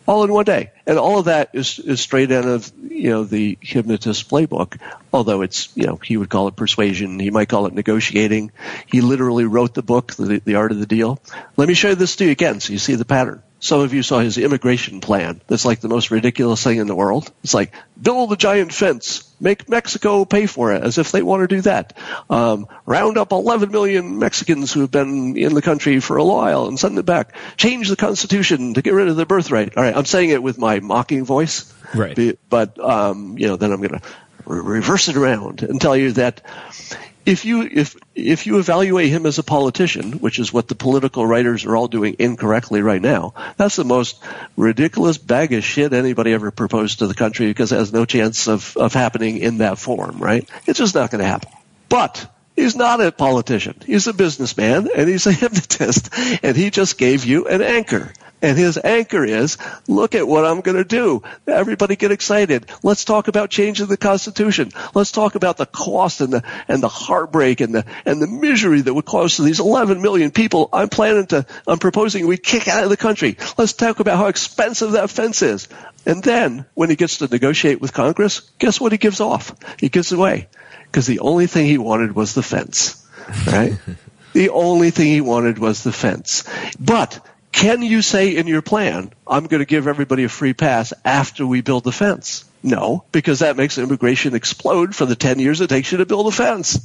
all 0.09 0.23
in 0.23 0.33
one 0.33 0.43
day. 0.43 0.71
And 0.87 0.97
all 0.97 1.19
of 1.19 1.25
that 1.25 1.51
is, 1.53 1.77
is 1.77 2.01
straight 2.01 2.31
out 2.31 2.45
of, 2.45 2.71
you 2.81 3.11
know, 3.11 3.23
the 3.25 3.59
hypnotist 3.61 4.27
playbook. 4.27 4.79
Although 5.13 5.43
it's, 5.43 5.69
you 5.75 5.85
know, 5.85 5.97
he 6.03 6.17
would 6.17 6.29
call 6.29 6.47
it 6.47 6.55
persuasion. 6.55 7.19
He 7.19 7.29
might 7.29 7.47
call 7.47 7.67
it 7.67 7.73
negotiating. 7.73 8.51
He 8.87 9.01
literally 9.01 9.45
wrote 9.45 9.75
the 9.75 9.83
book, 9.83 10.15
The, 10.15 10.41
the 10.43 10.55
Art 10.55 10.71
of 10.71 10.79
the 10.79 10.87
Deal. 10.87 11.21
Let 11.57 11.67
me 11.67 11.75
show 11.75 11.93
this 11.93 12.15
to 12.15 12.25
you 12.25 12.31
again 12.31 12.59
so 12.59 12.73
you 12.73 12.79
see 12.79 12.95
the 12.95 13.05
pattern. 13.05 13.43
Some 13.59 13.81
of 13.81 13.93
you 13.93 14.03
saw 14.03 14.19
his 14.19 14.37
immigration 14.37 15.01
plan. 15.01 15.41
That's 15.47 15.65
like 15.65 15.81
the 15.81 15.89
most 15.89 16.11
ridiculous 16.11 16.63
thing 16.63 16.77
in 16.77 16.87
the 16.87 16.95
world. 16.95 17.31
It's 17.43 17.53
like 17.53 17.73
build 18.01 18.31
a 18.31 18.37
giant 18.37 18.73
fence, 18.73 19.29
make 19.39 19.67
Mexico 19.67 20.23
pay 20.25 20.45
for 20.45 20.73
it, 20.73 20.83
as 20.83 20.97
if 20.97 21.11
they 21.11 21.21
want 21.21 21.41
to 21.41 21.55
do 21.55 21.61
that. 21.61 21.97
Um, 22.29 22.67
round 22.85 23.17
up 23.17 23.31
11 23.31 23.71
million 23.71 24.17
Mexicans 24.17 24.71
who 24.71 24.81
have 24.81 24.91
been 24.91 25.35
in 25.35 25.53
the 25.53 25.61
country 25.61 25.99
for 25.99 26.17
a 26.17 26.23
while 26.23 26.67
and 26.67 26.79
send 26.79 26.97
them 26.97 27.05
back. 27.05 27.35
Change 27.57 27.89
the 27.89 27.97
Constitution 27.97 28.75
to 28.75 28.81
get 28.81 28.93
rid 28.93 29.09
of 29.09 29.17
the 29.17 29.25
birthright. 29.25 29.75
All 29.75 29.83
right, 29.83 29.95
I'm 29.95 30.05
saying 30.05 30.29
it 30.29 30.41
with 30.41 30.57
my 30.57 30.79
mocking 30.79 31.25
voice, 31.25 31.73
Right. 31.93 32.15
But 32.49 32.79
um, 32.79 33.37
you 33.37 33.47
know, 33.47 33.55
then 33.55 33.71
I'm 33.71 33.81
going 33.81 33.99
to 33.99 34.01
re- 34.45 34.77
reverse 34.77 35.07
it 35.07 35.17
around 35.17 35.63
and 35.63 35.81
tell 35.81 35.97
you 35.97 36.13
that 36.13 36.41
if 37.29 37.45
you 37.45 37.61
if 37.61 37.95
if 38.15 38.47
you 38.47 38.57
evaluate 38.57 39.09
him 39.09 39.27
as 39.27 39.37
a 39.37 39.43
politician, 39.43 40.13
which 40.13 40.39
is 40.39 40.51
what 40.51 40.67
the 40.67 40.75
political 40.75 41.25
writers 41.25 41.63
are 41.63 41.75
all 41.75 41.87
doing 41.87 42.15
incorrectly 42.17 42.81
right 42.81 43.01
now, 43.01 43.35
that's 43.55 43.75
the 43.75 43.83
most 43.85 44.21
ridiculous 44.57 45.19
bag 45.19 45.53
of 45.53 45.63
shit 45.63 45.93
anybody 45.93 46.33
ever 46.33 46.49
proposed 46.49 46.99
to 46.99 47.07
the 47.07 47.13
country 47.13 47.47
because 47.47 47.71
it 47.71 47.77
has 47.77 47.93
no 47.93 48.05
chance 48.05 48.47
of, 48.47 48.75
of 48.75 48.93
happening 48.93 49.37
in 49.37 49.59
that 49.59 49.77
form, 49.77 50.17
right? 50.17 50.49
It's 50.65 50.79
just 50.79 50.95
not 50.95 51.11
going 51.11 51.19
to 51.19 51.27
happen. 51.27 51.51
But 51.87 52.25
he's 52.55 52.75
not 52.75 52.99
a 52.99 53.11
politician. 53.11 53.75
He's 53.85 54.07
a 54.07 54.13
businessman 54.13 54.89
and 54.93 55.07
he's 55.07 55.27
a 55.27 55.31
hypnotist 55.43 56.09
and 56.43 56.57
he 56.57 56.71
just 56.71 56.97
gave 56.97 57.25
you 57.25 57.47
an 57.47 57.61
anchor. 57.61 58.11
And 58.41 58.57
his 58.57 58.79
anchor 58.81 59.23
is, 59.25 59.57
look 59.87 60.15
at 60.15 60.27
what 60.27 60.45
I'm 60.45 60.61
going 60.61 60.77
to 60.77 60.85
do. 60.85 61.23
Everybody 61.45 61.95
get 61.95 62.11
excited. 62.11 62.69
Let's 62.83 63.03
talk 63.03 63.27
about 63.27 63.49
changing 63.49 63.87
the 63.87 63.97
Constitution. 63.97 64.71
Let's 64.93 65.11
talk 65.11 65.35
about 65.35 65.57
the 65.57 65.65
cost 65.65 66.21
and 66.21 66.31
the, 66.31 66.43
and 66.67 66.81
the 66.81 66.87
heartbreak 66.87 67.59
and 67.59 67.75
the, 67.75 67.85
and 68.05 68.21
the 68.21 68.27
misery 68.27 68.81
that 68.81 68.93
would 68.93 69.05
cause 69.05 69.35
to 69.35 69.43
these 69.43 69.59
11 69.59 70.01
million 70.01 70.31
people. 70.31 70.69
I'm 70.71 70.89
planning 70.89 71.27
to, 71.27 71.45
I'm 71.67 71.79
proposing 71.79 72.27
we 72.27 72.37
kick 72.37 72.67
out 72.67 72.83
of 72.83 72.89
the 72.89 72.97
country. 72.97 73.37
Let's 73.57 73.73
talk 73.73 73.99
about 73.99 74.17
how 74.17 74.27
expensive 74.27 74.93
that 74.93 75.09
fence 75.09 75.41
is. 75.41 75.67
And 76.05 76.23
then 76.23 76.65
when 76.75 76.89
he 76.89 76.95
gets 76.95 77.17
to 77.17 77.27
negotiate 77.27 77.81
with 77.81 77.93
Congress, 77.93 78.39
guess 78.57 78.79
what 78.79 78.93
he 78.93 78.97
gives 78.97 79.19
off? 79.19 79.53
He 79.79 79.89
gives 79.89 80.11
away. 80.11 80.47
Because 80.85 81.07
the 81.07 81.19
only 81.19 81.47
thing 81.47 81.65
he 81.65 81.77
wanted 81.77 82.15
was 82.15 82.33
the 82.33 82.41
fence. 82.41 83.05
Right? 83.45 83.77
the 84.33 84.49
only 84.49 84.91
thing 84.91 85.07
he 85.07 85.21
wanted 85.21 85.59
was 85.59 85.83
the 85.83 85.91
fence. 85.91 86.45
But 86.79 87.19
can 87.51 87.81
you 87.81 88.01
say 88.01 88.35
in 88.35 88.47
your 88.47 88.61
plan, 88.61 89.11
I'm 89.27 89.47
going 89.47 89.59
to 89.59 89.65
give 89.65 89.87
everybody 89.87 90.23
a 90.23 90.29
free 90.29 90.53
pass 90.53 90.93
after 91.03 91.45
we 91.45 91.61
build 91.61 91.83
the 91.83 91.91
fence? 91.91 92.45
No, 92.61 93.03
because 93.11 93.39
that 93.39 93.57
makes 93.57 93.77
immigration 93.77 94.35
explode 94.35 94.95
for 94.95 95.05
the 95.05 95.15
10 95.15 95.39
years 95.39 95.61
it 95.61 95.69
takes 95.69 95.91
you 95.91 95.99
to 95.99 96.05
build 96.05 96.27
a 96.27 96.31
fence. 96.31 96.79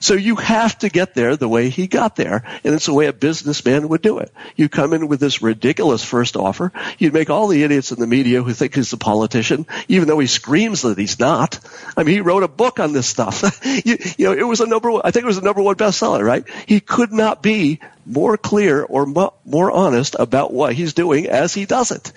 So 0.00 0.14
you 0.14 0.36
have 0.36 0.78
to 0.80 0.88
get 0.88 1.14
there 1.14 1.36
the 1.36 1.48
way 1.48 1.68
he 1.68 1.86
got 1.86 2.16
there, 2.16 2.44
and 2.64 2.74
it's 2.74 2.86
the 2.86 2.94
way 2.94 3.06
a 3.06 3.12
businessman 3.12 3.88
would 3.88 4.02
do 4.02 4.18
it. 4.18 4.32
You 4.56 4.68
come 4.68 4.92
in 4.92 5.08
with 5.08 5.20
this 5.20 5.42
ridiculous 5.42 6.04
first 6.04 6.36
offer. 6.36 6.72
You'd 6.98 7.14
make 7.14 7.30
all 7.30 7.48
the 7.48 7.62
idiots 7.62 7.92
in 7.92 8.00
the 8.00 8.06
media 8.06 8.42
who 8.42 8.52
think 8.52 8.74
he's 8.74 8.92
a 8.92 8.96
politician, 8.96 9.66
even 9.88 10.08
though 10.08 10.18
he 10.18 10.26
screams 10.26 10.82
that 10.82 10.98
he's 10.98 11.18
not. 11.18 11.58
I 11.96 12.02
mean, 12.02 12.14
he 12.16 12.20
wrote 12.20 12.42
a 12.42 12.48
book 12.48 12.80
on 12.80 12.92
this 12.92 13.06
stuff. 13.06 13.60
you, 13.84 13.98
you 14.18 14.26
know, 14.26 14.32
it 14.32 14.46
was 14.46 14.60
a 14.60 14.66
number. 14.66 14.90
One, 14.90 15.02
I 15.04 15.10
think 15.10 15.24
it 15.24 15.26
was 15.26 15.38
a 15.38 15.42
number 15.42 15.62
one 15.62 15.76
bestseller, 15.76 16.24
right? 16.24 16.44
He 16.66 16.80
could 16.80 17.12
not 17.12 17.42
be 17.42 17.80
more 18.06 18.36
clear 18.36 18.82
or 18.82 19.06
mo- 19.06 19.34
more 19.44 19.70
honest 19.70 20.16
about 20.18 20.52
what 20.52 20.74
he's 20.74 20.92
doing 20.92 21.26
as 21.26 21.54
he 21.54 21.64
does 21.64 21.90
it. 21.90 22.12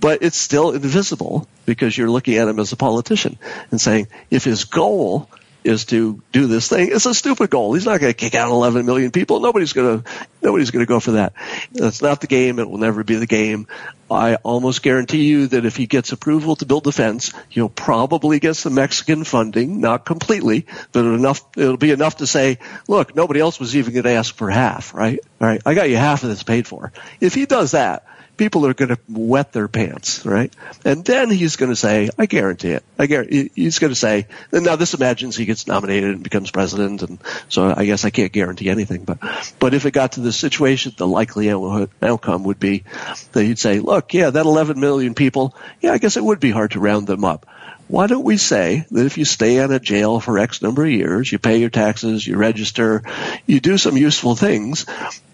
But 0.00 0.22
it's 0.22 0.36
still 0.36 0.72
invisible 0.72 1.46
because 1.66 1.96
you're 1.96 2.10
looking 2.10 2.36
at 2.36 2.48
him 2.48 2.58
as 2.58 2.72
a 2.72 2.76
politician 2.76 3.38
and 3.70 3.80
saying 3.80 4.08
if 4.30 4.44
his 4.44 4.64
goal 4.64 5.28
is 5.68 5.84
to 5.86 6.22
do 6.32 6.46
this 6.46 6.68
thing. 6.68 6.88
It's 6.90 7.06
a 7.06 7.14
stupid 7.14 7.50
goal. 7.50 7.74
He's 7.74 7.84
not 7.84 8.00
going 8.00 8.12
to 8.12 8.16
kick 8.16 8.34
out 8.34 8.50
11 8.50 8.86
million 8.86 9.10
people. 9.10 9.40
Nobody's 9.40 9.72
going 9.72 10.02
to 10.02 10.10
nobody's 10.42 10.70
going 10.70 10.84
to 10.84 10.88
go 10.88 10.98
for 10.98 11.12
that. 11.12 11.34
That's 11.72 12.00
not 12.00 12.20
the 12.20 12.26
game. 12.26 12.58
It 12.58 12.68
will 12.68 12.78
never 12.78 13.04
be 13.04 13.16
the 13.16 13.26
game. 13.26 13.66
I 14.10 14.36
almost 14.36 14.82
guarantee 14.82 15.24
you 15.24 15.48
that 15.48 15.66
if 15.66 15.76
he 15.76 15.86
gets 15.86 16.12
approval 16.12 16.56
to 16.56 16.66
build 16.66 16.84
the 16.84 16.92
fence, 16.92 17.32
he'll 17.50 17.68
probably 17.68 18.40
get 18.40 18.54
some 18.54 18.74
Mexican 18.74 19.24
funding, 19.24 19.80
not 19.80 20.06
completely, 20.06 20.66
but 20.92 21.04
enough. 21.04 21.44
It'll 21.56 21.76
be 21.76 21.90
enough 21.90 22.16
to 22.16 22.26
say, 22.26 22.58
look, 22.88 23.14
nobody 23.14 23.40
else 23.40 23.60
was 23.60 23.76
even 23.76 23.92
going 23.92 24.04
to 24.04 24.12
ask 24.12 24.34
for 24.34 24.48
half, 24.48 24.94
right? 24.94 25.20
All 25.40 25.46
right, 25.46 25.60
I 25.66 25.74
got 25.74 25.90
you 25.90 25.96
half 25.96 26.22
of 26.22 26.30
this 26.30 26.42
paid 26.42 26.66
for. 26.66 26.92
If 27.20 27.34
he 27.34 27.44
does 27.44 27.72
that, 27.72 28.06
people 28.38 28.64
are 28.64 28.72
going 28.72 28.88
to 28.88 28.98
wet 29.08 29.52
their 29.52 29.68
pants, 29.68 30.24
right? 30.24 30.54
And 30.84 31.04
then 31.04 31.30
he's 31.30 31.56
going 31.56 31.70
to 31.70 31.76
say, 31.76 32.08
I 32.16 32.26
guarantee 32.26 32.70
it. 32.70 32.84
I 32.98 33.06
guarantee, 33.06 33.50
he's 33.54 33.78
going 33.78 33.90
to 33.90 33.98
say, 33.98 34.26
and 34.52 34.64
now 34.64 34.76
this 34.76 34.94
imagines 34.94 35.36
he 35.36 35.44
gets 35.44 35.66
nominated 35.66 36.14
and 36.14 36.22
becomes 36.22 36.50
president, 36.50 37.02
and 37.02 37.18
so 37.48 37.74
I 37.76 37.84
guess 37.84 38.04
I 38.04 38.10
can't 38.10 38.32
guarantee 38.32 38.70
anything, 38.70 39.04
but, 39.04 39.18
but 39.58 39.74
if 39.74 39.84
it 39.84 39.90
got 39.90 40.12
to 40.12 40.20
this 40.20 40.36
situation, 40.36 40.94
the 40.96 41.06
likely 41.06 41.50
outcome 41.50 42.44
would 42.44 42.60
be 42.60 42.84
that 43.32 43.44
he'd 43.44 43.58
say, 43.58 43.80
look, 43.80 44.14
yeah, 44.14 44.30
that 44.30 44.46
11 44.46 44.80
million 44.80 45.14
people, 45.14 45.54
yeah, 45.80 45.92
I 45.92 45.98
guess 45.98 46.16
it 46.16 46.24
would 46.24 46.40
be 46.40 46.50
hard 46.50 46.70
to 46.70 46.80
round 46.80 47.06
them 47.06 47.24
up 47.24 47.46
why 47.88 48.06
don't 48.06 48.24
we 48.24 48.36
say 48.36 48.86
that 48.90 49.06
if 49.06 49.18
you 49.18 49.24
stay 49.24 49.56
in 49.56 49.72
a 49.72 49.80
jail 49.80 50.20
for 50.20 50.38
X 50.38 50.62
number 50.62 50.84
of 50.84 50.90
years, 50.90 51.32
you 51.32 51.38
pay 51.38 51.58
your 51.58 51.70
taxes, 51.70 52.26
you 52.26 52.36
register, 52.36 53.02
you 53.46 53.60
do 53.60 53.78
some 53.78 53.96
useful 53.96 54.36
things, 54.36 54.86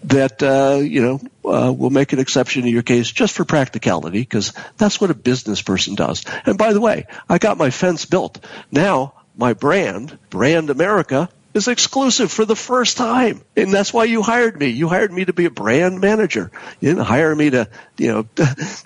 that 0.05 0.41
uh, 0.41 0.79
you 0.79 1.01
know 1.01 1.21
uh, 1.45 1.71
will 1.71 1.89
make 1.89 2.13
an 2.13 2.19
exception 2.19 2.63
in 2.63 2.69
your 2.69 2.83
case 2.83 3.11
just 3.11 3.33
for 3.33 3.45
practicality, 3.45 4.19
because 4.19 4.53
that's 4.77 4.99
what 4.99 5.11
a 5.11 5.15
business 5.15 5.61
person 5.61 5.95
does. 5.95 6.23
And 6.45 6.57
by 6.57 6.73
the 6.73 6.81
way, 6.81 7.07
I 7.29 7.37
got 7.37 7.57
my 7.57 7.69
fence 7.69 8.05
built. 8.05 8.43
Now 8.71 9.13
my 9.37 9.53
brand, 9.53 10.17
Brand 10.29 10.69
America, 10.69 11.29
is 11.55 11.69
exclusive 11.69 12.31
for 12.33 12.43
the 12.43 12.55
first 12.55 12.97
time. 12.97 13.41
And 13.55 13.73
that's 13.73 13.93
why 13.93 14.03
you 14.03 14.21
hired 14.21 14.59
me. 14.59 14.67
You 14.67 14.89
hired 14.89 15.11
me 15.11 15.23
to 15.23 15.31
be 15.31 15.45
a 15.45 15.49
brand 15.49 16.01
manager. 16.01 16.51
You 16.81 16.89
didn't 16.89 17.05
hire 17.05 17.33
me 17.33 17.49
to, 17.51 17.69
you 17.97 18.07
know, 18.09 18.23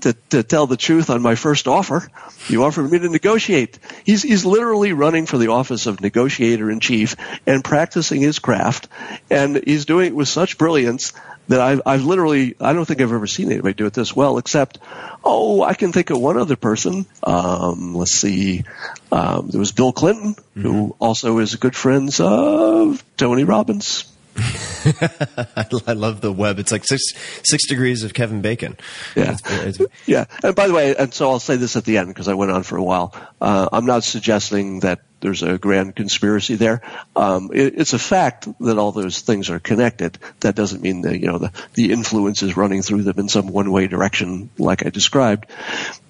to, 0.01 0.15
to 0.29 0.43
tell 0.43 0.67
the 0.67 0.77
truth 0.77 1.09
on 1.09 1.23
my 1.23 1.33
first 1.33 1.67
offer. 1.67 2.07
You 2.47 2.63
offered 2.63 2.91
me 2.91 2.99
to 2.99 3.09
negotiate. 3.09 3.79
He's, 4.05 4.21
he's 4.21 4.45
literally 4.45 4.93
running 4.93 5.25
for 5.25 5.39
the 5.39 5.47
office 5.47 5.87
of 5.87 5.99
negotiator 5.99 6.69
in 6.69 6.79
chief 6.79 7.15
and 7.47 7.63
practicing 7.63 8.21
his 8.21 8.37
craft. 8.37 8.87
And 9.31 9.61
he's 9.65 9.85
doing 9.85 10.09
it 10.09 10.15
with 10.15 10.27
such 10.27 10.59
brilliance 10.59 11.13
that 11.47 11.61
I've, 11.61 11.81
I've 11.87 12.05
literally, 12.05 12.55
I 12.61 12.73
don't 12.73 12.85
think 12.85 13.01
I've 13.01 13.11
ever 13.11 13.25
seen 13.25 13.51
anybody 13.51 13.73
do 13.73 13.87
it 13.87 13.93
this 13.93 14.15
well, 14.15 14.37
except, 14.37 14.77
oh, 15.23 15.63
I 15.63 15.73
can 15.73 15.91
think 15.91 16.11
of 16.11 16.21
one 16.21 16.37
other 16.37 16.55
person. 16.55 17.07
Um, 17.23 17.95
let's 17.95 18.11
see. 18.11 18.63
Um, 19.11 19.49
there 19.49 19.59
was 19.59 19.71
Bill 19.71 19.91
Clinton, 19.91 20.35
mm-hmm. 20.35 20.61
who 20.61 20.95
also 20.99 21.39
is 21.39 21.53
a 21.53 21.57
good 21.57 21.75
friends 21.75 22.19
of 22.19 23.03
Tony 23.17 23.43
Robbins. 23.43 24.05
I 24.35 25.93
love 25.93 26.21
the 26.21 26.31
web. 26.31 26.59
It's 26.59 26.71
like 26.71 26.85
six 26.85 27.03
six 27.43 27.67
degrees 27.67 28.03
of 28.03 28.13
Kevin 28.13 28.41
Bacon. 28.41 28.77
Yeah, 29.15 29.33
it's, 29.33 29.79
it's, 29.79 29.91
yeah. 30.05 30.25
And 30.43 30.55
by 30.55 30.67
the 30.67 30.73
way, 30.73 30.95
and 30.95 31.13
so 31.13 31.29
I'll 31.29 31.39
say 31.39 31.57
this 31.57 31.75
at 31.75 31.83
the 31.83 31.97
end 31.97 32.09
because 32.09 32.27
I 32.27 32.35
went 32.35 32.51
on 32.51 32.63
for 32.63 32.77
a 32.77 32.83
while. 32.83 33.13
Uh, 33.41 33.67
I'm 33.71 33.85
not 33.85 34.03
suggesting 34.03 34.81
that 34.81 35.01
there's 35.21 35.43
a 35.43 35.57
grand 35.57 35.95
conspiracy 35.95 36.55
there. 36.55 36.81
Um, 37.15 37.49
it, 37.53 37.75
it's 37.77 37.93
a 37.93 37.99
fact 37.99 38.47
that 38.59 38.77
all 38.77 38.91
those 38.91 39.21
things 39.21 39.49
are 39.49 39.59
connected. 39.59 40.17
That 40.39 40.55
doesn't 40.55 40.81
mean 40.81 41.01
that 41.01 41.19
you 41.19 41.27
know 41.27 41.37
the 41.37 41.51
the 41.73 41.91
influence 41.91 42.43
is 42.43 42.57
running 42.57 42.81
through 42.81 43.03
them 43.03 43.19
in 43.19 43.29
some 43.29 43.47
one 43.47 43.71
way 43.71 43.87
direction, 43.87 44.49
like 44.57 44.85
I 44.85 44.89
described. 44.89 45.47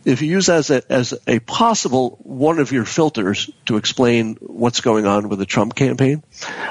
If 0.05 0.21
you 0.21 0.29
use 0.29 0.49
as 0.49 0.69
a, 0.69 0.81
as 0.91 1.13
a 1.27 1.39
possible 1.39 2.17
one 2.23 2.59
of 2.59 2.71
your 2.71 2.85
filters 2.85 3.49
to 3.65 3.77
explain 3.77 4.35
what's 4.35 4.81
going 4.81 5.05
on 5.05 5.27
with 5.27 5.39
the 5.39 5.45
Trump 5.45 5.75
campaign, 5.75 6.23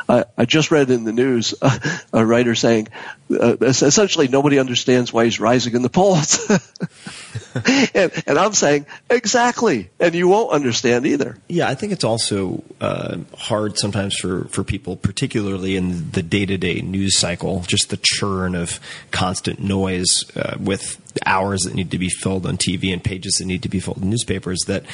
I 0.09 0.45
just 0.47 0.71
read 0.71 0.91
in 0.91 1.05
the 1.05 1.13
news 1.13 1.55
a 2.13 2.25
writer 2.25 2.55
saying 2.55 2.89
uh, 3.31 3.57
essentially 3.61 4.29
nobody 4.29 4.59
understands 4.59 5.13
why 5.13 5.25
he's 5.25 5.41
rising 5.41 5.75
in 5.75 5.83
the 5.83 5.91
polls. 5.91 6.41
and, 7.95 8.13
and 8.27 8.39
I'm 8.39 8.53
saying 8.53 8.87
exactly, 9.11 9.91
and 9.99 10.15
you 10.15 10.29
won't 10.29 10.53
understand 10.53 11.07
either. 11.07 11.37
Yeah, 11.49 11.69
I 11.69 11.75
think 11.75 11.93
it's 11.93 12.05
also 12.05 12.63
uh, 12.81 13.19
hard 13.37 13.79
sometimes 13.79 14.17
for, 14.17 14.45
for 14.45 14.65
people, 14.65 14.97
particularly 14.97 15.77
in 15.77 16.11
the 16.11 16.23
day 16.23 16.47
to 16.47 16.59
day 16.59 16.81
news 16.81 17.19
cycle, 17.19 17.65
just 17.67 17.91
the 17.91 17.99
churn 18.03 18.55
of 18.55 18.81
constant 19.11 19.61
noise 19.61 20.25
uh, 20.37 20.57
with 20.61 21.01
hours 21.27 21.63
that 21.63 21.75
need 21.75 21.91
to 21.91 21.99
be 21.99 22.09
filled 22.09 22.47
on 22.47 22.57
TV 22.57 22.93
and 22.93 23.03
pages 23.03 23.35
that 23.35 23.47
need 23.47 23.63
to 23.63 23.69
be 23.69 23.81
filled 23.81 23.99
in 23.99 24.11
newspapers. 24.11 24.59
That 24.67 24.85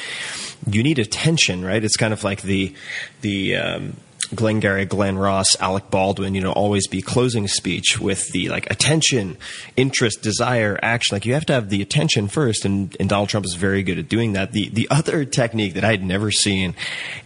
you 0.67 0.83
need 0.83 0.99
attention, 0.99 1.63
right? 1.63 1.83
It's 1.83 1.97
kind 1.97 2.13
of 2.13 2.23
like 2.23 2.41
the 2.41 2.73
the 3.21 3.57
um, 3.57 3.97
Glengarry, 4.33 4.85
Glen 4.85 5.17
Ross, 5.17 5.59
Alec 5.59 5.89
Baldwin, 5.89 6.35
you 6.35 6.41
know, 6.41 6.51
always 6.51 6.87
be 6.87 7.01
closing 7.01 7.47
speech 7.47 7.99
with 7.99 8.29
the 8.29 8.49
like 8.49 8.69
attention, 8.71 9.37
interest, 9.75 10.21
desire, 10.21 10.79
action. 10.81 11.15
Like 11.15 11.25
you 11.25 11.33
have 11.33 11.45
to 11.47 11.53
have 11.53 11.69
the 11.69 11.81
attention 11.81 12.27
first, 12.27 12.65
and, 12.65 12.95
and 12.99 13.09
Donald 13.09 13.29
Trump 13.29 13.45
is 13.45 13.55
very 13.55 13.83
good 13.83 13.99
at 13.99 14.09
doing 14.09 14.33
that. 14.33 14.51
The 14.51 14.69
the 14.69 14.87
other 14.89 15.25
technique 15.25 15.73
that 15.73 15.83
I 15.83 15.91
had 15.91 16.03
never 16.03 16.31
seen, 16.31 16.75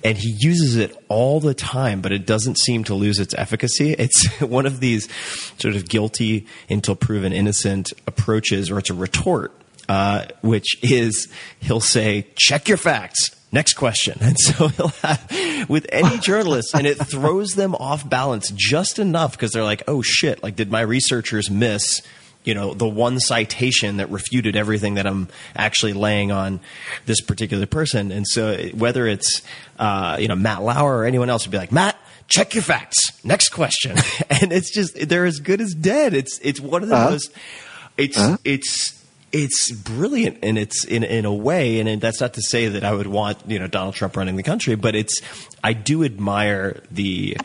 and 0.03 0.17
he 0.17 0.35
uses 0.39 0.75
it 0.75 0.95
all 1.07 1.39
the 1.39 1.53
time, 1.53 2.01
but 2.01 2.11
it 2.11 2.25
doesn't 2.25 2.57
seem 2.57 2.83
to 2.85 2.95
lose 2.95 3.19
its 3.19 3.33
efficacy. 3.35 3.93
It's 3.93 4.27
one 4.41 4.65
of 4.65 4.79
these 4.79 5.07
sort 5.57 5.75
of 5.75 5.87
guilty 5.87 6.45
until 6.69 6.95
proven 6.95 7.33
innocent 7.33 7.93
approaches, 8.07 8.69
or 8.69 8.79
it's 8.79 8.89
a 8.89 8.93
retort, 8.93 9.53
uh, 9.87 10.25
which 10.41 10.83
is 10.83 11.27
he'll 11.59 11.79
say, 11.79 12.27
"Check 12.35 12.67
your 12.67 12.77
facts." 12.77 13.38
Next 13.51 13.73
question. 13.73 14.17
And 14.21 14.37
so 14.39 14.69
with 15.67 15.87
any 15.91 16.17
journalist, 16.19 16.75
and 16.75 16.85
it 16.85 16.95
throws 16.95 17.51
them 17.55 17.73
off 17.75 18.07
balance 18.07 18.51
just 18.55 18.99
enough 18.99 19.31
because 19.31 19.51
they're 19.51 19.63
like, 19.63 19.83
oh 19.87 20.01
shit, 20.01 20.43
like, 20.43 20.55
did 20.55 20.69
my 20.71 20.81
researchers 20.81 21.49
miss, 21.49 22.01
you 22.43 22.53
know, 22.53 22.73
the 22.73 22.87
one 22.87 23.19
citation 23.19 23.97
that 23.97 24.09
refuted 24.11 24.55
everything 24.55 24.95
that 24.95 25.07
I'm 25.07 25.29
actually 25.55 25.93
laying 25.93 26.31
on 26.31 26.59
this 27.07 27.21
particular 27.21 27.65
person? 27.65 28.11
And 28.11 28.27
so 28.27 28.55
whether 28.75 29.07
it's, 29.07 29.41
uh, 29.79 30.17
you 30.19 30.27
know, 30.27 30.35
Matt 30.35 30.61
Lauer 30.61 30.97
or 30.99 31.05
anyone 31.05 31.29
else 31.29 31.45
would 31.45 31.51
be 31.51 31.57
like, 31.57 31.71
Matt, 31.71 31.97
check 32.27 32.53
your 32.53 32.63
facts. 32.63 32.97
Next 33.25 33.49
question. 33.49 33.97
and 34.29 34.53
it's 34.53 34.71
just, 34.71 35.09
they're 35.09 35.25
as 35.25 35.39
good 35.39 35.59
as 35.59 35.73
dead. 35.73 36.13
It's, 36.13 36.39
it's 36.43 36.59
one 36.59 36.83
of 36.83 36.89
the 36.89 36.95
Uh-huh. 36.95 37.09
most, 37.11 37.31
it's, 37.97 38.17
Uh-huh. 38.17 38.37
it's, 38.45 38.98
it's 39.32 39.71
brilliant 39.71 40.39
and 40.43 40.57
it's 40.57 40.84
in 40.86 41.03
in 41.03 41.25
a 41.25 41.34
way 41.34 41.80
and 41.80 42.01
that's 42.01 42.19
not 42.21 42.34
to 42.34 42.41
say 42.41 42.67
that 42.69 42.84
I 42.84 42.91
would 42.93 43.07
want 43.07 43.38
you 43.47 43.59
know 43.59 43.67
Donald 43.67 43.95
Trump 43.95 44.15
running 44.17 44.36
the 44.36 44.43
country 44.43 44.75
but 44.75 44.95
it's 44.95 45.21
I 45.63 45.73
do 45.73 46.03
admire 46.03 46.82
the 46.91 47.38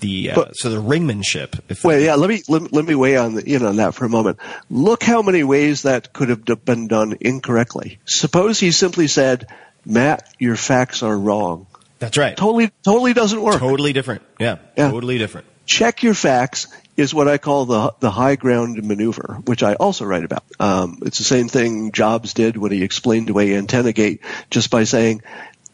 the 0.00 0.30
uh, 0.30 0.34
But- 0.34 0.56
so 0.56 0.70
the 0.70 0.80
ringmanship 0.82 1.60
if 1.68 1.82
Well, 1.84 1.98
yeah. 1.98 2.14
Let 2.16 2.28
me 2.30 2.42
let, 2.48 2.72
let 2.72 2.84
me 2.84 2.94
weigh 2.94 3.16
on 3.16 3.34
the, 3.34 3.42
in 3.54 3.64
on 3.64 3.76
that 3.76 3.94
for 3.94 4.04
a 4.04 4.08
moment. 4.08 4.38
Look 4.70 5.02
how 5.02 5.22
many 5.22 5.44
ways 5.44 5.82
that 5.82 6.12
could 6.12 6.28
have 6.28 6.44
been 6.64 6.88
done 6.88 7.16
incorrectly. 7.20 7.98
Suppose 8.04 8.60
he 8.60 8.70
simply 8.70 9.06
said, 9.08 9.46
"Matt, 9.86 10.28
your 10.38 10.56
facts 10.56 11.02
are 11.02 11.16
wrong." 11.16 11.66
that's 12.00 12.18
right 12.18 12.36
Totally, 12.36 12.70
totally 12.82 13.14
doesn't 13.14 13.40
work. 13.40 13.58
totally 13.60 13.92
different 13.94 14.20
yeah, 14.38 14.56
Yeah. 14.76 14.90
totally 14.90 15.16
different 15.16 15.46
check 15.64 16.02
your 16.02 16.12
facts 16.12 16.66
is 16.96 17.12
what 17.14 17.28
I 17.28 17.38
call 17.38 17.66
the 17.66 17.94
the 18.00 18.10
high 18.10 18.36
ground 18.36 18.82
maneuver, 18.84 19.38
which 19.44 19.62
I 19.62 19.74
also 19.74 20.04
write 20.04 20.24
about. 20.24 20.44
Um, 20.60 21.00
it's 21.04 21.18
the 21.18 21.24
same 21.24 21.48
thing 21.48 21.92
Jobs 21.92 22.34
did 22.34 22.56
when 22.56 22.72
he 22.72 22.82
explained 22.82 23.30
away 23.30 23.54
antenna 23.54 23.92
gate 23.92 24.20
just 24.50 24.70
by 24.70 24.84
saying 24.84 25.22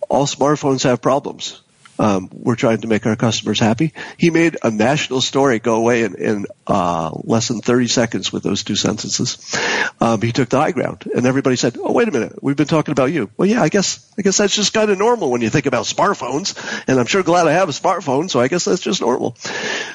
all 0.09 0.27
smartphones 0.27 0.85
have 0.85 1.03
problems. 1.03 1.61
Um, 2.01 2.31
we're 2.33 2.57
trying 2.57 2.81
to 2.81 2.89
make 2.89 3.05
our 3.05 3.15
customers 3.15 3.61
happy. 3.61 3.93
He 4.17 4.31
made 4.31 4.57
a 4.63 4.71
national 4.71 5.21
story 5.21 5.59
go 5.59 5.77
away 5.77 6.05
in, 6.05 6.15
in 6.15 6.47
uh, 6.67 7.11
less 7.25 7.49
than 7.49 7.61
30 7.61 7.89
seconds 7.89 8.33
with 8.33 8.43
those 8.43 8.65
two 8.65 8.75
sentences. 8.75 9.37
Um, 10.01 10.23
he 10.23 10.33
took 10.33 10.49
the 10.49 10.59
high 10.59 10.73
ground, 10.73 11.05
and 11.15 11.27
everybody 11.27 11.57
said, 11.57 11.77
"Oh, 11.79 11.93
wait 11.93 12.09
a 12.09 12.11
minute, 12.11 12.43
we've 12.43 12.57
been 12.57 12.67
talking 12.67 12.93
about 12.93 13.13
you." 13.13 13.29
Well, 13.37 13.47
yeah, 13.47 13.63
I 13.63 13.69
guess 13.69 14.11
I 14.19 14.23
guess 14.23 14.39
that's 14.39 14.57
just 14.57 14.73
kind 14.73 14.91
of 14.91 14.97
normal 14.97 15.31
when 15.31 15.43
you 15.43 15.51
think 15.51 15.67
about 15.67 15.85
smartphones, 15.85 16.57
and 16.89 16.99
I'm 16.99 17.05
sure 17.05 17.23
glad 17.23 17.47
I 17.47 17.53
have 17.53 17.69
a 17.69 17.73
smartphone, 17.73 18.31
so 18.31 18.41
I 18.41 18.49
guess 18.49 18.65
that's 18.65 18.81
just 18.81 19.03
normal. 19.03 19.37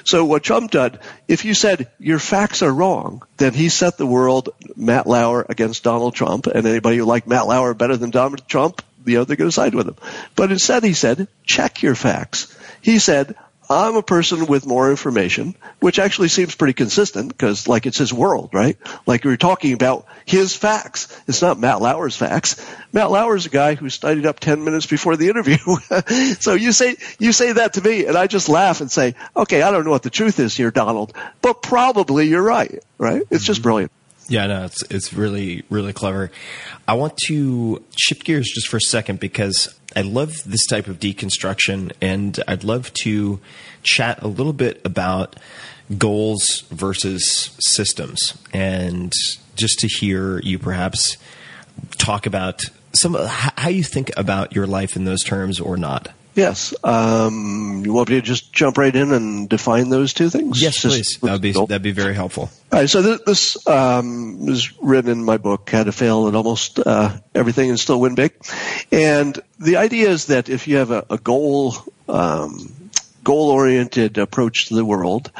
So 0.03 0.25
what 0.25 0.43
Trump 0.43 0.69
did, 0.69 0.99
if 1.27 1.43
you 1.43 1.55
said 1.55 1.89
your 1.97 2.19
facts 2.19 2.61
are 2.61 2.71
wrong, 2.71 3.23
then 3.37 3.55
he 3.55 3.69
set 3.69 3.97
the 3.97 4.05
world 4.05 4.49
Matt 4.75 5.07
Lauer 5.07 5.43
against 5.49 5.83
Donald 5.83 6.13
Trump, 6.13 6.45
and 6.45 6.67
anybody 6.67 6.97
who 6.97 7.05
liked 7.05 7.25
Matt 7.25 7.47
Lauer 7.47 7.73
better 7.73 7.97
than 7.97 8.11
Donald 8.11 8.47
Trump, 8.47 8.83
you 9.05 9.17
know, 9.17 9.23
they're 9.23 9.35
going 9.35 9.49
to 9.49 9.55
side 9.55 9.75
with 9.75 9.87
him. 9.87 9.95
But 10.35 10.51
instead, 10.51 10.83
he 10.83 10.93
said, 10.93 11.27
check 11.43 11.81
your 11.81 11.95
facts. 11.95 12.55
He 12.81 12.99
said, 12.99 13.35
I'm 13.69 13.95
a 13.95 14.03
person 14.03 14.45
with 14.45 14.67
more 14.67 14.91
information, 14.91 15.55
which 15.79 15.97
actually 15.97 16.27
seems 16.27 16.53
pretty 16.53 16.73
consistent 16.73 17.29
because, 17.29 17.67
like, 17.67 17.85
it's 17.87 17.97
his 17.97 18.13
world, 18.13 18.51
right? 18.53 18.77
Like 19.07 19.23
we 19.23 19.33
are 19.33 19.37
talking 19.37 19.73
about 19.73 20.05
his 20.25 20.55
facts. 20.55 21.07
It's 21.27 21.41
not 21.41 21.59
Matt 21.59 21.81
Lauer's 21.81 22.15
facts. 22.15 22.63
Matt 22.93 23.09
Lauer's 23.09 23.47
a 23.47 23.49
guy 23.49 23.75
who 23.75 23.89
studied 23.89 24.25
up 24.25 24.39
10 24.39 24.63
minutes 24.63 24.85
before 24.85 25.15
the 25.17 25.29
interview. 25.29 25.57
so 26.39 26.53
you 26.53 26.71
say, 26.71 26.95
you 27.17 27.31
say 27.31 27.53
that 27.53 27.73
to 27.73 27.81
me 27.81 28.05
and 28.05 28.15
I 28.15 28.27
just 28.27 28.49
laugh 28.49 28.81
and 28.81 28.91
say, 28.91 29.15
okay, 29.35 29.61
I 29.63 29.71
don't 29.71 29.83
know 29.83 29.91
what 29.91 30.03
the 30.03 30.09
truth 30.11 30.39
is 30.39 30.55
here, 30.55 30.69
Donald, 30.69 31.13
but 31.41 31.63
probably 31.63 32.27
you're 32.27 32.43
right, 32.43 32.83
right? 32.99 33.23
It's 33.31 33.45
just 33.45 33.59
mm-hmm. 33.59 33.63
brilliant. 33.63 33.91
Yeah, 34.27 34.47
no, 34.47 34.65
it's 34.65 34.81
it's 34.89 35.13
really 35.13 35.63
really 35.69 35.93
clever. 35.93 36.31
I 36.87 36.95
want 36.95 37.17
to 37.27 37.83
shift 37.95 38.23
gears 38.23 38.49
just 38.53 38.67
for 38.67 38.77
a 38.77 38.81
second 38.81 39.19
because 39.19 39.77
I 39.95 40.01
love 40.01 40.43
this 40.45 40.65
type 40.65 40.87
of 40.87 40.99
deconstruction, 40.99 41.91
and 42.01 42.39
I'd 42.47 42.63
love 42.63 42.91
to 43.03 43.39
chat 43.83 44.23
a 44.23 44.27
little 44.27 44.53
bit 44.53 44.81
about 44.83 45.35
goals 45.97 46.63
versus 46.71 47.55
systems, 47.59 48.19
and 48.51 49.13
just 49.55 49.79
to 49.79 49.87
hear 49.87 50.39
you 50.39 50.57
perhaps 50.57 51.17
talk 51.97 52.25
about 52.25 52.63
some 52.93 53.15
how 53.15 53.69
you 53.69 53.83
think 53.83 54.11
about 54.17 54.55
your 54.55 54.65
life 54.65 54.95
in 54.95 55.05
those 55.05 55.23
terms 55.23 55.59
or 55.59 55.77
not. 55.77 56.09
Yes. 56.35 56.73
Um, 56.83 57.83
you 57.85 57.93
want 57.93 58.09
me 58.09 58.15
to 58.15 58.21
just 58.21 58.51
jump 58.51 58.77
right 58.77 58.93
in 58.93 59.13
and 59.13 59.47
define 59.47 59.89
those 59.89 60.13
two 60.13 60.29
things? 60.29 60.61
Yes, 60.61 60.81
Just- 60.81 60.95
please. 60.95 61.17
That'd 61.21 61.41
be 61.41 61.53
that'd 61.53 61.81
be 61.81 61.91
very 61.91 62.13
helpful. 62.13 62.49
All 62.71 62.79
right, 62.79 62.89
so 62.89 63.01
th- 63.01 63.21
this 63.25 63.65
um, 63.67 64.49
is 64.49 64.77
written 64.81 65.09
in 65.11 65.23
my 65.23 65.37
book, 65.37 65.69
How 65.69 65.83
to 65.83 65.93
Fail 65.93 66.27
at 66.27 66.35
Almost 66.35 66.79
uh, 66.79 67.17
Everything 67.33 67.69
and 67.69 67.79
Still 67.79 68.01
Win 68.01 68.15
Big. 68.15 68.33
And 68.91 69.39
the 69.59 69.77
idea 69.77 70.09
is 70.09 70.25
that 70.25 70.49
if 70.49 70.67
you 70.67 70.77
have 70.77 70.91
a, 70.91 71.05
a 71.09 71.17
goal, 71.17 71.75
um, 72.09 72.89
goal-oriented 73.23 74.17
approach 74.17 74.67
to 74.67 74.75
the 74.75 74.83
world, 74.83 75.31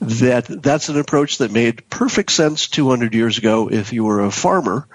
that 0.00 0.46
that's 0.46 0.88
an 0.88 0.98
approach 0.98 1.38
that 1.38 1.50
made 1.50 1.88
perfect 1.90 2.30
sense 2.30 2.68
200 2.68 3.14
years 3.14 3.38
ago 3.38 3.68
if 3.68 3.92
you 3.92 4.04
were 4.04 4.20
a 4.20 4.30
farmer 4.30 4.86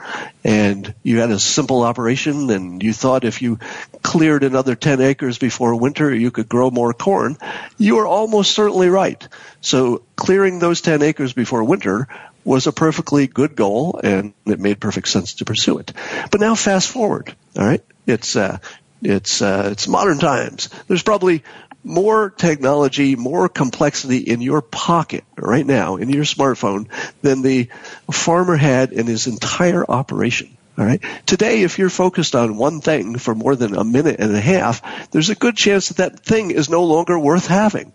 and 0.46 0.94
you 1.04 1.20
had 1.20 1.30
a 1.30 1.40
simple 1.40 1.84
operation 1.84 2.50
and 2.50 2.82
you 2.82 2.94
thought 2.94 3.26
if 3.26 3.42
you 3.42 3.60
cleared 4.02 4.44
another 4.44 4.76
10 4.76 5.02
acres 5.02 5.38
before 5.38 5.76
winter 5.76 6.14
you 6.14 6.32
could 6.32 6.48
grow 6.48 6.72
more 6.72 6.94
corn 6.94 7.38
you 7.78 7.96
were 7.96 8.08
almost 8.08 8.52
certainly 8.52 8.88
right. 8.88 9.28
So 9.60 10.04
clearing 10.16 10.60
those 10.60 10.80
10 10.82 11.02
acres 11.02 11.34
before 11.34 11.64
winter 11.64 12.08
was 12.46 12.68
a 12.68 12.72
perfectly 12.72 13.28
good 13.28 13.56
goal 13.56 14.00
and 14.04 14.34
it 14.46 14.60
made 14.60 14.80
perfect 14.80 15.10
sense 15.10 15.36
to 15.36 15.46
pursue 15.46 15.80
it. 15.80 15.92
But 16.32 16.40
now 16.40 16.56
fast 16.56 16.90
forward 16.90 17.36
all 17.58 17.66
right? 17.66 17.84
It's 18.08 18.38
uh 18.38 18.60
it's 19.02 19.42
uh, 19.42 19.70
it's 19.72 19.88
modern 19.88 20.20
times. 20.20 20.70
There's 20.88 21.04
probably 21.04 21.44
more 21.84 22.30
technology, 22.30 23.16
more 23.16 23.50
complexity 23.50 24.18
in 24.18 24.42
your 24.42 24.62
pocket 24.62 25.24
right 25.38 25.66
now 25.66 25.98
in 25.98 26.10
your 26.10 26.24
smartphone 26.24 26.88
than 27.22 27.42
the 27.42 27.70
farmer 28.12 28.56
had 28.56 28.92
in 28.92 29.08
his 29.08 29.28
entire 29.28 29.86
operation. 29.90 30.58
All 30.78 30.86
right. 30.86 31.04
Today, 31.28 31.62
if 31.62 31.78
you're 31.78 31.90
focused 31.90 32.36
on 32.36 32.58
one 32.58 32.82
thing 32.82 33.18
for 33.18 33.36
more 33.36 33.56
than 33.56 33.76
a 33.76 33.84
minute 33.84 34.20
and 34.20 34.36
a 34.36 34.42
half, 34.42 35.12
there's 35.12 35.30
a 35.30 35.36
good 35.36 35.56
chance 35.56 35.90
that 35.90 35.98
that 35.98 36.20
thing 36.22 36.50
is 36.50 36.68
no 36.68 36.84
longer 36.86 37.20
worth 37.20 37.46
having. 37.46 37.94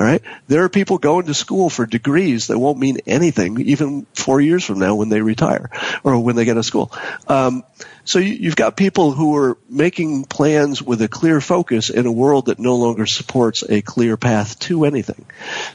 All 0.00 0.06
right. 0.06 0.22
There 0.48 0.64
are 0.64 0.70
people 0.70 0.96
going 0.96 1.26
to 1.26 1.34
school 1.34 1.68
for 1.68 1.84
degrees 1.84 2.46
that 2.46 2.58
won't 2.58 2.78
mean 2.78 3.00
anything 3.06 3.60
even 3.60 4.06
four 4.14 4.40
years 4.40 4.64
from 4.64 4.78
now 4.78 4.94
when 4.94 5.10
they 5.10 5.20
retire 5.20 5.68
or 6.02 6.18
when 6.18 6.36
they 6.36 6.46
get 6.46 6.56
a 6.56 6.62
school. 6.62 6.90
Um, 7.28 7.64
so 8.06 8.18
you, 8.18 8.32
you've 8.32 8.56
got 8.56 8.78
people 8.78 9.12
who 9.12 9.36
are 9.36 9.58
making 9.68 10.24
plans 10.24 10.80
with 10.80 11.02
a 11.02 11.08
clear 11.08 11.42
focus 11.42 11.90
in 11.90 12.06
a 12.06 12.12
world 12.12 12.46
that 12.46 12.58
no 12.58 12.76
longer 12.76 13.04
supports 13.04 13.62
a 13.68 13.82
clear 13.82 14.16
path 14.16 14.58
to 14.60 14.86
anything. 14.86 15.26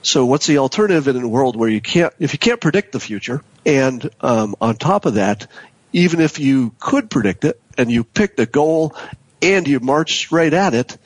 So 0.02 0.26
what's 0.26 0.48
the 0.48 0.58
alternative 0.58 1.08
in 1.08 1.22
a 1.22 1.28
world 1.28 1.56
where 1.56 1.70
you 1.70 1.80
can't, 1.80 2.12
if 2.18 2.34
you 2.34 2.40
can't 2.40 2.60
predict 2.60 2.94
the 2.94 3.00
future, 3.00 3.44
and 3.64 4.10
um, 4.22 4.56
on 4.60 4.78
top 4.78 5.06
of 5.06 5.14
that, 5.14 5.46
even 5.94 6.20
if 6.20 6.40
you 6.40 6.74
could 6.80 7.12
predict 7.12 7.46
it 7.46 7.62
and 7.78 7.92
you 7.92 8.04
picked 8.04 8.40
a 8.40 8.48
goal 8.48 8.96
and 9.44 9.68
you 9.68 9.80
marched 9.80 10.32
right 10.32 10.52
at 10.52 10.74
it, 10.74 10.98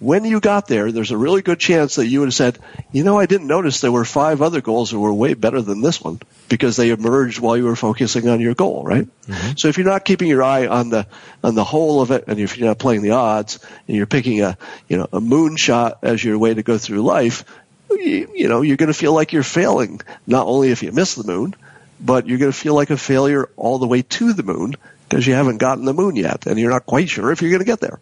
when 0.00 0.24
you 0.24 0.40
got 0.40 0.68
there, 0.68 0.92
there's 0.92 1.10
a 1.10 1.16
really 1.16 1.42
good 1.42 1.58
chance 1.58 1.96
that 1.96 2.06
you 2.06 2.20
would 2.20 2.28
have 2.28 2.34
said, 2.34 2.58
you 2.92 3.02
know, 3.02 3.18
I 3.18 3.26
didn't 3.26 3.48
notice 3.48 3.80
there 3.80 3.90
were 3.90 4.04
five 4.04 4.42
other 4.42 4.60
goals 4.60 4.90
that 4.90 4.98
were 4.98 5.12
way 5.12 5.34
better 5.34 5.60
than 5.60 5.80
this 5.80 6.00
one 6.00 6.20
because 6.48 6.76
they 6.76 6.90
emerged 6.90 7.40
while 7.40 7.56
you 7.56 7.64
were 7.64 7.76
focusing 7.76 8.28
on 8.28 8.40
your 8.40 8.54
goal, 8.54 8.84
right? 8.84 9.08
Mm-hmm. 9.26 9.56
So 9.56 9.68
if 9.68 9.76
you're 9.76 9.86
not 9.86 10.04
keeping 10.04 10.28
your 10.28 10.42
eye 10.42 10.66
on 10.66 10.90
the 10.90 11.06
on 11.42 11.54
the 11.54 11.64
whole 11.64 12.00
of 12.00 12.10
it, 12.10 12.24
and 12.28 12.38
if 12.38 12.56
you're 12.56 12.68
not 12.68 12.78
playing 12.78 13.02
the 13.02 13.12
odds, 13.12 13.58
and 13.86 13.96
you're 13.96 14.06
picking 14.06 14.40
a 14.42 14.56
you 14.88 14.96
know 14.96 15.08
a 15.12 15.20
moonshot 15.20 15.98
as 16.02 16.22
your 16.22 16.38
way 16.38 16.54
to 16.54 16.62
go 16.62 16.78
through 16.78 17.02
life, 17.02 17.44
you, 17.90 18.30
you 18.34 18.48
know 18.48 18.62
you're 18.62 18.76
going 18.76 18.92
to 18.92 18.98
feel 18.98 19.12
like 19.12 19.32
you're 19.32 19.42
failing. 19.42 20.00
Not 20.26 20.46
only 20.46 20.70
if 20.70 20.82
you 20.82 20.92
miss 20.92 21.16
the 21.16 21.24
moon, 21.24 21.54
but 22.00 22.28
you're 22.28 22.38
going 22.38 22.52
to 22.52 22.58
feel 22.58 22.74
like 22.74 22.90
a 22.90 22.96
failure 22.96 23.48
all 23.56 23.78
the 23.78 23.88
way 23.88 24.02
to 24.02 24.32
the 24.32 24.44
moon 24.44 24.76
because 25.08 25.26
you 25.26 25.34
haven't 25.34 25.58
gotten 25.58 25.84
the 25.84 25.94
moon 25.94 26.14
yet, 26.14 26.46
and 26.46 26.58
you're 26.58 26.70
not 26.70 26.86
quite 26.86 27.08
sure 27.08 27.32
if 27.32 27.42
you're 27.42 27.50
going 27.50 27.60
to 27.60 27.66
get 27.66 27.80
there. 27.80 27.98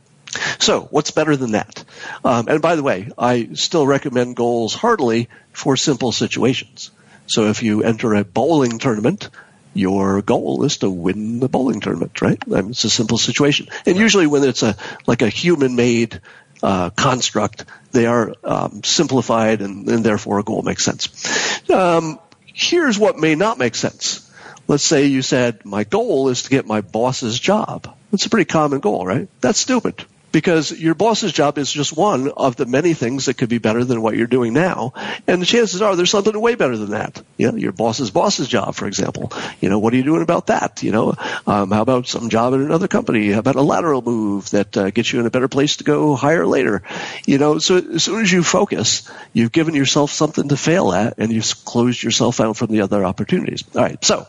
So, 0.58 0.82
what's 0.90 1.10
better 1.10 1.36
than 1.36 1.52
that? 1.52 1.84
Um, 2.24 2.48
and 2.48 2.60
by 2.60 2.76
the 2.76 2.82
way, 2.82 3.10
I 3.16 3.50
still 3.54 3.86
recommend 3.86 4.36
goals 4.36 4.74
heartily 4.74 5.28
for 5.52 5.76
simple 5.76 6.12
situations. 6.12 6.90
So, 7.26 7.48
if 7.48 7.62
you 7.62 7.82
enter 7.82 8.14
a 8.14 8.24
bowling 8.24 8.78
tournament, 8.78 9.30
your 9.74 10.22
goal 10.22 10.64
is 10.64 10.78
to 10.78 10.90
win 10.90 11.38
the 11.38 11.48
bowling 11.48 11.80
tournament, 11.80 12.20
right? 12.22 12.38
I 12.46 12.62
mean, 12.62 12.70
it's 12.70 12.84
a 12.84 12.90
simple 12.90 13.18
situation. 13.18 13.68
And 13.84 13.96
usually, 13.96 14.26
when 14.26 14.44
it's 14.44 14.62
a 14.62 14.76
like 15.06 15.22
a 15.22 15.28
human-made 15.28 16.20
uh, 16.62 16.90
construct, 16.90 17.64
they 17.92 18.06
are 18.06 18.34
um, 18.42 18.82
simplified, 18.82 19.60
and, 19.60 19.88
and 19.88 20.04
therefore 20.04 20.38
a 20.38 20.42
goal 20.42 20.62
makes 20.62 20.84
sense. 20.84 21.70
Um, 21.70 22.18
here's 22.46 22.98
what 22.98 23.18
may 23.18 23.34
not 23.34 23.58
make 23.58 23.74
sense. 23.74 24.22
Let's 24.68 24.82
say 24.82 25.06
you 25.06 25.22
said, 25.22 25.64
my 25.64 25.84
goal 25.84 26.28
is 26.28 26.42
to 26.42 26.50
get 26.50 26.66
my 26.66 26.80
boss's 26.80 27.38
job. 27.38 27.94
That's 28.10 28.26
a 28.26 28.30
pretty 28.30 28.46
common 28.46 28.80
goal, 28.80 29.06
right? 29.06 29.28
That's 29.40 29.60
stupid 29.60 30.04
because 30.36 30.70
your 30.70 30.94
boss's 30.94 31.32
job 31.32 31.56
is 31.56 31.72
just 31.72 31.96
one 31.96 32.30
of 32.30 32.56
the 32.56 32.66
many 32.66 32.92
things 32.92 33.24
that 33.24 33.38
could 33.38 33.48
be 33.48 33.56
better 33.56 33.82
than 33.84 34.02
what 34.02 34.14
you're 34.14 34.26
doing 34.26 34.52
now. 34.52 34.92
And 35.26 35.40
the 35.40 35.46
chances 35.46 35.80
are 35.80 35.96
there's 35.96 36.10
something 36.10 36.38
way 36.38 36.56
better 36.56 36.76
than 36.76 36.90
that. 36.90 37.22
You 37.38 37.50
know, 37.50 37.56
your 37.56 37.72
boss's 37.72 38.10
boss's 38.10 38.46
job, 38.46 38.74
for 38.74 38.86
example. 38.86 39.32
You 39.62 39.70
know, 39.70 39.78
what 39.78 39.94
are 39.94 39.96
you 39.96 40.02
doing 40.02 40.20
about 40.20 40.48
that? 40.48 40.82
You 40.82 40.92
know, 40.92 41.14
um, 41.46 41.70
how 41.70 41.80
about 41.80 42.06
some 42.06 42.28
job 42.28 42.52
in 42.52 42.60
another 42.60 42.86
company? 42.86 43.32
How 43.32 43.38
about 43.38 43.56
a 43.56 43.62
lateral 43.62 44.02
move 44.02 44.50
that 44.50 44.76
uh, 44.76 44.90
gets 44.90 45.10
you 45.10 45.20
in 45.20 45.26
a 45.26 45.30
better 45.30 45.48
place 45.48 45.78
to 45.78 45.84
go 45.84 46.14
higher 46.14 46.46
later? 46.46 46.82
You 47.24 47.38
know, 47.38 47.58
so 47.58 47.78
as 47.78 48.04
soon 48.04 48.20
as 48.20 48.30
you 48.30 48.42
focus, 48.42 49.10
you've 49.32 49.52
given 49.52 49.74
yourself 49.74 50.10
something 50.10 50.50
to 50.50 50.56
fail 50.58 50.92
at 50.92 51.14
and 51.16 51.32
you've 51.32 51.64
closed 51.64 52.02
yourself 52.02 52.40
out 52.40 52.58
from 52.58 52.70
the 52.70 52.82
other 52.82 53.06
opportunities. 53.06 53.64
All 53.74 53.80
right. 53.80 54.04
So, 54.04 54.26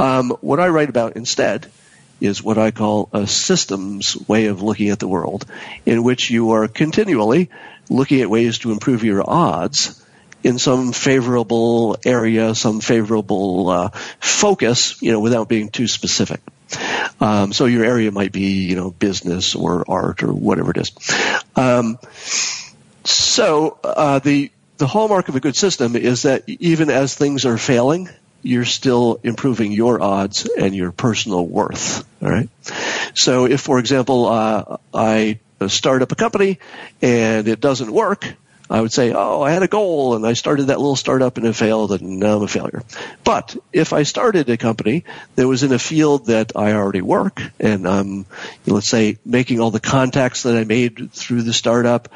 um, 0.00 0.30
what 0.40 0.58
I 0.58 0.66
write 0.66 0.88
about 0.88 1.14
instead 1.14 1.70
is 2.20 2.42
what 2.42 2.58
I 2.58 2.70
call 2.70 3.08
a 3.12 3.26
systems 3.26 4.16
way 4.28 4.46
of 4.46 4.62
looking 4.62 4.90
at 4.90 4.98
the 4.98 5.08
world, 5.08 5.46
in 5.86 6.02
which 6.02 6.30
you 6.30 6.52
are 6.52 6.68
continually 6.68 7.50
looking 7.88 8.20
at 8.20 8.30
ways 8.30 8.58
to 8.58 8.72
improve 8.72 9.04
your 9.04 9.28
odds 9.28 10.04
in 10.42 10.58
some 10.58 10.92
favorable 10.92 11.96
area, 12.04 12.54
some 12.54 12.80
favorable 12.80 13.68
uh, 13.68 13.88
focus, 14.20 15.00
you 15.02 15.12
know, 15.12 15.20
without 15.20 15.48
being 15.48 15.68
too 15.68 15.88
specific. 15.88 16.40
Um, 17.20 17.52
so 17.52 17.66
your 17.66 17.84
area 17.84 18.12
might 18.12 18.32
be, 18.32 18.66
you 18.66 18.76
know, 18.76 18.90
business 18.90 19.54
or 19.54 19.84
art 19.88 20.22
or 20.22 20.32
whatever 20.32 20.70
it 20.70 20.76
is. 20.76 20.92
Um, 21.56 21.98
so 23.04 23.78
uh, 23.82 24.18
the 24.20 24.50
the 24.76 24.86
hallmark 24.86 25.28
of 25.28 25.34
a 25.34 25.40
good 25.40 25.56
system 25.56 25.96
is 25.96 26.22
that 26.22 26.44
even 26.46 26.88
as 26.88 27.14
things 27.14 27.44
are 27.44 27.58
failing, 27.58 28.08
you're 28.42 28.64
still 28.64 29.20
improving 29.22 29.72
your 29.72 30.00
odds 30.00 30.48
and 30.58 30.74
your 30.74 30.92
personal 30.92 31.46
worth. 31.46 32.06
All 32.22 32.30
right. 32.30 32.48
So 33.14 33.46
if, 33.46 33.60
for 33.60 33.78
example, 33.78 34.26
uh, 34.26 34.76
I 34.94 35.40
start 35.66 36.02
up 36.02 36.12
a 36.12 36.14
company 36.14 36.58
and 37.02 37.48
it 37.48 37.60
doesn't 37.60 37.90
work, 37.90 38.24
I 38.70 38.80
would 38.80 38.92
say, 38.92 39.12
oh, 39.12 39.40
I 39.40 39.50
had 39.50 39.62
a 39.62 39.68
goal 39.68 40.14
and 40.14 40.26
I 40.26 40.34
started 40.34 40.66
that 40.66 40.78
little 40.78 40.96
startup 40.96 41.38
and 41.38 41.46
it 41.46 41.54
failed 41.54 41.90
and 41.92 42.20
now 42.20 42.36
I'm 42.36 42.42
a 42.42 42.48
failure. 42.48 42.82
But 43.24 43.56
if 43.72 43.92
I 43.92 44.02
started 44.02 44.50
a 44.50 44.58
company 44.58 45.04
that 45.36 45.48
was 45.48 45.62
in 45.62 45.72
a 45.72 45.78
field 45.78 46.26
that 46.26 46.52
I 46.54 46.72
already 46.72 47.00
work 47.00 47.40
and 47.58 47.88
I'm, 47.88 48.26
let's 48.66 48.88
say, 48.88 49.16
making 49.24 49.60
all 49.60 49.70
the 49.70 49.80
contacts 49.80 50.42
that 50.42 50.56
I 50.56 50.64
made 50.64 51.12
through 51.12 51.42
the 51.42 51.54
startup, 51.54 52.10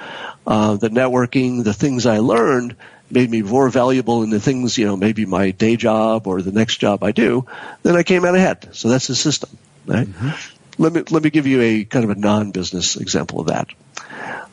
uh, 0.47 0.77
the 0.77 0.91
networking, 0.91 1.65
the 1.65 1.73
things 1.73 2.05
I 2.05 2.19
learned, 2.19 2.77
made 3.13 3.31
me 3.31 3.43
more 3.43 3.69
valuable 3.69 4.23
in 4.23 4.31
the 4.31 4.41
things, 4.41 4.79
you 4.79 4.87
know, 4.87 4.97
maybe 4.97 5.27
my 5.27 5.51
day 5.51 5.77
job 5.77 6.27
or 6.27 6.41
the 6.43 6.53
next 6.53 6.79
job 6.79 7.05
I 7.05 7.13
do, 7.13 7.47
then 7.83 7.95
I 7.95 8.03
came 8.03 8.25
out 8.25 8.35
ahead. 8.35 8.71
So 8.73 8.89
that's 8.89 9.07
the 9.07 9.15
system, 9.15 9.51
right? 9.87 10.09
Let 10.79 10.93
me, 10.93 11.03
let 11.11 11.23
me 11.23 11.31
give 11.31 11.47
you 11.47 11.61
a 11.61 11.85
kind 11.85 12.05
of 12.05 12.11
a 12.11 12.15
non-business 12.15 12.97
example 12.97 13.41
of 13.41 13.49
that. 13.49 13.69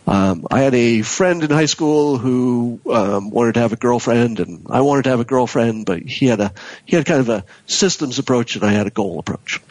Um, 0.05 0.47
I 0.49 0.61
had 0.61 0.73
a 0.73 1.03
friend 1.03 1.43
in 1.43 1.51
high 1.51 1.67
school 1.67 2.17
who 2.17 2.81
um, 2.91 3.29
wanted 3.29 3.53
to 3.53 3.59
have 3.59 3.73
a 3.73 3.77
girlfriend, 3.77 4.39
and 4.39 4.65
I 4.69 4.81
wanted 4.81 5.03
to 5.03 5.11
have 5.11 5.19
a 5.19 5.25
girlfriend, 5.25 5.85
but 5.85 6.01
he 6.01 6.25
had 6.25 6.39
a 6.39 6.51
he 6.83 6.95
had 6.95 7.05
kind 7.05 7.19
of 7.19 7.29
a 7.29 7.45
systems 7.67 8.17
approach, 8.17 8.55
and 8.55 8.65
I 8.65 8.71
had 8.71 8.87
a 8.87 8.89
goal 8.89 9.19
approach. 9.19 9.61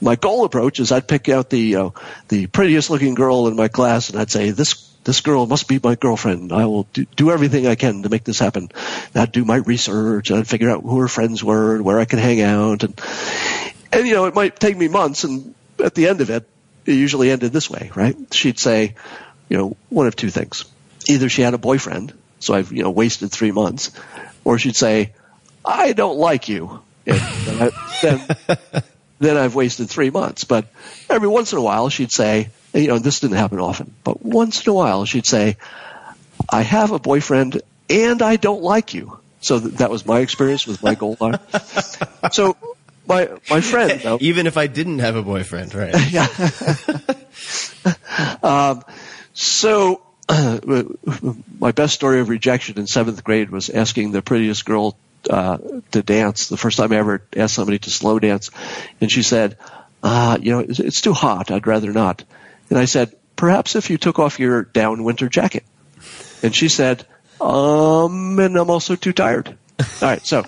My 0.00 0.16
goal 0.16 0.44
approach 0.44 0.80
is 0.80 0.90
I'd 0.90 1.06
pick 1.06 1.28
out 1.28 1.48
the 1.48 1.76
uh, 1.76 1.90
the 2.26 2.48
prettiest 2.48 2.90
looking 2.90 3.14
girl 3.14 3.46
in 3.46 3.54
my 3.54 3.68
class, 3.68 4.10
and 4.10 4.18
I'd 4.18 4.32
say 4.32 4.50
this 4.50 4.87
this 5.04 5.20
girl 5.20 5.46
must 5.46 5.68
be 5.68 5.80
my 5.82 5.94
girlfriend. 5.94 6.52
I 6.52 6.66
will 6.66 6.84
do, 6.92 7.06
do 7.16 7.30
everything 7.30 7.66
I 7.66 7.74
can 7.74 8.02
to 8.02 8.08
make 8.08 8.24
this 8.24 8.38
happen. 8.38 8.70
And 9.14 9.22
I'd 9.22 9.32
do 9.32 9.44
my 9.44 9.56
research, 9.56 10.30
and 10.30 10.38
I'd 10.38 10.48
figure 10.48 10.70
out 10.70 10.82
who 10.82 10.98
her 10.98 11.08
friends 11.08 11.42
were, 11.42 11.76
and 11.76 11.84
where 11.84 11.98
I 11.98 12.04
could 12.04 12.18
hang 12.18 12.40
out, 12.40 12.84
and 12.84 13.00
and 13.92 14.06
you 14.06 14.14
know 14.14 14.26
it 14.26 14.34
might 14.34 14.58
take 14.58 14.76
me 14.76 14.88
months, 14.88 15.24
and 15.24 15.54
at 15.82 15.94
the 15.94 16.08
end 16.08 16.20
of 16.20 16.30
it, 16.30 16.48
it 16.86 16.94
usually 16.94 17.30
ended 17.30 17.52
this 17.52 17.70
way, 17.70 17.90
right? 17.94 18.16
She'd 18.32 18.58
say, 18.58 18.94
you 19.48 19.56
know, 19.56 19.76
one 19.88 20.06
of 20.06 20.16
two 20.16 20.30
things. 20.30 20.64
Either 21.08 21.28
she 21.28 21.42
had 21.42 21.54
a 21.54 21.58
boyfriend, 21.58 22.12
so 22.40 22.54
I've, 22.54 22.72
you 22.72 22.82
know, 22.82 22.90
wasted 22.90 23.30
three 23.30 23.52
months, 23.52 23.92
or 24.44 24.58
she'd 24.58 24.76
say, 24.76 25.12
I 25.64 25.92
don't 25.92 26.18
like 26.18 26.48
you. 26.48 26.82
And 27.06 27.20
then, 27.20 27.62
I, 27.62 27.98
then, 28.02 28.82
then 29.18 29.36
I've 29.36 29.54
wasted 29.54 29.88
three 29.88 30.10
months. 30.10 30.44
But 30.44 30.66
every 31.08 31.28
once 31.28 31.52
in 31.52 31.58
a 31.58 31.62
while 31.62 31.88
she'd 31.88 32.12
say, 32.12 32.50
you 32.74 32.88
know, 32.88 32.98
this 32.98 33.20
didn't 33.20 33.36
happen 33.36 33.60
often, 33.60 33.94
but 34.04 34.24
once 34.24 34.66
in 34.66 34.70
a 34.70 34.74
while 34.74 35.04
she'd 35.04 35.26
say, 35.26 35.56
I 36.48 36.62
have 36.62 36.92
a 36.92 36.98
boyfriend 36.98 37.60
and 37.90 38.22
I 38.22 38.36
don't 38.36 38.62
like 38.62 38.94
you. 38.94 39.18
So 39.40 39.60
th- 39.60 39.74
that 39.74 39.90
was 39.90 40.04
my 40.04 40.20
experience 40.20 40.66
with 40.66 40.82
my 40.82 40.96
line. 41.20 41.38
so 42.32 42.56
my, 43.06 43.28
my 43.48 43.60
friend, 43.60 44.00
though, 44.00 44.18
Even 44.20 44.46
if 44.46 44.56
I 44.56 44.66
didn't 44.66 44.98
have 44.98 45.16
a 45.16 45.22
boyfriend, 45.22 45.74
right? 45.74 45.94
Um, 48.42 48.82
so, 49.32 50.02
my 50.28 51.72
best 51.72 51.94
story 51.94 52.20
of 52.20 52.28
rejection 52.28 52.78
in 52.78 52.86
seventh 52.86 53.24
grade 53.24 53.50
was 53.50 53.70
asking 53.70 54.12
the 54.12 54.20
prettiest 54.20 54.66
girl 54.66 54.98
uh, 55.30 55.58
to 55.92 56.02
dance. 56.02 56.48
The 56.48 56.56
first 56.56 56.76
time 56.76 56.92
I 56.92 56.96
ever 56.96 57.22
asked 57.34 57.54
somebody 57.54 57.78
to 57.78 57.90
slow 57.90 58.18
dance, 58.18 58.50
and 59.00 59.10
she 59.10 59.22
said, 59.22 59.56
uh, 60.02 60.36
"You 60.40 60.52
know, 60.52 60.58
it's, 60.58 60.80
it's 60.80 61.00
too 61.00 61.14
hot. 61.14 61.50
I'd 61.50 61.66
rather 61.66 61.92
not." 61.92 62.24
And 62.70 62.78
I 62.78 62.84
said, 62.86 63.14
"Perhaps 63.36 63.76
if 63.76 63.90
you 63.90 63.98
took 63.98 64.18
off 64.18 64.38
your 64.38 64.62
down 64.62 65.04
winter 65.04 65.28
jacket." 65.28 65.64
And 66.42 66.54
she 66.54 66.68
said, 66.68 67.06
"Um, 67.40 68.38
and 68.38 68.56
I'm 68.56 68.70
also 68.70 68.96
too 68.96 69.12
tired." 69.12 69.56
All 69.78 69.86
right, 70.08 70.24
so 70.26 70.44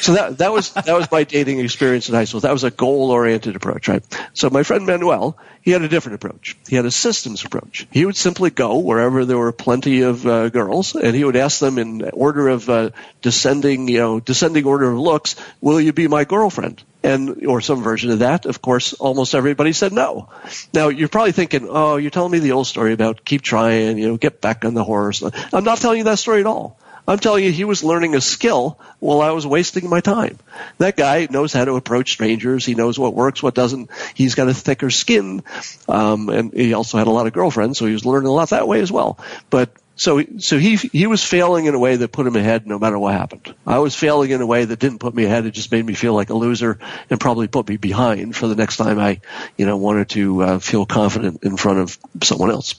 so 0.00 0.14
that 0.14 0.38
that 0.38 0.52
was 0.52 0.70
that 0.72 0.94
was 0.94 1.10
my 1.10 1.24
dating 1.24 1.60
experience 1.60 2.08
in 2.08 2.14
high 2.14 2.24
school. 2.24 2.40
That 2.40 2.52
was 2.52 2.64
a 2.64 2.70
goal 2.70 3.10
oriented 3.10 3.56
approach, 3.56 3.88
right? 3.88 4.04
So 4.34 4.50
my 4.50 4.62
friend 4.62 4.86
Manuel, 4.86 5.38
he 5.62 5.70
had 5.70 5.82
a 5.82 5.88
different 5.88 6.16
approach. 6.16 6.56
He 6.68 6.76
had 6.76 6.84
a 6.84 6.90
systems 6.90 7.44
approach. 7.44 7.86
He 7.90 8.04
would 8.04 8.16
simply 8.16 8.50
go 8.50 8.78
wherever 8.78 9.24
there 9.24 9.38
were 9.38 9.52
plenty 9.52 10.02
of 10.02 10.26
uh, 10.26 10.50
girls, 10.50 10.94
and 10.94 11.16
he 11.16 11.24
would 11.24 11.36
ask 11.36 11.58
them 11.58 11.78
in 11.78 12.02
order 12.10 12.48
of 12.48 12.68
uh, 12.68 12.90
descending, 13.22 13.88
you 13.88 13.98
know, 13.98 14.20
descending 14.20 14.66
order 14.66 14.90
of 14.90 14.98
looks, 14.98 15.36
"Will 15.62 15.80
you 15.80 15.92
be 15.92 16.08
my 16.08 16.24
girlfriend?" 16.24 16.82
And 17.06 17.46
or 17.46 17.60
some 17.60 17.84
version 17.84 18.10
of 18.10 18.18
that. 18.18 18.46
Of 18.46 18.60
course, 18.60 18.92
almost 18.92 19.34
everybody 19.34 19.72
said 19.72 19.92
no. 19.92 20.28
Now 20.74 20.88
you're 20.88 21.08
probably 21.08 21.30
thinking, 21.30 21.68
"Oh, 21.70 21.96
you're 21.96 22.10
telling 22.10 22.32
me 22.32 22.40
the 22.40 22.52
old 22.52 22.66
story 22.66 22.92
about 22.92 23.24
keep 23.24 23.42
trying, 23.42 23.98
you 23.98 24.08
know, 24.08 24.16
get 24.16 24.40
back 24.40 24.64
on 24.64 24.74
the 24.74 24.82
horse." 24.82 25.22
I'm 25.52 25.62
not 25.62 25.78
telling 25.78 25.98
you 25.98 26.04
that 26.04 26.18
story 26.18 26.40
at 26.40 26.46
all. 26.46 26.80
I'm 27.08 27.20
telling 27.20 27.44
you, 27.44 27.52
he 27.52 27.62
was 27.62 27.84
learning 27.84 28.16
a 28.16 28.20
skill 28.20 28.80
while 28.98 29.20
I 29.20 29.30
was 29.30 29.46
wasting 29.46 29.88
my 29.88 30.00
time. 30.00 30.38
That 30.78 30.96
guy 30.96 31.28
knows 31.30 31.52
how 31.52 31.64
to 31.64 31.76
approach 31.76 32.10
strangers. 32.10 32.66
He 32.66 32.74
knows 32.74 32.98
what 32.98 33.14
works, 33.14 33.40
what 33.42 33.54
doesn't. 33.54 33.90
He's 34.14 34.34
got 34.34 34.48
a 34.48 34.54
thicker 34.54 34.90
skin, 34.90 35.44
um, 35.88 36.28
and 36.28 36.52
he 36.52 36.74
also 36.74 36.98
had 36.98 37.06
a 37.06 37.10
lot 37.10 37.28
of 37.28 37.32
girlfriends, 37.32 37.78
so 37.78 37.86
he 37.86 37.92
was 37.92 38.04
learning 38.04 38.26
a 38.26 38.32
lot 38.32 38.50
that 38.50 38.66
way 38.66 38.80
as 38.80 38.90
well. 38.90 39.18
But 39.50 39.70
so, 39.96 40.22
so 40.38 40.58
he 40.58 40.76
he 40.76 41.06
was 41.06 41.24
failing 41.24 41.64
in 41.64 41.74
a 41.74 41.78
way 41.78 41.96
that 41.96 42.12
put 42.12 42.26
him 42.26 42.36
ahead, 42.36 42.66
no 42.66 42.78
matter 42.78 42.98
what 42.98 43.14
happened. 43.14 43.54
I 43.66 43.78
was 43.78 43.94
failing 43.94 44.30
in 44.30 44.42
a 44.42 44.46
way 44.46 44.64
that 44.64 44.78
didn't 44.78 44.98
put 44.98 45.14
me 45.14 45.24
ahead. 45.24 45.46
It 45.46 45.52
just 45.52 45.72
made 45.72 45.84
me 45.84 45.94
feel 45.94 46.12
like 46.12 46.28
a 46.28 46.34
loser 46.34 46.78
and 47.08 47.18
probably 47.18 47.48
put 47.48 47.66
me 47.66 47.78
behind 47.78 48.36
for 48.36 48.46
the 48.46 48.54
next 48.54 48.76
time 48.76 48.98
I, 48.98 49.20
you 49.56 49.64
know, 49.64 49.78
wanted 49.78 50.10
to 50.10 50.42
uh, 50.42 50.58
feel 50.58 50.84
confident 50.84 51.44
in 51.44 51.56
front 51.56 51.78
of 51.78 51.98
someone 52.22 52.50
else. 52.50 52.74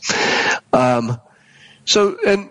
Um, 0.72 1.20
so, 1.86 2.18
and 2.26 2.50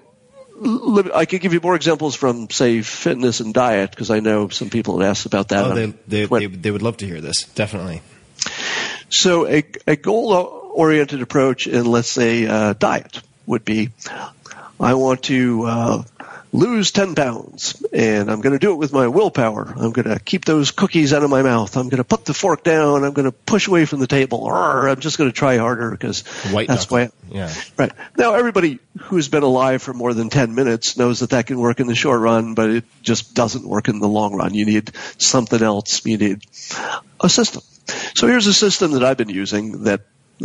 I 1.14 1.27
could 1.27 1.41
give 1.41 1.53
you 1.53 1.61
more 1.61 1.77
examples 1.77 2.17
from, 2.17 2.51
say, 2.51 2.83
fitness 2.83 3.41
and 3.41 3.55
diet 3.55 3.91
because 3.91 4.11
I 4.11 4.21
know 4.21 4.49
some 4.49 4.69
people 4.69 4.99
have 4.99 5.09
asked 5.09 5.27
about 5.27 5.49
that. 5.49 5.64
Oh, 5.64 5.75
they, 5.75 5.87
they, 6.09 6.27
they, 6.27 6.47
they 6.47 6.71
would 6.71 6.83
love 6.83 6.97
to 6.99 7.07
hear 7.07 7.21
this. 7.21 7.45
Definitely. 7.45 8.03
So 9.11 9.47
a, 9.47 9.64
a 9.87 9.97
goal-oriented 9.97 11.23
approach 11.23 11.67
in, 11.67 11.87
let's 11.87 12.11
say, 12.11 12.47
uh, 12.47 12.73
diet. 12.73 13.23
would 13.47 13.64
be, 13.64 13.91
I 14.79 14.95
want 14.95 15.24
to 15.24 15.64
uh, 15.64 16.03
lose 16.53 16.91
10 16.91 17.14
pounds 17.14 17.83
and 17.93 18.31
I'm 18.31 18.41
going 18.41 18.53
to 18.53 18.59
do 18.59 18.72
it 18.72 18.77
with 18.77 18.93
my 18.93 19.09
willpower. 19.09 19.74
I'm 19.77 19.93
going 19.93 20.09
to 20.09 20.18
keep 20.18 20.45
those 20.45 20.70
cookies 20.70 21.12
out 21.12 21.22
of 21.22 21.31
my 21.31 21.43
mouth. 21.43 21.77
I'm 21.77 21.89
going 21.89 21.99
to 21.99 22.05
put 22.05 22.24
the 22.24 22.35
fork 22.35 22.64
down. 22.64 23.05
I'm 23.05 23.12
going 23.12 23.24
to 23.27 23.33
push 23.33 23.68
away 23.68 23.85
from 23.85 24.01
the 24.01 24.07
table. 24.07 24.41
Or 24.41 24.89
I'm 24.89 25.01
just 25.01 25.18
going 25.18 25.31
to 25.31 25.35
try 25.37 25.59
harder 25.59 25.91
because 25.91 26.22
that's 26.53 26.91
knuckle. 26.91 26.97
why. 26.97 27.11
Yeah. 27.31 27.53
Right. 27.77 27.93
Now, 28.16 28.35
everybody 28.35 28.79
who's 29.01 29.29
been 29.29 29.43
alive 29.43 29.83
for 29.83 29.93
more 29.93 30.14
than 30.14 30.30
10 30.30 30.55
minutes 30.55 30.96
knows 30.96 31.21
that 31.21 31.30
that 31.30 31.46
can 31.46 31.59
work 31.59 31.80
in 31.80 31.87
the 31.87 31.95
short 31.95 32.21
run, 32.21 32.55
but 32.55 32.71
it 32.71 32.84
just 33.03 33.34
doesn't 33.34 33.67
work 33.67 33.88
in 33.88 33.99
the 33.99 34.09
long 34.09 34.34
run. 34.34 34.55
You 34.55 34.64
need 34.64 34.92
something 35.18 35.63
else. 35.63 36.05
You 36.07 36.17
need 36.17 36.42
a 37.21 37.29
system. 37.29 37.63
So 38.14 38.26
here's 38.26 38.46
a 38.46 38.55
system 38.55 38.92
that 38.92 39.05
I've 39.05 39.17
been 39.17 39.29
using 39.29 39.84
that 39.84 40.03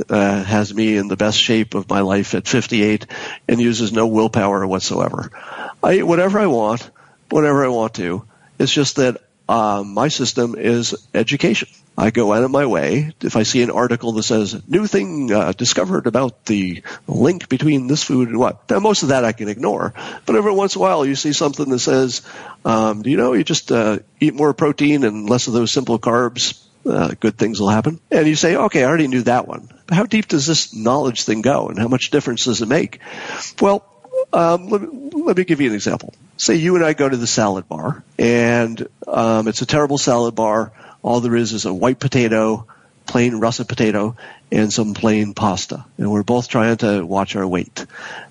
uh, 0.10 0.44
has 0.44 0.74
me 0.74 0.98
in 0.98 1.08
the 1.08 1.18
best 1.18 1.38
shape 1.38 1.76
of 1.76 1.90
my 1.90 2.02
life 2.02 2.34
at 2.34 2.48
58 2.48 3.06
and 3.48 3.60
uses 3.60 3.92
no 3.92 4.08
willpower 4.08 4.66
whatsoever. 4.66 5.32
I 5.84 5.96
eat 5.96 6.04
whatever 6.04 6.40
I 6.40 6.48
want, 6.48 6.90
whenever 7.30 7.64
I 7.66 7.70
want 7.70 7.96
to. 7.96 8.26
It's 8.60 8.74
just 8.74 8.98
that 8.98 9.22
um, 9.50 9.94
my 9.94 10.08
system 10.08 10.56
is 10.58 10.96
education. 11.14 11.68
I 11.98 12.10
go 12.12 12.32
out 12.32 12.44
of 12.44 12.52
my 12.52 12.66
way. 12.66 13.12
If 13.22 13.36
I 13.36 13.44
see 13.44 13.62
an 13.64 13.70
article 13.70 14.14
that 14.14 14.24
says 14.24 14.62
new 14.68 14.88
thing 14.88 15.32
uh, 15.32 15.52
discovered 15.52 16.08
about 16.08 16.46
the 16.46 16.84
link 17.06 17.50
between 17.50 17.88
this 17.88 18.02
food 18.02 18.30
and 18.30 18.40
what, 18.40 18.70
now 18.70 18.80
most 18.80 19.04
of 19.04 19.10
that 19.10 19.26
I 19.26 19.34
can 19.34 19.50
ignore. 19.50 19.94
But 20.26 20.36
every 20.38 20.54
once 20.54 20.76
in 20.76 20.80
a 20.80 20.82
while, 20.82 21.06
you 21.06 21.16
see 21.16 21.34
something 21.34 21.70
that 21.70 21.80
says, 21.80 22.22
um, 22.64 23.02
"Do 23.02 23.10
you 23.10 23.18
know 23.18 23.34
you 23.34 23.44
just 23.44 23.72
uh, 23.72 24.00
eat 24.22 24.34
more 24.34 24.54
protein 24.54 25.04
and 25.04 25.30
less 25.30 25.48
of 25.48 25.54
those 25.54 25.72
simple 25.72 26.00
carbs? 26.00 26.66
Uh, 26.86 27.14
good 27.20 27.38
things 27.38 27.60
will 27.60 27.70
happen." 27.70 28.00
And 28.10 28.28
you 28.28 28.36
say, 28.36 28.56
"Okay, 28.56 28.84
I 28.84 28.88
already 28.88 29.08
knew 29.10 29.24
that 29.24 29.48
one." 29.48 29.70
How 29.92 30.04
deep 30.04 30.28
does 30.28 30.48
this 30.48 30.74
knowledge 30.74 31.24
thing 31.24 31.42
go, 31.42 31.68
and 31.68 31.78
how 31.78 31.88
much 31.88 32.12
difference 32.12 32.46
does 32.46 32.62
it 32.62 32.68
make? 32.68 33.00
Well, 33.60 33.86
um, 34.34 34.70
let, 34.70 34.82
me, 34.82 35.10
let 35.14 35.38
me 35.38 35.44
give 35.44 35.62
you 35.62 35.70
an 35.70 35.76
example. 35.76 36.14
Say 36.38 36.56
you 36.56 36.76
and 36.76 36.84
I 36.84 36.94
go 36.94 37.08
to 37.08 37.18
the 37.18 37.28
salad 37.28 37.68
bar, 37.68 38.04
and 38.18 38.88
um, 39.08 39.48
it's 39.48 39.62
a 39.62 39.66
terrible 39.66 39.98
salad 39.98 40.36
bar. 40.36 40.72
All 41.04 41.20
there 41.20 41.36
is 41.36 41.54
is 41.54 41.66
a 41.66 41.74
white 41.74 42.00
potato, 42.00 42.68
plain 43.06 43.36
russet 43.36 43.68
potato, 43.68 44.16
and 44.52 44.72
some 44.72 44.94
plain 44.94 45.34
pasta. 45.34 45.86
And 45.98 46.12
we're 46.12 46.24
both 46.24 46.48
trying 46.48 46.78
to 46.78 47.06
watch 47.06 47.36
our 47.36 47.48
weight. 47.48 47.86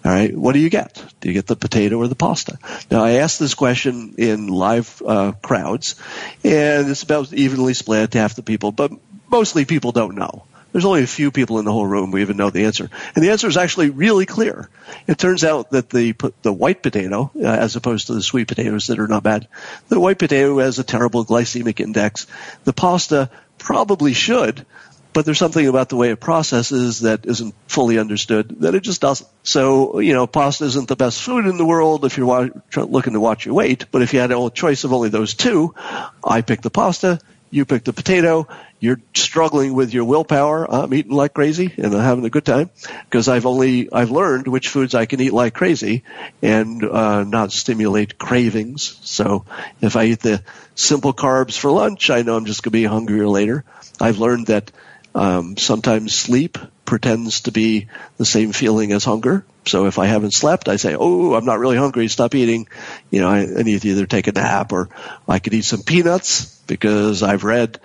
All 0.04 0.12
right, 0.12 0.36
what 0.36 0.52
do 0.52 0.58
you 0.58 0.70
get? 0.70 1.02
Do 1.20 1.28
you 1.28 1.34
get 1.34 1.46
the 1.46 1.56
potato 1.56 1.98
or 1.98 2.08
the 2.08 2.14
pasta? 2.14 2.58
Now, 2.90 3.04
I 3.04 3.12
asked 3.12 3.38
this 3.38 3.54
question 3.54 4.14
in 4.18 4.48
live 4.48 5.02
uh, 5.06 5.32
crowds, 5.32 5.96
and 6.44 6.90
it's 6.90 7.02
about 7.02 7.32
evenly 7.32 7.74
split 7.74 8.12
to 8.12 8.18
half 8.18 8.34
the 8.34 8.42
people, 8.42 8.72
but 8.72 8.92
mostly 9.28 9.64
people 9.64 9.92
don't 9.92 10.14
know. 10.16 10.44
There's 10.72 10.84
only 10.84 11.02
a 11.02 11.08
few 11.08 11.30
people 11.30 11.58
in 11.58 11.64
the 11.64 11.72
whole 11.72 11.86
room 11.86 12.10
who 12.10 12.18
even 12.18 12.36
know 12.36 12.50
the 12.50 12.64
answer. 12.66 12.88
And 13.14 13.24
the 13.24 13.30
answer 13.30 13.48
is 13.48 13.56
actually 13.56 13.90
really 13.90 14.26
clear. 14.26 14.68
It 15.06 15.18
turns 15.18 15.42
out 15.42 15.70
that 15.70 15.90
the, 15.90 16.14
the 16.42 16.52
white 16.52 16.82
potato, 16.82 17.30
uh, 17.36 17.46
as 17.46 17.76
opposed 17.76 18.06
to 18.06 18.14
the 18.14 18.22
sweet 18.22 18.48
potatoes 18.48 18.86
that 18.86 19.00
are 19.00 19.08
not 19.08 19.22
bad, 19.22 19.48
the 19.88 19.98
white 19.98 20.18
potato 20.18 20.58
has 20.58 20.78
a 20.78 20.84
terrible 20.84 21.24
glycemic 21.24 21.80
index. 21.80 22.26
The 22.64 22.72
pasta 22.72 23.30
probably 23.58 24.14
should, 24.14 24.64
but 25.12 25.24
there's 25.24 25.38
something 25.38 25.66
about 25.66 25.88
the 25.88 25.96
way 25.96 26.10
it 26.10 26.20
processes 26.20 27.00
that 27.00 27.26
isn't 27.26 27.54
fully 27.66 27.98
understood 27.98 28.60
that 28.60 28.74
it 28.74 28.82
just 28.82 29.00
doesn't. 29.00 29.28
So, 29.42 29.98
you 29.98 30.12
know, 30.12 30.26
pasta 30.26 30.64
isn't 30.64 30.88
the 30.88 30.96
best 30.96 31.20
food 31.20 31.46
in 31.46 31.56
the 31.56 31.66
world 31.66 32.04
if 32.04 32.16
you're 32.16 32.26
wa- 32.26 32.48
looking 32.76 33.14
to 33.14 33.20
watch 33.20 33.44
your 33.44 33.54
weight, 33.54 33.86
but 33.90 34.02
if 34.02 34.14
you 34.14 34.20
had 34.20 34.30
a 34.30 34.50
choice 34.50 34.84
of 34.84 34.92
only 34.92 35.08
those 35.08 35.34
two, 35.34 35.74
I 36.22 36.42
pick 36.42 36.62
the 36.62 36.70
pasta, 36.70 37.18
you 37.50 37.64
pick 37.64 37.82
the 37.82 37.92
potato, 37.92 38.46
you're 38.80 39.00
struggling 39.14 39.74
with 39.74 39.92
your 39.92 40.04
willpower. 40.04 40.68
I'm 40.68 40.92
eating 40.94 41.12
like 41.12 41.34
crazy 41.34 41.72
and 41.76 41.94
I'm 41.94 42.00
having 42.00 42.24
a 42.24 42.30
good 42.30 42.46
time 42.46 42.70
because 43.04 43.28
I've 43.28 43.46
only, 43.46 43.92
I've 43.92 44.10
learned 44.10 44.48
which 44.48 44.68
foods 44.68 44.94
I 44.94 45.06
can 45.06 45.20
eat 45.20 45.32
like 45.32 45.54
crazy 45.54 46.02
and, 46.42 46.82
uh, 46.82 47.24
not 47.24 47.52
stimulate 47.52 48.18
cravings. 48.18 48.98
So 49.02 49.44
if 49.80 49.96
I 49.96 50.06
eat 50.06 50.20
the 50.20 50.42
simple 50.74 51.12
carbs 51.12 51.58
for 51.58 51.70
lunch, 51.70 52.08
I 52.10 52.22
know 52.22 52.36
I'm 52.36 52.46
just 52.46 52.62
going 52.62 52.72
to 52.72 52.78
be 52.78 52.84
hungrier 52.84 53.28
later. 53.28 53.64
I've 54.00 54.18
learned 54.18 54.46
that, 54.46 54.72
um, 55.14 55.56
sometimes 55.56 56.14
sleep 56.14 56.56
pretends 56.84 57.42
to 57.42 57.52
be 57.52 57.88
the 58.16 58.24
same 58.24 58.52
feeling 58.52 58.92
as 58.92 59.04
hunger. 59.04 59.44
So 59.66 59.86
if 59.86 59.98
I 59.98 60.06
haven't 60.06 60.32
slept, 60.32 60.68
I 60.68 60.76
say, 60.76 60.96
"Oh, 60.98 61.34
I'm 61.34 61.44
not 61.44 61.58
really 61.58 61.76
hungry. 61.76 62.08
Stop 62.08 62.34
eating." 62.34 62.66
You 63.10 63.20
know, 63.20 63.28
I, 63.28 63.40
I 63.40 63.62
need 63.62 63.82
to 63.82 63.88
either 63.88 64.06
take 64.06 64.26
a 64.26 64.32
nap 64.32 64.72
or 64.72 64.88
I 65.28 65.38
could 65.38 65.54
eat 65.54 65.64
some 65.64 65.82
peanuts 65.82 66.60
because 66.66 67.22
I've 67.22 67.44
read 67.44 67.78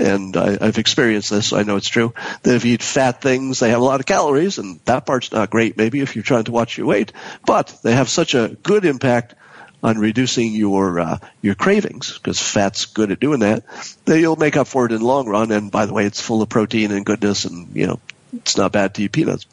and 0.00 0.36
I, 0.36 0.56
I've 0.60 0.78
experienced 0.78 1.30
this, 1.30 1.48
so 1.48 1.58
I 1.58 1.62
know 1.62 1.76
it's 1.76 1.88
true. 1.88 2.14
That 2.42 2.54
if 2.54 2.64
you 2.64 2.74
eat 2.74 2.82
fat 2.82 3.20
things, 3.20 3.60
they 3.60 3.70
have 3.70 3.80
a 3.80 3.84
lot 3.84 4.00
of 4.00 4.06
calories, 4.06 4.58
and 4.58 4.80
that 4.86 5.06
part's 5.06 5.30
not 5.30 5.50
great. 5.50 5.76
Maybe 5.76 6.00
if 6.00 6.16
you're 6.16 6.22
trying 6.22 6.44
to 6.44 6.52
watch 6.52 6.78
your 6.78 6.86
weight, 6.86 7.12
but 7.46 7.78
they 7.82 7.92
have 7.92 8.08
such 8.08 8.34
a 8.34 8.56
good 8.62 8.84
impact 8.84 9.34
on 9.82 9.98
reducing 9.98 10.52
your 10.52 11.00
uh, 11.00 11.18
your 11.42 11.54
cravings 11.54 12.18
because 12.18 12.40
fat's 12.40 12.86
good 12.86 13.10
at 13.12 13.20
doing 13.20 13.40
that. 13.40 13.64
That 14.06 14.18
you'll 14.18 14.36
make 14.36 14.56
up 14.56 14.66
for 14.66 14.86
it 14.86 14.92
in 14.92 15.00
the 15.00 15.06
long 15.06 15.28
run. 15.28 15.52
And 15.52 15.70
by 15.70 15.86
the 15.86 15.92
way, 15.92 16.06
it's 16.06 16.20
full 16.20 16.42
of 16.42 16.48
protein 16.48 16.90
and 16.90 17.04
goodness, 17.04 17.44
and 17.44 17.74
you 17.74 17.86
know 17.86 18.00
it's 18.34 18.56
not 18.56 18.72
bad 18.72 18.94
to 18.94 19.02
eat 19.02 19.12
peanuts. 19.12 19.46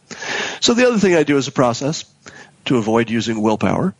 So 0.61 0.73
the 0.73 0.87
other 0.87 0.99
thing 0.99 1.15
I 1.15 1.23
do 1.23 1.37
as 1.37 1.47
a 1.47 1.51
process 1.51 2.05
to 2.65 2.77
avoid 2.77 3.09
using 3.09 3.41
willpower 3.41 3.93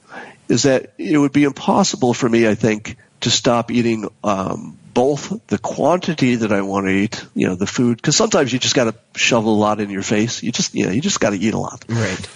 is 0.48 0.64
that 0.64 0.94
it 0.98 1.18
would 1.18 1.34
be 1.34 1.44
impossible 1.44 2.14
for 2.14 2.30
me, 2.30 2.48
I 2.48 2.56
think, 2.56 2.98
to 3.22 3.30
stop 3.30 3.72
eating 3.72 4.07
um, 4.24 4.78
both 4.98 5.45
the 5.45 5.60
quantity 5.60 6.38
that 6.38 6.52
I 6.52 6.61
want 6.64 6.88
to 6.88 6.91
eat, 6.91 7.24
you 7.36 7.45
know, 7.45 7.53
the 7.53 7.68
food, 7.68 7.98
because 7.98 8.15
sometimes 8.15 8.52
you 8.52 8.57
just 8.57 8.74
got 8.74 8.86
to 8.86 8.95
shovel 9.15 9.53
a 9.53 9.60
lot 9.60 9.80
in 9.80 9.91
your 9.91 10.02
face. 10.02 10.41
You 10.41 10.52
just, 10.52 10.74
you 10.74 10.88
know, 10.88 10.91
you 10.91 11.02
just 11.02 11.19
got 11.19 11.30
to 11.30 11.38
eat 11.38 11.53
a 11.53 11.60
lot. 11.60 11.86
Right. 11.88 12.30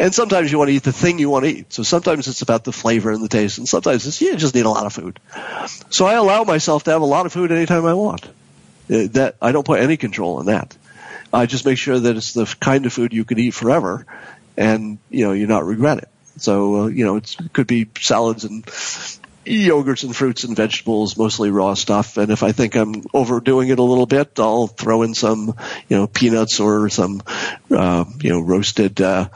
And 0.00 0.12
sometimes 0.12 0.50
you 0.50 0.58
want 0.58 0.66
to 0.70 0.74
eat 0.74 0.82
the 0.82 0.92
thing 0.92 1.20
you 1.20 1.30
want 1.30 1.44
to 1.44 1.50
eat. 1.52 1.72
So 1.72 1.84
sometimes 1.84 2.26
it's 2.26 2.42
about 2.42 2.64
the 2.64 2.72
flavor 2.72 3.12
and 3.12 3.22
the 3.22 3.28
taste, 3.28 3.58
and 3.58 3.68
sometimes 3.68 4.04
it's 4.04 4.20
you 4.20 4.34
just 4.34 4.56
need 4.56 4.66
a 4.66 4.68
lot 4.68 4.84
of 4.84 4.92
food. 4.92 5.20
So 5.90 6.06
I 6.06 6.14
allow 6.14 6.42
myself 6.42 6.82
to 6.84 6.90
have 6.90 7.02
a 7.02 7.06
lot 7.06 7.24
of 7.24 7.32
food 7.32 7.52
anytime 7.52 7.86
I 7.86 7.94
want. 7.94 8.26
Uh, 8.26 9.06
That 9.12 9.36
I 9.40 9.52
don't 9.52 9.64
put 9.64 9.78
any 9.78 9.96
control 9.96 10.38
on 10.38 10.46
that. 10.46 10.76
I 11.32 11.46
just 11.46 11.64
make 11.64 11.78
sure 11.78 12.00
that 12.00 12.16
it's 12.16 12.32
the 12.32 12.52
kind 12.58 12.84
of 12.84 12.92
food 12.92 13.12
you 13.12 13.24
could 13.24 13.38
eat 13.38 13.54
forever, 13.54 14.06
and 14.56 14.98
you 15.08 15.24
know 15.24 15.32
you 15.34 15.46
not 15.46 15.64
regret 15.64 15.98
it. 15.98 16.08
So 16.38 16.82
uh, 16.82 16.86
you 16.88 17.04
know 17.04 17.14
it's, 17.14 17.38
it 17.38 17.52
could 17.52 17.68
be 17.68 17.86
salads 18.00 18.44
and 18.44 18.64
yogurts 19.48 20.04
and 20.04 20.14
fruits 20.14 20.44
and 20.44 20.56
vegetables, 20.56 21.16
mostly 21.16 21.50
raw 21.50 21.74
stuff. 21.74 22.16
And 22.16 22.30
if 22.30 22.42
I 22.42 22.52
think 22.52 22.74
I'm 22.76 23.04
overdoing 23.14 23.68
it 23.68 23.78
a 23.78 23.82
little 23.82 24.06
bit, 24.06 24.38
I'll 24.38 24.66
throw 24.66 25.02
in 25.02 25.14
some, 25.14 25.54
you 25.88 25.96
know, 25.96 26.06
peanuts 26.06 26.60
or 26.60 26.88
some, 26.88 27.22
uh, 27.70 28.04
you 28.20 28.30
know, 28.30 28.40
roasted, 28.40 29.00
uh, 29.00 29.28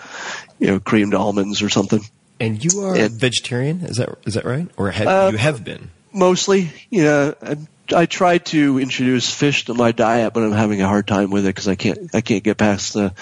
you 0.59 0.66
know, 0.68 0.80
creamed 0.80 1.14
almonds 1.14 1.62
or 1.62 1.68
something. 1.68 2.01
And 2.39 2.62
you 2.64 2.82
are 2.82 2.94
And- 2.94 3.14
vegetarian, 3.18 3.80
is 3.84 3.97
that 3.97 4.10
is 4.26 4.34
that 4.34 4.44
right? 4.44 4.68
Or 4.76 4.90
have, 4.90 5.06
Uh, 5.06 5.28
you 5.32 5.39
have 5.39 5.64
been? 5.64 5.90
Mostly, 6.12 6.70
you 6.90 7.05
know, 7.05 7.34
I, 7.43 7.56
I 7.94 8.06
try 8.06 8.39
to 8.39 8.78
introduce 8.78 9.32
fish 9.32 9.64
to 9.66 9.74
my 9.74 9.93
diet, 9.93 10.34
but 10.34 10.43
I'm 10.43 10.52
having 10.52 10.82
a 10.82 10.86
hard 10.86 11.06
time 11.06 11.30
with 11.30 11.44
it 11.47 11.48
because 11.48 11.68
I 11.68 11.74
can't, 11.74 12.14
I 12.14 12.20
can't 12.20 12.43
get 12.44 12.59
past 12.59 12.93
the, 12.94 13.12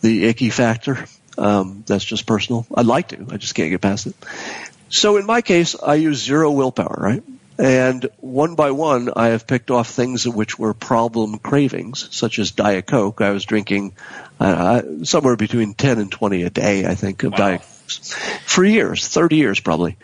the 0.00 0.24
icky 0.26 0.50
factor. 0.50 1.04
Um, 1.38 1.82
that's 1.86 2.04
just 2.04 2.26
personal. 2.26 2.66
I'd 2.74 2.84
like 2.86 3.08
to, 3.08 3.26
I 3.30 3.36
just 3.38 3.54
can't 3.54 3.70
get 3.70 3.80
past 3.80 4.06
it. 4.06 4.14
So 4.92 5.16
in 5.16 5.24
my 5.24 5.40
case, 5.40 5.74
I 5.74 5.94
use 5.94 6.22
zero 6.22 6.50
willpower, 6.50 6.96
right? 6.98 7.22
And 7.58 8.08
one 8.18 8.56
by 8.56 8.72
one, 8.72 9.10
I 9.16 9.28
have 9.28 9.46
picked 9.46 9.70
off 9.70 9.88
things 9.88 10.28
which 10.28 10.58
were 10.58 10.74
problem 10.74 11.38
cravings, 11.38 12.08
such 12.14 12.38
as 12.38 12.50
Diet 12.50 12.86
Coke. 12.86 13.22
I 13.22 13.30
was 13.30 13.44
drinking 13.44 13.94
uh, 14.38 14.82
somewhere 15.04 15.36
between 15.36 15.72
10 15.72 15.98
and 15.98 16.12
20 16.12 16.42
a 16.42 16.50
day, 16.50 16.84
I 16.84 16.94
think, 16.94 17.22
of 17.22 17.34
Diet 17.34 17.62
Cokes 17.62 18.14
for 18.44 18.64
years, 18.64 19.08
30 19.08 19.36
years 19.36 19.60
probably. 19.60 19.96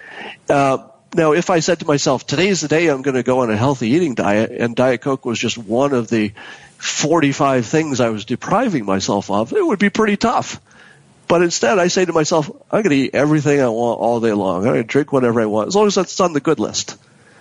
Uh, 0.49 0.79
now, 1.15 1.33
if 1.33 1.51
I 1.51 1.61
said 1.61 1.81
to 1.81 1.87
myself, 1.87 2.27
today's 2.27 2.63
the 2.63 2.69
day 2.69 2.89
I'm 2.89 3.03
going 3.03 3.17
to 3.17 3.23
go 3.23 3.41
on 3.41 3.51
a 3.51 3.57
healthy 3.57 3.91
eating 3.91 4.15
diet, 4.15 4.51
and 4.51 4.75
Diet 4.75 5.03
Coke 5.03 5.25
was 5.25 5.39
just 5.39 5.59
one 5.59 5.93
of 5.93 6.09
the 6.09 6.33
45 6.79 7.67
things 7.67 8.01
I 8.01 8.09
was 8.09 8.25
depriving 8.25 8.87
myself 8.87 9.31
of, 9.31 9.53
it 9.53 9.67
would 9.67 9.79
be 9.79 9.91
pretty 9.91 10.17
tough. 10.17 10.61
But 11.29 11.43
instead, 11.43 11.79
I 11.79 11.89
say 11.89 12.07
to 12.07 12.13
myself, 12.13 12.51
I'm 12.71 12.83
going 12.83 12.91
to 12.91 12.97
eat 12.97 13.15
everything 13.15 13.61
I 13.61 13.69
want 13.69 14.01
all 14.01 14.21
day 14.21 14.33
long. 14.33 14.59
I'm 14.59 14.73
going 14.73 14.83
to 14.83 14.85
drink 14.85 15.13
whatever 15.13 15.41
I 15.41 15.47
want, 15.47 15.69
as 15.69 15.77
long 15.77 15.87
as 15.87 15.95
that's 15.95 16.19
on 16.21 16.33
the 16.33 16.41
good 16.41 16.59
list. 16.59 16.97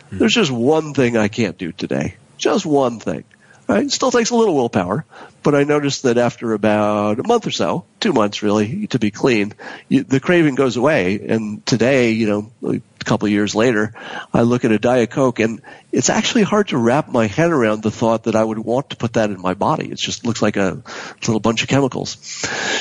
Hmm. 0.09 0.18
There's 0.19 0.34
just 0.34 0.51
one 0.51 0.93
thing 0.93 1.15
I 1.15 1.30
can't 1.30 1.57
do 1.57 1.72
today. 1.72 2.15
Just 2.38 2.65
one 2.65 2.99
thing. 2.99 3.23
Right? 3.68 3.85
It 3.85 3.91
still 3.91 4.11
takes 4.11 4.30
a 4.30 4.35
little 4.35 4.56
willpower, 4.56 5.03
but 5.44 5.53
I 5.53 5.64
noticed 5.64 6.03
that 6.03 6.18
after 6.18 6.53
about 6.53 7.19
a 7.19 7.27
month 7.27 7.48
or 7.48 7.52
so, 7.52 7.84
two 7.99 8.14
months 8.14 8.41
really, 8.41 8.88
to 8.88 8.99
be 8.99 9.11
clean, 9.11 9.53
you, 9.89 10.03
the 10.03 10.22
craving 10.22 10.56
goes 10.56 10.77
away. 10.77 11.19
And 11.27 11.65
today, 11.65 12.11
you 12.11 12.27
know, 12.27 12.52
a 12.65 12.81
couple 13.03 13.26
of 13.26 13.34
years 13.34 13.56
later, 13.56 13.94
I 14.34 14.44
look 14.44 14.64
at 14.64 14.72
a 14.72 14.80
Diet 14.80 15.10
Coke 15.10 15.39
and 15.39 15.61
it's 15.91 16.10
actually 16.10 16.44
hard 16.44 16.69
to 16.69 16.77
wrap 16.77 17.10
my 17.10 17.27
head 17.27 17.52
around 17.52 17.84
the 17.84 17.91
thought 17.91 18.23
that 18.23 18.35
I 18.35 18.44
would 18.44 18.60
want 18.60 18.91
to 18.91 18.95
put 18.95 19.14
that 19.14 19.31
in 19.31 19.41
my 19.41 19.53
body. 19.53 19.91
It 19.91 19.98
just 19.98 20.26
looks 20.26 20.41
like 20.41 20.56
a 20.56 20.81
little 21.22 21.41
bunch 21.41 21.61
of 21.61 21.68
chemicals. 21.68 22.18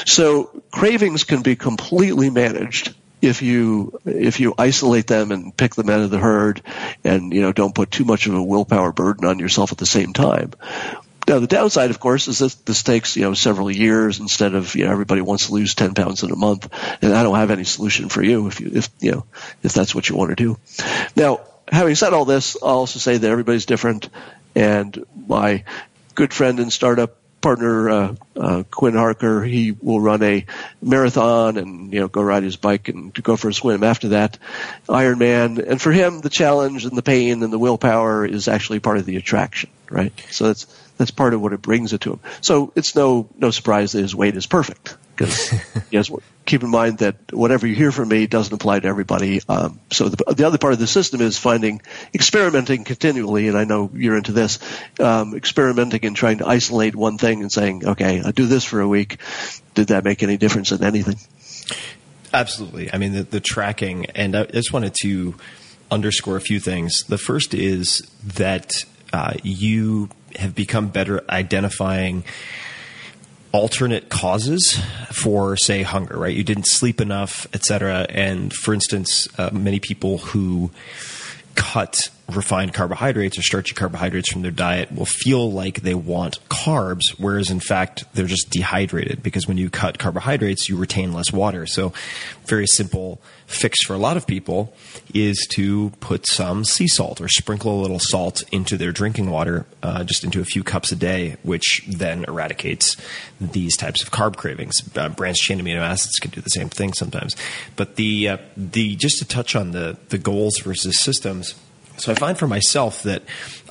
So 0.06 0.62
cravings 0.70 1.24
can 1.24 1.42
be 1.42 1.56
completely 1.56 2.30
managed 2.30 2.94
if 3.26 3.42
you 3.42 3.98
if 4.04 4.40
you 4.40 4.54
isolate 4.58 5.06
them 5.06 5.32
and 5.32 5.56
pick 5.56 5.74
them 5.74 5.90
out 5.90 6.00
of 6.00 6.10
the 6.10 6.18
herd 6.18 6.62
and 7.04 7.32
you 7.32 7.42
know 7.42 7.52
don't 7.52 7.74
put 7.74 7.90
too 7.90 8.04
much 8.04 8.26
of 8.26 8.34
a 8.34 8.42
willpower 8.42 8.92
burden 8.92 9.24
on 9.24 9.38
yourself 9.38 9.72
at 9.72 9.78
the 9.78 9.86
same 9.86 10.12
time. 10.12 10.52
Now 11.28 11.40
the 11.40 11.48
downside, 11.48 11.90
of 11.90 11.98
course, 11.98 12.28
is 12.28 12.38
that 12.38 12.56
this 12.64 12.82
takes 12.82 13.16
you 13.16 13.22
know 13.22 13.34
several 13.34 13.70
years 13.70 14.20
instead 14.20 14.54
of 14.54 14.74
you 14.74 14.84
know 14.84 14.92
everybody 14.92 15.20
wants 15.20 15.46
to 15.46 15.54
lose 15.54 15.74
ten 15.74 15.94
pounds 15.94 16.22
in 16.22 16.30
a 16.30 16.36
month, 16.36 16.68
and 17.02 17.12
I 17.12 17.22
don't 17.22 17.36
have 17.36 17.50
any 17.50 17.64
solution 17.64 18.08
for 18.08 18.22
you 18.22 18.46
if 18.46 18.60
you 18.60 18.70
if 18.74 18.88
you 19.00 19.10
know 19.12 19.26
if 19.62 19.72
that's 19.72 19.94
what 19.94 20.08
you 20.08 20.16
want 20.16 20.30
to 20.30 20.36
do. 20.36 20.58
Now, 21.16 21.40
having 21.68 21.96
said 21.96 22.12
all 22.12 22.24
this, 22.24 22.56
I'll 22.62 22.68
also 22.68 23.00
say 23.00 23.18
that 23.18 23.30
everybody's 23.30 23.66
different, 23.66 24.08
and 24.54 25.04
my 25.26 25.64
good 26.14 26.32
friend 26.32 26.60
and 26.60 26.72
startup 26.72 27.16
partner 27.46 27.88
uh, 27.88 28.14
uh, 28.34 28.62
Quinn 28.68 28.94
Harker, 28.94 29.44
he 29.44 29.70
will 29.70 30.00
run 30.00 30.20
a 30.24 30.44
marathon 30.82 31.56
and 31.58 31.92
you 31.92 32.00
know 32.00 32.08
go 32.08 32.20
ride 32.20 32.42
his 32.42 32.56
bike 32.56 32.88
and 32.88 33.14
go 33.22 33.36
for 33.36 33.48
a 33.48 33.54
swim 33.54 33.84
after 33.84 34.08
that 34.08 34.36
Ironman. 34.88 35.64
And 35.64 35.80
for 35.80 35.92
him, 35.92 36.20
the 36.20 36.28
challenge 36.28 36.86
and 36.86 36.98
the 36.98 37.02
pain 37.02 37.44
and 37.44 37.52
the 37.52 37.58
willpower 37.58 38.26
is 38.26 38.48
actually 38.48 38.80
part 38.80 38.98
of 38.98 39.06
the 39.06 39.14
attraction, 39.14 39.70
right? 39.88 40.12
So 40.30 40.48
that's 40.48 40.64
that's 40.96 41.12
part 41.12 41.34
of 41.34 41.40
what 41.40 41.52
it 41.52 41.62
brings 41.62 41.92
it 41.92 42.00
to 42.00 42.14
him. 42.14 42.20
So 42.40 42.72
it's 42.74 42.96
no 42.96 43.28
no 43.38 43.52
surprise 43.52 43.92
that 43.92 44.02
his 44.02 44.12
weight 44.12 44.34
is 44.34 44.46
perfect 44.46 44.96
because 45.16 45.52
yes, 45.90 46.10
keep 46.44 46.62
in 46.62 46.70
mind 46.70 46.98
that 46.98 47.16
whatever 47.32 47.66
you 47.66 47.74
hear 47.74 47.90
from 47.90 48.08
me 48.08 48.26
doesn't 48.26 48.52
apply 48.52 48.80
to 48.80 48.88
everybody. 48.88 49.40
Um, 49.48 49.80
so 49.90 50.08
the, 50.08 50.34
the 50.34 50.46
other 50.46 50.58
part 50.58 50.72
of 50.72 50.78
the 50.78 50.86
system 50.86 51.20
is 51.20 51.38
finding 51.38 51.80
experimenting 52.14 52.84
continually, 52.84 53.48
and 53.48 53.56
I 53.56 53.64
know 53.64 53.90
you're 53.94 54.16
into 54.16 54.32
this, 54.32 54.58
um, 55.00 55.34
experimenting 55.34 56.04
and 56.04 56.16
trying 56.16 56.38
to 56.38 56.46
isolate 56.46 56.94
one 56.94 57.18
thing 57.18 57.40
and 57.40 57.50
saying, 57.50 57.86
okay, 57.86 58.20
I 58.20 58.30
do 58.30 58.46
this 58.46 58.64
for 58.64 58.80
a 58.80 58.88
week. 58.88 59.18
Did 59.74 59.88
that 59.88 60.04
make 60.04 60.22
any 60.22 60.36
difference 60.36 60.72
in 60.72 60.84
anything? 60.84 61.16
Absolutely. 62.32 62.92
I 62.92 62.98
mean, 62.98 63.12
the, 63.12 63.22
the 63.22 63.40
tracking, 63.40 64.06
and 64.06 64.36
I 64.36 64.44
just 64.44 64.72
wanted 64.72 64.94
to 65.02 65.34
underscore 65.90 66.36
a 66.36 66.40
few 66.40 66.60
things. 66.60 67.04
The 67.04 67.18
first 67.18 67.54
is 67.54 68.00
that 68.24 68.72
uh, 69.12 69.34
you 69.42 70.10
have 70.36 70.54
become 70.54 70.88
better 70.88 71.24
identifying 71.30 72.24
alternate 73.56 74.10
causes 74.10 74.78
for 75.10 75.56
say 75.56 75.82
hunger 75.82 76.18
right? 76.18 76.36
You 76.36 76.44
didn't 76.44 76.66
sleep 76.66 77.00
enough 77.00 77.46
etc 77.54 78.06
and 78.10 78.52
for 78.52 78.74
instance 78.74 79.28
uh, 79.38 79.50
many 79.52 79.80
people 79.80 80.18
who 80.18 80.70
cut 81.54 82.10
refined 82.28 82.74
carbohydrates 82.74 83.38
or 83.38 83.42
starchy 83.42 83.74
carbohydrates 83.74 84.32
from 84.32 84.42
their 84.42 84.50
diet 84.50 84.90
will 84.92 85.06
feel 85.06 85.50
like 85.50 85.82
they 85.82 85.94
want 85.94 86.40
carbs, 86.48 87.02
whereas 87.18 87.50
in 87.50 87.60
fact 87.60 88.04
they're 88.14 88.26
just 88.26 88.50
dehydrated 88.50 89.22
because 89.22 89.46
when 89.46 89.56
you 89.56 89.70
cut 89.70 89.98
carbohydrates, 89.98 90.68
you 90.68 90.76
retain 90.76 91.12
less 91.12 91.32
water. 91.32 91.66
So, 91.66 91.92
very 92.44 92.66
simple 92.66 93.20
fix 93.46 93.84
for 93.84 93.94
a 93.94 93.98
lot 93.98 94.16
of 94.16 94.26
people 94.26 94.74
is 95.14 95.46
to 95.52 95.90
put 96.00 96.26
some 96.26 96.64
sea 96.64 96.88
salt 96.88 97.20
or 97.20 97.28
sprinkle 97.28 97.78
a 97.78 97.80
little 97.80 98.00
salt 98.00 98.42
into 98.50 98.76
their 98.76 98.90
drinking 98.90 99.30
water, 99.30 99.66
uh, 99.82 100.02
just 100.02 100.24
into 100.24 100.40
a 100.40 100.44
few 100.44 100.64
cups 100.64 100.90
a 100.90 100.96
day, 100.96 101.36
which 101.44 101.84
then 101.88 102.24
eradicates 102.26 102.96
these 103.40 103.76
types 103.76 104.02
of 104.02 104.10
carb 104.10 104.36
cravings. 104.36 104.82
Uh, 104.96 105.08
branched 105.08 105.42
chain 105.42 105.60
amino 105.60 105.80
acids 105.80 106.16
can 106.20 106.32
do 106.32 106.40
the 106.40 106.50
same 106.50 106.68
thing 106.68 106.92
sometimes. 106.92 107.36
But 107.76 107.94
the 107.94 108.28
uh, 108.30 108.38
the 108.56 108.96
just 108.96 109.18
to 109.18 109.24
touch 109.24 109.54
on 109.54 109.70
the 109.70 109.96
the 110.08 110.18
goals 110.18 110.58
versus 110.58 111.00
systems 111.00 111.54
so 111.96 112.12
I 112.12 112.14
find 112.14 112.38
for 112.38 112.46
myself 112.46 113.02
that 113.04 113.22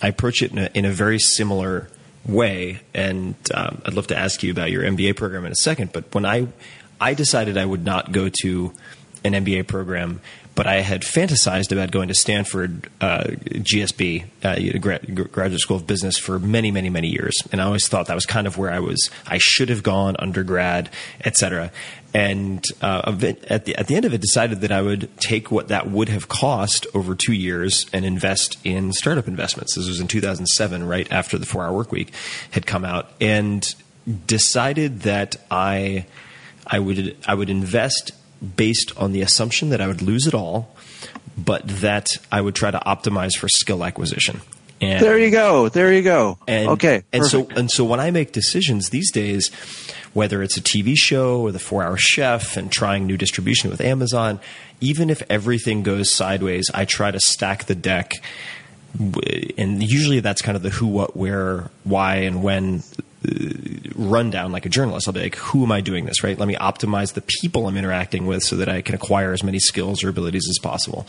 I 0.02 0.08
approach 0.08 0.42
it 0.42 0.52
in 0.52 0.58
a, 0.58 0.70
in 0.74 0.86
a 0.86 0.92
very 0.92 1.20
similar 1.20 1.90
way, 2.26 2.80
and 2.94 3.36
um, 3.54 3.82
I'd 3.86 3.94
love 3.94 4.08
to 4.08 4.18
ask 4.18 4.44
you 4.44 4.52
about 4.52 4.72
your 4.72 4.84
MBA 4.84 5.16
program 5.16 5.46
in 5.46 5.52
a 5.52 5.56
second. 5.56 5.94
But 5.94 6.14
when 6.14 6.26
I 6.26 6.48
I 7.00 7.14
decided 7.14 7.58
I 7.58 7.66
would 7.66 7.84
not 7.84 8.12
go 8.12 8.30
to 8.42 8.74
an 9.24 9.34
MBA 9.34 9.68
program, 9.68 10.22
but 10.56 10.68
I 10.68 10.82
had 10.82 11.02
fantasized 11.02 11.72
about 11.72 11.92
going 11.92 12.08
to 12.08 12.14
Stanford 12.14 12.90
uh, 13.02 13.24
GSB, 13.24 14.26
uh, 14.44 14.78
Graduate 14.80 15.60
School 15.60 15.78
of 15.78 15.86
Business, 15.86 16.18
for 16.18 16.40
many, 16.40 16.72
many, 16.72 16.90
many 16.90 17.10
years, 17.10 17.34
and 17.52 17.62
I 17.62 17.66
always 17.66 17.88
thought 17.88 18.08
that 18.08 18.16
was 18.16 18.26
kind 18.26 18.48
of 18.48 18.58
where 18.58 18.72
I 18.72 18.80
was. 18.80 19.10
I 19.28 19.38
should 19.38 19.70
have 19.70 19.84
gone 19.84 20.16
undergrad, 20.18 20.90
etc 21.24 21.72
and 22.16 22.64
uh, 22.82 23.02
at 23.50 23.66
the 23.66 23.76
at 23.76 23.88
the 23.88 23.96
end 23.96 24.06
of 24.06 24.14
it, 24.14 24.22
decided 24.22 24.62
that 24.62 24.72
I 24.72 24.82
would 24.82 25.10
take 25.18 25.52
what 25.52 25.68
that 25.68 25.90
would 25.90 26.08
have 26.08 26.30
cost 26.30 26.88
over 26.94 27.14
two 27.14 27.34
years 27.34 27.86
and 27.92 28.06
invest 28.06 28.58
in 28.64 28.94
startup 28.94 29.28
investments. 29.28 29.76
This 29.76 29.90
was 29.90 30.00
in 30.00 30.08
2007, 30.08 30.88
right 30.88 31.12
after 31.12 31.38
the 31.38 31.46
Four 31.46 31.66
Hour 31.66 31.74
Work 31.74 31.92
Week 31.92 32.14
had 32.52 32.66
come 32.66 32.86
out, 32.86 33.12
and 33.20 33.68
decided 34.28 35.02
that 35.02 35.36
I 35.52 36.06
I 36.66 36.80
would 36.80 37.18
I 37.28 37.34
would 37.34 37.50
invest 37.50 38.14
based 38.56 38.92
on 38.98 39.12
the 39.12 39.22
assumption 39.22 39.70
that 39.70 39.82
I 39.82 39.88
would 39.88 40.02
lose 40.02 40.28
it 40.28 40.34
all, 40.34 40.76
but 41.38 41.68
that 41.82 42.10
I 42.32 42.42
would 42.42 42.56
try 42.56 42.72
to 42.72 42.80
optimize 42.80 43.34
for 43.38 43.48
skill 43.50 43.84
acquisition. 43.84 44.42
And, 44.82 45.04
there 45.04 45.18
you 45.18 45.32
go. 45.32 45.70
There 45.70 45.94
you 45.94 46.02
go. 46.02 46.38
And, 46.48 46.70
okay. 46.72 47.04
And 47.14 47.24
perfect. 47.24 47.52
so 47.52 47.58
and 47.58 47.72
so 47.72 47.86
when 47.86 48.00
I 48.00 48.12
make 48.12 48.34
decisions 48.34 48.90
these 48.90 49.12
days, 49.12 49.50
whether 50.14 50.44
it's 50.44 50.58
a 50.58 50.62
TV 50.62 50.96
show 50.98 51.42
or 51.42 51.52
the 51.52 51.60
Four 51.60 51.84
Hour 51.84 51.98
Chef 51.98 52.58
and 52.58 52.72
trying 52.72 53.08
new 53.08 53.18
distribution 53.18 53.70
with 53.70 53.80
Amazon, 53.80 54.40
even 54.82 55.10
if 55.10 55.24
everything 55.30 55.84
goes 55.84 56.14
sideways, 56.14 56.70
I 56.74 56.86
try 56.86 57.12
to 57.12 57.20
stack 57.20 57.66
the 57.66 57.76
deck. 57.76 58.14
And 59.58 59.84
usually 59.84 60.20
that's 60.20 60.42
kind 60.42 60.56
of 60.56 60.62
the 60.62 60.70
who, 60.70 60.88
what, 60.88 61.18
where, 61.18 61.70
why, 61.84 62.18
and 62.18 62.44
when 62.44 62.84
rundown 63.96 64.52
like 64.52 64.66
a 64.66 64.70
journalist. 64.70 65.08
I'll 65.08 65.14
be 65.14 65.22
like, 65.22 65.36
who 65.36 65.64
am 65.64 65.72
I 65.72 65.82
doing 65.82 66.06
this, 66.06 66.24
right? 66.24 66.38
Let 66.38 66.48
me 66.48 66.56
optimize 66.56 67.14
the 67.14 67.22
people 67.22 67.68
I'm 67.68 67.78
interacting 67.78 68.26
with 68.26 68.44
so 68.44 68.58
that 68.58 68.70
I 68.70 68.82
can 68.82 68.96
acquire 68.96 69.32
as 69.32 69.44
many 69.44 69.60
skills 69.60 70.04
or 70.04 70.10
abilities 70.10 70.48
as 70.50 70.60
possible. 70.62 71.08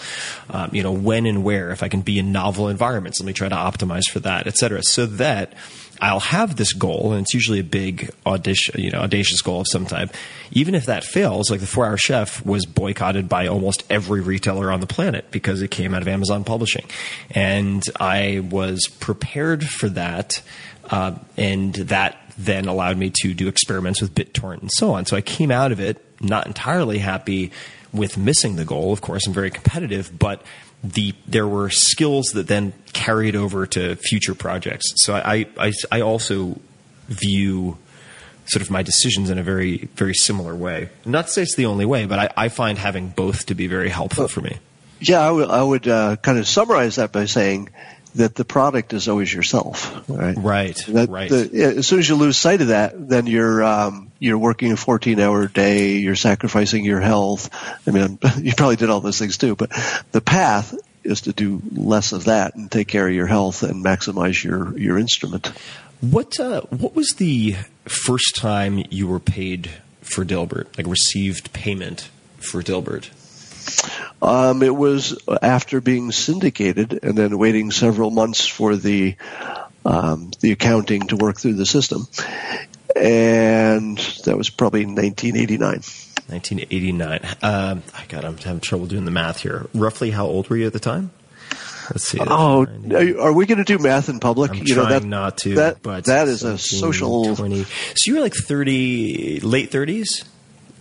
Um, 0.51 0.71
you 0.73 0.83
know, 0.83 0.93
when 0.93 1.27
and 1.27 1.43
where, 1.45 1.71
if 1.71 1.83
I 1.83 1.89
can 1.89 2.03
be 2.03 2.19
in 2.19 2.33
novel 2.33 2.69
environments, 2.69 3.21
let 3.21 3.27
me 3.27 3.33
try 3.33 3.49
to 3.49 3.55
optimize 3.55 4.05
for 4.11 4.21
that, 4.21 4.47
et 4.47 4.57
cetera, 4.57 4.83
so 4.83 5.07
that 5.07 5.55
I'll 5.99 6.21
have 6.21 6.57
this 6.57 6.75
goal, 6.75 7.13
and 7.13 7.23
it's 7.23 7.33
usually 7.33 7.61
a 7.61 7.65
big 7.65 8.11
audition, 8.27 8.79
you 8.79 8.91
know, 8.91 8.99
audacious 8.99 9.41
goal 9.41 9.63
of 9.63 9.67
some 9.67 9.87
type. 9.87 10.11
Even 10.53 10.75
if 10.75 10.87
that 10.87 11.05
fails, 11.05 11.51
like 11.51 11.61
the 11.61 11.67
Four 11.67 11.87
Hour 11.87 11.97
Chef 11.97 12.45
was 12.45 12.67
boycotted 12.67 13.31
by 13.31 13.47
almost 13.47 13.83
every 13.89 14.21
retailer 14.21 14.71
on 14.71 14.81
the 14.81 14.87
planet 14.87 15.31
because 15.31 15.63
it 15.63 15.71
came 15.71 15.95
out 15.95 16.03
of 16.03 16.09
Amazon 16.09 16.45
Publishing, 16.45 16.85
and 17.31 17.83
I 17.99 18.47
was 18.51 18.89
prepared 19.01 19.67
for 19.67 19.89
that, 19.89 20.43
uh, 20.91 21.15
and 21.37 21.75
that 21.75 22.17
then 22.39 22.67
allowed 22.69 22.99
me 22.99 23.13
to 23.23 23.35
do 23.35 23.49
experiments 23.49 24.01
with 24.01 24.15
BitTorrent 24.15 24.61
and 24.61 24.71
so 24.73 24.93
on. 24.93 25.07
So 25.07 25.17
I 25.17 25.21
came 25.21 25.51
out 25.51 25.73
of 25.73 25.81
it 25.81 26.03
not 26.21 26.47
entirely 26.47 26.99
happy 26.99 27.51
with 27.93 28.19
missing 28.19 28.57
the 28.57 28.65
goal. 28.65 28.93
Of 28.93 29.01
course, 29.01 29.27
I'm 29.27 29.33
very 29.33 29.51
competitive, 29.51 30.17
but 30.19 30.43
the 30.85 31.15
there 31.27 31.47
were 31.49 31.71
skills 31.71 32.27
that 32.35 32.47
then 32.47 32.73
carried 32.93 33.35
over 33.35 33.67
to 33.67 33.97
future 33.97 34.35
projects. 34.35 34.93
So 34.97 35.15
I, 35.15 35.47
I, 35.59 35.73
I 35.91 36.01
also 36.03 36.61
view 37.09 37.79
sort 38.47 38.63
of 38.63 38.71
my 38.71 38.83
decisions 38.83 39.31
in 39.31 39.39
a 39.39 39.43
very 39.43 39.89
very 39.97 40.15
similar 40.15 40.55
way. 40.55 40.91
Not 41.05 41.27
to 41.27 41.33
say 41.33 41.43
it's 41.43 41.57
the 41.57 41.67
only 41.67 41.87
way, 41.87 42.07
but 42.07 42.19
I, 42.19 42.45
I 42.45 42.49
find 42.49 42.79
having 42.79 43.09
both 43.09 43.47
to 43.47 43.55
be 43.55 43.67
very 43.67 43.89
helpful 43.89 44.29
for 44.29 44.41
me. 44.43 44.59
Yeah, 45.01 45.21
I, 45.21 45.27
w- 45.27 45.49
I 45.49 45.63
would 45.63 45.89
uh, 45.89 46.17
kind 46.17 46.39
of 46.39 46.47
summarize 46.47 46.97
that 46.97 47.13
by 47.13 47.27
saying 47.27 47.71
that 48.17 48.35
the 48.35 48.45
product 48.45 48.93
is 48.93 49.09
always 49.09 49.33
yourself. 49.33 50.09
Right. 50.09 50.37
Right. 50.37 50.77
That, 50.89 51.09
right. 51.09 51.31
The, 51.31 51.75
as 51.79 51.87
soon 51.87 51.99
as 51.99 52.09
you 52.09 52.17
lose 52.17 52.37
sight 52.37 52.61
of 52.61 52.69
that, 52.69 53.09
then 53.09 53.27
you're 53.27 53.63
um, 53.63 54.11
you're 54.19 54.39
working 54.39 54.73
a 54.73 54.77
14 54.77 55.21
hour 55.21 55.47
day. 55.47 55.97
You're 55.97 56.17
sacrificing 56.17 56.85
your 56.85 57.01
health. 57.01 57.51
I 57.87 57.91
mean, 57.91 58.19
you 58.39 58.53
probably 58.57 58.77
did 58.77 58.91
all 58.91 59.01
those 59.01 59.19
things 59.19 59.39
too, 59.39 59.55
but 59.55 59.71
the 60.13 60.21
path 60.21 60.75
is 61.05 61.23
to 61.23 61.33
do 61.33 61.63
less 61.73 62.13
of 62.13 62.25
that 62.25 62.57
and 62.57 62.71
take 62.71 62.89
care 62.89 63.07
of 63.07 63.15
your 63.15 63.27
health 63.27 63.63
and 63.63 63.85
maximize 63.85 64.43
your 64.43 64.77
your 64.79 64.99
instrument. 64.99 65.53
What 66.01 66.39
uh, 66.41 66.63
what 66.63 66.95
was 66.95 67.15
the 67.17 67.57
first 67.85 68.37
time 68.37 68.85
you 68.91 69.07
were 69.07 69.21
paid 69.21 69.71
for 70.01 70.25
Dilbert? 70.25 70.77
Like 70.77 70.87
received 70.87 71.53
payment 71.53 72.11
for 72.39 72.63
Dilbert? 72.63 73.11
Um, 74.23 74.63
it 74.63 74.75
was 74.75 75.19
after 75.43 75.81
being 75.81 76.13
syndicated 76.13 77.01
and 77.03 77.17
then 77.17 77.39
waiting 77.39 77.71
several 77.71 78.11
months 78.11 78.47
for 78.47 78.77
the 78.77 79.17
um, 79.85 80.31
the 80.41 80.53
accounting 80.53 81.09
to 81.09 81.17
work 81.17 81.39
through 81.39 81.55
the 81.55 81.67
system, 81.67 82.09
and 82.95 83.99
that 84.25 84.37
was 84.37 84.51
probably 84.51 84.85
1989. 84.85 85.83
1989. 86.29 87.21
Um, 87.43 87.83
I 87.95 88.05
got. 88.09 88.25
I'm 88.25 88.37
having 88.37 88.61
trouble 88.61 88.87
doing 88.87 89.05
the 89.05 89.13
math 89.13 89.41
here. 89.41 89.67
Roughly, 89.75 90.11
how 90.11 90.27
old 90.27 90.49
were 90.51 90.57
you 90.57 90.67
at 90.67 90.73
the 90.73 90.81
time? 90.81 91.11
Let's 91.91 92.09
see. 92.09 92.19
Oh, 92.21 92.67
are 93.21 93.33
we 93.33 93.47
going 93.47 93.59
to 93.59 93.65
do 93.65 93.79
math 93.79 94.09
in 94.09 94.19
public? 94.19 94.51
I'm 94.51 94.59
you 94.59 94.75
trying 94.75 94.89
know, 94.89 94.99
that, 94.99 95.05
not 95.05 95.39
to. 95.39 95.55
That, 95.57 95.83
but 95.83 96.07
that 96.07 96.27
is 96.27 96.43
a 96.43 96.59
social 96.59 97.37
20. 97.37 97.63
So 97.63 97.67
you 98.07 98.17
were 98.17 98.23
like 98.23 98.35
30, 98.35 99.41
late 99.41 99.71
30s. 99.71 100.25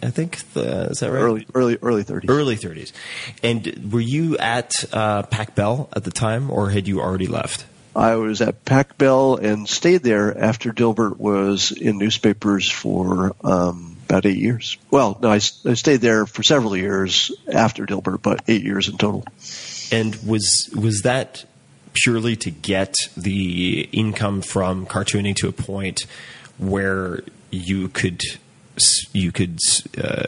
I 0.03 0.09
think 0.09 0.38
the, 0.53 0.89
is 0.89 0.99
that 0.99 1.11
right? 1.11 1.22
Early, 1.22 1.47
early, 1.53 1.77
early 1.81 2.03
30s. 2.03 2.30
Early 2.30 2.55
30s. 2.55 2.91
And 3.43 3.91
were 3.91 3.99
you 3.99 4.38
at 4.38 4.73
uh, 4.93 5.23
Pac 5.23 5.55
Bell 5.55 5.89
at 5.95 6.03
the 6.03 6.11
time, 6.11 6.51
or 6.51 6.69
had 6.69 6.88
you 6.88 7.01
already 7.01 7.27
left? 7.27 7.65
I 7.95 8.15
was 8.15 8.41
at 8.41 8.65
Pac 8.65 8.97
Bell 8.97 9.38
and 9.38 9.69
stayed 9.69 10.03
there 10.03 10.38
after 10.38 10.73
Dilbert 10.73 11.17
was 11.17 11.72
in 11.72 11.97
newspapers 11.97 12.69
for 12.69 13.35
um, 13.41 13.97
about 14.05 14.26
eight 14.26 14.38
years. 14.38 14.77
Well, 14.91 15.17
no, 15.22 15.30
I, 15.30 15.35
I 15.35 15.39
stayed 15.39 16.01
there 16.01 16.26
for 16.26 16.43
several 16.43 16.76
years 16.76 17.31
after 17.51 17.85
Dilbert, 17.85 18.22
but 18.22 18.41
eight 18.47 18.63
years 18.63 18.89
in 18.89 18.97
total. 18.97 19.23
And 19.91 20.13
was 20.27 20.69
was 20.76 21.03
that 21.03 21.45
purely 21.93 22.35
to 22.35 22.51
get 22.51 22.95
the 23.15 23.88
income 23.91 24.41
from 24.41 24.85
cartooning 24.85 25.35
to 25.38 25.47
a 25.47 25.53
point 25.53 26.05
where 26.57 27.23
you 27.49 27.88
could 27.88 28.22
you 29.14 29.31
could 29.31 29.60
uh, 30.02 30.27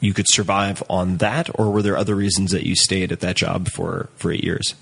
you 0.00 0.12
could 0.12 0.28
survive 0.28 0.82
on 0.90 1.18
that, 1.18 1.48
or 1.54 1.70
were 1.70 1.82
there 1.82 1.96
other 1.96 2.14
reasons 2.14 2.50
that 2.50 2.66
you 2.66 2.74
stayed 2.74 3.12
at 3.12 3.20
that 3.20 3.36
job 3.36 3.68
for 3.68 4.08
for 4.16 4.32
eight 4.32 4.44
years? 4.44 4.74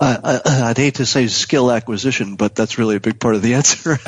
Uh, 0.00 0.40
I, 0.44 0.70
I'd 0.70 0.78
hate 0.78 0.96
to 0.96 1.06
say 1.06 1.26
skill 1.26 1.70
acquisition, 1.70 2.36
but 2.36 2.54
that's 2.54 2.78
really 2.78 2.96
a 2.96 3.00
big 3.00 3.18
part 3.18 3.34
of 3.34 3.42
the 3.42 3.54
answer. 3.60 3.98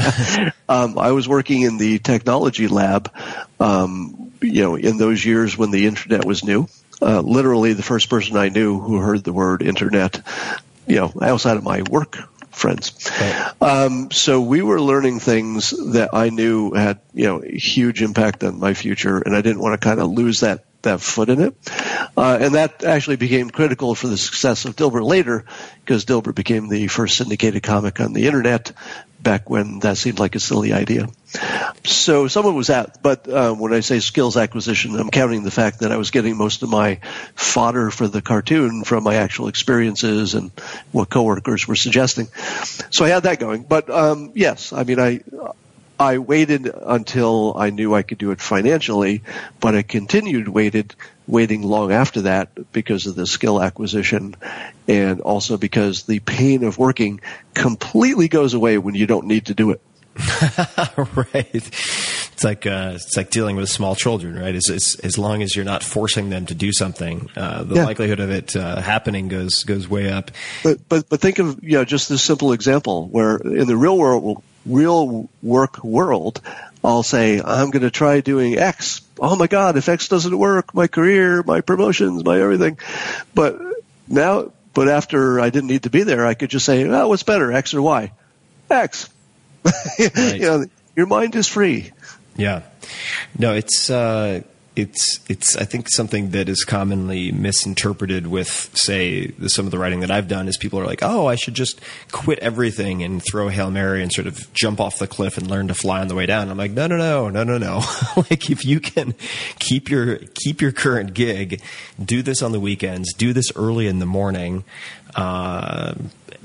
um, 0.69 0.99
I 0.99 1.13
was 1.13 1.29
working 1.29 1.63
in 1.63 1.77
the 1.77 1.99
technology 1.99 2.69
lab, 2.69 3.13
um, 3.59 4.33
you 4.41 4.63
know, 4.63 4.77
in 4.77 4.97
those 4.97 5.25
years 5.25 5.57
when 5.57 5.71
the 5.71 5.87
internet 5.87 6.25
was 6.25 6.45
new. 6.45 6.69
Uh, 7.03 7.21
literally, 7.21 7.75
the 7.75 7.83
first 7.83 8.09
person 8.09 8.37
I 8.37 8.49
knew 8.49 8.79
who 8.79 8.99
heard 8.99 9.23
the 9.23 9.33
word 9.33 9.61
internet, 9.61 10.23
you 10.87 10.97
know, 10.97 11.13
outside 11.21 11.57
of 11.57 11.65
my 11.65 11.83
work 11.83 12.17
friends. 12.57 13.11
Um, 13.61 14.11
so 14.11 14.41
we 14.41 14.63
were 14.63 14.81
learning 14.81 15.21
things 15.21 15.71
that 15.93 16.11
I 16.13 16.31
knew 16.31 16.73
had, 16.73 17.01
you 17.13 17.27
know, 17.27 17.41
huge 17.41 18.03
impact 18.03 18.43
on 18.43 18.59
my 18.59 18.75
future, 18.75 19.19
and 19.19 19.37
I 19.37 19.43
didn't 19.43 19.61
want 19.61 19.81
to 19.81 19.85
kind 19.85 20.01
of 20.01 20.11
lose 20.11 20.41
that 20.41 20.65
that 20.87 21.01
foot 21.01 21.29
in 21.29 21.41
it. 21.41 21.55
Uh, 22.17 22.39
and 22.41 22.55
that 22.55 22.83
actually 22.83 23.17
became 23.17 23.51
critical 23.51 23.95
for 23.95 24.09
the 24.09 24.17
success 24.17 24.65
of 24.65 24.75
Dilbert 24.75 25.05
later, 25.05 25.45
because 25.85 26.05
Dilbert 26.05 26.35
became 26.35 26.69
the 26.69 26.89
first 26.89 27.17
syndicated 27.17 27.63
comic 27.63 28.01
on 28.01 28.13
the 28.13 28.27
internet 28.27 28.73
back 29.21 29.51
when 29.51 29.81
that 29.81 29.97
seemed 29.97 30.19
like 30.19 30.37
a 30.37 30.41
silly 30.41 30.73
idea. 30.73 31.09
So 31.85 32.29
some 32.29 32.47
of 32.47 32.55
it 32.55 32.57
was 32.57 32.69
that, 32.69 33.03
but 33.03 33.29
uh, 33.29 33.53
when 33.55 33.73
I 33.73 33.81
say 33.81 33.99
skills 33.99 34.37
acquisition, 34.37 34.95
I'm 34.95 35.11
counting 35.11 35.43
the 35.43 35.51
fact 35.51 35.81
that 35.81 35.91
I 35.91 35.97
was 35.97 36.11
getting 36.11 36.37
most 36.37 36.63
of 36.63 36.69
my 36.69 37.01
fodder 37.35 37.91
for 37.91 38.07
the 38.09 38.23
cartoon 38.23 38.85
from 38.85 39.03
my 39.03 39.17
actual 39.17 39.49
experiences 39.49 40.35
and 40.35 40.51
what 40.93 41.11
coworkers 41.11 41.67
were 41.67 41.77
suggesting. 41.77 42.29
So 42.91 43.05
I 43.05 43.09
had 43.09 43.25
that 43.25 43.41
going. 43.41 43.65
But 43.65 43.91
um, 43.91 44.33
yes, 44.35 44.73
I 44.73 44.85
mean, 44.85 45.01
I 45.01 45.21
I 45.99 46.19
waited 46.19 46.67
until 46.67 47.55
I 47.57 47.71
knew 47.71 47.95
I 47.95 48.03
could 48.03 48.19
do 48.19 48.31
it 48.31 48.41
financially, 48.41 49.23
but 49.61 49.75
I 49.75 49.83
continued 49.83 50.49
waited 50.49 50.95
waiting 51.27 51.63
long 51.63 51.91
after 51.93 52.23
that 52.23 52.51
because 52.73 53.07
of 53.07 53.17
the 53.17 53.27
skill 53.27 53.63
acquisition 53.63 54.37
and 54.87 55.21
also 55.21 55.57
because 55.57 56.05
the 56.05 56.21
pain 56.21 56.65
of 56.65 56.79
working 56.79 57.21
completely 57.55 58.29
goes 58.29 58.55
away 58.55 58.79
when 58.79 58.95
you 58.95 59.07
don't 59.07 59.27
need 59.27 59.47
to 59.47 59.55
do 59.55 59.71
it. 59.71 59.81
right. 61.35 61.49
It's 61.53 62.45
like 62.45 62.67
uh, 62.67 62.93
it's 62.95 63.17
like 63.17 63.31
dealing 63.31 63.57
with 63.57 63.69
small 63.71 63.95
children, 63.95 64.39
right? 64.39 64.55
As 64.55 64.69
as, 64.71 64.97
as 65.03 65.19
long 65.19 65.43
as 65.43 65.57
you're 65.57 65.65
not 65.65 65.83
forcing 65.83 66.31
them 66.31 66.47
to 66.47 66.55
do 66.55 66.73
something, 66.73 67.29
uh, 67.37 67.65
the 67.65 67.77
Yeah. 67.77 67.85
likelihood 67.85 68.21
of 68.21 68.31
it 68.31 68.55
uh, 68.57 68.81
happening 68.81 69.29
goes 69.29 69.65
goes 69.65 69.89
way 69.89 70.11
up. 70.11 70.31
But 70.63 70.87
but 70.89 71.09
but 71.09 71.21
think 71.21 71.39
of 71.39 71.63
you 71.63 71.73
know 71.73 71.85
just 71.85 72.09
this 72.09 72.23
simple 72.23 72.53
example 72.53 73.09
where 73.09 73.37
in 73.37 73.67
the 73.67 73.77
real 73.77 73.97
world 73.99 74.43
real 74.67 75.29
work 75.43 75.83
world, 75.83 76.41
I'll 76.85 77.03
say 77.03 77.41
I'm 77.41 77.71
going 77.71 77.83
to 77.83 77.91
try 77.91 78.21
doing 78.21 78.59
X. 78.59 79.01
Oh 79.19 79.37
my 79.37 79.47
God, 79.47 79.77
if 79.77 79.89
X 79.89 80.09
doesn't 80.09 80.37
work, 80.37 80.75
my 80.75 80.87
career, 80.87 81.43
my 81.43 81.61
promotions, 81.61 82.25
my 82.25 82.41
everything. 82.41 82.79
But 83.35 83.59
now, 84.09 84.53
but 84.75 84.89
after 84.89 85.41
I 85.41 85.51
didn't 85.51 85.69
need 85.69 85.85
to 85.85 85.91
be 85.91 86.03
there, 86.03 86.27
I 86.27 86.35
could 86.35 86.51
just 86.51 86.67
say, 86.67 86.87
oh, 86.87 87.09
what's 87.09 87.23
better, 87.23 87.53
X 87.53 87.75
or 87.75 87.83
Y? 87.83 88.13
X. 88.71 89.09
you 89.99 90.39
know, 90.41 90.65
your 90.95 91.07
mind 91.07 91.35
is 91.35 91.49
free. 91.49 91.93
Yeah. 92.37 92.63
No, 93.39 93.55
it's 93.55 93.91
uh, 93.91 94.43
it's 94.77 95.21
it's 95.29 95.57
I 95.57 95.65
think 95.65 95.89
something 95.89 96.31
that 96.31 96.51
is 96.51 96.63
commonly 96.63 97.33
misinterpreted 97.33 98.27
with 98.27 98.71
say 98.75 99.33
some 99.49 99.65
of 99.65 99.71
the 99.71 99.79
writing 99.79 100.01
that 100.01 100.11
I've 100.11 100.29
done 100.29 100.49
is 100.49 100.59
people 100.59 100.79
are 100.79 100.85
like, 100.85 101.03
"Oh, 101.03 101.27
I 101.27 101.35
should 101.35 101.55
just 101.55 101.81
quit 102.13 102.39
everything 102.41 103.03
and 103.03 103.23
throw 103.25 103.49
Hail 103.49 103.71
Mary 103.71 104.03
and 104.03 104.13
sort 104.13 104.27
of 104.27 104.53
jump 104.53 104.79
off 104.79 104.99
the 104.99 105.07
cliff 105.07 105.39
and 105.39 105.49
learn 105.49 105.69
to 105.69 105.75
fly 105.75 106.01
on 106.03 106.09
the 106.09 106.15
way 106.15 106.27
down." 106.27 106.51
I'm 106.51 106.59
like, 106.59 106.73
"No, 106.73 106.87
no, 106.87 106.99
no. 106.99 107.31
No, 107.31 107.43
no, 107.43 107.57
no. 107.57 107.83
like 108.31 108.51
if 108.51 108.67
you 108.67 108.79
can 108.79 109.15
keep 109.59 109.89
your 109.89 110.19
keep 110.35 110.61
your 110.61 110.73
current 110.73 111.15
gig, 111.15 111.63
do 112.03 112.21
this 112.23 112.43
on 112.43 112.53
the 112.53 112.61
weekends, 112.61 113.15
do 113.15 113.33
this 113.33 113.51
early 113.57 113.87
in 113.87 113.99
the 113.99 114.07
morning, 114.07 114.63
uh, 115.15 115.95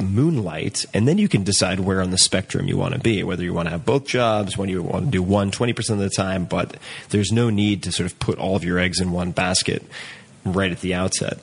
moonlight, 0.01 0.85
and 0.93 1.07
then 1.07 1.17
you 1.17 1.27
can 1.27 1.43
decide 1.43 1.79
where 1.79 2.01
on 2.01 2.11
the 2.11 2.17
spectrum 2.17 2.67
you 2.67 2.77
want 2.77 2.93
to 2.93 2.99
be, 2.99 3.23
whether 3.23 3.43
you 3.43 3.53
want 3.53 3.67
to 3.67 3.71
have 3.71 3.85
both 3.85 4.05
jobs, 4.05 4.57
when 4.57 4.69
you 4.69 4.81
want 4.81 5.05
to 5.05 5.11
do 5.11 5.23
one 5.23 5.51
20% 5.51 5.89
of 5.91 5.99
the 5.99 6.09
time, 6.09 6.45
but 6.45 6.77
there's 7.09 7.31
no 7.31 7.49
need 7.49 7.83
to 7.83 7.91
sort 7.91 8.11
of 8.11 8.19
put 8.19 8.37
all 8.37 8.55
of 8.55 8.63
your 8.63 8.79
eggs 8.79 8.99
in 8.99 9.11
one 9.11 9.31
basket 9.31 9.83
right 10.45 10.71
at 10.71 10.81
the 10.81 10.93
outset. 10.93 11.39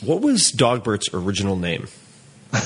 What 0.00 0.20
was 0.20 0.50
Dogbert's 0.50 1.12
original 1.12 1.56
name? 1.56 1.88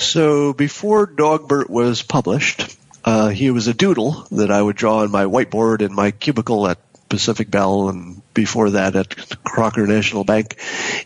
So 0.00 0.54
before 0.54 1.06
Dogbert 1.06 1.68
was 1.68 2.00
published, 2.00 2.74
uh, 3.04 3.28
he 3.28 3.50
was 3.50 3.68
a 3.68 3.74
doodle 3.74 4.26
that 4.32 4.50
I 4.50 4.60
would 4.60 4.74
draw 4.74 5.00
on 5.00 5.10
my 5.10 5.24
whiteboard 5.24 5.82
in 5.82 5.94
my 5.94 6.10
cubicle 6.10 6.66
at 6.66 6.78
Pacific 7.10 7.50
Bell, 7.50 7.90
and 7.90 8.22
before 8.32 8.70
that 8.70 8.96
at 8.96 9.44
Crocker 9.44 9.86
National 9.86 10.24
Bank. 10.24 10.56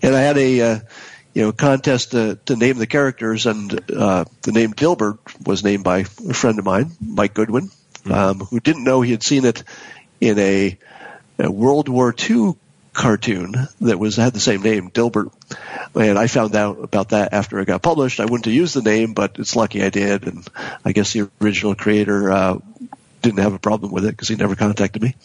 And 0.01 0.15
I 0.15 0.21
had 0.21 0.39
a 0.39 0.61
uh, 0.61 0.79
you 1.35 1.43
know 1.43 1.53
contest 1.53 2.13
to, 2.13 2.39
to 2.47 2.57
name 2.57 2.79
the 2.79 2.87
characters, 2.87 3.47
and 3.47 3.91
uh, 3.91 4.25
the 4.43 4.53
name 4.53 4.73
Dilbert 4.73 5.19
was 5.47 5.65
named 5.65 5.85
by 5.85 5.99
a 5.99 6.05
friend 6.05 6.59
of 6.59 6.65
mine, 6.65 6.93
Mike 7.01 7.35
Goodwin, 7.35 7.71
um, 8.07 8.41
who 8.41 8.61
didn't 8.61 8.85
know 8.85 9.01
he 9.01 9.11
had 9.11 9.23
seen 9.23 9.45
it 9.45 9.65
in 10.21 10.39
a, 10.39 10.79
a 11.39 11.51
World 11.51 11.89
War 11.89 12.15
II 12.19 12.55
cartoon 12.93 13.55
that 13.81 13.99
was 13.99 14.17
had 14.17 14.33
the 14.33 14.41
same 14.41 14.63
name, 14.63 14.91
Dilbert. 14.91 15.33
And 15.95 16.19
I 16.19 16.29
found 16.29 16.55
out 16.55 16.83
about 16.83 17.11
that 17.11 17.33
after 17.33 17.59
it 17.59 17.67
got 17.67 17.83
published. 17.83 18.21
I 18.21 18.25
wouldn't 18.25 18.45
have 18.45 18.55
used 18.55 18.75
the 18.75 18.83
name, 18.83 19.15
but 19.15 19.39
it's 19.39 19.57
lucky 19.57 19.83
I 19.83 19.91
did. 19.91 20.27
And 20.27 20.47
I 20.85 20.93
guess 20.93 21.13
the 21.13 21.29
original 21.43 21.75
creator 21.75 22.31
uh, 22.31 22.59
didn't 23.25 23.41
have 23.41 23.55
a 23.55 23.59
problem 23.59 23.91
with 23.91 24.05
it 24.05 24.11
because 24.11 24.29
he 24.29 24.37
never 24.37 24.55
contacted 24.55 25.03
me. 25.03 25.17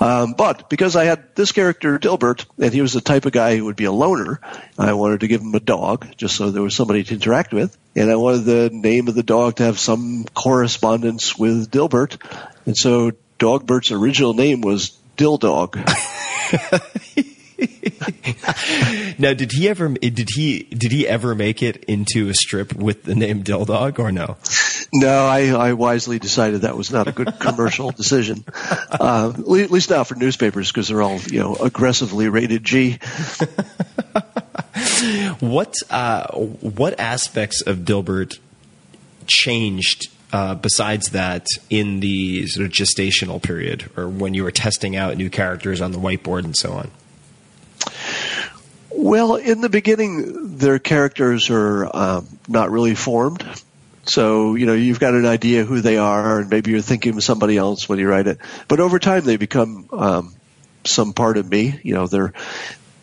Um, 0.00 0.32
but 0.32 0.68
because 0.68 0.96
I 0.96 1.04
had 1.04 1.36
this 1.36 1.52
character, 1.52 1.98
Dilbert, 1.98 2.46
and 2.58 2.72
he 2.72 2.80
was 2.80 2.92
the 2.92 3.00
type 3.00 3.26
of 3.26 3.32
guy 3.32 3.56
who 3.56 3.66
would 3.66 3.76
be 3.76 3.84
a 3.84 3.92
loner, 3.92 4.40
I 4.78 4.94
wanted 4.94 5.20
to 5.20 5.28
give 5.28 5.40
him 5.40 5.54
a 5.54 5.60
dog 5.60 6.06
just 6.16 6.36
so 6.36 6.50
there 6.50 6.62
was 6.62 6.74
somebody 6.74 7.04
to 7.04 7.14
interact 7.14 7.52
with. 7.52 7.76
And 7.94 8.10
I 8.10 8.16
wanted 8.16 8.44
the 8.44 8.70
name 8.72 9.08
of 9.08 9.14
the 9.14 9.22
dog 9.22 9.56
to 9.56 9.64
have 9.64 9.78
some 9.78 10.24
correspondence 10.34 11.38
with 11.38 11.70
Dilbert. 11.70 12.18
And 12.66 12.76
so 12.76 13.12
Dogbert's 13.38 13.92
original 13.92 14.34
name 14.34 14.62
was 14.62 14.98
Dildog. 15.16 15.76
Now, 19.18 19.32
did 19.32 19.52
he 19.52 19.68
ever 19.68 19.88
did 19.88 20.28
he 20.34 20.64
did 20.64 20.90
he 20.90 21.06
ever 21.06 21.34
make 21.34 21.62
it 21.62 21.84
into 21.84 22.28
a 22.28 22.34
strip 22.34 22.74
with 22.74 23.04
the 23.04 23.14
name 23.14 23.44
Dildog 23.44 23.98
or 23.98 24.10
no? 24.10 24.36
No, 24.92 25.26
I, 25.26 25.48
I 25.48 25.72
wisely 25.74 26.18
decided 26.18 26.62
that 26.62 26.76
was 26.76 26.90
not 26.90 27.06
a 27.06 27.12
good 27.12 27.38
commercial 27.38 27.90
decision. 27.96 28.44
Uh, 28.48 29.32
at 29.36 29.60
at 29.60 29.70
least 29.70 29.90
not 29.90 30.06
for 30.06 30.14
newspapers 30.16 30.70
because 30.70 30.88
they're 30.88 31.02
all 31.02 31.18
you 31.20 31.38
know 31.38 31.54
aggressively 31.56 32.28
rated 32.28 32.64
G. 32.64 32.98
What 35.40 35.74
uh, 35.90 36.32
what 36.34 36.98
aspects 36.98 37.60
of 37.62 37.78
Dilbert 37.78 38.38
changed 39.26 40.08
uh, 40.32 40.54
besides 40.54 41.10
that 41.10 41.46
in 41.70 42.00
the 42.00 42.46
sort 42.46 42.66
of 42.66 42.72
gestational 42.72 43.42
period, 43.42 43.90
or 43.96 44.08
when 44.08 44.34
you 44.34 44.44
were 44.44 44.50
testing 44.50 44.96
out 44.96 45.16
new 45.16 45.30
characters 45.30 45.80
on 45.80 45.92
the 45.92 45.98
whiteboard 45.98 46.44
and 46.44 46.56
so 46.56 46.72
on? 46.72 46.90
Well, 49.04 49.34
in 49.34 49.60
the 49.60 49.68
beginning, 49.68 50.56
their 50.56 50.78
characters 50.78 51.50
are 51.50 51.94
um, 51.94 52.26
not 52.48 52.70
really 52.70 52.94
formed. 52.94 53.44
So, 54.04 54.54
you 54.54 54.64
know, 54.64 54.72
you've 54.72 54.98
got 54.98 55.12
an 55.12 55.26
idea 55.26 55.62
who 55.62 55.82
they 55.82 55.98
are, 55.98 56.40
and 56.40 56.48
maybe 56.48 56.70
you're 56.70 56.80
thinking 56.80 57.14
of 57.14 57.22
somebody 57.22 57.58
else 57.58 57.86
when 57.86 57.98
you 57.98 58.08
write 58.08 58.28
it. 58.28 58.38
But 58.66 58.80
over 58.80 58.98
time, 58.98 59.24
they 59.24 59.36
become 59.36 59.90
um, 59.92 60.34
some 60.84 61.12
part 61.12 61.36
of 61.36 61.46
me. 61.46 61.78
You 61.82 61.92
know, 61.92 62.06
they're 62.06 62.32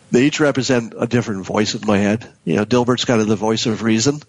they 0.10 0.24
each 0.24 0.40
represent 0.40 0.96
a 0.98 1.06
different 1.06 1.46
voice 1.46 1.76
in 1.76 1.86
my 1.86 2.00
head. 2.00 2.28
You 2.46 2.56
know, 2.56 2.66
Dilbert's 2.66 3.06
kind 3.06 3.22
of 3.22 3.28
the 3.28 3.36
voice 3.36 3.68
of 3.68 3.84
reason, 3.84 4.22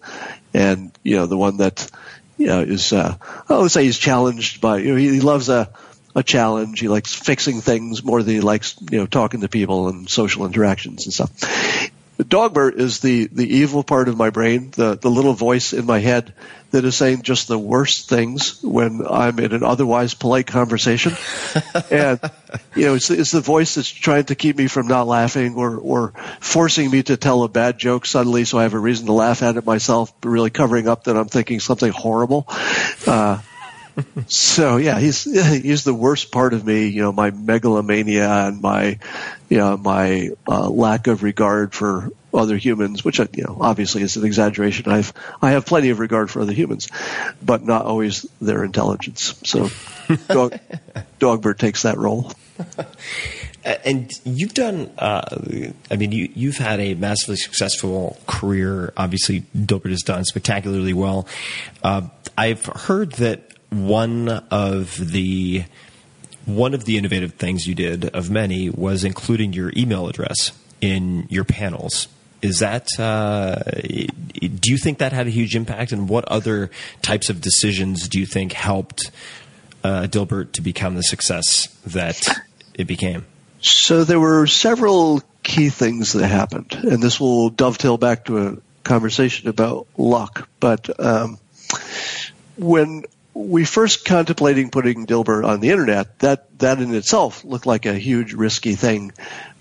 and 0.53 0.91
you 1.01 1.15
know, 1.15 1.25
the 1.25 1.37
one 1.37 1.57
that 1.57 1.89
you 2.37 2.45
know 2.45 2.61
is 2.61 2.93
uh, 2.93 3.17
oh, 3.49 3.61
let's 3.61 3.73
say 3.73 3.85
he's 3.85 3.97
challenged 3.97 4.61
by 4.61 4.77
you 4.77 4.91
know 4.91 4.95
he, 4.95 5.09
he 5.09 5.21
loves 5.21 5.49
a 5.49 5.73
a 6.15 6.23
challenge. 6.23 6.79
He 6.79 6.87
likes 6.87 7.13
fixing 7.13 7.61
things 7.61 8.03
more 8.03 8.21
than 8.21 8.35
he 8.35 8.41
likes 8.41 8.75
you 8.91 8.99
know 8.99 9.05
talking 9.05 9.41
to 9.41 9.49
people 9.49 9.89
and 9.89 10.09
social 10.09 10.45
interactions 10.45 11.05
and 11.05 11.13
stuff. 11.13 11.91
Dogbert 12.19 12.75
is 12.75 12.99
the, 12.99 13.27
the 13.27 13.55
evil 13.57 13.83
part 13.83 14.07
of 14.07 14.15
my 14.15 14.29
brain, 14.29 14.71
the, 14.71 14.95
the 14.95 15.09
little 15.09 15.33
voice 15.33 15.73
in 15.73 15.85
my 15.85 15.99
head 15.99 16.33
that 16.69 16.85
is 16.85 16.95
saying 16.95 17.23
just 17.23 17.47
the 17.47 17.57
worst 17.57 18.07
things 18.07 18.61
when 18.63 19.05
I'm 19.07 19.39
in 19.39 19.51
an 19.51 19.63
otherwise 19.63 20.13
polite 20.13 20.45
conversation. 20.45 21.13
and, 21.91 22.19
you 22.75 22.85
know, 22.85 22.95
it's, 22.95 23.09
it's 23.09 23.31
the 23.31 23.41
voice 23.41 23.75
that's 23.75 23.89
trying 23.89 24.25
to 24.25 24.35
keep 24.35 24.57
me 24.57 24.67
from 24.67 24.87
not 24.87 25.07
laughing 25.07 25.55
or, 25.55 25.77
or 25.77 26.13
forcing 26.39 26.91
me 26.91 27.01
to 27.03 27.17
tell 27.17 27.43
a 27.43 27.49
bad 27.49 27.79
joke 27.79 28.05
suddenly 28.05 28.45
so 28.45 28.59
I 28.59 28.63
have 28.63 28.73
a 28.75 28.79
reason 28.79 29.07
to 29.07 29.13
laugh 29.13 29.41
at 29.41 29.57
it 29.57 29.65
myself, 29.65 30.13
but 30.21 30.29
really 30.29 30.51
covering 30.51 30.87
up 30.87 31.05
that 31.05 31.17
I'm 31.17 31.27
thinking 31.27 31.59
something 31.59 31.91
horrible. 31.91 32.45
Uh, 33.07 33.39
so 34.27 34.77
yeah, 34.77 34.99
he's 34.99 35.23
he's 35.61 35.83
the 35.83 35.93
worst 35.93 36.31
part 36.31 36.53
of 36.53 36.65
me. 36.65 36.87
You 36.87 37.03
know, 37.03 37.11
my 37.11 37.31
megalomania 37.31 38.29
and 38.29 38.61
my, 38.61 38.99
you 39.49 39.57
know, 39.57 39.77
my 39.77 40.31
uh, 40.47 40.69
lack 40.69 41.07
of 41.07 41.23
regard 41.23 41.73
for 41.73 42.11
other 42.33 42.57
humans, 42.57 43.05
which 43.05 43.19
you 43.19 43.43
know 43.43 43.57
obviously 43.61 44.01
is 44.01 44.17
an 44.17 44.25
exaggeration. 44.25 44.91
I've 44.91 45.13
I 45.41 45.51
have 45.51 45.65
plenty 45.65 45.89
of 45.89 45.99
regard 45.99 46.31
for 46.31 46.41
other 46.41 46.53
humans, 46.53 46.87
but 47.41 47.63
not 47.63 47.85
always 47.85 48.23
their 48.41 48.63
intelligence. 48.63 49.39
So, 49.45 49.69
dog, 50.27 50.59
Dogbert 51.19 51.57
takes 51.57 51.83
that 51.83 51.97
role. 51.97 52.31
And 53.65 54.11
you've 54.25 54.53
done, 54.53 54.91
uh, 54.97 55.23
I 55.89 55.95
mean, 55.95 56.11
you, 56.11 56.29
you've 56.35 56.57
had 56.57 56.81
a 56.81 56.95
massively 56.95 57.37
successful 57.37 58.17
career. 58.27 58.91
Obviously, 58.97 59.45
Dilbert 59.55 59.91
has 59.91 60.01
done 60.01 60.25
spectacularly 60.25 60.91
well. 60.91 61.29
Uh, 61.81 62.09
I've 62.37 62.65
heard 62.65 63.13
that 63.13 63.52
one 63.73 64.29
of 64.29 65.11
the 65.11 65.65
one 66.45 66.73
of 66.73 66.85
the 66.85 66.97
innovative 66.97 67.33
things 67.35 67.67
you 67.67 67.75
did 67.75 68.05
of 68.09 68.29
many 68.29 68.69
was 68.69 69.03
including 69.03 69.53
your 69.53 69.71
email 69.77 70.07
address 70.07 70.51
in 70.81 71.25
your 71.29 71.45
panels. 71.45 72.07
Is 72.41 72.59
that? 72.59 72.89
Uh, 72.99 73.55
do 73.55 74.71
you 74.71 74.77
think 74.77 74.97
that 74.97 75.13
had 75.13 75.27
a 75.27 75.29
huge 75.29 75.55
impact? 75.55 75.93
And 75.93 76.09
what 76.09 76.25
other 76.25 76.71
types 77.01 77.29
of 77.29 77.39
decisions 77.39 78.09
do 78.09 78.19
you 78.19 78.25
think 78.25 78.51
helped 78.51 79.11
uh, 79.83 80.07
Dilbert 80.09 80.51
to 80.53 80.61
become 80.61 80.95
the 80.95 81.03
success 81.03 81.67
that 81.85 82.21
it 82.73 82.85
became? 82.85 83.25
So 83.61 84.03
there 84.03 84.19
were 84.19 84.45
several 84.45 85.21
key 85.41 85.69
things 85.69 86.13
that 86.13 86.27
happened, 86.27 86.73
and 86.73 87.01
this 87.01 87.17
will 87.17 87.49
dovetail 87.49 87.97
back 87.97 88.25
to 88.25 88.47
a 88.47 88.57
conversation 88.83 89.47
about 89.47 89.87
luck. 89.97 90.49
But 90.59 90.99
um, 90.99 91.39
when 92.57 93.05
we 93.33 93.65
first 93.65 94.05
contemplating 94.05 94.69
putting 94.69 95.05
Dilbert 95.05 95.45
on 95.45 95.59
the 95.59 95.69
internet, 95.69 96.19
that 96.19 96.59
that 96.59 96.79
in 96.79 96.93
itself 96.93 97.43
looked 97.43 97.65
like 97.65 97.85
a 97.85 97.93
huge 97.93 98.33
risky 98.33 98.75
thing 98.75 99.11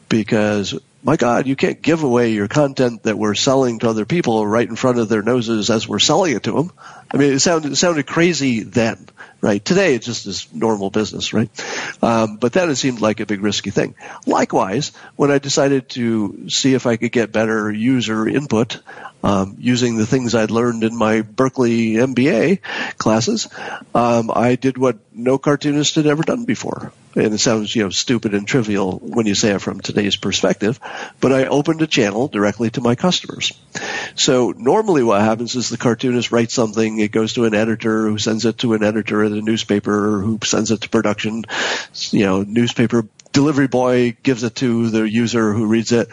because 0.08 0.78
my 1.04 1.16
God, 1.16 1.46
you 1.46 1.56
can't 1.56 1.82
give 1.82 2.04
away 2.04 2.30
your 2.30 2.46
content 2.46 3.02
that 3.04 3.18
we're 3.18 3.34
selling 3.34 3.80
to 3.80 3.88
other 3.88 4.04
people 4.04 4.46
right 4.46 4.68
in 4.68 4.76
front 4.76 4.98
of 4.98 5.08
their 5.08 5.22
noses 5.22 5.68
as 5.68 5.88
we're 5.88 5.98
selling 5.98 6.36
it 6.36 6.44
to 6.44 6.52
them. 6.52 6.72
I 7.12 7.18
mean, 7.18 7.32
it 7.32 7.40
sounded 7.40 7.72
it 7.72 7.76
sounded 7.76 8.06
crazy 8.06 8.62
then, 8.62 9.06
right? 9.42 9.62
Today 9.62 9.94
it's 9.94 10.06
just 10.06 10.26
as 10.26 10.52
normal 10.52 10.88
business, 10.88 11.32
right? 11.32 11.50
Um, 12.02 12.38
but 12.38 12.52
then 12.52 12.70
it 12.70 12.76
seemed 12.76 13.00
like 13.00 13.20
a 13.20 13.26
big 13.26 13.42
risky 13.42 13.70
thing. 13.70 13.94
Likewise, 14.26 14.92
when 15.16 15.30
I 15.30 15.38
decided 15.38 15.90
to 15.90 16.48
see 16.48 16.74
if 16.74 16.86
I 16.86 16.96
could 16.96 17.12
get 17.12 17.32
better 17.32 17.70
user 17.70 18.26
input 18.26 18.80
um, 19.22 19.56
using 19.58 19.96
the 19.96 20.06
things 20.06 20.34
I'd 20.34 20.50
learned 20.50 20.84
in 20.84 20.96
my 20.96 21.22
Berkeley 21.22 21.94
MBA 21.94 22.60
classes, 22.96 23.48
um, 23.94 24.30
I 24.34 24.56
did 24.56 24.78
what 24.78 24.98
no 25.12 25.38
cartoonist 25.38 25.96
had 25.96 26.06
ever 26.06 26.22
done 26.22 26.44
before. 26.44 26.92
And 27.14 27.34
it 27.34 27.38
sounds, 27.38 27.76
you 27.76 27.82
know, 27.82 27.90
stupid 27.90 28.34
and 28.34 28.48
trivial 28.48 28.98
when 28.98 29.26
you 29.26 29.34
say 29.34 29.50
it 29.50 29.60
from 29.60 29.80
today's 29.80 30.16
perspective, 30.16 30.80
but 31.20 31.30
I 31.30 31.44
opened 31.44 31.82
a 31.82 31.86
channel 31.86 32.28
directly 32.28 32.70
to 32.70 32.80
my 32.80 32.94
customers. 32.94 33.52
So 34.14 34.54
normally 34.56 35.02
what 35.02 35.20
happens 35.20 35.54
is 35.54 35.68
the 35.68 35.76
cartoonist 35.76 36.32
writes 36.32 36.54
something, 36.54 37.00
it 37.02 37.12
goes 37.12 37.34
to 37.34 37.44
an 37.44 37.54
editor 37.54 38.08
who 38.08 38.18
sends 38.18 38.44
it 38.44 38.58
to 38.58 38.74
an 38.74 38.82
editor 38.82 39.22
at 39.24 39.32
a 39.32 39.40
newspaper 39.40 40.20
who 40.20 40.38
sends 40.44 40.70
it 40.70 40.82
to 40.82 40.88
production, 40.88 41.44
you 42.10 42.24
know, 42.24 42.42
newspaper 42.42 43.06
delivery 43.32 43.68
boy 43.68 44.16
gives 44.22 44.44
it 44.44 44.54
to 44.56 44.90
the 44.90 45.08
user 45.08 45.52
who 45.52 45.66
reads 45.66 45.92
it. 45.92 46.08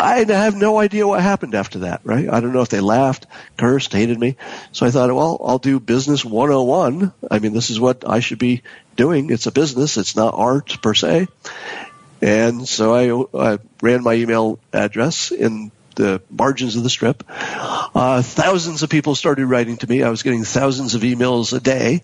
I 0.00 0.24
have 0.24 0.56
no 0.56 0.78
idea 0.78 1.06
what 1.06 1.20
happened 1.20 1.54
after 1.54 1.80
that, 1.80 2.00
right? 2.04 2.28
I 2.28 2.40
don't 2.40 2.52
know 2.52 2.62
if 2.62 2.68
they 2.68 2.80
laughed, 2.80 3.26
cursed, 3.56 3.92
hated 3.92 4.18
me. 4.18 4.36
So 4.72 4.86
I 4.86 4.90
thought, 4.90 5.14
well, 5.14 5.40
I'll 5.44 5.58
do 5.58 5.78
business 5.78 6.24
101. 6.24 7.12
I 7.30 7.38
mean, 7.38 7.52
this 7.52 7.70
is 7.70 7.78
what 7.78 8.08
I 8.08 8.20
should 8.20 8.38
be 8.38 8.62
doing. 8.96 9.30
It's 9.30 9.46
a 9.46 9.52
business. 9.52 9.96
It's 9.96 10.16
not 10.16 10.34
art 10.36 10.82
per 10.82 10.94
se. 10.94 11.28
And 12.20 12.66
so 12.66 13.28
I, 13.36 13.52
I 13.52 13.58
ran 13.82 14.02
my 14.02 14.14
email 14.14 14.58
address 14.72 15.30
in 15.30 15.70
the 15.94 16.22
margins 16.30 16.76
of 16.76 16.82
the 16.82 16.90
strip. 16.90 17.24
Uh, 17.28 18.22
thousands 18.22 18.82
of 18.82 18.90
people 18.90 19.14
started 19.14 19.46
writing 19.46 19.76
to 19.78 19.88
me. 19.88 20.02
I 20.02 20.10
was 20.10 20.22
getting 20.22 20.44
thousands 20.44 20.94
of 20.94 21.02
emails 21.02 21.52
a 21.52 21.60
day. 21.60 22.02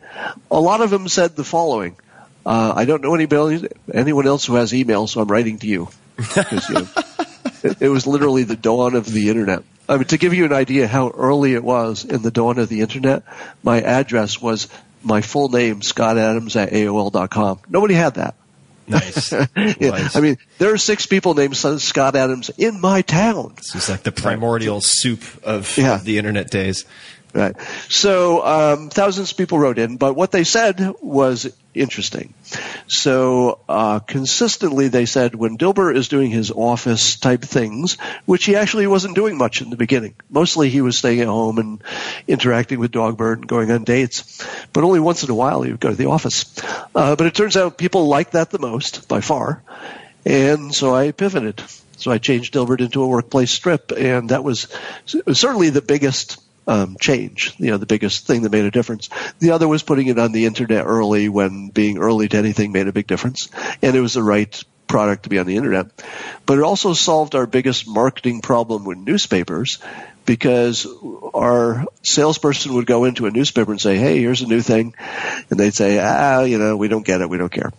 A 0.50 0.60
lot 0.60 0.80
of 0.80 0.90
them 0.90 1.08
said 1.08 1.36
the 1.36 1.44
following. 1.44 1.96
Uh, 2.44 2.72
I 2.74 2.84
don't 2.84 3.02
know 3.02 3.14
anybody, 3.14 3.68
anyone 3.92 4.26
else 4.26 4.46
who 4.46 4.54
has 4.54 4.72
email, 4.72 5.06
so 5.06 5.20
I'm 5.20 5.28
writing 5.28 5.58
to 5.58 5.66
you. 5.66 5.88
you 6.18 6.42
know, 6.70 6.88
it, 7.62 7.82
it, 7.82 7.88
was 7.88 8.06
literally 8.06 8.44
the 8.44 8.56
dawn 8.56 8.94
of 8.94 9.06
the 9.06 9.28
internet. 9.28 9.62
I 9.88 9.96
mean, 9.96 10.04
to 10.06 10.18
give 10.18 10.32
you 10.32 10.44
an 10.46 10.52
idea 10.52 10.86
how 10.86 11.10
early 11.10 11.54
it 11.54 11.64
was 11.64 12.04
in 12.04 12.22
the 12.22 12.30
dawn 12.30 12.58
of 12.58 12.68
the 12.68 12.80
internet, 12.80 13.24
my 13.62 13.80
address 13.82 14.40
was 14.40 14.68
my 15.02 15.20
full 15.20 15.48
name, 15.48 15.82
Scott 15.82 16.18
Adams 16.18 16.56
at 16.56 16.70
AOL.com. 16.70 17.60
Nobody 17.68 17.94
had 17.94 18.14
that. 18.14 18.34
Nice. 18.86 19.32
yeah. 19.32 19.46
nice. 19.56 20.16
I 20.16 20.20
mean, 20.20 20.36
there 20.58 20.72
are 20.72 20.78
six 20.78 21.06
people 21.06 21.34
named 21.34 21.56
Scott 21.56 22.16
Adams 22.16 22.50
in 22.58 22.80
my 22.80 23.02
town. 23.02 23.54
It's 23.58 23.72
just 23.72 23.88
like 23.88 24.02
the 24.02 24.12
primordial 24.12 24.80
soup 24.80 25.22
of, 25.44 25.76
yeah. 25.76 25.98
the 25.98 26.18
internet 26.18 26.50
days. 26.50 26.84
Right. 27.32 27.54
So 27.88 28.44
um, 28.44 28.90
thousands 28.90 29.30
of 29.30 29.36
people 29.36 29.58
wrote 29.58 29.78
in, 29.78 29.96
but 29.96 30.16
what 30.16 30.32
they 30.32 30.44
said 30.44 30.94
was 31.00 31.52
interesting. 31.74 32.34
So 32.86 33.60
uh, 33.68 34.00
consistently, 34.00 34.88
they 34.88 35.06
said 35.06 35.34
when 35.34 35.56
Dilbert 35.56 35.96
is 35.96 36.08
doing 36.08 36.30
his 36.30 36.50
office 36.50 37.16
type 37.16 37.42
things, 37.42 37.96
which 38.24 38.44
he 38.44 38.56
actually 38.56 38.86
wasn't 38.86 39.14
doing 39.14 39.38
much 39.38 39.62
in 39.62 39.70
the 39.70 39.76
beginning. 39.76 40.14
Mostly, 40.28 40.70
he 40.70 40.80
was 40.80 40.98
staying 40.98 41.20
at 41.20 41.28
home 41.28 41.58
and 41.58 41.82
interacting 42.26 42.78
with 42.78 42.92
Dogbert 42.92 43.38
and 43.38 43.46
going 43.46 43.70
on 43.70 43.84
dates. 43.84 44.44
But 44.72 44.84
only 44.84 45.00
once 45.00 45.22
in 45.22 45.30
a 45.30 45.34
while, 45.34 45.62
he 45.62 45.70
would 45.70 45.80
go 45.80 45.90
to 45.90 45.96
the 45.96 46.08
office. 46.08 46.60
Uh, 46.94 47.16
but 47.16 47.26
it 47.26 47.34
turns 47.34 47.56
out 47.56 47.78
people 47.78 48.06
like 48.06 48.32
that 48.32 48.50
the 48.50 48.58
most 48.58 49.08
by 49.08 49.20
far, 49.20 49.62
and 50.24 50.74
so 50.74 50.94
I 50.94 51.12
pivoted. 51.12 51.62
So 51.96 52.10
I 52.10 52.18
changed 52.18 52.54
Dilbert 52.54 52.80
into 52.80 53.02
a 53.02 53.06
workplace 53.06 53.50
strip, 53.50 53.92
and 53.92 54.30
that 54.30 54.42
was 54.42 54.68
certainly 55.06 55.68
the 55.68 55.82
biggest 55.82 56.40
um, 56.66 56.96
change. 57.00 57.54
You 57.58 57.70
know, 57.70 57.76
the 57.76 57.86
biggest 57.86 58.26
thing 58.26 58.42
that 58.42 58.52
made 58.52 58.64
a 58.64 58.70
difference. 58.70 59.08
The 59.38 59.52
other 59.52 59.68
was 59.68 59.82
putting 59.82 60.06
it 60.06 60.18
on 60.18 60.32
the 60.32 60.46
internet 60.46 60.86
early 60.86 61.28
when 61.28 61.68
being 61.68 61.98
early 61.98 62.28
to 62.28 62.36
anything 62.36 62.72
made 62.72 62.88
a 62.88 62.92
big 62.92 63.06
difference, 63.06 63.48
and 63.82 63.94
it 63.94 64.00
was 64.00 64.14
the 64.14 64.22
right 64.22 64.62
product 64.86 65.22
to 65.22 65.28
be 65.28 65.38
on 65.38 65.46
the 65.46 65.56
internet. 65.56 65.86
But 66.46 66.58
it 66.58 66.64
also 66.64 66.94
solved 66.94 67.34
our 67.34 67.46
biggest 67.46 67.86
marketing 67.86 68.40
problem 68.40 68.84
with 68.84 68.98
newspapers 68.98 69.78
because 70.26 70.86
our 71.32 71.86
salesperson 72.02 72.74
would 72.74 72.86
go 72.86 73.04
into 73.04 73.26
a 73.26 73.30
newspaper 73.30 73.70
and 73.70 73.80
say, 73.80 73.96
"Hey, 73.96 74.18
here's 74.18 74.42
a 74.42 74.46
new 74.46 74.60
thing," 74.60 74.94
and 75.48 75.58
they'd 75.58 75.74
say, 75.74 75.98
"Ah, 75.98 76.42
you 76.42 76.58
know, 76.58 76.76
we 76.76 76.88
don't 76.88 77.06
get 77.06 77.20
it, 77.20 77.30
we 77.30 77.38
don't 77.38 77.52
care." 77.52 77.72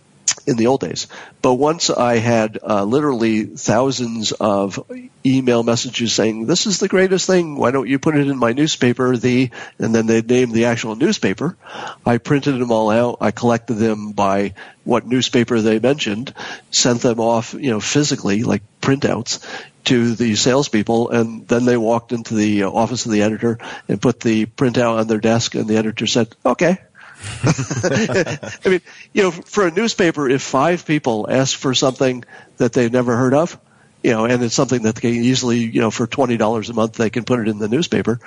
In 0.46 0.56
the 0.56 0.66
old 0.66 0.80
days. 0.80 1.06
But 1.40 1.54
once 1.54 1.90
I 1.90 2.16
had 2.16 2.58
uh, 2.62 2.84
literally 2.84 3.44
thousands 3.44 4.32
of 4.32 4.82
email 5.24 5.62
messages 5.62 6.12
saying, 6.12 6.46
"This 6.46 6.66
is 6.66 6.78
the 6.78 6.88
greatest 6.88 7.26
thing. 7.26 7.56
Why 7.56 7.70
don't 7.70 7.88
you 7.88 7.98
put 7.98 8.16
it 8.16 8.28
in 8.28 8.38
my 8.38 8.52
newspaper?" 8.52 9.16
The 9.16 9.50
and 9.78 9.94
then 9.94 10.06
they 10.06 10.22
named 10.22 10.52
the 10.52 10.66
actual 10.66 10.96
newspaper. 10.96 11.56
I 12.04 12.18
printed 12.18 12.58
them 12.58 12.72
all 12.72 12.90
out. 12.90 13.18
I 13.20 13.30
collected 13.30 13.74
them 13.74 14.12
by 14.12 14.54
what 14.84 15.06
newspaper 15.06 15.60
they 15.60 15.78
mentioned, 15.78 16.34
sent 16.70 17.02
them 17.02 17.20
off, 17.20 17.54
you 17.54 17.70
know, 17.70 17.80
physically 17.80 18.42
like 18.42 18.62
printouts 18.80 19.44
to 19.84 20.14
the 20.14 20.34
salespeople, 20.36 21.10
and 21.10 21.46
then 21.46 21.64
they 21.64 21.76
walked 21.76 22.12
into 22.12 22.34
the 22.34 22.64
office 22.64 23.06
of 23.06 23.12
the 23.12 23.22
editor 23.22 23.58
and 23.88 24.02
put 24.02 24.20
the 24.20 24.46
printout 24.46 24.98
on 24.98 25.06
their 25.06 25.20
desk, 25.20 25.54
and 25.54 25.68
the 25.68 25.76
editor 25.76 26.06
said, 26.06 26.34
"Okay." 26.44 26.78
I 27.44 28.68
mean, 28.68 28.80
you 29.12 29.22
know, 29.22 29.30
for 29.30 29.66
a 29.66 29.70
newspaper, 29.70 30.28
if 30.28 30.42
five 30.42 30.86
people 30.86 31.26
ask 31.30 31.56
for 31.58 31.74
something 31.74 32.24
that 32.56 32.72
they've 32.72 32.92
never 32.92 33.16
heard 33.16 33.34
of, 33.34 33.58
you 34.02 34.10
know, 34.10 34.24
and 34.24 34.42
it's 34.42 34.54
something 34.54 34.82
that 34.82 34.96
they 34.96 35.00
can 35.00 35.10
easily, 35.10 35.58
you 35.58 35.80
know, 35.80 35.90
for 35.90 36.06
twenty 36.06 36.36
dollars 36.36 36.68
a 36.70 36.72
month, 36.72 36.94
they 36.94 37.10
can 37.10 37.24
put 37.24 37.40
it 37.40 37.48
in 37.48 37.58
the 37.58 37.68
newspaper 37.68 38.18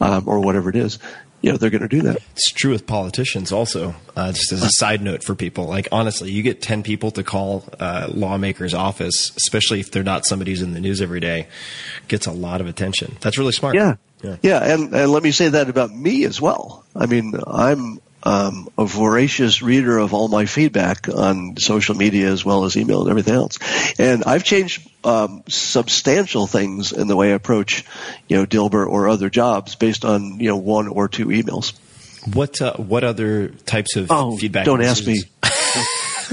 um, 0.00 0.28
or 0.28 0.40
whatever 0.40 0.70
it 0.70 0.76
is. 0.76 0.98
You 1.40 1.52
know, 1.52 1.56
they're 1.56 1.70
going 1.70 1.82
to 1.82 1.88
do 1.88 2.02
that. 2.02 2.16
It's 2.32 2.50
true 2.50 2.72
with 2.72 2.86
politicians, 2.86 3.52
also. 3.52 3.94
Uh, 4.16 4.32
just 4.32 4.50
as 4.50 4.64
a 4.64 4.70
side 4.70 5.02
note 5.02 5.22
for 5.22 5.36
people, 5.36 5.66
like 5.66 5.86
honestly, 5.92 6.32
you 6.32 6.42
get 6.42 6.60
ten 6.60 6.82
people 6.82 7.10
to 7.12 7.22
call 7.22 7.64
uh, 7.78 8.08
lawmakers' 8.12 8.74
office, 8.74 9.30
especially 9.36 9.80
if 9.80 9.92
they're 9.92 10.02
not 10.02 10.26
somebody 10.26 10.50
who's 10.50 10.62
in 10.62 10.72
the 10.72 10.80
news 10.80 11.00
every 11.00 11.20
day, 11.20 11.46
gets 12.08 12.26
a 12.26 12.32
lot 12.32 12.60
of 12.60 12.66
attention. 12.66 13.16
That's 13.20 13.38
really 13.38 13.52
smart. 13.52 13.76
Yeah, 13.76 13.96
yeah, 14.22 14.36
yeah 14.42 14.74
and 14.74 14.94
and 14.94 15.12
let 15.12 15.22
me 15.22 15.30
say 15.30 15.50
that 15.50 15.68
about 15.68 15.94
me 15.94 16.24
as 16.24 16.40
well. 16.40 16.84
I 16.96 17.06
mean, 17.06 17.34
I'm 17.46 18.00
um, 18.28 18.68
a 18.76 18.84
voracious 18.84 19.62
reader 19.62 19.96
of 19.96 20.12
all 20.12 20.28
my 20.28 20.44
feedback 20.44 21.08
on 21.08 21.56
social 21.56 21.94
media 21.94 22.30
as 22.30 22.44
well 22.44 22.64
as 22.64 22.76
email 22.76 23.00
and 23.00 23.08
everything 23.08 23.34
else. 23.34 23.58
And 23.98 24.24
I've 24.24 24.44
changed 24.44 24.86
um, 25.02 25.44
substantial 25.48 26.46
things 26.46 26.92
in 26.92 27.08
the 27.08 27.16
way 27.16 27.30
I 27.30 27.34
approach, 27.34 27.86
you 28.28 28.36
know, 28.36 28.44
Dilbert 28.44 28.86
or 28.86 29.08
other 29.08 29.30
jobs 29.30 29.76
based 29.76 30.04
on 30.04 30.40
you 30.40 30.48
know 30.48 30.58
one 30.58 30.88
or 30.88 31.08
two 31.08 31.28
emails. 31.28 31.72
What 32.34 32.60
uh, 32.60 32.74
what 32.74 33.02
other 33.02 33.48
types 33.48 33.96
of 33.96 34.10
oh, 34.10 34.36
feedback? 34.36 34.66
Don't 34.66 34.82
ask 34.82 35.06
me. 35.06 35.22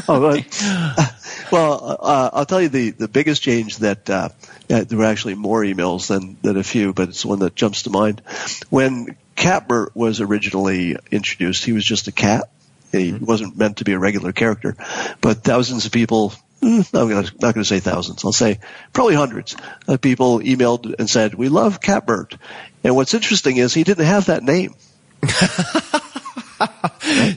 oh, 0.10 0.26
uh, 0.26 1.06
well, 1.52 1.98
uh, 2.02 2.30
I'll 2.34 2.46
tell 2.46 2.62
you 2.62 2.68
the, 2.68 2.90
the 2.90 3.08
biggest 3.08 3.42
change 3.42 3.78
that 3.78 4.10
uh, 4.10 4.30
there 4.68 4.98
were 4.98 5.06
actually 5.06 5.36
more 5.36 5.62
emails 5.62 6.08
than, 6.08 6.36
than 6.42 6.58
a 6.58 6.64
few, 6.64 6.92
but 6.92 7.08
it's 7.08 7.24
one 7.24 7.40
that 7.40 7.56
jumps 7.56 7.84
to 7.84 7.90
mind. 7.90 8.22
When 8.70 9.16
Catbert 9.36 9.96
was 9.96 10.22
originally 10.22 10.98
introduced, 11.12 11.66
he 11.66 11.74
was 11.74 11.86
just 11.86 12.08
a 12.08 12.12
cat. 12.12 12.50
He 12.92 13.12
mm-hmm. 13.12 13.26
wasn't 13.26 13.58
meant 13.58 13.78
to 13.78 13.84
be 13.84 13.94
a 13.94 14.00
regular 14.00 14.32
character, 14.32 14.76
but 15.20 15.44
thousands 15.44 15.86
of 15.86 15.92
people 15.92 16.34
eh, 16.64 16.84
I'm 16.94 17.10
not 17.10 17.40
going 17.40 17.54
to 17.54 17.66
say 17.66 17.80
thousands. 17.80 18.24
I'll 18.24 18.32
say 18.32 18.60
probably 18.94 19.16
hundreds 19.16 19.56
of 19.88 20.00
people 20.00 20.40
emailed 20.40 20.96
and 20.98 21.10
said, 21.10 21.34
we 21.34 21.50
love 21.50 21.82
Catbert. 21.82 22.38
And 22.84 22.96
what's 22.96 23.14
interesting 23.14 23.58
is 23.58 23.74
he 23.74 23.84
didn't 23.84 24.06
have 24.06 24.28
that 24.28 24.44
name. 24.44 24.76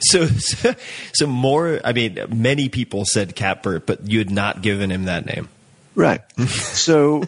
So, 0.01 0.27
so, 0.27 0.75
so 1.12 1.27
more. 1.27 1.81
I 1.85 1.93
mean, 1.93 2.19
many 2.29 2.69
people 2.69 3.05
said 3.05 3.35
Catbert, 3.35 3.87
but 3.87 4.07
you 4.07 4.19
had 4.19 4.31
not 4.31 4.62
given 4.62 4.91
him 4.91 5.05
that 5.05 5.27
name. 5.27 5.49
Right. 5.95 6.23
So, 6.79 7.25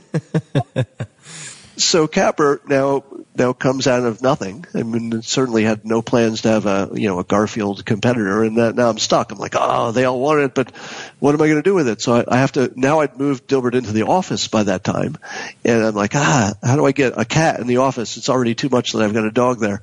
so 1.76 2.06
Catbert 2.06 2.68
now 2.68 3.02
now 3.36 3.52
comes 3.52 3.86
out 3.86 4.02
of 4.04 4.22
nothing. 4.22 4.64
I 4.74 4.82
mean, 4.82 5.22
certainly 5.22 5.62
had 5.62 5.84
no 5.84 6.02
plans 6.02 6.42
to 6.42 6.48
have 6.48 6.66
a 6.66 6.90
you 6.94 7.08
know 7.08 7.18
a 7.18 7.24
Garfield 7.24 7.84
competitor, 7.84 8.42
and 8.42 8.58
that, 8.58 8.74
now 8.74 8.88
I'm 8.88 8.98
stuck. 8.98 9.32
I'm 9.32 9.38
like, 9.38 9.54
oh, 9.56 9.92
they 9.92 10.04
all 10.04 10.20
want 10.20 10.40
it, 10.40 10.54
but 10.54 10.74
what 11.18 11.34
am 11.34 11.42
I 11.42 11.46
going 11.46 11.62
to 11.62 11.62
do 11.62 11.74
with 11.74 11.88
it? 11.88 12.00
So 12.00 12.16
I, 12.16 12.24
I 12.26 12.38
have 12.38 12.52
to 12.52 12.72
now. 12.76 13.00
I'd 13.00 13.18
moved 13.18 13.46
Dilbert 13.46 13.74
into 13.74 13.92
the 13.92 14.06
office 14.06 14.48
by 14.48 14.64
that 14.64 14.84
time, 14.84 15.16
and 15.64 15.82
I'm 15.82 15.94
like, 15.94 16.14
ah, 16.14 16.54
how 16.62 16.76
do 16.76 16.84
I 16.84 16.92
get 16.92 17.14
a 17.16 17.24
cat 17.24 17.60
in 17.60 17.66
the 17.66 17.78
office? 17.78 18.16
It's 18.16 18.28
already 18.28 18.54
too 18.54 18.68
much 18.68 18.92
that 18.92 19.02
I've 19.02 19.14
got 19.14 19.24
a 19.24 19.30
dog 19.30 19.60
there. 19.60 19.82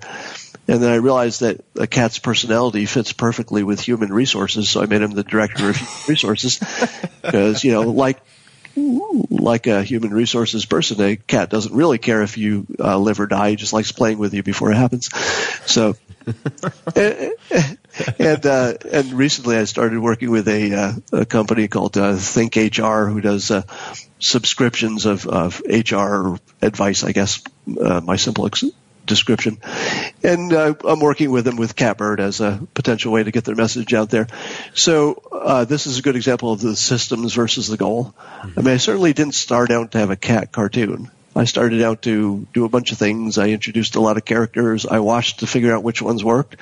And 0.70 0.84
then 0.84 0.92
I 0.92 0.96
realized 0.96 1.42
that 1.42 1.64
a 1.76 1.88
cat's 1.88 2.20
personality 2.20 2.86
fits 2.86 3.14
perfectly 3.14 3.64
with 3.64 3.80
human 3.80 4.12
resources, 4.12 4.70
so 4.70 4.82
I 4.82 4.86
made 4.86 5.02
him 5.02 5.12
the 5.12 5.24
director 5.24 5.70
of 5.70 5.78
human 5.78 5.94
resources 6.10 6.60
because 7.22 7.64
you 7.64 7.72
know, 7.72 7.84
like 7.84 8.20
like 8.78 9.68
a 9.68 9.84
human 9.84 10.12
resources 10.14 10.66
person, 10.66 11.02
a 11.02 11.16
cat 11.16 11.50
doesn't 11.50 11.74
really 11.74 11.98
care 11.98 12.22
if 12.22 12.38
you 12.38 12.68
uh, 12.80 12.98
live 12.98 13.20
or 13.20 13.28
die. 13.28 13.52
He 13.52 13.56
just 13.56 13.74
likes 13.74 13.92
playing 13.92 14.20
with 14.20 14.34
you 14.34 14.44
before 14.44 14.72
it 14.72 14.78
happens. 14.78 15.10
So, 15.66 15.96
and 16.96 17.34
and, 18.20 18.46
uh, 18.46 18.74
and 18.92 19.14
recently 19.14 19.58
I 19.58 19.64
started 19.64 20.00
working 20.00 20.30
with 20.30 20.48
a, 20.48 20.74
uh, 20.74 20.94
a 21.22 21.26
company 21.26 21.68
called 21.68 21.98
uh, 21.98 22.16
Think 22.16 22.56
HR, 22.56 23.06
who 23.06 23.22
does 23.22 23.50
uh, 23.52 23.64
subscriptions 24.20 25.06
of, 25.06 25.28
of 25.28 25.62
HR 25.62 26.36
advice. 26.62 27.04
I 27.04 27.12
guess 27.12 27.44
uh, 27.82 28.02
my 28.02 28.16
simple 28.16 28.46
ex- 28.46 28.64
description. 29.08 29.60
And 30.24 30.54
uh, 30.54 30.76
I'm 30.84 31.00
working 31.00 31.32
with 31.32 31.46
them 31.46 31.56
with 31.56 31.76
Catbert 31.76 32.20
as 32.20 32.40
a 32.42 32.62
potential 32.74 33.12
way 33.12 33.24
to 33.24 33.32
get 33.32 33.44
their 33.44 33.56
message 33.56 33.94
out 33.94 34.10
there. 34.10 34.28
So 34.74 35.22
uh, 35.32 35.66
this 35.66 35.88
is 35.88 36.00
a 36.00 36.02
good 36.02 36.16
example 36.16 36.52
of 36.52 36.62
the 36.62 36.76
systems 36.76 37.34
versus 37.34 37.68
the 37.68 37.78
goal. 37.78 38.14
I 38.42 38.62
mean, 38.62 38.68
I 38.68 38.78
certainly 38.78 39.14
didn't 39.14 39.36
start 39.36 39.72
out 39.72 39.92
to 39.92 39.98
have 39.98 40.12
a 40.12 40.16
cat 40.16 40.52
cartoon. 40.52 41.10
I 41.38 41.46
started 41.46 41.84
out 41.84 42.02
to 42.04 42.48
do 42.52 42.66
a 42.66 42.70
bunch 42.70 42.92
of 42.92 42.98
things. 42.98 43.38
I 43.38 43.50
introduced 43.50 43.96
a 43.96 44.00
lot 44.00 44.18
of 44.18 44.26
characters. 44.26 44.88
I 44.88 45.00
watched 45.00 45.42
to 45.42 45.48
figure 45.48 45.74
out 45.74 45.84
which 45.84 46.02
ones 46.02 46.24
worked, 46.24 46.56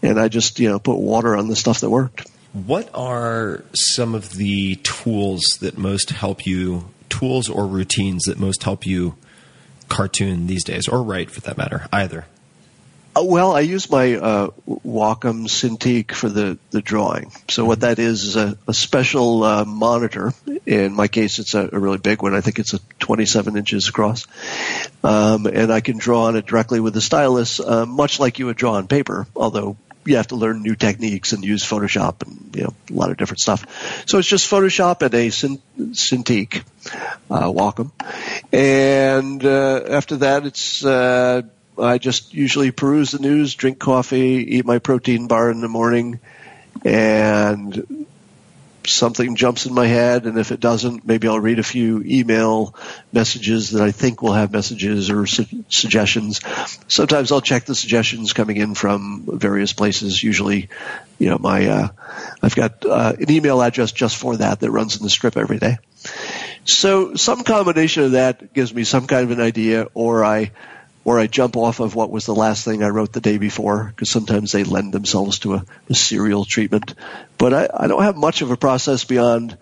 and 0.00 0.18
I 0.18 0.28
just 0.28 0.58
you 0.58 0.70
know 0.70 0.78
put 0.78 0.96
water 0.96 1.36
on 1.36 1.48
the 1.48 1.56
stuff 1.56 1.80
that 1.80 1.90
worked. 1.90 2.26
What 2.54 2.88
are 2.94 3.62
some 3.74 4.14
of 4.14 4.34
the 4.34 4.76
tools 4.76 5.58
that 5.60 5.76
most 5.76 6.10
help 6.10 6.46
you? 6.46 6.88
Tools 7.10 7.50
or 7.50 7.66
routines 7.66 8.24
that 8.24 8.38
most 8.38 8.62
help 8.62 8.86
you 8.86 9.16
cartoon 9.92 10.46
these 10.46 10.64
days, 10.64 10.88
or 10.88 11.02
write 11.02 11.30
for 11.30 11.42
that 11.42 11.58
matter, 11.58 11.86
either. 11.92 12.26
Uh, 13.14 13.22
well, 13.22 13.52
I 13.52 13.60
use 13.60 13.90
my 13.90 14.14
uh, 14.14 14.48
Wacom 14.66 15.46
Cintiq 15.46 16.12
for 16.12 16.30
the, 16.30 16.58
the 16.70 16.80
drawing. 16.80 17.30
So 17.50 17.66
what 17.66 17.80
that 17.80 17.98
is 17.98 18.24
is 18.24 18.36
a, 18.36 18.56
a 18.66 18.72
special 18.72 19.44
uh, 19.44 19.64
monitor. 19.66 20.32
In 20.64 20.94
my 20.94 21.08
case, 21.08 21.38
it's 21.38 21.52
a, 21.54 21.68
a 21.70 21.78
really 21.78 21.98
big 21.98 22.22
one. 22.22 22.34
I 22.34 22.40
think 22.40 22.58
it's 22.58 22.72
a 22.72 22.78
27 23.00 23.58
inches 23.58 23.88
across, 23.88 24.26
um, 25.04 25.44
and 25.44 25.70
I 25.70 25.80
can 25.80 25.98
draw 25.98 26.24
on 26.24 26.36
it 26.36 26.46
directly 26.46 26.80
with 26.80 26.94
the 26.94 27.02
stylus, 27.02 27.60
uh, 27.60 27.84
much 27.84 28.18
like 28.18 28.38
you 28.38 28.46
would 28.46 28.56
draw 28.56 28.74
on 28.74 28.88
paper. 28.88 29.26
Although 29.36 29.76
you 30.04 30.16
have 30.16 30.28
to 30.28 30.36
learn 30.36 30.62
new 30.62 30.74
techniques 30.74 31.32
and 31.32 31.44
use 31.44 31.62
Photoshop 31.62 32.22
and 32.26 32.56
you 32.56 32.64
know 32.64 32.74
a 32.90 32.92
lot 32.92 33.10
of 33.10 33.16
different 33.16 33.40
stuff. 33.40 34.04
So 34.06 34.18
it's 34.18 34.28
just 34.28 34.50
Photoshop 34.50 35.02
and 35.02 35.14
a 35.14 35.30
Cin- 35.30 35.62
Cintiq, 35.78 36.62
uh, 37.30 37.84
and 38.52 39.44
uh, 39.44 39.82
after 39.88 40.16
that 40.18 40.46
it's 40.46 40.84
uh, 40.84 41.42
I 41.78 41.98
just 41.98 42.34
usually 42.34 42.70
peruse 42.70 43.12
the 43.12 43.18
news, 43.18 43.54
drink 43.54 43.78
coffee, 43.78 44.56
eat 44.56 44.66
my 44.66 44.78
protein 44.78 45.26
bar 45.26 45.50
in 45.50 45.60
the 45.60 45.68
morning, 45.68 46.20
and 46.84 48.01
something 48.86 49.36
jumps 49.36 49.66
in 49.66 49.74
my 49.74 49.86
head, 49.86 50.26
and 50.26 50.38
if 50.38 50.52
it 50.52 50.60
doesn't, 50.60 51.06
maybe 51.06 51.28
I'll 51.28 51.40
read 51.40 51.58
a 51.58 51.64
few 51.64 52.02
email 52.04 52.74
messages 53.12 53.70
that 53.70 53.82
I 53.82 53.90
think 53.90 54.22
will 54.22 54.32
have 54.32 54.52
messages 54.52 55.10
or 55.10 55.26
su- 55.26 55.64
suggestions. 55.68 56.40
Sometimes 56.88 57.32
I'll 57.32 57.40
check 57.40 57.64
the 57.64 57.74
suggestions 57.74 58.32
coming 58.32 58.56
in 58.56 58.74
from 58.74 59.24
various 59.26 59.72
places. 59.72 60.22
Usually, 60.22 60.68
you 61.18 61.30
know, 61.30 61.38
my 61.38 61.66
uh, 61.66 61.88
I've 62.42 62.54
got 62.54 62.84
uh, 62.84 63.14
an 63.18 63.30
email 63.30 63.60
address 63.62 63.92
just 63.92 64.16
for 64.16 64.36
that 64.36 64.60
that 64.60 64.70
runs 64.70 64.96
in 64.96 65.02
the 65.02 65.10
strip 65.10 65.36
every 65.36 65.58
day. 65.58 65.78
So 66.64 67.14
some 67.14 67.42
combination 67.42 68.04
of 68.04 68.12
that 68.12 68.52
gives 68.52 68.72
me 68.72 68.84
some 68.84 69.06
kind 69.06 69.24
of 69.24 69.36
an 69.36 69.44
idea, 69.44 69.88
or 69.94 70.24
I 70.24 70.52
or 71.04 71.18
I 71.18 71.26
jump 71.26 71.56
off 71.56 71.80
of 71.80 71.94
what 71.94 72.10
was 72.10 72.26
the 72.26 72.34
last 72.34 72.64
thing 72.64 72.82
I 72.82 72.88
wrote 72.88 73.12
the 73.12 73.20
day 73.20 73.38
before, 73.38 73.84
because 73.84 74.10
sometimes 74.10 74.52
they 74.52 74.64
lend 74.64 74.92
themselves 74.92 75.40
to 75.40 75.54
a, 75.54 75.64
a 75.90 75.94
serial 75.94 76.44
treatment. 76.44 76.94
But 77.38 77.52
I, 77.52 77.68
I 77.74 77.86
don't 77.88 78.02
have 78.02 78.16
much 78.16 78.42
of 78.42 78.50
a 78.50 78.56
process 78.56 79.04
beyond 79.04 79.56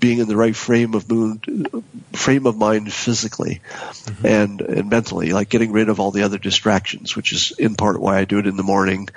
being 0.00 0.18
in 0.18 0.26
the 0.26 0.36
right 0.36 0.56
frame 0.56 0.94
of 0.94 1.08
mood, 1.08 1.82
frame 2.12 2.46
of 2.46 2.56
mind 2.56 2.92
physically 2.92 3.60
mm-hmm. 3.80 4.26
and, 4.26 4.60
and 4.60 4.90
mentally, 4.90 5.32
like 5.32 5.48
getting 5.48 5.70
rid 5.70 5.88
of 5.88 6.00
all 6.00 6.10
the 6.10 6.24
other 6.24 6.38
distractions, 6.38 7.14
which 7.14 7.32
is 7.32 7.52
in 7.52 7.76
part 7.76 8.00
why 8.00 8.18
I 8.18 8.24
do 8.24 8.40
it 8.40 8.48
in 8.48 8.56
the 8.56 8.64
morning, 8.64 9.08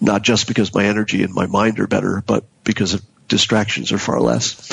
not 0.00 0.22
just 0.22 0.48
because 0.48 0.74
my 0.74 0.84
energy 0.84 1.22
and 1.22 1.32
my 1.32 1.46
mind 1.46 1.78
are 1.78 1.86
better, 1.86 2.24
but 2.26 2.44
because 2.64 2.94
of 2.94 3.02
distractions 3.28 3.92
are 3.92 3.98
far 3.98 4.20
less. 4.20 4.68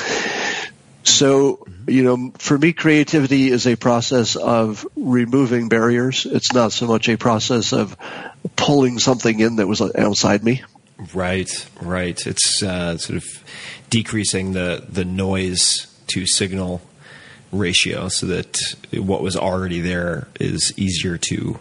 So, 1.10 1.65
you 1.88 2.03
know, 2.03 2.31
for 2.38 2.57
me, 2.57 2.73
creativity 2.73 3.49
is 3.49 3.65
a 3.68 3.76
process 3.76 4.36
of 4.36 4.86
removing 4.95 5.69
barriers. 5.69 6.26
It's 6.26 6.53
not 6.53 6.72
so 6.72 6.88
much 6.88 7.10
a 7.10 7.18
process 7.18 7.73
of 7.73 7.98
pulling 8.56 8.99
something 8.99 9.40
in 9.40 9.57
that 9.57 9.68
was 9.68 9.81
outside 9.81 10.44
me. 10.44 10.61
Right, 11.14 11.49
right. 11.81 12.19
It's 12.27 12.61
uh, 12.61 12.98
sort 12.98 13.18
of 13.18 13.26
decreasing 13.90 14.53
the 14.53 14.86
the 14.88 15.06
noise 15.06 15.88
to 16.07 16.26
signal 16.26 16.81
ratio 17.52 18.10
so 18.10 18.26
that 18.27 18.60
what 18.94 19.22
was 19.22 19.36
already 19.36 19.80
there 19.81 20.27
is 20.40 20.73
easier 20.77 21.18
to 21.18 21.57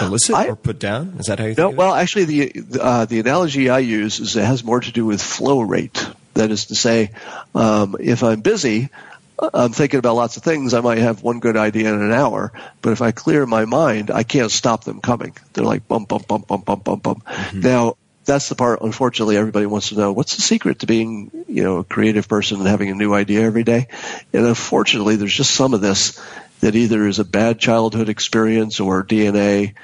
elicit 0.00 0.34
I- 0.34 0.48
or 0.48 0.56
put 0.56 0.78
down. 0.78 1.16
Is 1.18 1.26
that 1.26 1.38
how 1.38 1.44
you 1.44 1.54
No, 1.56 1.66
think 1.68 1.72
it? 1.74 1.76
well, 1.78 1.94
actually, 1.94 2.24
the 2.24 2.80
uh, 2.80 3.04
the 3.04 3.20
analogy 3.20 3.68
I 3.70 3.80
use 3.80 4.20
is 4.20 4.34
it 4.36 4.44
has 4.44 4.64
more 4.64 4.80
to 4.80 4.90
do 4.90 5.04
with 5.06 5.22
flow 5.22 5.60
rate. 5.60 6.08
That 6.36 6.50
is 6.50 6.66
to 6.66 6.74
say, 6.74 7.10
um, 7.54 7.96
if 7.98 8.22
I'm 8.22 8.40
busy, 8.40 8.90
I'm 9.38 9.72
thinking 9.72 9.98
about 9.98 10.16
lots 10.16 10.36
of 10.36 10.42
things. 10.42 10.72
I 10.72 10.80
might 10.80 10.98
have 10.98 11.22
one 11.22 11.40
good 11.40 11.56
idea 11.56 11.92
in 11.92 12.00
an 12.00 12.12
hour, 12.12 12.52
but 12.80 12.92
if 12.92 13.02
I 13.02 13.10
clear 13.10 13.44
my 13.44 13.64
mind, 13.64 14.10
I 14.10 14.22
can't 14.22 14.50
stop 14.50 14.84
them 14.84 15.00
coming. 15.00 15.36
They're 15.52 15.64
like 15.64 15.86
bump, 15.86 16.08
bump, 16.08 16.26
bump, 16.26 16.46
bump, 16.46 16.64
bump, 16.64 16.84
bump, 16.84 17.02
bump. 17.02 17.26
Now, 17.52 17.96
that's 18.24 18.48
the 18.48 18.54
part. 18.54 18.80
Unfortunately, 18.82 19.36
everybody 19.36 19.66
wants 19.66 19.90
to 19.90 19.96
know 19.96 20.12
what's 20.12 20.36
the 20.36 20.42
secret 20.42 20.80
to 20.80 20.86
being, 20.86 21.30
you 21.48 21.62
know, 21.62 21.78
a 21.78 21.84
creative 21.84 22.28
person 22.28 22.58
and 22.58 22.66
having 22.66 22.90
a 22.90 22.94
new 22.94 23.14
idea 23.14 23.42
every 23.42 23.62
day. 23.62 23.88
And 24.32 24.46
unfortunately, 24.46 25.16
there's 25.16 25.34
just 25.34 25.54
some 25.54 25.74
of 25.74 25.80
this 25.80 26.20
that 26.60 26.74
either 26.74 27.06
is 27.06 27.18
a 27.18 27.24
bad 27.24 27.58
childhood 27.58 28.08
experience 28.08 28.80
or 28.80 29.04
DNA. 29.04 29.74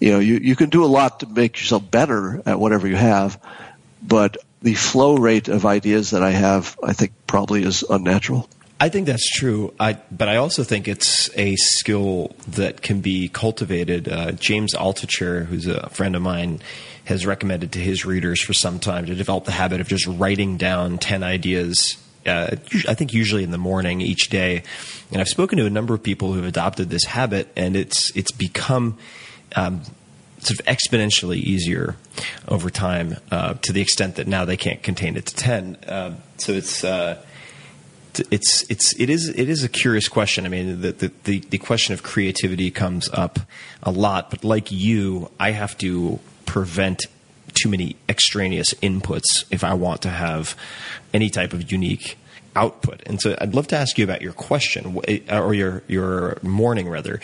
You 0.00 0.12
know, 0.12 0.18
you, 0.18 0.36
you 0.36 0.56
can 0.56 0.70
do 0.70 0.84
a 0.84 0.86
lot 0.86 1.20
to 1.20 1.26
make 1.26 1.58
yourself 1.58 1.88
better 1.88 2.42
at 2.44 2.60
whatever 2.60 2.86
you 2.86 2.96
have, 2.96 3.40
but 4.02 4.36
the 4.62 4.74
flow 4.74 5.16
rate 5.16 5.48
of 5.48 5.64
ideas 5.64 6.10
that 6.10 6.22
I 6.22 6.30
have, 6.30 6.78
I 6.82 6.92
think 6.92 7.12
probably 7.26 7.62
is 7.62 7.84
unnatural. 7.88 8.48
I 8.80 8.88
think 8.88 9.06
that's 9.06 9.28
true. 9.28 9.74
I, 9.80 9.94
but 10.10 10.28
I 10.28 10.36
also 10.36 10.62
think 10.62 10.86
it's 10.86 11.36
a 11.36 11.56
skill 11.56 12.34
that 12.48 12.80
can 12.80 13.00
be 13.00 13.28
cultivated. 13.28 14.08
Uh, 14.08 14.32
James 14.32 14.74
Altucher, 14.74 15.46
who's 15.46 15.66
a 15.66 15.88
friend 15.90 16.14
of 16.14 16.22
mine, 16.22 16.60
has 17.04 17.26
recommended 17.26 17.72
to 17.72 17.80
his 17.80 18.04
readers 18.04 18.40
for 18.40 18.52
some 18.52 18.78
time 18.78 19.06
to 19.06 19.14
develop 19.14 19.44
the 19.44 19.52
habit 19.52 19.80
of 19.80 19.88
just 19.88 20.06
writing 20.06 20.58
down 20.58 20.98
10 20.98 21.24
ideas. 21.24 21.96
Uh, 22.24 22.56
I 22.86 22.94
think 22.94 23.12
usually 23.12 23.42
in 23.42 23.50
the 23.50 23.58
morning 23.58 24.00
each 24.00 24.28
day, 24.28 24.62
and 25.10 25.20
I've 25.20 25.28
spoken 25.28 25.58
to 25.58 25.66
a 25.66 25.70
number 25.70 25.94
of 25.94 26.02
people 26.02 26.32
who 26.32 26.36
have 26.36 26.48
adopted 26.48 26.90
this 26.90 27.04
habit, 27.04 27.48
and 27.56 27.74
it's 27.74 28.14
it's 28.14 28.32
become 28.32 28.98
um, 29.56 29.82
sort 30.38 30.60
of 30.60 30.66
exponentially 30.66 31.36
easier 31.36 31.96
over 32.46 32.70
time 32.70 33.16
uh, 33.30 33.54
to 33.54 33.72
the 33.72 33.80
extent 33.80 34.16
that 34.16 34.26
now 34.26 34.44
they 34.44 34.56
can't 34.56 34.82
contain 34.82 35.16
it 35.16 35.26
to 35.26 35.34
ten. 35.34 35.76
Uh, 35.86 36.14
so 36.36 36.52
it's 36.52 36.84
uh, 36.84 37.22
it's 38.30 38.68
it's 38.70 38.98
it 38.98 39.10
is 39.10 39.28
it 39.28 39.48
is 39.48 39.64
a 39.64 39.68
curious 39.68 40.08
question. 40.08 40.46
I 40.46 40.48
mean, 40.48 40.80
the, 40.80 40.92
the 40.92 41.12
the 41.24 41.38
the 41.40 41.58
question 41.58 41.94
of 41.94 42.02
creativity 42.02 42.70
comes 42.70 43.08
up 43.10 43.38
a 43.82 43.90
lot, 43.90 44.30
but 44.30 44.44
like 44.44 44.72
you, 44.72 45.30
I 45.38 45.52
have 45.52 45.76
to 45.78 46.18
prevent 46.46 47.06
too 47.54 47.68
many 47.68 47.96
extraneous 48.08 48.74
inputs 48.74 49.44
if 49.50 49.64
I 49.64 49.74
want 49.74 50.02
to 50.02 50.10
have 50.10 50.56
any 51.12 51.30
type 51.30 51.52
of 51.52 51.70
unique 51.72 52.18
output. 52.54 53.02
And 53.06 53.20
so, 53.20 53.36
I'd 53.40 53.54
love 53.54 53.68
to 53.68 53.76
ask 53.76 53.98
you 53.98 54.04
about 54.04 54.22
your 54.22 54.32
question 54.32 55.00
or 55.30 55.54
your 55.54 55.82
your 55.86 56.38
morning 56.42 56.88
rather. 56.88 57.20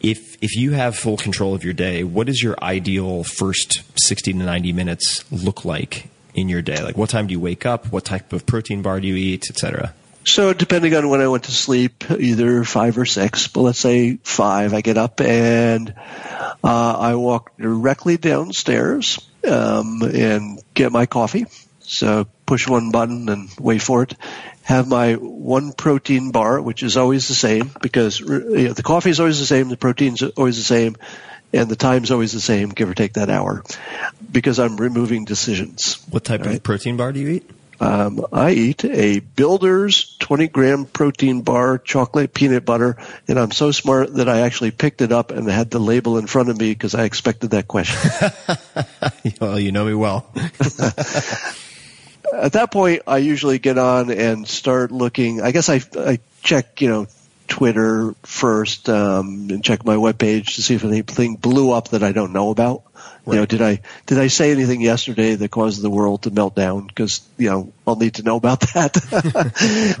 If 0.00 0.36
if 0.42 0.56
you 0.56 0.72
have 0.72 0.96
full 0.96 1.16
control 1.16 1.54
of 1.54 1.64
your 1.64 1.74
day, 1.74 2.04
what 2.04 2.26
does 2.26 2.42
your 2.42 2.56
ideal 2.62 3.24
first 3.24 3.82
sixty 3.98 4.32
to 4.32 4.38
ninety 4.38 4.72
minutes 4.72 5.24
look 5.32 5.64
like 5.64 6.08
in 6.34 6.48
your 6.48 6.62
day? 6.62 6.82
Like, 6.82 6.96
what 6.96 7.10
time 7.10 7.26
do 7.26 7.32
you 7.32 7.40
wake 7.40 7.66
up? 7.66 7.90
What 7.92 8.04
type 8.04 8.32
of 8.32 8.46
protein 8.46 8.82
bar 8.82 9.00
do 9.00 9.08
you 9.08 9.16
eat, 9.16 9.50
etc. 9.50 9.94
So 10.24 10.52
depending 10.52 10.94
on 10.94 11.08
when 11.08 11.20
I 11.22 11.28
went 11.28 11.44
to 11.44 11.52
sleep, 11.52 12.10
either 12.10 12.62
five 12.62 12.98
or 12.98 13.06
six, 13.06 13.48
but 13.48 13.62
let's 13.62 13.78
say 13.78 14.18
five, 14.22 14.74
I 14.74 14.82
get 14.82 14.98
up 14.98 15.22
and 15.22 15.94
uh, 16.62 16.98
I 16.98 17.14
walk 17.14 17.56
directly 17.56 18.18
downstairs 18.18 19.26
um, 19.48 20.02
and 20.02 20.60
get 20.74 20.92
my 20.92 21.06
coffee. 21.06 21.46
So 21.80 22.26
push 22.44 22.68
one 22.68 22.90
button 22.90 23.30
and 23.30 23.48
wait 23.58 23.80
for 23.80 24.02
it. 24.02 24.14
Have 24.68 24.86
my 24.86 25.14
one 25.14 25.72
protein 25.72 26.30
bar, 26.30 26.60
which 26.60 26.82
is 26.82 26.98
always 26.98 27.26
the 27.26 27.34
same 27.34 27.70
because 27.80 28.20
you 28.20 28.26
know, 28.28 28.72
the 28.74 28.82
coffee 28.82 29.08
is 29.08 29.18
always 29.18 29.40
the 29.40 29.46
same, 29.46 29.70
the 29.70 29.78
protein's 29.78 30.22
always 30.22 30.58
the 30.58 30.62
same, 30.62 30.96
and 31.54 31.70
the 31.70 31.76
time's 31.76 32.10
always 32.10 32.32
the 32.32 32.40
same, 32.40 32.68
give 32.68 32.90
or 32.90 32.92
take 32.92 33.14
that 33.14 33.30
hour, 33.30 33.64
because 34.30 34.58
I'm 34.58 34.76
removing 34.76 35.24
decisions. 35.24 35.94
What 36.10 36.24
type 36.24 36.44
of 36.44 36.62
protein 36.62 36.98
bar 36.98 37.12
do 37.12 37.20
you 37.20 37.28
eat? 37.28 37.50
Um, 37.80 38.26
I 38.30 38.50
eat 38.50 38.84
a 38.84 39.20
Builder's 39.20 40.16
20 40.18 40.48
gram 40.48 40.84
protein 40.84 41.40
bar, 41.40 41.78
chocolate 41.78 42.34
peanut 42.34 42.66
butter, 42.66 42.98
and 43.26 43.38
I'm 43.38 43.52
so 43.52 43.70
smart 43.70 44.12
that 44.16 44.28
I 44.28 44.40
actually 44.40 44.72
picked 44.72 45.00
it 45.00 45.12
up 45.12 45.30
and 45.30 45.48
had 45.48 45.70
the 45.70 45.78
label 45.78 46.18
in 46.18 46.26
front 46.26 46.50
of 46.50 46.58
me 46.58 46.72
because 46.72 46.94
I 46.94 47.04
expected 47.04 47.52
that 47.52 47.68
question. 47.68 48.30
well, 49.40 49.58
you 49.58 49.72
know 49.72 49.86
me 49.86 49.94
well. 49.94 50.30
At 52.32 52.52
that 52.52 52.70
point, 52.70 53.02
I 53.06 53.18
usually 53.18 53.58
get 53.58 53.78
on 53.78 54.10
and 54.10 54.46
start 54.46 54.92
looking. 54.92 55.40
I 55.40 55.50
guess 55.52 55.68
I, 55.68 55.80
I 55.96 56.18
check, 56.42 56.80
you 56.80 56.88
know, 56.88 57.06
Twitter 57.48 58.14
first 58.22 58.88
um, 58.88 59.48
and 59.50 59.64
check 59.64 59.84
my 59.84 59.96
webpage 59.96 60.56
to 60.56 60.62
see 60.62 60.74
if 60.74 60.84
anything 60.84 61.36
blew 61.36 61.72
up 61.72 61.88
that 61.88 62.02
I 62.02 62.12
don't 62.12 62.32
know 62.32 62.50
about. 62.50 62.82
You 63.26 63.34
know, 63.34 63.46
did 63.46 63.60
I 63.60 63.80
did 64.06 64.18
I 64.18 64.28
say 64.28 64.52
anything 64.52 64.80
yesterday 64.80 65.34
that 65.34 65.50
caused 65.50 65.82
the 65.82 65.90
world 65.90 66.22
to 66.22 66.30
melt 66.30 66.54
down? 66.54 66.86
Because 66.86 67.20
you 67.36 67.50
know, 67.50 67.72
I'll 67.86 67.96
need 67.96 68.14
to 68.14 68.22
know 68.22 68.36
about 68.36 68.60
that. 68.72 68.96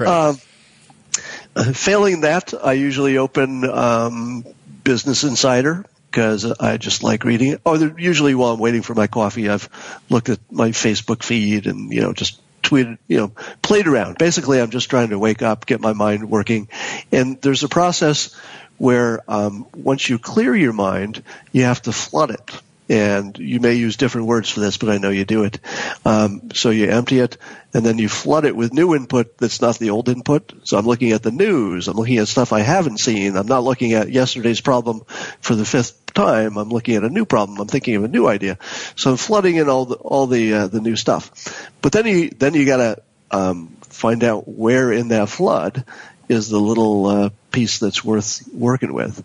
um, 1.56 1.74
failing 1.74 2.22
that, 2.22 2.54
I 2.54 2.72
usually 2.72 3.18
open 3.18 3.64
um, 3.68 4.46
Business 4.82 5.24
Insider 5.24 5.84
because 6.10 6.44
I 6.44 6.76
just 6.76 7.02
like 7.02 7.24
reading 7.24 7.52
it. 7.52 7.60
Or 7.64 7.76
oh, 7.76 7.94
usually 7.98 8.34
while 8.34 8.52
I'm 8.52 8.60
waiting 8.60 8.82
for 8.82 8.94
my 8.94 9.06
coffee, 9.06 9.48
I've 9.48 9.68
looked 10.08 10.28
at 10.28 10.38
my 10.50 10.70
Facebook 10.70 11.22
feed 11.22 11.66
and 11.66 11.92
you 11.92 12.00
know 12.00 12.12
just 12.12 12.40
tweeted, 12.62 12.98
you 13.06 13.18
know, 13.18 13.32
played 13.62 13.86
around. 13.86 14.18
Basically, 14.18 14.60
I'm 14.60 14.70
just 14.70 14.90
trying 14.90 15.10
to 15.10 15.18
wake 15.18 15.42
up, 15.42 15.66
get 15.66 15.80
my 15.80 15.92
mind 15.92 16.28
working, 16.28 16.68
and 17.12 17.40
there's 17.40 17.62
a 17.62 17.68
process 17.68 18.34
where 18.78 19.20
um, 19.28 19.66
once 19.74 20.08
you 20.08 20.18
clear 20.18 20.54
your 20.54 20.72
mind, 20.72 21.22
you 21.52 21.64
have 21.64 21.82
to 21.82 21.92
flood 21.92 22.30
it 22.30 22.62
and 22.88 23.36
you 23.38 23.60
may 23.60 23.74
use 23.74 23.96
different 23.96 24.26
words 24.26 24.48
for 24.48 24.60
this, 24.60 24.78
but 24.78 24.88
I 24.88 24.98
know 24.98 25.10
you 25.10 25.24
do 25.24 25.44
it. 25.44 25.60
Um, 26.04 26.50
so 26.54 26.70
you 26.70 26.88
empty 26.88 27.20
it, 27.20 27.36
and 27.74 27.84
then 27.84 27.98
you 27.98 28.08
flood 28.08 28.44
it 28.44 28.56
with 28.56 28.72
new 28.72 28.94
input 28.94 29.36
that's 29.36 29.60
not 29.60 29.78
the 29.78 29.90
old 29.90 30.08
input. 30.08 30.52
So 30.64 30.78
I'm 30.78 30.86
looking 30.86 31.12
at 31.12 31.22
the 31.22 31.30
news. 31.30 31.88
I'm 31.88 31.96
looking 31.96 32.18
at 32.18 32.28
stuff 32.28 32.52
I 32.52 32.60
haven't 32.60 32.98
seen. 32.98 33.36
I'm 33.36 33.46
not 33.46 33.64
looking 33.64 33.92
at 33.92 34.10
yesterday's 34.10 34.60
problem 34.60 35.02
for 35.40 35.54
the 35.54 35.66
fifth 35.66 36.14
time. 36.14 36.56
I'm 36.56 36.70
looking 36.70 36.96
at 36.96 37.04
a 37.04 37.10
new 37.10 37.26
problem. 37.26 37.60
I'm 37.60 37.68
thinking 37.68 37.96
of 37.96 38.04
a 38.04 38.08
new 38.08 38.26
idea. 38.26 38.58
So 38.96 39.10
I'm 39.10 39.16
flooding 39.16 39.56
in 39.56 39.68
all 39.68 39.84
the 39.84 39.96
all 39.96 40.26
the 40.26 40.54
uh, 40.54 40.66
the 40.68 40.80
new 40.80 40.96
stuff. 40.96 41.70
But 41.82 41.92
then 41.92 42.06
you 42.06 42.30
then 42.30 42.54
you 42.54 42.64
got 42.64 42.78
to 42.78 43.02
um, 43.30 43.76
find 43.82 44.24
out 44.24 44.48
where 44.48 44.92
in 44.92 45.08
that 45.08 45.28
flood 45.28 45.84
is 46.28 46.48
the 46.48 46.58
little 46.58 47.06
uh, 47.06 47.30
piece 47.50 47.78
that's 47.78 48.04
worth 48.04 48.46
working 48.52 48.92
with, 48.92 49.24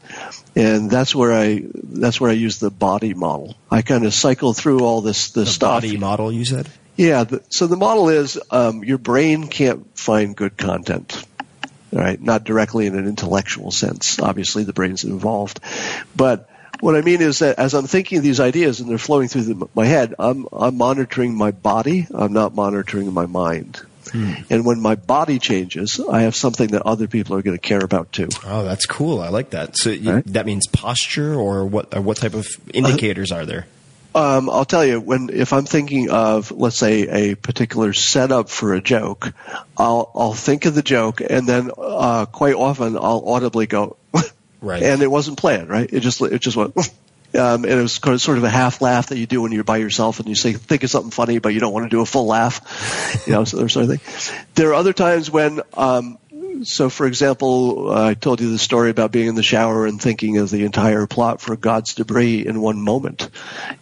and 0.56 0.90
that's 0.90 1.14
where 1.14 1.34
I 1.34 1.64
that's 1.74 2.20
where 2.20 2.32
I 2.32 2.34
use 2.34 2.60
the 2.60 2.72
body 2.72 3.14
model. 3.14 3.56
I 3.70 3.82
kind 3.82 4.06
of 4.06 4.14
cycle 4.14 4.54
through 4.54 4.82
all 4.82 5.02
this 5.02 5.32
this 5.32 5.48
the 5.48 5.54
stuff. 5.54 5.82
Body 5.84 5.98
model, 5.98 6.32
you 6.32 6.46
said. 6.46 6.70
Yeah. 6.96 7.24
The, 7.24 7.44
so 7.50 7.68
the 7.68 7.78
model 7.78 8.10
is 8.10 8.40
um, 8.52 8.84
your 8.84 8.98
brain 9.00 9.48
can't 9.48 9.98
find 9.98 10.36
good 10.36 10.58
content. 10.58 11.26
Right, 11.92 12.20
not 12.20 12.44
directly 12.44 12.88
in 12.88 12.98
an 12.98 13.08
intellectual 13.08 13.70
sense. 13.70 14.20
Obviously, 14.20 14.64
the 14.64 14.74
brain's 14.74 15.04
involved, 15.04 15.60
but 16.16 16.50
what 16.80 16.96
I 16.96 17.02
mean 17.02 17.22
is 17.22 17.40
that 17.40 17.60
as 17.60 17.76
I'm 17.76 17.86
thinking 17.86 18.18
of 18.18 18.24
these 18.24 18.40
ideas 18.40 18.80
and 18.82 18.90
they're 18.90 18.98
flowing 18.98 19.28
through 19.28 19.44
the, 19.44 19.68
my 19.76 19.86
head, 19.86 20.16
I'm 20.20 20.48
I'm 20.52 20.76
monitoring 20.76 21.36
my 21.36 21.52
body. 21.52 22.08
I'm 22.14 22.34
not 22.34 22.56
monitoring 22.56 23.14
my 23.14 23.26
mind. 23.26 23.80
Hmm. 24.12 24.34
And 24.50 24.66
when 24.66 24.80
my 24.82 24.96
body 24.96 25.40
changes, 25.40 26.00
I 26.00 26.22
have 26.22 26.36
something 26.36 26.70
that 26.70 26.84
other 26.84 27.08
people 27.08 27.36
are 27.36 27.42
going 27.42 27.58
to 27.58 27.62
care 27.62 27.84
about 27.84 28.12
too. 28.12 28.30
Oh, 28.46 28.64
that's 28.64 28.86
cool. 28.86 29.22
I 29.22 29.30
like 29.30 29.52
that. 29.52 29.78
So 29.78 29.90
you, 29.90 30.14
right? 30.14 30.26
that 30.28 30.46
means 30.46 30.68
posture, 30.68 31.34
or 31.34 31.66
what? 31.66 31.96
Or 31.96 32.02
what 32.02 32.18
type 32.18 32.34
of 32.34 32.48
indicators 32.74 33.32
uh, 33.32 33.38
are 33.38 33.46
there? 33.46 33.68
Um, 34.16 34.50
I'll 34.50 34.66
tell 34.66 34.86
you 34.86 35.00
when 35.00 35.30
if 35.32 35.54
I'm 35.54 35.66
thinking 35.66 36.12
of 36.12 36.52
let's 36.52 36.76
say 36.76 37.32
a 37.32 37.36
particular 37.36 37.94
setup 37.94 38.50
for 38.50 38.74
a 38.76 38.82
joke, 38.82 39.34
I'll 39.76 40.12
I'll 40.14 40.34
think 40.34 40.66
of 40.66 40.76
the 40.76 40.84
joke 40.84 41.22
and 41.22 41.48
then 41.48 41.72
uh, 41.78 42.26
quite 42.28 42.54
often 42.56 42.96
I'll 42.96 43.24
audibly 43.28 43.66
go, 43.66 43.98
right, 44.62 44.84
and 44.84 45.02
it 45.02 45.10
wasn't 45.10 45.40
planned, 45.40 45.70
right? 45.70 45.92
It 45.92 46.02
just 46.02 46.22
it 46.22 46.40
just 46.40 46.58
went. 46.58 46.76
Um, 47.36 47.64
and 47.64 47.74
it 47.74 47.82
was 47.82 47.94
sort 48.22 48.38
of 48.38 48.44
a 48.44 48.50
half 48.50 48.82
laugh 48.82 49.08
that 49.08 49.18
you 49.18 49.26
do 49.26 49.42
when 49.42 49.52
you're 49.52 49.64
by 49.64 49.78
yourself 49.78 50.20
and 50.20 50.30
you 50.30 50.36
say 50.36 50.54
think 50.54 50.84
of 50.84 50.90
something 50.90 51.12
funny, 51.12 51.40
but 51.40 51.54
you 51.54 51.60
don't 51.60 51.74
want 51.74 51.86
to 51.86 51.90
do 51.90 52.02
a 52.02 52.06
full 52.06 52.28
laugh, 52.28 53.24
you 53.26 53.34
know, 53.34 53.44
so 53.44 53.68
sort 53.68 53.90
of 53.90 54.00
thing. 54.00 54.44
There 54.54 54.70
are 54.70 54.76
other 54.76 54.94
times 54.94 55.32
when, 55.32 55.62
um, 55.74 56.20
so 56.64 56.90
for 56.90 57.08
example, 57.08 57.90
uh, 57.90 58.10
I 58.10 58.14
told 58.14 58.40
you 58.40 58.52
the 58.52 58.60
story 58.60 58.92
about 58.92 59.12
being 59.12 59.28
in 59.28 59.36
the 59.36 59.44
shower 59.44 59.88
and 59.88 60.00
thinking 60.00 60.38
of 60.38 60.52
the 60.52 60.64
entire 60.66 61.08
plot 61.08 61.42
for 61.42 61.56
God's 61.56 61.96
Debris 61.96 62.46
in 62.46 62.62
one 62.62 62.80
moment. 62.80 63.30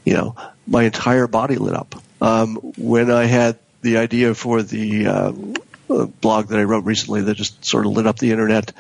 You 0.05 0.13
know, 0.13 0.35
my 0.65 0.83
entire 0.83 1.27
body 1.27 1.55
lit 1.55 1.75
up. 1.75 1.95
Um, 2.21 2.55
when 2.77 3.11
I 3.11 3.25
had 3.25 3.57
the 3.81 3.97
idea 3.97 4.33
for 4.33 4.61
the 4.61 5.07
uh, 5.07 5.33
blog 6.07 6.47
that 6.47 6.59
I 6.59 6.63
wrote 6.63 6.85
recently 6.85 7.21
that 7.21 7.35
just 7.35 7.63
sort 7.65 7.85
of 7.85 7.93
lit 7.93 8.07
up 8.07 8.19
the 8.19 8.31
internet, 8.31 8.73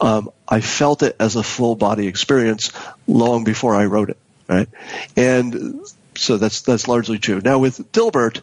um, 0.00 0.30
I 0.48 0.60
felt 0.60 1.02
it 1.02 1.16
as 1.18 1.36
a 1.36 1.42
full 1.42 1.74
body 1.74 2.06
experience 2.06 2.72
long 3.06 3.44
before 3.44 3.74
I 3.74 3.86
wrote 3.86 4.10
it. 4.10 4.18
Right, 4.48 4.68
and 5.16 5.80
so 6.16 6.36
that's 6.36 6.62
that's 6.62 6.88
largely 6.88 7.18
true. 7.18 7.40
Now 7.42 7.58
with 7.58 7.92
Dilbert, 7.92 8.42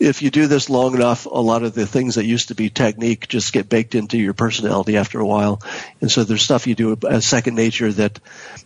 if 0.00 0.22
you 0.22 0.30
do 0.30 0.46
this 0.46 0.70
long 0.70 0.94
enough, 0.94 1.26
a 1.26 1.28
lot 1.28 1.62
of 1.62 1.74
the 1.74 1.86
things 1.86 2.14
that 2.14 2.24
used 2.24 2.48
to 2.48 2.54
be 2.54 2.70
technique 2.70 3.28
just 3.28 3.52
get 3.52 3.68
baked 3.68 3.94
into 3.94 4.18
your 4.18 4.32
personality 4.32 4.96
after 4.96 5.20
a 5.20 5.26
while. 5.26 5.62
And 6.00 6.10
so 6.10 6.24
there's 6.24 6.42
stuff 6.42 6.66
you 6.66 6.74
do 6.74 6.96
as 7.08 7.26
second 7.26 7.54
nature 7.54 7.92
that 7.92 8.18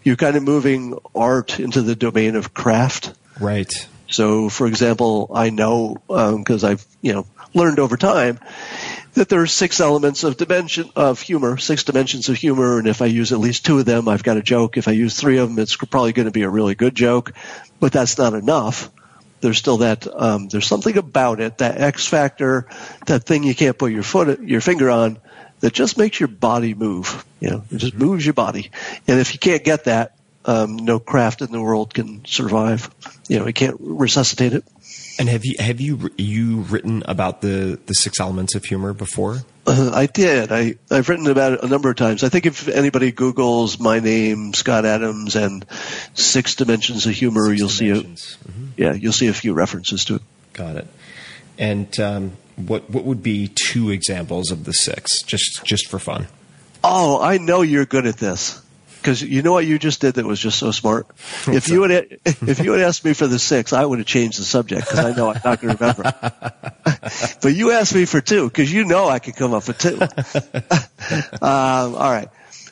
you're 0.05 0.17
kind 0.17 0.37
of 0.37 0.45
moving 0.45 0.97
art 1.15 1.59
into 1.59 1.83
the 1.83 1.97
domain 1.97 2.37
of 2.37 2.55
craft. 2.55 3.13
Right. 3.41 3.73
So, 4.09 4.49
for 4.49 4.69
example, 4.69 5.31
I 5.35 5.51
know 5.51 5.97
because 6.07 6.63
um, 6.63 6.71
I've 6.71 6.87
you 7.03 7.15
know 7.15 7.27
learned 7.55 7.79
over 7.79 7.97
time 7.97 8.39
that 9.15 9.29
there 9.29 9.41
are 9.41 9.47
six 9.47 9.81
elements 9.81 10.25
of 10.25 10.37
dimension 10.37 10.91
of 10.97 11.21
humor, 11.21 11.57
six 11.57 11.85
dimensions 11.85 12.29
of 12.29 12.37
humor, 12.37 12.79
and 12.79 12.89
if 12.89 13.01
I 13.01 13.07
use 13.07 13.33
at 13.33 13.39
least 13.39 13.65
two 13.65 13.79
of 13.79 13.85
them, 13.85 14.09
I've 14.09 14.25
got 14.25 14.37
a 14.37 14.43
joke. 14.43 14.77
If 14.77 14.89
I 14.89 14.93
use 14.93 15.19
three 15.19 15.39
of 15.39 15.49
them, 15.49 15.59
it's 15.59 15.77
probably 15.77 16.13
going 16.13 16.27
to 16.27 16.33
be 16.33 16.43
a 16.43 16.49
really 16.49 16.75
good 16.75 16.95
joke, 16.95 17.33
but 17.81 17.93
that's 17.93 18.19
not 18.19 18.35
enough. 18.35 18.91
There's 19.41 19.59
still 19.59 19.79
that 19.79 20.07
um, 20.07 20.49
there's 20.49 20.67
something 20.67 20.97
about 20.97 21.41
it, 21.41 21.59
that 21.59 21.81
X 21.81 22.07
factor, 22.07 22.67
that 23.07 23.25
thing 23.25 23.45
you 23.45 23.55
can't 23.55 23.79
put 23.79 23.93
your 23.93 24.03
foot 24.03 24.41
your 24.41 24.61
finger 24.61 24.91
on, 24.91 25.19
that 25.61 25.73
just 25.73 25.97
makes 25.97 26.19
your 26.19 26.29
body 26.29 26.75
move. 26.75 27.25
You 27.41 27.51
know, 27.51 27.65
it 27.71 27.77
just 27.77 27.95
moves 27.95 28.25
your 28.25 28.35
body, 28.35 28.71
and 29.07 29.21
if 29.21 29.33
you 29.33 29.39
can't 29.39 29.63
get 29.63 29.85
that, 29.85 30.17
um, 30.45 30.77
no 30.77 30.99
craft 30.99 31.41
in 31.41 31.53
the 31.53 31.61
world 31.61 31.95
can 31.95 32.25
survive. 32.25 32.91
You 33.29 33.39
know, 33.39 33.47
it 33.47 33.55
can't 33.55 33.77
resuscitate 33.79 34.55
it. 34.55 34.65
And 35.19 35.29
have 35.29 35.45
you 35.45 35.55
have 35.59 35.81
you 35.81 36.11
you 36.17 36.61
written 36.63 37.03
about 37.07 37.41
the 37.41 37.79
the 37.87 37.95
six 37.95 38.19
elements 38.21 38.55
of 38.55 38.65
humor 38.65 38.93
before? 38.93 39.39
Uh, 39.67 39.93
I 39.95 40.07
did. 40.07 40.51
I 40.51 40.75
I've 40.91 41.09
written 41.09 41.27
about 41.29 41.53
it 41.53 41.63
a 41.63 41.69
number 41.69 41.89
of 41.91 41.97
times. 41.97 42.25
I 42.25 42.29
think 42.29 42.47
if 42.47 42.69
anybody 42.69 43.13
Google's 43.13 43.79
my 43.79 44.01
name, 44.01 44.55
Scott 44.55 44.85
Adams, 44.85 45.37
and 45.37 45.65
six 46.15 46.57
dimensions 46.57 47.07
of 47.07 47.13
humor, 47.15 47.47
you 47.47 47.59
you'll 47.59 47.69
dimensions. 47.69 48.25
see 48.25 48.49
a 48.49 48.53
mm-hmm. 48.53 48.67
yeah, 48.77 48.93
you'll 48.93 49.13
see 49.13 49.29
a 49.29 49.35
few 49.35 49.55
references 49.55 50.05
to 50.07 50.17
it. 50.17 50.23
Got 50.53 50.77
it. 50.77 50.89
And 51.59 52.01
um, 52.01 52.33
what 52.57 52.91
what 52.91 53.05
would 53.05 53.23
be 53.23 53.49
two 53.49 53.91
examples 53.91 54.51
of 54.51 54.65
the 54.65 54.73
six, 54.73 55.23
just 55.23 55.65
just 55.65 55.89
for 55.89 55.99
fun? 55.99 56.27
Oh, 56.83 57.21
I 57.23 57.39
know 57.39 57.63
you're 57.63 57.87
good 57.87 58.07
at 58.07 58.17
this 58.17 58.61
because 59.05 59.21
you 59.21 59.43
know 59.43 59.53
what 59.53 59.67
you 59.67 59.79
just 59.79 60.01
did 60.01 60.15
that 60.15 60.25
was 60.25 60.41
just 60.41 60.59
so 60.59 60.71
smart. 60.71 61.07
If 61.47 61.69
you 61.69 61.83
had 61.83 62.19
if 62.25 62.59
you 62.61 62.73
had 62.73 62.81
asked 62.81 63.05
me 63.05 63.13
for 63.13 63.27
the 63.27 63.39
six, 63.39 63.75
I 63.75 63.85
would 63.85 63.99
have 63.99 64.07
changed 64.07 64.41
the 64.41 64.45
subject 64.45 64.89
because 64.89 64.99
I 65.05 65.15
know 65.15 65.29
I'm 65.29 65.41
not 65.45 65.61
going 65.61 65.77
to 65.77 65.85
remember. 65.85 66.03
but 67.43 67.55
you 67.55 67.73
asked 67.73 67.95
me 67.95 68.07
for 68.07 68.23
two 68.23 68.49
because 68.49 68.73
you 68.73 68.87
know 68.87 69.07
I 69.07 69.19
could 69.19 69.37
come 69.37 69.53
up 69.53 69.69
with 69.69 69.77
two. 69.77 70.01
um, 71.45 71.95
all 71.95 72.11
right. 72.11 72.31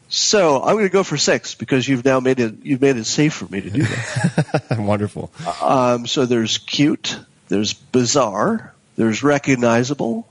So 0.08 0.62
I'm 0.62 0.74
going 0.74 0.86
to 0.86 0.92
go 0.92 1.02
for 1.02 1.18
six 1.18 1.54
because 1.54 1.86
you've 1.86 2.04
now 2.04 2.20
made 2.20 2.40
it 2.40 2.54
you've 2.62 2.80
made 2.80 2.96
it 2.96 3.04
safe 3.04 3.34
for 3.34 3.44
me 3.44 3.60
to 3.60 3.70
do 3.70 3.82
that. 3.82 4.76
Wonderful. 4.78 5.30
Um, 5.60 6.06
so 6.06 6.24
there's 6.24 6.56
cute, 6.56 7.18
there's 7.48 7.74
bizarre, 7.74 8.72
there's 8.96 9.22
recognizable, 9.22 10.26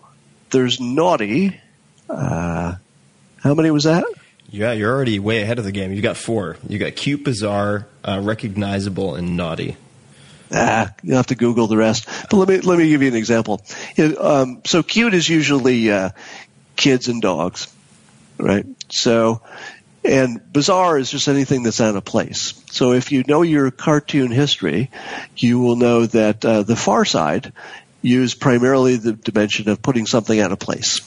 there's 0.50 0.80
naughty. 0.80 1.62
Uh, 2.10 2.76
how 3.38 3.54
many 3.54 3.70
was 3.70 3.84
that? 3.84 4.04
Yeah, 4.52 4.74
you're 4.74 4.94
already 4.94 5.18
way 5.18 5.42
ahead 5.42 5.60
of 5.60 5.66
the 5.66 5.72
game. 5.72 5.94
You 5.94 6.02
got 6.02 6.18
four. 6.18 6.58
You 6.68 6.78
got 6.78 6.96
cute, 6.98 7.24
bizarre, 7.24 7.88
uh, 8.04 8.20
recognizable, 8.22 9.16
and 9.16 9.38
naughty. 9.38 9.78
Ah, 10.52 10.94
you'll 11.02 11.16
have 11.16 11.28
to 11.28 11.36
Google 11.36 11.68
the 11.68 11.78
rest. 11.78 12.06
But 12.30 12.34
let 12.34 12.50
me 12.50 12.58
let 12.60 12.78
me 12.78 12.90
give 12.90 13.02
you 13.02 13.08
an 13.08 13.16
example. 13.16 13.62
It, 13.96 14.20
um, 14.20 14.62
so 14.66 14.84
cute 14.84 15.14
is 15.14 15.28
usually 15.30 15.90
uh, 15.90 16.10
kids 16.76 17.08
and 17.08 17.22
dogs, 17.22 17.74
right? 18.38 18.66
So, 18.90 19.42
and 20.04 20.42
bizarre 20.52 20.98
is 20.98 21.10
just 21.10 21.30
anything 21.30 21.64
that's 21.64 21.80
out 21.80 21.96
of 21.96 22.04
place. 22.04 22.62
So 22.72 22.92
if 22.92 23.14
you 23.14 23.24
know 23.26 23.44
your 23.44 23.72
cartoon 23.72 24.32
history, 24.32 24.92
you 25.38 25.62
will 25.62 25.78
know 25.78 26.06
that 26.08 26.44
uh, 26.44 26.64
the 26.64 26.76
Far 26.76 27.06
Side 27.06 27.54
used 28.02 28.40
primarily 28.40 28.98
the 28.98 29.14
dimension 29.14 29.70
of 29.70 29.82
putting 29.82 30.06
something 30.06 30.40
out 30.40 30.52
of 30.52 30.60
place. 30.60 31.02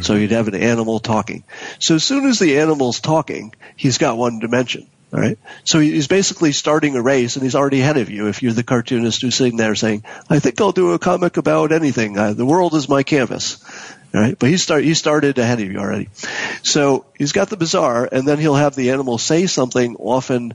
So 0.00 0.14
you'd 0.14 0.30
have 0.32 0.48
an 0.48 0.54
animal 0.54 0.98
talking. 0.98 1.44
So 1.78 1.96
as 1.96 2.04
soon 2.04 2.26
as 2.26 2.38
the 2.38 2.58
animal's 2.58 3.00
talking, 3.00 3.54
he's 3.76 3.98
got 3.98 4.16
one 4.16 4.38
dimension. 4.38 4.86
All 5.12 5.20
right. 5.20 5.38
So 5.64 5.80
he's 5.80 6.06
basically 6.06 6.52
starting 6.52 6.94
a 6.94 7.02
race 7.02 7.34
and 7.34 7.42
he's 7.42 7.56
already 7.56 7.80
ahead 7.80 7.96
of 7.96 8.10
you 8.10 8.28
if 8.28 8.42
you're 8.42 8.52
the 8.52 8.62
cartoonist 8.62 9.22
who's 9.22 9.34
sitting 9.34 9.56
there 9.56 9.74
saying, 9.74 10.04
I 10.28 10.38
think 10.38 10.60
I'll 10.60 10.70
do 10.70 10.92
a 10.92 10.98
comic 11.00 11.36
about 11.36 11.72
anything. 11.72 12.16
Uh, 12.16 12.32
the 12.32 12.46
world 12.46 12.74
is 12.74 12.88
my 12.88 13.02
canvas. 13.02 13.62
All 14.14 14.20
right. 14.20 14.38
But 14.38 14.48
he 14.48 14.56
start, 14.56 14.84
he 14.84 14.94
started 14.94 15.38
ahead 15.38 15.60
of 15.60 15.70
you 15.70 15.78
already. 15.78 16.08
So 16.62 17.06
he's 17.18 17.32
got 17.32 17.50
the 17.50 17.56
bizarre 17.56 18.08
and 18.10 18.26
then 18.26 18.38
he'll 18.38 18.54
have 18.54 18.76
the 18.76 18.90
animal 18.90 19.18
say 19.18 19.46
something 19.46 19.96
often 19.96 20.54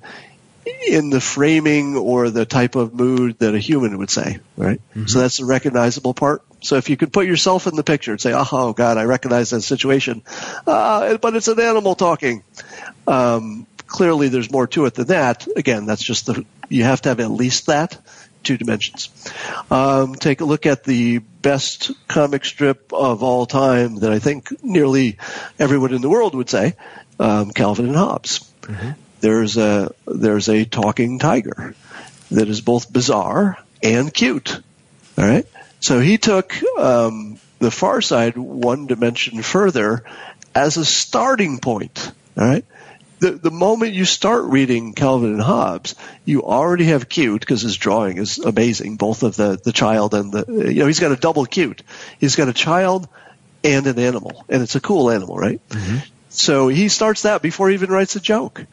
in 0.88 1.10
the 1.10 1.22
framing 1.22 1.96
or 1.96 2.30
the 2.30 2.46
type 2.46 2.76
of 2.76 2.94
mood 2.94 3.40
that 3.40 3.54
a 3.54 3.60
human 3.60 3.98
would 3.98 4.10
say, 4.10 4.40
right? 4.58 4.82
So 5.08 5.20
that's 5.20 5.38
the 5.38 5.46
recognizable 5.46 6.14
part. 6.14 6.42
So 6.62 6.78
if 6.78 6.90
you 6.90 6.98
could 6.98 7.14
put 7.14 7.28
yourself 7.28 7.68
in 7.68 7.76
the 7.76 7.84
picture 7.84 8.12
and 8.12 8.20
say, 8.22 8.34
oh, 8.34 8.74
God, 8.74 8.98
I 8.98 9.04
recognize 9.04 9.52
that 9.52 9.62
situation, 9.62 10.24
uh, 10.66 11.18
but 11.18 11.36
it's 11.36 11.48
an 11.48 11.60
animal 11.60 11.96
talking. 11.96 12.44
Um, 13.08 13.68
clearly 13.86 14.30
there's 14.30 14.52
more 14.52 14.68
to 14.68 14.86
it 14.86 14.96
than 14.96 15.08
that. 15.08 15.48
Again, 15.56 15.86
that's 15.86 16.04
just 16.04 16.26
the, 16.26 16.46
you 16.70 16.84
have 16.84 17.02
to 17.04 17.10
have 17.10 17.20
at 17.20 17.30
least 17.30 17.68
that, 17.68 17.98
two 18.44 18.58
dimensions. 18.58 19.10
Um, 19.70 20.16
take 20.16 20.42
a 20.42 20.46
look 20.46 20.66
at 20.66 20.84
the 20.84 21.20
best 21.20 21.92
comic 22.08 22.44
strip 22.46 22.92
of 22.92 23.22
all 23.22 23.46
time 23.46 23.98
that 23.98 24.12
I 24.12 24.18
think 24.18 24.64
nearly 24.64 25.18
everyone 25.60 25.94
in 25.94 26.02
the 26.02 26.10
world 26.10 26.34
would 26.34 26.50
say, 26.50 26.74
um, 27.20 27.52
Calvin 27.52 27.86
and 27.86 27.96
Hobbes 27.96 28.52
there's 29.26 29.58
a 29.58 29.92
there's 30.06 30.50
a 30.50 30.66
talking 30.66 31.18
tiger 31.18 31.74
that 32.30 32.48
is 32.48 32.62
both 32.62 32.94
bizarre 32.94 33.58
and 33.82 34.14
cute. 34.14 34.62
All 35.18 35.26
right, 35.26 35.48
so 35.80 36.00
he 36.00 36.20
took 36.20 36.54
um, 36.78 37.40
the 37.58 37.72
Far 37.72 38.02
Side 38.02 38.38
one 38.38 38.86
dimension 38.86 39.42
further 39.42 40.04
as 40.54 40.78
a 40.78 40.86
starting 40.86 41.58
point. 41.60 42.12
All 42.38 42.46
right. 42.46 42.66
The, 43.18 43.32
the 43.32 43.50
moment 43.50 43.94
you 43.94 44.04
start 44.04 44.44
reading 44.44 44.94
Calvin 44.94 45.32
and 45.32 45.42
Hobbes, 45.42 45.96
you 46.26 46.44
already 46.44 46.86
have 46.86 47.08
cute 47.08 47.40
because 47.40 47.62
his 47.62 47.78
drawing 47.78 48.18
is 48.18 48.38
amazing. 48.40 48.98
Both 48.98 49.24
of 49.24 49.38
the, 49.38 49.58
the 49.64 49.72
child 49.72 50.14
and 50.14 50.34
the, 50.34 50.46
you 50.48 50.82
know, 50.82 50.88
he's 50.88 51.00
got 51.00 51.14
a 51.14 51.16
double 51.16 51.46
cute. 51.46 51.82
He's 52.20 52.36
got 52.36 52.50
a 52.50 52.54
child 52.54 53.08
and 53.64 53.88
an 53.88 53.98
animal, 53.98 54.46
and 54.50 54.62
it's 54.62 54.76
a 54.76 54.82
cool 54.82 55.10
animal, 55.10 55.38
right? 55.38 55.62
So 56.30 56.68
he 56.68 56.90
starts 56.90 57.22
that 57.22 57.42
before 57.42 57.70
he 57.70 57.76
even 57.76 57.90
writes 57.90 58.18
a 58.18 58.20
joke. 58.20 58.66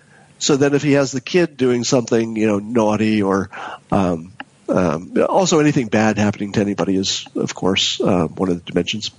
So 0.42 0.56
then 0.56 0.74
if 0.74 0.82
he 0.82 0.94
has 0.94 1.12
the 1.12 1.20
kid 1.20 1.56
doing 1.56 1.84
something, 1.84 2.34
you 2.34 2.48
know, 2.48 2.58
naughty 2.58 3.22
or, 3.22 3.48
um, 3.92 4.32
um, 4.68 5.14
also 5.28 5.60
anything 5.60 5.86
bad 5.86 6.18
happening 6.18 6.50
to 6.54 6.60
anybody 6.60 6.96
is, 6.96 7.26
of 7.36 7.54
course, 7.54 8.00
uh, 8.00 8.26
one 8.26 8.48
of 8.48 8.56
the 8.56 8.72
dimensions. 8.72 9.12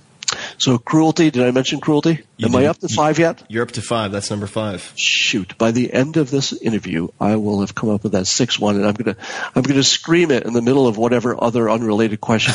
So 0.58 0.78
cruelty, 0.78 1.30
did 1.30 1.42
I 1.42 1.50
mention 1.50 1.80
cruelty? 1.80 2.20
You 2.36 2.48
Am 2.48 2.56
I 2.56 2.66
up 2.66 2.78
to 2.78 2.88
five 2.88 3.18
yet? 3.18 3.44
You're 3.48 3.62
up 3.62 3.72
to 3.72 3.82
five. 3.82 4.12
That's 4.12 4.30
number 4.30 4.46
five. 4.46 4.92
Shoot, 4.96 5.56
by 5.58 5.70
the 5.70 5.92
end 5.92 6.16
of 6.16 6.30
this 6.30 6.52
interview, 6.52 7.08
I 7.20 7.36
will 7.36 7.60
have 7.60 7.74
come 7.74 7.90
up 7.90 8.02
with 8.02 8.12
that 8.12 8.26
sixth 8.26 8.58
one 8.58 8.76
and 8.76 8.86
I'm 8.86 8.94
gonna, 8.94 9.16
I'm 9.54 9.62
gonna 9.62 9.82
scream 9.82 10.30
it 10.30 10.44
in 10.44 10.52
the 10.52 10.62
middle 10.62 10.86
of 10.86 10.96
whatever 10.96 11.42
other 11.42 11.70
unrelated 11.70 12.20
question 12.20 12.54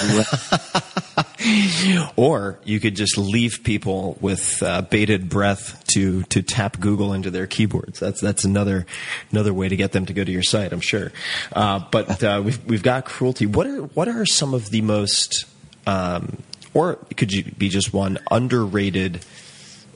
you. 1.84 2.04
Or 2.16 2.60
you 2.64 2.80
could 2.80 2.96
just 2.96 3.18
leave 3.18 3.64
people 3.64 4.18
with 4.20 4.62
uh, 4.62 4.82
bated 4.82 5.30
breath 5.30 5.84
to 5.94 6.24
to 6.24 6.42
tap 6.42 6.80
Google 6.80 7.14
into 7.14 7.32
their 7.32 7.48
keyboards. 7.48 8.00
That's 8.00 8.20
that's 8.22 8.44
another 8.44 8.86
another 9.32 9.54
way 9.54 9.70
to 9.70 9.76
get 9.76 9.92
them 9.92 10.06
to 10.08 10.14
go 10.14 10.24
to 10.24 10.32
your 10.32 10.44
site. 10.44 10.74
I'm 10.74 10.82
sure. 10.82 11.12
Uh, 11.54 11.80
but 11.92 12.24
uh, 12.24 12.42
we've 12.44 12.64
we've 12.66 12.84
got 12.84 13.06
cruelty. 13.06 13.46
What 13.46 13.68
are 13.68 13.84
what 13.84 14.08
are 14.08 14.26
some 14.26 14.54
of 14.54 14.70
the 14.70 14.82
most 14.82 15.46
um, 15.88 16.44
or 16.74 16.96
could 17.18 17.32
you 17.32 17.44
be 17.44 17.70
just 17.70 17.94
one 17.94 18.18
underrated 18.30 19.26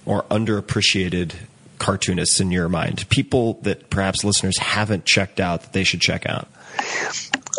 or 0.06 0.24
underappreciated 0.24 1.34
cartoonists 1.80 2.40
in 2.40 2.52
your 2.52 2.70
mind? 2.70 3.08
People 3.10 3.60
that 3.64 3.90
perhaps 3.90 4.24
listeners 4.24 4.58
haven't 4.58 5.06
checked 5.06 5.40
out 5.40 5.62
that 5.64 5.74
they 5.74 5.84
should 5.84 6.02
check 6.02 6.26
out. 6.26 6.48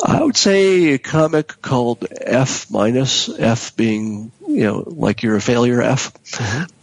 I 0.04 0.22
would 0.22 0.36
say 0.36 0.92
a 0.94 0.98
comic 0.98 1.62
called 1.62 2.06
F 2.20 2.70
minus, 2.70 3.28
F 3.28 3.76
being, 3.76 4.32
you 4.46 4.64
know, 4.64 4.84
like 4.86 5.22
you're 5.22 5.36
a 5.36 5.40
failure 5.40 5.80
F. 5.80 6.12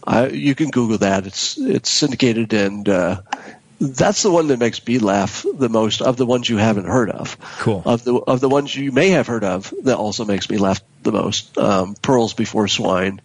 I, 0.04 0.28
you 0.28 0.56
can 0.56 0.70
Google 0.70 1.00
that. 1.00 1.28
It's, 1.28 1.58
it's 1.58 1.92
syndicated 1.92 2.54
and, 2.54 2.88
uh, 2.88 3.22
that's 3.82 4.22
the 4.22 4.30
one 4.30 4.48
that 4.48 4.60
makes 4.60 4.86
me 4.86 5.00
laugh 5.00 5.44
the 5.56 5.68
most 5.68 6.04
of 6.04 6.16
the 6.16 6.26
ones 6.26 6.48
you 6.48 6.58
haven't 6.58 6.86
heard 6.86 7.10
of. 7.10 7.38
Cool. 7.58 7.82
Of 7.84 8.04
the, 8.04 8.14
of 8.16 8.40
the 8.40 8.48
ones 8.48 8.76
you 8.76 8.92
may 8.92 9.10
have 9.10 9.26
heard 9.26 9.44
of 9.44 9.74
that 9.84 9.98
also 9.98 10.24
makes 10.24 10.50
me 10.50 10.58
laugh 10.58 10.82
the 11.02 11.12
most. 11.12 11.58
Um, 11.58 11.96
Pearls 11.96 12.36
Before 12.36 12.68
Swine. 12.68 13.22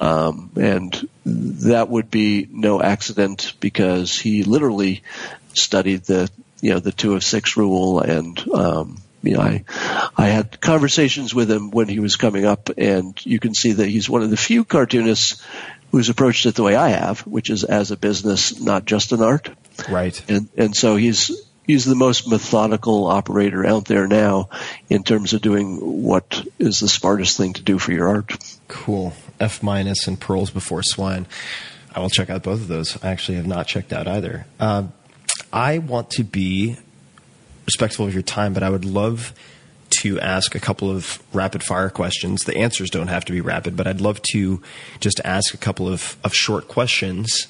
Um, 0.00 0.50
and 0.56 1.08
that 1.26 1.90
would 1.90 2.10
be 2.10 2.48
no 2.50 2.80
accident 2.80 3.52
because 3.60 4.18
he 4.18 4.42
literally 4.42 5.02
studied 5.52 6.04
the 6.04 6.30
you 6.62 6.70
know 6.72 6.80
the 6.80 6.92
two 6.92 7.14
of 7.14 7.22
six 7.22 7.56
rule 7.56 8.00
and 8.00 8.42
um 8.52 8.98
you 9.22 9.34
know 9.34 9.40
I 9.40 9.64
I 10.16 10.26
had 10.28 10.60
conversations 10.60 11.34
with 11.34 11.50
him 11.50 11.70
when 11.70 11.88
he 11.88 12.00
was 12.00 12.16
coming 12.16 12.44
up 12.44 12.70
and 12.76 13.14
you 13.24 13.38
can 13.38 13.54
see 13.54 13.72
that 13.72 13.86
he's 13.86 14.10
one 14.10 14.22
of 14.22 14.30
the 14.30 14.36
few 14.36 14.64
cartoonists 14.64 15.42
who's 15.92 16.08
approached 16.08 16.46
it 16.46 16.56
the 16.56 16.62
way 16.62 16.74
I 16.74 16.88
have 16.88 17.20
which 17.20 17.50
is 17.50 17.64
as 17.64 17.90
a 17.90 17.96
business 17.96 18.60
not 18.60 18.84
just 18.84 19.12
an 19.12 19.22
art 19.22 19.50
Right. 19.88 20.22
and 20.28 20.48
and 20.56 20.76
so 20.76 20.96
he's 20.96 21.30
he's 21.66 21.84
the 21.84 21.94
most 21.94 22.28
methodical 22.28 23.06
operator 23.06 23.66
out 23.66 23.86
there 23.86 24.06
now 24.06 24.48
in 24.88 25.02
terms 25.02 25.32
of 25.32 25.42
doing 25.42 25.78
what 26.02 26.46
is 26.58 26.80
the 26.80 26.88
smartest 26.88 27.36
thing 27.36 27.54
to 27.54 27.62
do 27.62 27.78
for 27.78 27.92
your 27.92 28.08
art 28.08 28.32
Cool. 28.68 29.14
F 29.40 29.62
minus 29.62 30.06
and 30.06 30.18
pearls 30.18 30.50
before 30.50 30.82
swine. 30.82 31.26
I 31.94 32.00
will 32.00 32.10
check 32.10 32.30
out 32.30 32.42
both 32.42 32.60
of 32.60 32.68
those. 32.68 33.02
I 33.04 33.10
actually 33.10 33.36
have 33.36 33.46
not 33.46 33.66
checked 33.66 33.92
out 33.92 34.08
either. 34.08 34.46
Um, 34.58 34.92
I 35.52 35.78
want 35.78 36.10
to 36.10 36.24
be 36.24 36.76
respectful 37.66 38.06
of 38.06 38.12
your 38.14 38.22
time, 38.22 38.52
but 38.52 38.62
I 38.62 38.70
would 38.70 38.84
love 38.84 39.32
to 40.00 40.18
ask 40.20 40.54
a 40.54 40.60
couple 40.60 40.90
of 40.90 41.22
rapid 41.32 41.62
fire 41.62 41.88
questions. 41.90 42.42
The 42.44 42.56
answers 42.56 42.90
don't 42.90 43.08
have 43.08 43.24
to 43.26 43.32
be 43.32 43.40
rapid, 43.40 43.76
but 43.76 43.86
I'd 43.86 44.00
love 44.00 44.20
to 44.32 44.60
just 44.98 45.20
ask 45.24 45.54
a 45.54 45.56
couple 45.56 45.88
of, 45.88 46.16
of 46.24 46.34
short 46.34 46.66
questions 46.66 47.46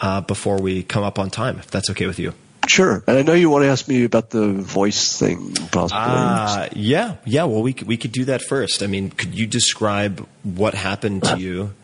uh, 0.00 0.20
before 0.20 0.60
we 0.60 0.82
come 0.82 1.02
up 1.04 1.18
on 1.18 1.30
time, 1.30 1.58
if 1.58 1.70
that's 1.70 1.90
okay 1.90 2.06
with 2.06 2.18
you. 2.18 2.32
sure 2.68 3.02
and 3.06 3.18
I 3.18 3.22
know 3.22 3.34
you 3.34 3.50
want 3.50 3.64
to 3.64 3.68
ask 3.68 3.88
me 3.88 4.04
about 4.04 4.30
the 4.30 4.52
voice 4.52 5.18
thing 5.18 5.52
possibly 5.72 5.98
Uh, 5.98 6.68
yeah, 6.74 7.16
yeah. 7.24 7.44
Well, 7.44 7.62
we 7.62 7.72
could, 7.72 7.88
we 7.88 7.96
could 7.96 8.12
do 8.12 8.24
that 8.26 8.40
first. 8.40 8.82
I 8.82 8.86
mean, 8.86 9.10
could 9.10 9.34
you 9.34 9.46
describe 9.46 10.26
what 10.44 10.74
happened 10.74 11.24
to 11.24 11.38
you 11.38 11.74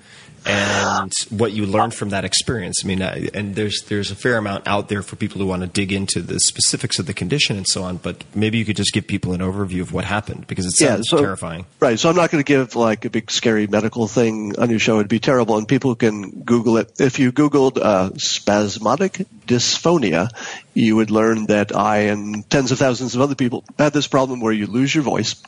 and 0.47 1.13
what 1.31 1.53
you 1.53 1.67
learned 1.67 1.95
from 1.95 2.11
that 2.11 2.25
experience? 2.25 2.83
I 2.85 2.87
mean, 2.87 3.03
I, 3.03 3.29
and 3.35 3.55
there's 3.55 3.83
there's 3.83 4.11
a 4.11 4.15
fair 4.15 4.37
amount 4.37 4.67
out 4.67 4.89
there 4.89 5.03
for 5.03 5.17
people 5.17 5.41
who 5.41 5.47
want 5.47 5.63
to 5.63 5.69
dig 5.69 5.93
into 5.93 6.21
the 6.21 6.39
specifics 6.41 6.99
of 6.99 7.07
the 7.07 7.15
condition 7.15 7.57
and 7.57 7.67
so 7.67 7.83
on. 7.83 7.97
But 7.97 8.25
maybe 8.35 8.59
you 8.59 8.65
could 8.65 8.77
just 8.77 8.93
give 8.93 9.07
people 9.07 9.33
an 9.33 9.41
overview 9.41 9.81
of 9.81 9.93
what 9.93 10.05
happened 10.05 10.47
because 10.47 10.67
it 10.67 10.73
sounds 10.73 11.09
so, 11.09 11.19
terrifying. 11.19 11.67
Right. 11.81 11.99
So 11.99 12.09
I'm 12.09 12.17
not 12.17 12.31
going 12.31 12.43
to 12.43 12.49
give 12.49 12.77
like 12.77 13.05
a 13.05 13.11
big 13.11 13.31
scary 13.31 13.67
medical 13.67 14.07
thing 14.07 14.59
on 14.59 14.71
your 14.71 14.79
show. 14.79 14.97
It'd 14.97 15.09
be 15.09 15.21
terrible. 15.21 15.59
And 15.59 15.69
people 15.69 15.95
can 15.95 16.43
Google 16.43 16.79
it. 16.79 16.93
If 17.01 17.19
you 17.19 17.33
Googled 17.33 17.79
uh, 17.79 18.11
spasmodic 18.17 19.27
dysphonia, 19.47 20.31
you 20.79 20.95
would 20.97 21.11
learn 21.11 21.47
that 21.47 21.75
I 21.75 22.09
and 22.13 22.49
tens 22.49 22.71
of 22.71 22.79
thousands 22.79 23.15
of 23.15 23.21
other 23.21 23.35
people 23.35 23.65
had 23.77 23.93
this 23.93 24.07
problem 24.07 24.41
where 24.41 24.53
you 24.53 24.67
lose 24.67 24.95
your 24.95 25.03
voice, 25.03 25.43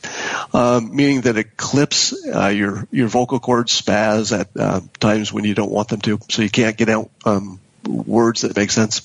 um, 0.53 0.93
meaning 0.93 1.21
that 1.21 1.37
it 1.37 1.55
clips 1.55 2.13
uh, 2.27 2.47
your 2.47 2.87
your 2.91 3.07
vocal 3.07 3.39
cords 3.39 3.81
spaz 3.81 4.37
at 4.37 4.49
uh, 4.59 4.81
times 4.99 5.31
when 5.31 5.45
you 5.45 5.55
don't 5.55 5.71
want 5.71 5.87
them 5.87 6.01
to, 6.01 6.19
so 6.29 6.41
you 6.41 6.49
can't 6.49 6.75
get 6.75 6.89
out 6.89 7.09
um, 7.25 7.59
words 7.87 8.41
that 8.41 8.55
make 8.55 8.71
sense. 8.71 9.01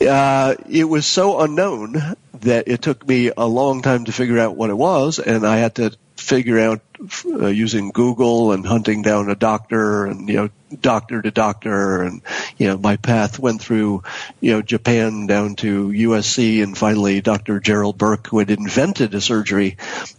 Uh, 0.00 0.56
it 0.68 0.84
was 0.84 1.06
so 1.06 1.40
unknown 1.40 2.16
that 2.40 2.68
it 2.68 2.82
took 2.82 3.06
me 3.06 3.30
a 3.34 3.46
long 3.46 3.82
time 3.82 4.04
to 4.04 4.12
figure 4.12 4.38
out 4.38 4.56
what 4.56 4.70
it 4.70 4.76
was, 4.76 5.18
and 5.20 5.46
I 5.46 5.56
had 5.56 5.76
to 5.76 5.96
figure 6.16 6.58
out 6.58 6.80
uh, 7.26 7.46
using 7.46 7.90
Google 7.90 8.52
and 8.52 8.66
hunting 8.66 9.02
down 9.02 9.30
a 9.30 9.34
doctor 9.34 10.06
and 10.06 10.28
you 10.28 10.36
know 10.36 10.50
doctor 10.80 11.22
to 11.22 11.30
doctor 11.30 12.02
and 12.02 12.22
you 12.56 12.68
know 12.68 12.76
my 12.76 12.96
path 12.96 13.38
went 13.38 13.60
through 13.60 14.02
you 14.40 14.52
know 14.52 14.62
Japan 14.62 15.26
down 15.26 15.56
to 15.56 15.88
USC 15.88 16.62
and 16.62 16.76
finally 16.76 17.20
Dr. 17.20 17.60
Gerald 17.60 17.98
Berke 17.98 18.26
who 18.26 18.38
had 18.38 18.50
invented 18.50 19.14
a 19.14 19.20
surgery 19.20 19.76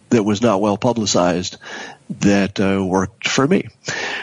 that 0.10 0.24
was 0.24 0.42
not 0.42 0.62
well 0.62 0.78
publicized 0.78 1.58
that 2.10 2.60
uh, 2.60 2.84
worked 2.84 3.28
for 3.28 3.46
me. 3.46 3.68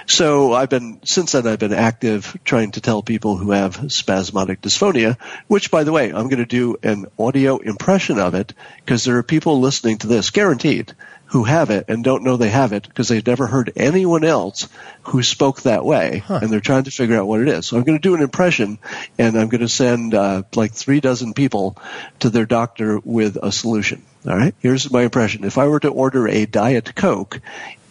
So 0.07 0.55
I've 0.55 0.71
been 0.71 1.01
since 1.05 1.33
then 1.33 1.47
I've 1.47 1.59
been 1.59 1.75
active 1.75 2.39
trying 2.45 2.73
to 2.73 2.81
tell 2.81 3.03
people 3.03 3.37
who 3.37 3.51
have 3.51 3.93
spasmodic 3.93 4.63
dysphonia, 4.63 5.19
which 5.49 5.71
by 5.71 5.85
the 5.85 5.93
way 5.93 6.07
I'm 6.07 6.29
going 6.29 6.39
to 6.39 6.47
do 6.47 6.77
an 6.83 7.07
audio 7.19 7.59
impression 7.59 8.19
of 8.19 8.35
it 8.35 8.55
because 8.79 9.05
there 9.05 9.19
are 9.19 9.23
people 9.23 9.61
listening 9.61 9.99
to 9.99 10.07
this 10.07 10.31
guaranteed 10.31 10.95
who 11.27 11.45
have 11.45 11.71
it 11.71 11.87
and 11.89 12.05
don't 12.05 12.23
know 12.23 12.37
they 12.37 12.51
have 12.51 12.73
it 12.73 12.87
because 12.87 13.09
they've 13.09 13.27
never 13.27 13.47
heard 13.47 13.73
anyone 13.77 14.25
else 14.25 14.69
who 15.05 15.23
spoke 15.23 15.63
that 15.63 15.85
way, 15.85 16.23
and 16.29 16.51
they're 16.51 16.61
trying 16.61 16.85
to 16.85 16.91
figure 16.91 17.17
out 17.17 17.27
what 17.27 17.41
it 17.41 17.49
is. 17.49 17.67
So 17.67 17.77
I'm 17.77 17.85
going 17.85 17.99
to 17.99 18.03
do 18.03 18.15
an 18.15 18.23
impression, 18.23 18.79
and 19.19 19.37
I'm 19.37 19.49
going 19.49 19.61
to 19.61 19.69
send 19.69 20.15
uh, 20.15 20.43
like 20.55 20.73
three 20.73 21.01
dozen 21.01 21.35
people 21.35 21.77
to 22.21 22.31
their 22.31 22.47
doctor 22.47 23.01
with 23.05 23.37
a 23.43 23.51
solution. 23.53 24.03
All 24.27 24.37
right, 24.37 24.55
here's 24.61 24.91
my 24.91 25.03
impression. 25.03 25.45
If 25.45 25.59
I 25.59 25.67
were 25.67 25.81
to 25.81 25.89
order 25.89 26.29
a 26.29 26.47
Diet 26.47 26.95
Coke, 26.95 27.41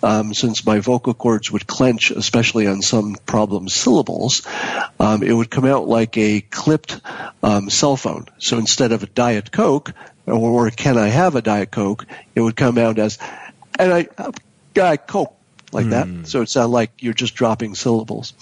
um, 0.03 0.33
since 0.33 0.65
my 0.65 0.79
vocal 0.79 1.13
cords 1.13 1.49
would 1.49 1.65
clench, 1.65 2.11
especially 2.11 2.67
on 2.67 2.81
some 2.81 3.15
problem 3.25 3.69
syllables, 3.69 4.45
um, 4.99 5.23
it 5.23 5.31
would 5.31 5.49
come 5.49 5.65
out 5.65 5.87
like 5.87 6.17
a 6.17 6.41
clipped 6.41 6.99
um, 7.41 7.69
cell 7.69 7.95
phone. 7.95 8.25
So 8.37 8.57
instead 8.57 8.91
of 8.91 9.03
a 9.03 9.07
Diet 9.07 9.51
Coke, 9.51 9.93
or, 10.25 10.67
or 10.67 10.69
can 10.69 10.97
I 10.97 11.07
have 11.07 11.35
a 11.35 11.41
Diet 11.41 11.71
Coke, 11.71 12.05
it 12.35 12.41
would 12.41 12.55
come 12.55 12.77
out 12.77 12.99
as, 12.99 13.17
and 13.77 13.93
I, 13.93 14.07
Diet 14.73 15.07
Coke. 15.07 15.35
Like 15.71 15.89
that. 15.89 16.27
So 16.27 16.43
it 16.43 16.49
sounded 16.49 16.71
like 16.71 16.91
you're 16.99 17.15
just 17.15 17.33
dropping 17.33 17.73
syllables. 17.73 18.33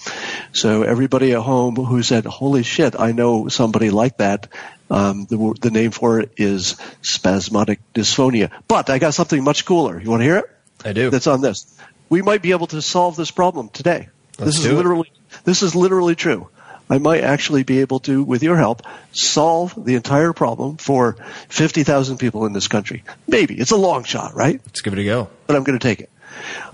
So 0.52 0.82
everybody 0.82 1.32
at 1.32 1.40
home 1.40 1.76
who 1.76 2.02
said, 2.02 2.26
holy 2.26 2.62
shit, 2.62 2.94
I 3.00 3.12
know 3.12 3.48
somebody 3.48 3.88
like 3.88 4.18
that, 4.18 4.48
um, 4.90 5.24
the, 5.24 5.56
the 5.58 5.70
name 5.70 5.92
for 5.92 6.20
it 6.20 6.32
is 6.36 6.76
spasmodic 7.00 7.80
dysphonia. 7.94 8.50
But 8.68 8.90
I 8.90 8.98
got 8.98 9.14
something 9.14 9.42
much 9.42 9.64
cooler. 9.64 9.98
You 9.98 10.10
want 10.10 10.20
to 10.20 10.24
hear 10.24 10.36
it? 10.36 10.50
I 10.84 10.92
do. 10.92 11.08
That's 11.08 11.26
on 11.26 11.40
this. 11.40 11.74
We 12.10 12.20
might 12.20 12.42
be 12.42 12.50
able 12.50 12.66
to 12.66 12.82
solve 12.82 13.16
this 13.16 13.30
problem 13.30 13.70
today. 13.70 14.10
Let's 14.38 14.56
this 14.56 14.58
is 14.58 14.64
do 14.64 14.72
it. 14.72 14.76
literally 14.76 15.12
this 15.44 15.62
is 15.62 15.74
literally 15.74 16.14
true. 16.14 16.48
I 16.92 16.98
might 16.98 17.24
actually 17.24 17.62
be 17.62 17.80
able 17.80 18.00
to, 18.00 18.22
with 18.22 18.42
your 18.42 18.58
help, 18.58 18.82
solve 19.12 19.72
the 19.82 19.94
entire 19.94 20.34
problem 20.34 20.76
for 20.76 21.14
50,000 21.48 22.18
people 22.18 22.44
in 22.44 22.52
this 22.52 22.68
country. 22.68 23.02
Maybe. 23.26 23.58
It's 23.58 23.70
a 23.70 23.78
long 23.78 24.04
shot, 24.04 24.34
right? 24.34 24.60
Let's 24.66 24.82
give 24.82 24.92
it 24.92 24.98
a 24.98 25.04
go. 25.04 25.30
but 25.46 25.56
I'm 25.56 25.64
going 25.64 25.78
to 25.78 25.82
take 25.82 26.00
it. 26.00 26.10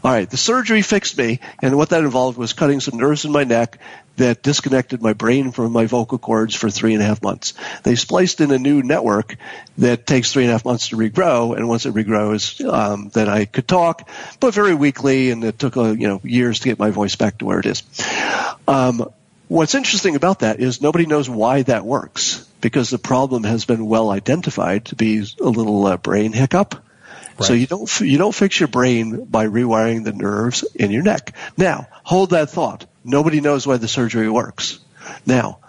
All 0.03 0.11
right, 0.11 0.29
the 0.29 0.37
surgery 0.37 0.83
fixed 0.83 1.17
me, 1.17 1.39
and 1.63 1.77
what 1.77 1.91
that 1.91 2.03
involved 2.03 2.37
was 2.37 2.53
cutting 2.53 2.81
some 2.81 2.99
nerves 2.99 3.27
in 3.27 3.31
my 3.31 3.45
neck 3.45 3.79
that 4.17 4.43
disconnected 4.43 5.01
my 5.01 5.13
brain 5.13 5.53
from 5.53 5.71
my 5.71 5.87
vocal 5.87 6.19
cords 6.19 6.57
for 6.57 6.69
three 6.69 6.95
and 6.95 7.03
a 7.03 7.07
half 7.07 7.23
months. 7.23 7.55
They 7.85 7.95
spliced 7.95 8.41
in 8.41 8.51
a 8.51 8.59
new 8.59 8.83
network 8.83 9.37
that 9.79 10.05
takes 10.05 10.33
three 10.33 10.43
and 10.43 10.51
a 10.51 10.55
half 10.55 10.65
months 10.65 10.89
to 10.89 10.97
regrow, 10.97 11.57
and 11.57 11.69
once 11.69 11.87
it 11.87 11.95
regrows, 11.95 12.65
um, 12.69 13.11
then 13.15 13.29
I 13.29 13.45
could 13.45 13.69
talk, 13.69 14.09
but 14.41 14.53
very 14.53 14.75
weakly, 14.75 15.31
and 15.31 15.45
it 15.45 15.61
took 15.61 15.77
uh, 15.77 15.93
you 15.93 16.09
know 16.09 16.21
years 16.25 16.59
to 16.61 16.69
get 16.69 16.81
my 16.81 16.91
voice 16.91 17.15
back 17.15 17.39
to 17.39 17.45
where 17.45 17.61
it 17.61 17.67
is. 17.67 17.85
Um, 18.67 19.13
what's 19.49 19.75
interesting 19.75 20.17
about 20.17 20.41
that 20.41 20.61
is 20.61 20.81
nobody 20.81 21.07
knows 21.07 21.29
why 21.29 21.63
that 21.63 21.85
works 21.85 22.47
because 22.61 22.91
the 22.91 22.99
problem 22.99 23.45
has 23.45 23.65
been 23.65 23.87
well 23.87 24.11
identified 24.11 24.87
to 24.87 24.97
be 24.97 25.25
a 25.41 25.45
little 25.49 25.87
uh, 25.87 25.97
brain 25.97 26.33
hiccup. 26.33 26.85
So 27.41 27.53
you 27.53 27.69
don't 27.69 27.89
f- 27.89 28.01
you 28.01 28.19
don't 28.19 28.35
fix 28.35 28.59
your 28.59 28.69
brain 28.69 29.25
by 29.25 29.47
rewiring 29.47 30.03
the 30.03 30.13
nerves 30.13 30.65
in 30.75 30.91
your 30.91 31.05
neck. 31.05 31.37
Now, 31.57 31.87
hold 32.03 32.31
that 32.31 32.51
thought. 32.51 32.87
Nobody 33.05 33.41
knows 33.41 33.65
why 33.65 33.77
the 33.77 33.87
surgery 33.87 34.29
works. 34.29 34.81
Now, 35.25 35.61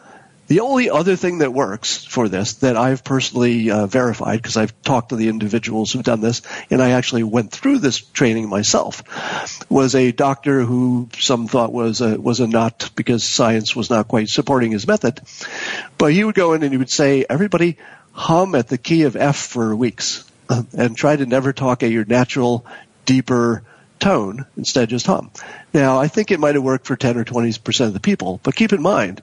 the 0.49 0.61
only 0.61 0.89
other 0.89 1.15
thing 1.15 1.37
that 1.37 1.53
works 1.53 2.03
for 2.03 2.27
this 2.27 2.53
that 2.55 2.75
I've 2.75 3.03
personally 3.03 3.69
uh, 3.69 3.85
verified 3.85 4.41
because 4.41 4.57
I've 4.57 4.79
talked 4.81 5.09
to 5.09 5.15
the 5.15 5.29
individuals 5.29 5.93
who've 5.93 6.03
done 6.03 6.21
this 6.21 6.41
and 6.71 6.81
I 6.81 6.91
actually 6.91 7.23
went 7.23 7.51
through 7.51 7.77
this 7.77 7.99
training 7.99 8.49
myself 8.49 9.03
was 9.69 9.93
a 9.93 10.11
doctor 10.11 10.61
who 10.61 11.07
some 11.19 11.47
thought 11.47 11.71
was 11.71 12.01
a, 12.01 12.19
was 12.19 12.39
a 12.39 12.47
nut 12.47 12.89
because 12.95 13.23
science 13.23 13.75
was 13.75 13.91
not 13.91 14.07
quite 14.07 14.27
supporting 14.27 14.71
his 14.71 14.87
method. 14.87 15.21
But 15.99 16.13
he 16.13 16.23
would 16.23 16.35
go 16.35 16.53
in 16.53 16.63
and 16.63 16.71
he 16.71 16.77
would 16.77 16.89
say, 16.89 17.25
everybody 17.29 17.77
hum 18.11 18.55
at 18.55 18.67
the 18.67 18.79
key 18.79 19.03
of 19.03 19.15
F 19.15 19.37
for 19.37 19.75
weeks 19.75 20.29
and 20.49 20.97
try 20.97 21.15
to 21.15 21.27
never 21.27 21.53
talk 21.53 21.83
at 21.83 21.91
your 21.91 22.05
natural, 22.05 22.65
deeper 23.05 23.61
tone. 23.99 24.47
Instead, 24.57 24.89
just 24.89 25.05
hum. 25.05 25.29
Now, 25.75 25.99
I 25.99 26.07
think 26.07 26.31
it 26.31 26.39
might 26.39 26.55
have 26.55 26.63
worked 26.63 26.87
for 26.87 26.95
10 26.95 27.17
or 27.17 27.23
20% 27.23 27.85
of 27.85 27.93
the 27.93 27.99
people, 27.99 28.39
but 28.41 28.55
keep 28.55 28.73
in 28.73 28.81
mind, 28.81 29.21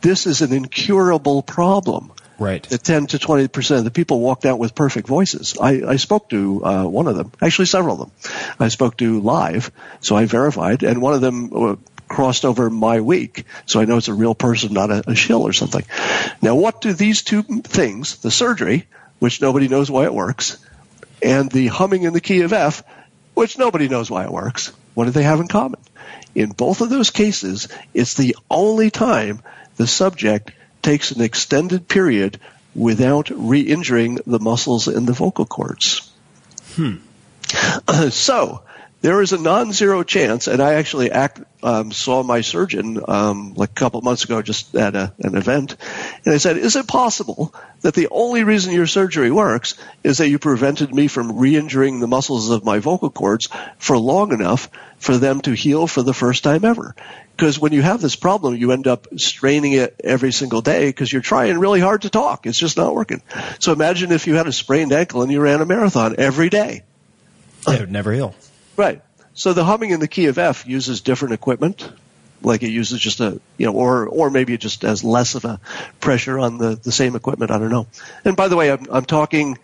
this 0.00 0.26
is 0.26 0.42
an 0.42 0.52
incurable 0.52 1.42
problem. 1.42 2.12
Right. 2.38 2.62
That 2.62 2.84
10 2.84 3.08
to 3.08 3.18
20% 3.18 3.78
of 3.78 3.84
the 3.84 3.90
people 3.90 4.20
walked 4.20 4.46
out 4.46 4.60
with 4.60 4.74
perfect 4.74 5.08
voices. 5.08 5.56
I, 5.60 5.82
I 5.84 5.96
spoke 5.96 6.28
to 6.28 6.64
uh, 6.64 6.84
one 6.84 7.08
of 7.08 7.16
them, 7.16 7.32
actually 7.42 7.66
several 7.66 8.00
of 8.00 8.08
them. 8.08 8.32
I 8.60 8.68
spoke 8.68 8.96
to 8.98 9.20
live, 9.20 9.72
so 10.00 10.14
I 10.14 10.26
verified, 10.26 10.84
and 10.84 11.02
one 11.02 11.14
of 11.14 11.20
them 11.20 11.52
uh, 11.52 11.76
crossed 12.06 12.44
over 12.44 12.70
my 12.70 13.00
week, 13.00 13.44
so 13.66 13.80
I 13.80 13.86
know 13.86 13.96
it's 13.96 14.08
a 14.08 14.14
real 14.14 14.36
person, 14.36 14.72
not 14.72 14.90
a, 14.90 15.10
a 15.10 15.14
shill 15.16 15.42
or 15.42 15.52
something. 15.52 15.84
Now, 16.40 16.54
what 16.54 16.80
do 16.80 16.92
these 16.92 17.22
two 17.22 17.42
things, 17.42 18.18
the 18.18 18.30
surgery, 18.30 18.86
which 19.18 19.40
nobody 19.40 19.66
knows 19.66 19.90
why 19.90 20.04
it 20.04 20.14
works, 20.14 20.58
and 21.20 21.50
the 21.50 21.66
humming 21.66 22.04
in 22.04 22.12
the 22.12 22.20
key 22.20 22.42
of 22.42 22.52
F, 22.52 22.84
which 23.34 23.58
nobody 23.58 23.88
knows 23.88 24.10
why 24.10 24.24
it 24.24 24.30
works, 24.30 24.72
what 24.94 25.04
do 25.04 25.10
they 25.10 25.24
have 25.24 25.40
in 25.40 25.48
common? 25.48 25.80
In 26.34 26.50
both 26.50 26.80
of 26.80 26.90
those 26.90 27.10
cases, 27.10 27.68
it's 27.94 28.14
the 28.14 28.36
only 28.50 28.90
time 28.90 29.42
the 29.78 29.86
subject 29.86 30.52
takes 30.82 31.10
an 31.12 31.22
extended 31.22 31.88
period 31.88 32.38
without 32.74 33.30
re-injuring 33.30 34.18
the 34.26 34.38
muscles 34.38 34.86
in 34.88 35.06
the 35.06 35.12
vocal 35.12 35.46
cords. 35.46 36.12
so 38.10 38.62
there 39.00 39.22
is 39.22 39.32
a 39.32 39.38
non-zero 39.38 40.02
chance, 40.02 40.48
and 40.48 40.60
I 40.60 40.74
actually 40.74 41.10
act, 41.12 41.40
um, 41.62 41.92
saw 41.92 42.22
my 42.24 42.40
surgeon 42.40 43.00
um, 43.06 43.54
like 43.54 43.70
a 43.70 43.74
couple 43.74 44.00
months 44.02 44.24
ago 44.24 44.42
just 44.42 44.74
at 44.74 44.96
a, 44.96 45.12
an 45.20 45.36
event, 45.36 45.76
and 46.24 46.34
I 46.34 46.38
said, 46.38 46.56
"Is 46.56 46.74
it 46.74 46.88
possible 46.88 47.54
that 47.82 47.94
the 47.94 48.08
only 48.10 48.42
reason 48.42 48.72
your 48.72 48.88
surgery 48.88 49.30
works 49.30 49.74
is 50.02 50.18
that 50.18 50.28
you 50.28 50.38
prevented 50.40 50.92
me 50.92 51.06
from 51.06 51.38
re-injuring 51.38 52.00
the 52.00 52.08
muscles 52.08 52.50
of 52.50 52.64
my 52.64 52.80
vocal 52.80 53.10
cords 53.10 53.48
for 53.78 53.96
long 53.96 54.32
enough 54.32 54.68
for 54.98 55.16
them 55.16 55.40
to 55.42 55.52
heal 55.52 55.86
for 55.86 56.02
the 56.02 56.14
first 56.14 56.42
time 56.42 56.64
ever?" 56.64 56.94
Because 57.38 57.56
when 57.56 57.72
you 57.72 57.82
have 57.82 58.00
this 58.00 58.16
problem, 58.16 58.56
you 58.56 58.72
end 58.72 58.88
up 58.88 59.06
straining 59.16 59.70
it 59.70 60.00
every 60.02 60.32
single 60.32 60.60
day 60.60 60.88
because 60.88 61.12
you're 61.12 61.22
trying 61.22 61.56
really 61.56 61.78
hard 61.78 62.02
to 62.02 62.10
talk. 62.10 62.46
It's 62.46 62.58
just 62.58 62.76
not 62.76 62.92
working. 62.92 63.22
So 63.60 63.72
imagine 63.72 64.10
if 64.10 64.26
you 64.26 64.34
had 64.34 64.48
a 64.48 64.52
sprained 64.52 64.92
ankle 64.92 65.22
and 65.22 65.30
you 65.30 65.40
ran 65.40 65.60
a 65.60 65.64
marathon 65.64 66.16
every 66.18 66.50
day. 66.50 66.82
It 67.68 67.78
would 67.78 67.92
never 67.92 68.12
heal. 68.12 68.34
Right. 68.76 69.02
So 69.34 69.52
the 69.52 69.64
humming 69.64 69.90
in 69.90 70.00
the 70.00 70.08
key 70.08 70.26
of 70.26 70.36
F 70.36 70.66
uses 70.66 71.00
different 71.00 71.32
equipment. 71.32 71.88
Like 72.42 72.64
it 72.64 72.70
uses 72.70 72.98
just 72.98 73.20
a, 73.20 73.40
you 73.56 73.66
know, 73.66 73.72
or, 73.72 74.08
or 74.08 74.30
maybe 74.30 74.52
it 74.52 74.60
just 74.60 74.82
has 74.82 75.04
less 75.04 75.36
of 75.36 75.44
a 75.44 75.60
pressure 76.00 76.40
on 76.40 76.58
the, 76.58 76.74
the 76.74 76.90
same 76.90 77.14
equipment. 77.14 77.52
I 77.52 77.58
don't 77.60 77.70
know. 77.70 77.86
And 78.24 78.36
by 78.36 78.48
the 78.48 78.56
way, 78.56 78.72
I'm, 78.72 78.84
I'm 78.90 79.04
talking 79.04 79.58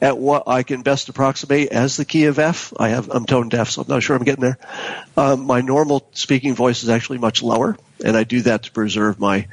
at 0.00 0.18
what 0.18 0.44
I 0.46 0.62
can 0.62 0.82
best 0.82 1.08
approximate 1.08 1.68
as 1.68 1.96
the 1.96 2.04
key 2.04 2.24
of 2.26 2.38
F. 2.38 2.72
I 2.78 2.90
have, 2.90 3.10
I'm 3.10 3.24
tone 3.24 3.48
deaf, 3.48 3.70
so 3.70 3.82
I'm 3.82 3.88
not 3.88 4.02
sure 4.02 4.16
I'm 4.16 4.24
getting 4.24 4.42
there. 4.42 4.58
Um, 5.16 5.46
my 5.46 5.60
normal 5.60 6.06
speaking 6.12 6.54
voice 6.54 6.82
is 6.82 6.88
actually 6.88 7.18
much 7.18 7.42
lower, 7.42 7.76
and 8.04 8.16
I 8.16 8.24
do 8.24 8.42
that 8.42 8.64
to 8.64 8.72
preserve 8.72 9.18
my, 9.18 9.48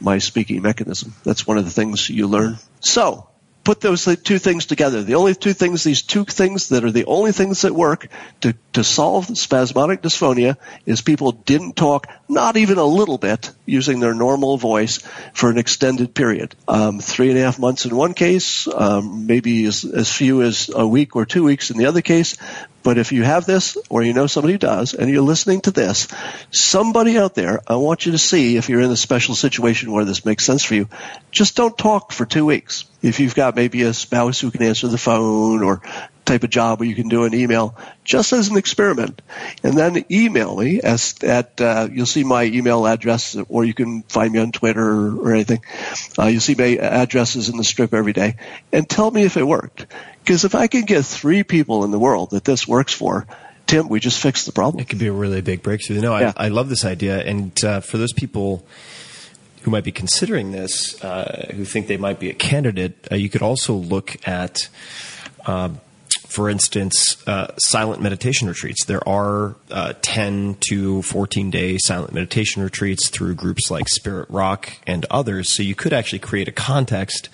my 0.00 0.18
speaking 0.18 0.62
mechanism. 0.62 1.14
That's 1.24 1.46
one 1.46 1.58
of 1.58 1.64
the 1.64 1.70
things 1.70 2.08
you 2.10 2.26
learn. 2.26 2.58
So, 2.80 3.28
put 3.66 3.80
those 3.80 4.04
two 4.22 4.38
things 4.38 4.64
together. 4.66 5.02
The 5.02 5.16
only 5.16 5.34
two 5.34 5.52
things, 5.52 5.82
these 5.82 6.02
two 6.02 6.24
things 6.24 6.68
that 6.68 6.84
are 6.84 6.92
the 6.92 7.06
only 7.06 7.32
things 7.32 7.62
that 7.62 7.74
work 7.74 8.06
to, 8.42 8.54
to 8.74 8.84
solve 8.84 9.36
spasmodic 9.36 10.02
dysphonia 10.02 10.56
is 10.86 11.00
people 11.00 11.32
didn't 11.32 11.74
talk, 11.74 12.06
not 12.28 12.56
even 12.56 12.78
a 12.78 12.84
little 12.84 13.18
bit, 13.18 13.50
using 13.66 13.98
their 13.98 14.14
normal 14.14 14.56
voice 14.56 14.98
for 15.34 15.50
an 15.50 15.58
extended 15.58 16.14
period. 16.14 16.54
Um, 16.68 17.00
three 17.00 17.30
and 17.30 17.38
a 17.38 17.42
half 17.42 17.58
months 17.58 17.86
in 17.86 17.96
one 17.96 18.14
case, 18.14 18.68
um, 18.68 19.26
maybe 19.26 19.66
as, 19.66 19.84
as 19.84 20.12
few 20.12 20.42
as 20.42 20.70
a 20.72 20.86
week 20.86 21.16
or 21.16 21.26
two 21.26 21.42
weeks 21.42 21.72
in 21.72 21.76
the 21.76 21.86
other 21.86 22.02
case. 22.02 22.36
But 22.86 22.98
if 22.98 23.10
you 23.10 23.24
have 23.24 23.46
this, 23.46 23.76
or 23.90 24.04
you 24.04 24.12
know 24.12 24.28
somebody 24.28 24.54
who 24.54 24.58
does, 24.58 24.94
and 24.94 25.10
you're 25.10 25.20
listening 25.20 25.60
to 25.62 25.72
this, 25.72 26.06
somebody 26.52 27.18
out 27.18 27.34
there, 27.34 27.60
I 27.66 27.74
want 27.74 28.06
you 28.06 28.12
to 28.12 28.18
see 28.18 28.56
if 28.56 28.68
you're 28.68 28.80
in 28.80 28.92
a 28.92 28.96
special 28.96 29.34
situation 29.34 29.90
where 29.90 30.04
this 30.04 30.24
makes 30.24 30.44
sense 30.44 30.62
for 30.62 30.76
you. 30.76 30.88
Just 31.32 31.56
don't 31.56 31.76
talk 31.76 32.12
for 32.12 32.24
two 32.24 32.46
weeks. 32.46 32.84
If 33.02 33.18
you've 33.18 33.34
got 33.34 33.56
maybe 33.56 33.82
a 33.82 33.92
spouse 33.92 34.38
who 34.38 34.52
can 34.52 34.62
answer 34.62 34.86
the 34.86 34.98
phone 34.98 35.64
or 35.64 35.82
type 36.26 36.42
of 36.44 36.50
job 36.50 36.80
where 36.80 36.88
you 36.88 36.94
can 36.94 37.08
do 37.08 37.24
an 37.24 37.32
email, 37.34 37.74
just 38.04 38.32
as 38.32 38.48
an 38.48 38.56
experiment, 38.58 39.22
and 39.62 39.78
then 39.78 40.04
email 40.10 40.56
me 40.56 40.80
as 40.82 41.14
at 41.22 41.60
uh, 41.60 41.88
you'll 41.90 42.04
see 42.04 42.24
my 42.24 42.44
email 42.44 42.86
address, 42.86 43.36
or 43.48 43.64
you 43.64 43.72
can 43.72 44.02
find 44.02 44.32
me 44.32 44.40
on 44.40 44.52
Twitter 44.52 44.82
or, 44.84 45.16
or 45.20 45.32
anything. 45.32 45.62
Uh, 46.18 46.26
you'll 46.26 46.40
see 46.40 46.56
my 46.56 46.76
addresses 46.76 47.48
in 47.48 47.56
the 47.56 47.64
strip 47.64 47.94
every 47.94 48.12
day, 48.12 48.36
and 48.72 48.88
tell 48.88 49.10
me 49.10 49.22
if 49.22 49.36
it 49.36 49.46
worked. 49.46 49.86
Because 50.22 50.44
if 50.44 50.54
I 50.54 50.66
can 50.66 50.82
get 50.82 51.04
three 51.04 51.44
people 51.44 51.84
in 51.84 51.92
the 51.92 51.98
world 51.98 52.30
that 52.30 52.44
this 52.44 52.66
works 52.66 52.92
for, 52.92 53.26
Tim, 53.66 53.88
we 53.88 54.00
just 54.00 54.20
fixed 54.20 54.46
the 54.46 54.52
problem. 54.52 54.80
It 54.80 54.88
could 54.88 54.98
be 54.98 55.06
a 55.06 55.12
really 55.12 55.40
big 55.40 55.62
breakthrough. 55.62 56.00
No, 56.00 56.18
Yeah. 56.18 56.32
I, 56.36 56.46
I 56.46 56.48
love 56.48 56.68
this 56.68 56.84
idea. 56.84 57.18
And 57.24 57.52
uh, 57.64 57.80
for 57.80 57.96
those 57.98 58.12
people 58.12 58.66
who 59.62 59.70
might 59.70 59.84
be 59.84 59.92
considering 59.92 60.50
this, 60.52 61.02
uh, 61.02 61.52
who 61.54 61.64
think 61.64 61.86
they 61.86 61.96
might 61.96 62.18
be 62.18 62.30
a 62.30 62.34
candidate, 62.34 63.06
uh, 63.10 63.14
you 63.16 63.28
could 63.28 63.42
also 63.42 63.74
look 63.74 64.16
at, 64.26 64.68
um 65.46 65.80
for 66.36 66.50
instance, 66.50 67.26
uh, 67.26 67.56
silent 67.56 68.02
meditation 68.02 68.46
retreats. 68.46 68.84
There 68.84 69.06
are 69.08 69.56
uh, 69.70 69.94
10 70.02 70.58
to 70.68 71.00
14 71.00 71.50
day 71.50 71.78
silent 71.78 72.12
meditation 72.12 72.62
retreats 72.62 73.08
through 73.08 73.36
groups 73.36 73.70
like 73.70 73.88
Spirit 73.88 74.28
Rock 74.28 74.70
and 74.86 75.06
others. 75.10 75.56
So 75.56 75.62
you 75.62 75.74
could 75.74 75.94
actually 75.94 76.18
create 76.18 76.46
a 76.46 76.52
context 76.52 77.30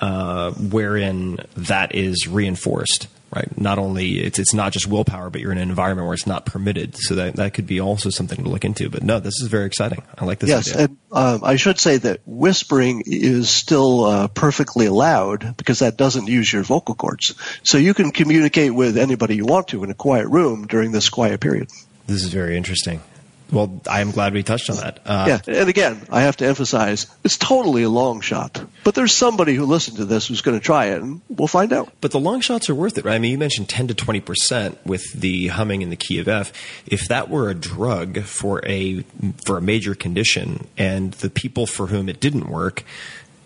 uh, 0.00 0.52
wherein 0.52 1.38
that 1.56 1.96
is 1.96 2.28
reinforced. 2.28 3.08
Right? 3.30 3.58
Not 3.58 3.78
only 3.78 4.20
it's 4.20 4.38
it's 4.38 4.54
not 4.54 4.72
just 4.72 4.86
willpower, 4.86 5.30
but 5.30 5.40
you're 5.40 5.52
in 5.52 5.58
an 5.58 5.68
environment 5.68 6.06
where 6.06 6.14
it's 6.14 6.26
not 6.26 6.46
permitted. 6.46 6.96
So 6.96 7.16
that 7.16 7.36
that 7.36 7.54
could 7.54 7.66
be 7.66 7.80
also 7.80 8.10
something 8.10 8.44
to 8.44 8.48
look 8.48 8.64
into. 8.64 8.88
But 8.88 9.02
no, 9.02 9.20
this 9.20 9.40
is 9.40 9.48
very 9.48 9.66
exciting. 9.66 10.02
I 10.16 10.24
like 10.24 10.38
this 10.38 10.50
yes, 10.50 10.72
idea. 10.72 10.84
and 10.84 10.96
um, 11.12 11.44
I 11.44 11.56
should 11.56 11.78
say 11.78 11.96
that 11.98 12.20
whispering 12.26 13.02
is 13.06 13.50
still 13.50 14.04
uh, 14.04 14.28
perfectly 14.28 14.86
allowed 14.86 15.56
because 15.56 15.80
that 15.80 15.96
doesn't 15.96 16.26
use 16.26 16.52
your 16.52 16.62
vocal 16.62 16.94
cords. 16.94 17.34
So 17.62 17.78
you 17.78 17.94
can 17.94 18.10
communicate 18.10 18.74
with 18.74 18.96
anybody 18.96 19.36
you 19.36 19.46
want 19.46 19.68
to 19.68 19.84
in 19.84 19.90
a 19.90 19.94
quiet 19.94 20.28
room 20.28 20.66
during 20.66 20.92
this 20.92 21.08
quiet 21.08 21.40
period. 21.40 21.68
This 22.06 22.24
is 22.24 22.32
very 22.32 22.56
interesting. 22.56 23.02
Well, 23.50 23.80
I 23.88 24.02
am 24.02 24.10
glad 24.10 24.34
we 24.34 24.42
touched 24.42 24.68
on 24.68 24.76
that. 24.76 25.00
Uh, 25.06 25.24
yeah, 25.28 25.54
and 25.60 25.68
again, 25.68 26.06
I 26.10 26.22
have 26.22 26.36
to 26.38 26.46
emphasize 26.46 27.06
it's 27.24 27.38
totally 27.38 27.82
a 27.82 27.88
long 27.88 28.20
shot. 28.20 28.62
But 28.84 28.94
there's 28.94 29.14
somebody 29.14 29.54
who 29.54 29.64
listened 29.64 29.96
to 29.98 30.04
this 30.04 30.26
who's 30.26 30.42
going 30.42 30.58
to 30.58 30.64
try 30.64 30.86
it, 30.86 31.00
and 31.00 31.22
we'll 31.30 31.48
find 31.48 31.72
out. 31.72 31.92
But 32.00 32.10
the 32.10 32.20
long 32.20 32.40
shots 32.40 32.68
are 32.68 32.74
worth 32.74 32.98
it, 32.98 33.04
right? 33.04 33.14
I 33.14 33.18
mean, 33.18 33.32
you 33.32 33.38
mentioned 33.38 33.68
10 33.68 33.88
to 33.88 33.94
20% 33.94 34.76
with 34.84 35.12
the 35.12 35.48
humming 35.48 35.82
and 35.82 35.90
the 35.90 35.96
key 35.96 36.18
of 36.18 36.28
F. 36.28 36.52
If 36.86 37.08
that 37.08 37.30
were 37.30 37.48
a 37.48 37.54
drug 37.54 38.22
for 38.24 38.60
a, 38.66 39.02
for 39.44 39.56
a 39.56 39.62
major 39.62 39.94
condition 39.94 40.66
and 40.76 41.12
the 41.14 41.30
people 41.30 41.66
for 41.66 41.86
whom 41.86 42.08
it 42.08 42.20
didn't 42.20 42.48
work 42.48 42.84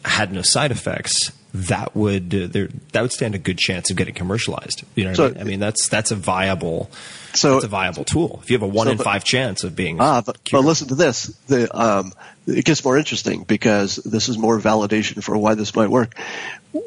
had 0.04 0.32
no 0.32 0.42
side 0.42 0.72
effects, 0.72 1.30
that 1.54 1.94
would, 1.94 2.34
uh, 2.34 2.46
there, 2.50 2.68
that 2.92 3.02
would 3.02 3.12
stand 3.12 3.34
a 3.34 3.38
good 3.38 3.58
chance 3.58 3.90
of 3.90 3.96
getting 3.96 4.14
commercialized. 4.14 4.84
You 4.94 5.04
know 5.04 5.10
what 5.10 5.16
So- 5.16 5.26
I 5.26 5.28
mean? 5.30 5.40
I 5.40 5.44
mean, 5.44 5.60
that's, 5.60 5.88
that's 5.88 6.10
a 6.10 6.16
viable, 6.16 6.90
So- 7.34 7.58
a 7.58 7.66
viable 7.66 8.04
tool. 8.04 8.40
If 8.42 8.50
you 8.50 8.54
have 8.56 8.62
a 8.62 8.66
one 8.66 8.86
So, 8.86 8.92
in 8.92 8.96
but- 8.96 9.04
five 9.04 9.24
chance 9.24 9.62
of 9.64 9.76
being 9.76 10.00
Ah, 10.00 10.22
but, 10.24 10.38
but 10.50 10.64
listen 10.64 10.88
to 10.88 10.94
this. 10.94 11.26
The, 11.48 11.68
um, 11.78 12.12
it 12.46 12.64
gets 12.64 12.82
more 12.84 12.96
interesting 12.96 13.44
because 13.44 13.96
this 13.96 14.28
is 14.28 14.38
more 14.38 14.58
validation 14.60 15.22
for 15.22 15.36
why 15.36 15.54
this 15.54 15.74
might 15.76 15.90
work. 15.90 16.18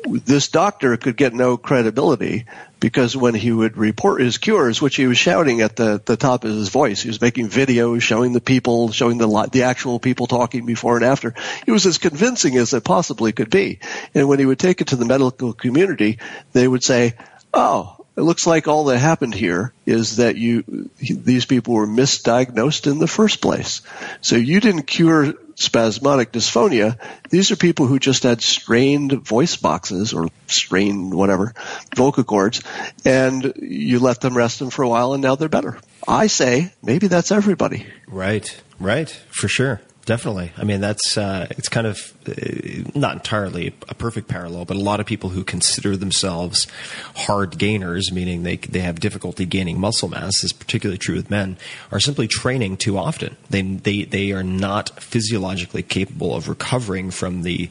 This 0.05 0.47
doctor 0.47 0.97
could 0.97 1.15
get 1.15 1.33
no 1.33 1.57
credibility 1.57 2.45
because 2.79 3.15
when 3.15 3.35
he 3.35 3.51
would 3.51 3.77
report 3.77 4.21
his 4.21 4.37
cures, 4.37 4.81
which 4.81 4.95
he 4.95 5.05
was 5.05 5.17
shouting 5.17 5.61
at 5.61 5.75
the, 5.75 6.01
the 6.03 6.17
top 6.17 6.43
of 6.43 6.51
his 6.51 6.69
voice, 6.69 7.01
he 7.01 7.09
was 7.09 7.21
making 7.21 7.49
videos 7.49 8.01
showing 8.01 8.33
the 8.33 8.41
people, 8.41 8.91
showing 8.91 9.17
the 9.17 9.49
the 9.51 9.63
actual 9.63 9.99
people 9.99 10.27
talking 10.27 10.65
before 10.65 10.95
and 10.95 11.05
after. 11.05 11.35
It 11.67 11.71
was 11.71 11.85
as 11.85 11.97
convincing 11.99 12.57
as 12.57 12.73
it 12.73 12.83
possibly 12.83 13.31
could 13.31 13.49
be. 13.49 13.79
And 14.13 14.27
when 14.27 14.39
he 14.39 14.45
would 14.45 14.59
take 14.59 14.81
it 14.81 14.87
to 14.87 14.95
the 14.95 15.05
medical 15.05 15.53
community, 15.53 16.19
they 16.53 16.67
would 16.67 16.83
say, 16.83 17.15
"Oh, 17.53 17.94
it 18.17 18.21
looks 18.21 18.47
like 18.47 18.67
all 18.67 18.85
that 18.85 18.97
happened 18.97 19.33
here 19.33 19.73
is 19.85 20.17
that 20.17 20.37
you 20.37 20.89
these 20.99 21.45
people 21.45 21.73
were 21.73 21.87
misdiagnosed 21.87 22.89
in 22.89 22.99
the 22.99 23.07
first 23.07 23.41
place. 23.41 23.81
So 24.21 24.35
you 24.35 24.59
didn't 24.59 24.83
cure 24.83 25.33
spasmodic 25.55 26.31
dysphonia. 26.31 26.97
These 27.29 27.51
are 27.51 27.55
people 27.55 27.87
who 27.87 27.99
just 27.99 28.23
had 28.23 28.41
strained 28.41 29.11
voice 29.11 29.55
boxes 29.55 30.13
or 30.13 30.29
strained 30.47 31.13
whatever 31.13 31.53
vocal 31.95 32.23
cords, 32.23 32.61
and 33.03 33.53
you 33.61 33.99
let 33.99 34.21
them 34.21 34.37
rest 34.37 34.59
them 34.59 34.69
for 34.69 34.83
a 34.83 34.89
while, 34.89 35.13
and 35.13 35.21
now 35.21 35.35
they're 35.35 35.49
better. 35.49 35.77
I 36.07 36.27
say 36.27 36.73
maybe 36.83 37.07
that's 37.07 37.31
everybody. 37.31 37.85
Right, 38.07 38.61
right, 38.79 39.09
for 39.09 39.47
sure, 39.47 39.81
definitely. 40.06 40.52
I 40.57 40.64
mean, 40.64 40.82
that's 40.82 41.18
uh, 41.18 41.48
it's 41.52 41.69
kind 41.69 41.88
of 41.88 42.14
uh, 42.27 42.90
not 42.98 43.14
entirely 43.14 43.73
a 43.90 43.95
perfect 43.95 44.27
parallel, 44.27 44.65
but 44.65 44.77
a 44.77 44.80
lot 44.80 44.99
of 44.99 45.06
people 45.06 45.30
who 45.30 45.44
consider 45.44 45.98
themselves 45.98 46.68
hard 47.15 47.57
gainers, 47.57 48.11
meaning 48.11 48.44
they 48.44 48.57
they 48.57 48.80
have 48.80 48.99
difficulty 48.99 49.45
gaining 49.45 49.80
muscle 49.80 50.10
mass, 50.10 50.44
is 50.44 50.53
particularly 50.53 50.98
true 50.98 51.15
with 51.15 51.30
men, 51.30 51.57
are 51.91 51.99
simply 51.99 52.27
training 52.27 52.77
too 52.77 52.98
often. 52.98 53.36
They 53.49 53.61
they 53.61 54.03
they 54.03 54.32
are 54.32 54.44
not 54.44 55.02
physiologically 55.02 55.84
capable 55.84 56.36
of 56.36 56.48
recovering 56.48 57.11
from 57.11 57.41
the 57.41 57.69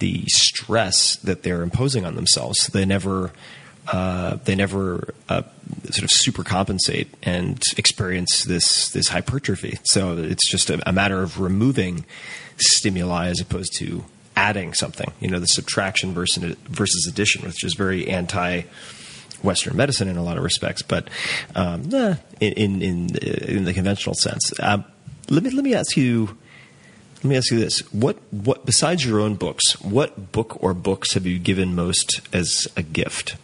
the 0.00 0.24
stress 0.28 1.16
that 1.16 1.42
they're 1.42 1.62
imposing 1.62 2.04
on 2.04 2.16
themselves. 2.16 2.66
They 2.68 2.84
never 2.84 3.32
uh, 3.92 4.36
they 4.44 4.54
never 4.54 5.14
uh, 5.28 5.42
sort 5.90 6.04
of 6.04 6.10
super 6.10 6.44
compensate 6.44 7.12
and 7.22 7.62
experience 7.76 8.44
this 8.44 8.90
this 8.90 9.08
hypertrophy. 9.08 9.78
So 9.84 10.16
it's 10.16 10.48
just 10.48 10.70
a, 10.70 10.80
a 10.88 10.92
matter 10.92 11.22
of 11.22 11.40
removing 11.40 12.04
stimuli 12.56 13.28
as 13.28 13.40
opposed 13.40 13.76
to 13.78 14.04
adding 14.36 14.74
something. 14.74 15.12
You 15.20 15.28
know, 15.28 15.40
the 15.40 15.46
subtraction 15.46 16.14
versus 16.14 16.56
versus 16.68 17.06
addition, 17.08 17.46
which 17.46 17.64
is 17.64 17.74
very 17.74 18.08
anti. 18.08 18.62
Western 19.42 19.74
medicine 19.74 20.06
in 20.06 20.18
a 20.18 20.22
lot 20.22 20.36
of 20.36 20.44
respects, 20.44 20.82
but 20.82 21.08
um, 21.54 21.88
eh, 21.94 22.16
in, 22.40 22.52
in 22.52 22.82
in 22.82 23.16
in 23.16 23.64
the 23.64 23.72
conventional 23.72 24.14
sense. 24.14 24.52
Um, 24.60 24.84
let 25.30 25.42
me 25.42 25.48
let 25.48 25.64
me 25.64 25.74
ask 25.74 25.96
you 25.96 26.36
let 27.16 27.24
me 27.24 27.36
ask 27.38 27.50
you 27.50 27.58
this: 27.58 27.78
what 27.90 28.18
what 28.30 28.66
besides 28.66 29.02
your 29.02 29.18
own 29.18 29.36
books, 29.36 29.80
what 29.80 30.32
book 30.32 30.62
or 30.62 30.74
books 30.74 31.14
have 31.14 31.24
you 31.24 31.38
given 31.38 31.74
most 31.74 32.20
as 32.34 32.68
a 32.76 32.82
gift? 32.82 33.36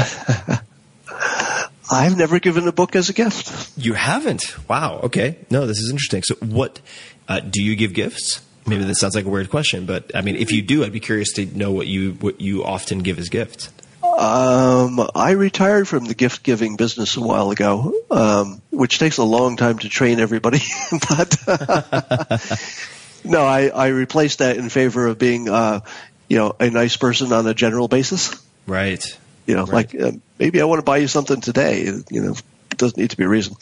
I've 1.92 2.16
never 2.16 2.38
given 2.38 2.68
a 2.68 2.72
book 2.72 2.94
as 2.94 3.08
a 3.08 3.12
gift. 3.12 3.72
You 3.76 3.94
haven't. 3.94 4.56
Wow. 4.68 5.00
Okay. 5.04 5.38
No, 5.50 5.66
this 5.66 5.78
is 5.78 5.90
interesting. 5.90 6.22
So, 6.22 6.36
what 6.36 6.80
uh, 7.28 7.40
do 7.40 7.62
you 7.62 7.74
give 7.74 7.94
gifts? 7.94 8.40
Maybe 8.66 8.84
that 8.84 8.94
sounds 8.94 9.16
like 9.16 9.24
a 9.24 9.28
weird 9.28 9.50
question, 9.50 9.86
but 9.86 10.14
I 10.14 10.20
mean, 10.20 10.36
if 10.36 10.52
you 10.52 10.62
do, 10.62 10.84
I'd 10.84 10.92
be 10.92 11.00
curious 11.00 11.32
to 11.32 11.46
know 11.46 11.72
what 11.72 11.86
you 11.88 12.12
what 12.12 12.40
you 12.40 12.64
often 12.64 13.00
give 13.00 13.18
as 13.18 13.28
gifts. 13.28 13.70
Um, 14.02 15.00
I 15.14 15.32
retired 15.32 15.88
from 15.88 16.04
the 16.04 16.14
gift 16.14 16.42
giving 16.42 16.76
business 16.76 17.16
a 17.16 17.20
while 17.20 17.50
ago, 17.50 17.94
um, 18.10 18.60
which 18.70 18.98
takes 18.98 19.18
a 19.18 19.24
long 19.24 19.56
time 19.56 19.78
to 19.78 19.88
train 19.88 20.20
everybody. 20.20 20.60
but 21.08 21.36
no, 23.24 23.42
I, 23.44 23.68
I 23.68 23.88
replaced 23.88 24.38
that 24.38 24.56
in 24.56 24.68
favor 24.68 25.06
of 25.06 25.18
being, 25.18 25.48
uh, 25.48 25.80
you 26.28 26.38
know, 26.38 26.54
a 26.60 26.70
nice 26.70 26.96
person 26.96 27.32
on 27.32 27.46
a 27.46 27.54
general 27.54 27.88
basis. 27.88 28.34
Right. 28.66 29.04
You 29.50 29.56
know, 29.56 29.64
Right. 29.66 29.92
like 29.92 30.00
uh, 30.00 30.12
maybe 30.38 30.60
I 30.60 30.64
want 30.64 30.78
to 30.78 30.84
buy 30.84 30.98
you 30.98 31.08
something 31.08 31.40
today. 31.40 31.84
You 32.10 32.22
know, 32.22 32.34
it 32.70 32.78
doesn't 32.78 32.96
need 32.96 33.10
to 33.10 33.16
be 33.16 33.24
a 33.24 33.28
reason. 33.28 33.56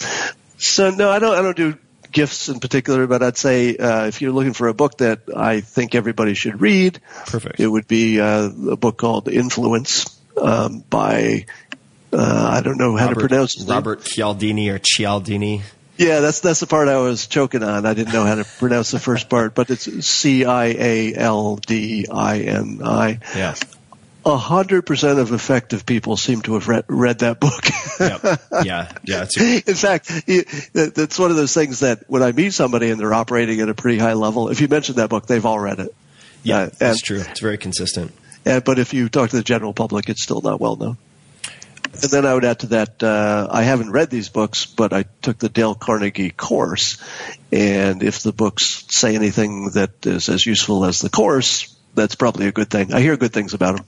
So 0.59 0.91
no, 0.91 1.11
I 1.11 1.19
don't. 1.19 1.35
I 1.35 1.43
don't 1.43 1.57
do 1.57 1.75
gifts 2.13 2.49
in 2.49 2.61
particular, 2.61 3.07
but 3.07 3.23
I'd 3.23 3.37
say 3.37 3.77
uh, 3.77 4.07
if 4.07 4.21
you're 4.21 4.33
looking 4.33 4.53
for 4.55 4.69
a 4.69 4.75
book 4.75 4.99
that 4.99 5.21
I 5.35 5.61
think 5.61 5.95
everybody 5.95 6.35
should 6.35 6.61
read, 6.61 7.01
Perfect. 7.27 7.61
it 7.61 7.67
would 7.69 7.87
be 7.89 8.21
uh, 8.21 8.51
a 8.73 8.77
book 8.77 8.97
called 8.99 9.29
Influence 9.29 10.07
um, 10.41 10.85
by 10.91 11.47
uh, 12.13 12.51
I 12.57 12.61
don't 12.63 12.79
know 12.79 12.97
how 12.97 13.09
to 13.09 13.15
pronounce 13.21 13.55
his 13.55 13.67
name. 13.67 13.75
Robert 13.75 14.03
Cialdini 14.05 14.69
or 14.71 14.79
Cialdini. 14.79 15.63
Yeah, 15.97 16.21
that's 16.21 16.41
that's 16.41 16.61
the 16.61 16.67
part 16.67 16.89
I 16.89 16.99
was 16.99 17.27
choking 17.27 17.63
on. 17.63 17.85
I 17.85 17.95
didn't 17.95 18.13
know 18.13 18.25
how 18.25 18.37
to 18.37 18.45
pronounce 18.45 18.91
the 18.93 19.01
first 19.01 19.29
part, 19.29 19.55
but 19.55 19.69
it's 19.71 20.07
C 20.07 20.45
I 20.45 20.67
A 20.67 21.15
L 21.15 21.57
D 21.57 22.07
I 22.11 22.39
N 22.41 22.81
I. 22.85 23.19
Yeah. 23.37 23.55
A 24.27 24.37
hundred 24.37 24.83
percent 24.83 25.19
of 25.19 25.33
effective 25.33 25.87
people 25.87 26.17
seem 26.17 26.43
to 26.43 26.55
have 26.55 26.69
read, 26.69 26.85
read 26.89 27.21
that 27.21 27.41
book. 27.41 27.65
Yep. 27.99 28.41
Yeah. 28.65 28.93
Yeah. 29.05 29.27
In 29.67 29.75
fact, 29.75 30.09
that's 30.75 31.19
one 31.19 31.31
of 31.31 31.37
those 31.37 31.55
things 31.55 31.81
that 31.81 32.05
when 32.09 32.23
I 32.23 32.33
meet 32.33 32.53
somebody 32.53 32.91
and 32.91 33.01
they're 33.01 33.15
operating 33.15 33.61
at 33.61 33.69
a 33.69 33.75
pretty 33.75 33.99
high 33.99 34.13
level, 34.13 34.51
if 34.51 34.61
you 34.61 34.69
mention 34.69 34.97
that 34.97 35.09
book, 35.09 35.27
they've 35.27 35.45
all 35.47 35.59
read 35.59 35.79
it. 35.81 35.95
yeah. 36.43 36.59
Uh, 36.59 36.71
That's 36.79 37.01
true. 37.01 37.21
It's 37.21 37.41
very 37.41 37.59
consistent. 37.59 38.13
And, 38.45 38.63
but 38.65 38.79
if 38.79 38.93
you 38.93 39.09
talk 39.09 39.31
to 39.31 39.37
the 39.37 39.43
general 39.43 39.73
public, 39.73 40.09
it's 40.09 40.23
still 40.23 40.41
not 40.41 40.61
well 40.61 40.77
known. 40.77 40.97
And 41.85 42.11
then 42.11 42.27
I 42.27 42.35
would 42.35 42.45
add 42.45 42.61
to 42.61 42.67
that, 42.69 43.03
uh, 43.03 43.49
I 43.51 43.63
haven't 43.63 43.91
read 43.91 44.11
these 44.11 44.29
books, 44.29 44.67
but 44.67 44.93
I 44.93 45.05
took 45.23 45.39
the 45.39 45.49
Dale 45.49 45.75
Carnegie 45.75 46.31
course. 46.31 47.03
And 47.51 48.03
if 48.03 48.21
the 48.23 48.33
books 48.33 48.85
say 48.91 49.15
anything 49.15 49.71
that 49.71 50.07
is 50.07 50.29
as 50.29 50.45
useful 50.45 50.85
as 50.85 51.01
the 51.01 51.09
course, 51.09 51.75
that's 51.99 52.15
probably 52.15 52.47
a 52.47 52.53
good 52.53 52.71
thing. 52.71 52.93
I 52.93 53.01
hear 53.01 53.17
good 53.17 53.33
things 53.33 53.55
about 53.55 53.79
him. 53.79 53.85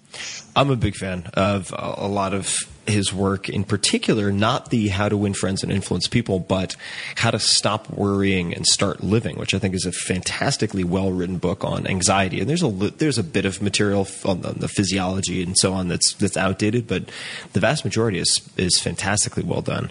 I'm 0.54 0.70
a 0.70 0.76
big 0.76 0.94
fan 0.96 1.30
of 1.34 1.72
a 1.76 2.06
lot 2.08 2.34
of 2.34 2.58
his 2.86 3.12
work, 3.12 3.48
in 3.48 3.62
particular, 3.62 4.32
not 4.32 4.70
the 4.70 4.88
how 4.88 5.08
to 5.08 5.16
win 5.16 5.32
friends 5.32 5.62
and 5.62 5.70
influence 5.70 6.08
people, 6.08 6.40
but 6.40 6.74
how 7.14 7.30
to 7.30 7.38
stop 7.38 7.88
worrying 7.88 8.52
and 8.52 8.66
start 8.66 9.02
living, 9.02 9.36
which 9.38 9.54
I 9.54 9.58
think 9.60 9.74
is 9.74 9.86
a 9.86 9.92
fantastically 9.92 10.82
well 10.84 11.12
written 11.12 11.38
book 11.38 11.64
on 11.64 11.86
anxiety. 11.86 12.40
And 12.40 12.50
there's 12.50 12.62
a 12.64 12.68
there's 12.68 13.18
a 13.18 13.22
bit 13.22 13.44
of 13.44 13.62
material 13.62 14.08
on 14.24 14.40
the, 14.42 14.52
the 14.52 14.68
physiology 14.68 15.42
and 15.42 15.56
so 15.56 15.72
on 15.72 15.88
that's 15.88 16.14
that's 16.14 16.36
outdated, 16.36 16.86
but 16.88 17.10
the 17.52 17.60
vast 17.60 17.84
majority 17.84 18.18
is 18.18 18.40
is 18.56 18.78
fantastically 18.80 19.44
well 19.44 19.62
done. 19.62 19.90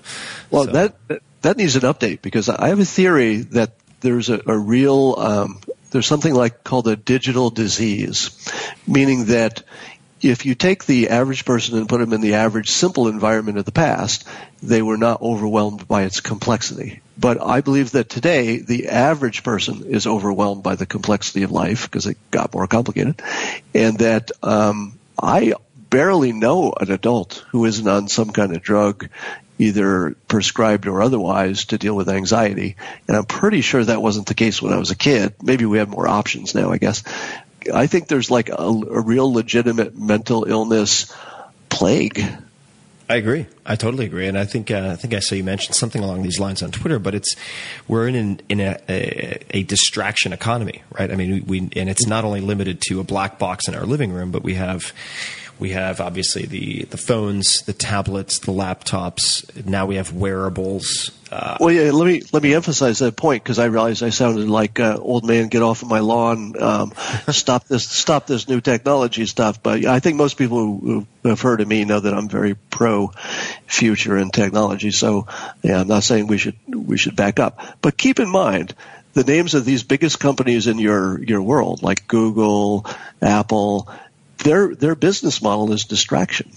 Well, 0.51 0.65
So- 0.65 0.71
that 0.71 0.95
that 1.41 1.57
needs 1.57 1.75
an 1.77 1.83
update 1.83 2.21
because 2.21 2.49
I 2.49 2.67
have 2.67 2.79
a 2.79 2.85
theory 2.85 3.37
that 3.37 3.71
there's 4.01 4.29
a, 4.29 4.41
a 4.45 4.57
real 4.57 5.15
um, 5.17 5.61
there's 5.91 6.07
something 6.07 6.33
like 6.33 6.63
called 6.63 6.87
a 6.87 6.95
digital 6.95 7.49
disease, 7.49 8.31
meaning 8.87 9.25
that 9.25 9.63
if 10.21 10.45
you 10.45 10.53
take 10.55 10.85
the 10.85 11.09
average 11.09 11.45
person 11.45 11.77
and 11.77 11.87
put 11.87 11.99
them 11.99 12.13
in 12.13 12.21
the 12.21 12.35
average 12.35 12.69
simple 12.69 13.07
environment 13.07 13.57
of 13.57 13.65
the 13.65 13.71
past, 13.71 14.27
they 14.61 14.81
were 14.81 14.97
not 14.97 15.21
overwhelmed 15.21 15.87
by 15.87 16.03
its 16.03 16.19
complexity. 16.19 17.01
But 17.17 17.41
I 17.41 17.61
believe 17.61 17.91
that 17.91 18.09
today 18.09 18.57
the 18.57 18.89
average 18.89 19.43
person 19.43 19.85
is 19.85 20.07
overwhelmed 20.07 20.63
by 20.63 20.75
the 20.75 20.85
complexity 20.85 21.43
of 21.43 21.51
life 21.51 21.83
because 21.83 22.05
it 22.05 22.17
got 22.31 22.53
more 22.53 22.67
complicated, 22.67 23.21
and 23.73 23.97
that 23.99 24.31
um, 24.43 24.97
I 25.21 25.53
barely 25.89 26.33
know 26.33 26.73
an 26.79 26.91
adult 26.91 27.45
who 27.49 27.65
isn't 27.65 27.87
on 27.87 28.07
some 28.07 28.31
kind 28.31 28.55
of 28.55 28.61
drug, 28.61 29.09
either 29.59 30.15
prescribed 30.27 30.87
or 30.87 31.01
otherwise, 31.01 31.65
to 31.65 31.77
deal 31.77 31.95
with 31.95 32.09
anxiety. 32.09 32.77
And 33.07 33.15
I'm 33.15 33.25
pretty 33.25 33.61
sure 33.61 33.83
that 33.83 34.01
wasn't 34.01 34.27
the 34.27 34.33
case 34.33 34.61
when 34.61 34.73
I 34.73 34.77
was 34.77 34.89
a 34.89 34.95
kid. 34.95 35.35
Maybe 35.43 35.65
we 35.65 35.77
have 35.77 35.89
more 35.89 36.07
options 36.07 36.55
now, 36.55 36.71
I 36.71 36.77
guess. 36.77 37.03
I 37.71 37.87
think 37.87 38.07
there's 38.07 38.31
like 38.31 38.49
a, 38.49 38.53
a 38.53 39.01
real 39.01 39.31
legitimate 39.31 39.95
mental 39.95 40.45
illness 40.45 41.13
plague 41.67 42.25
I 43.09 43.15
agree. 43.15 43.47
I 43.65 43.75
totally 43.75 44.05
agree, 44.05 44.27
and 44.27 44.37
I 44.37 44.45
think 44.45 44.69
uh, 44.69 44.89
I 44.91 44.95
think 44.95 45.15
I 45.15 45.19
saw 45.19 45.33
you 45.33 45.43
mentioned 45.43 45.73
something 45.73 46.03
along 46.03 46.21
these 46.21 46.39
lines 46.39 46.61
on 46.61 46.69
Twitter. 46.69 46.99
But 46.99 47.15
it's 47.15 47.35
we're 47.87 48.07
in 48.07 48.13
an, 48.13 48.41
in 48.49 48.59
a, 48.59 48.77
a, 48.87 49.39
a 49.49 49.63
distraction 49.63 50.31
economy, 50.31 50.83
right? 50.91 51.11
I 51.11 51.15
mean, 51.15 51.43
we 51.47 51.69
and 51.75 51.89
it's 51.89 52.05
not 52.05 52.23
only 52.23 52.39
limited 52.39 52.81
to 52.81 52.99
a 52.99 53.03
black 53.03 53.39
box 53.39 53.67
in 53.67 53.73
our 53.73 53.83
living 53.83 54.11
room, 54.11 54.29
but 54.29 54.43
we 54.43 54.53
have 54.53 54.93
we 55.59 55.71
have 55.71 55.99
obviously 55.99 56.45
the 56.45 56.85
the 56.85 56.97
phones, 56.97 57.61
the 57.63 57.73
tablets, 57.73 58.39
the 58.39 58.53
laptops. 58.53 59.65
Now 59.65 59.85
we 59.85 59.95
have 59.95 60.13
wearables. 60.13 61.11
Uh, 61.31 61.57
Well, 61.59 61.71
yeah. 61.71 61.91
Let 61.91 62.07
me 62.07 62.23
let 62.31 62.41
me 62.41 62.53
emphasize 62.55 62.99
that 62.99 63.15
point 63.15 63.43
because 63.43 63.59
I 63.59 63.65
realized 63.65 64.01
I 64.01 64.09
sounded 64.09 64.47
like 64.47 64.79
uh, 64.79 64.97
old 64.99 65.25
man. 65.25 65.49
Get 65.49 65.61
off 65.61 65.81
of 65.81 65.89
my 65.89 65.99
lawn. 65.99 66.59
Um, 66.59 66.93
stop 67.29 67.65
this. 67.65 67.87
Stop 67.87 68.25
this 68.25 68.47
new 68.47 68.61
technology 68.61 69.25
stuff. 69.25 69.61
But 69.61 69.85
I 69.85 69.99
think 69.99 70.15
most 70.15 70.37
people 70.37 70.79
who, 70.79 71.07
have 71.25 71.41
heard 71.41 71.59
of 71.59 71.67
me 71.67 71.83
know 71.83 71.99
that 71.99 72.13
I'm 72.13 72.29
very 72.29 72.55
pro 72.55 73.11
future 73.67 74.15
and 74.15 74.31
technology. 74.31 74.91
So 74.91 75.27
yeah, 75.61 75.81
I'm 75.81 75.87
not 75.87 76.03
saying 76.03 76.27
we 76.27 76.37
should 76.37 76.55
we 76.67 76.97
should 76.97 77.15
back 77.17 77.39
up. 77.39 77.59
But 77.81 77.97
keep 77.97 78.19
in 78.19 78.29
mind 78.29 78.73
the 79.13 79.23
names 79.23 79.53
of 79.53 79.65
these 79.65 79.83
biggest 79.83 80.19
companies 80.19 80.67
in 80.67 80.79
your 80.79 81.21
your 81.21 81.41
world, 81.41 81.83
like 81.83 82.07
Google, 82.07 82.85
Apple. 83.21 83.89
Their 84.43 84.73
their 84.75 84.95
business 84.95 85.41
model 85.41 85.71
is 85.71 85.85
distraction 85.85 86.51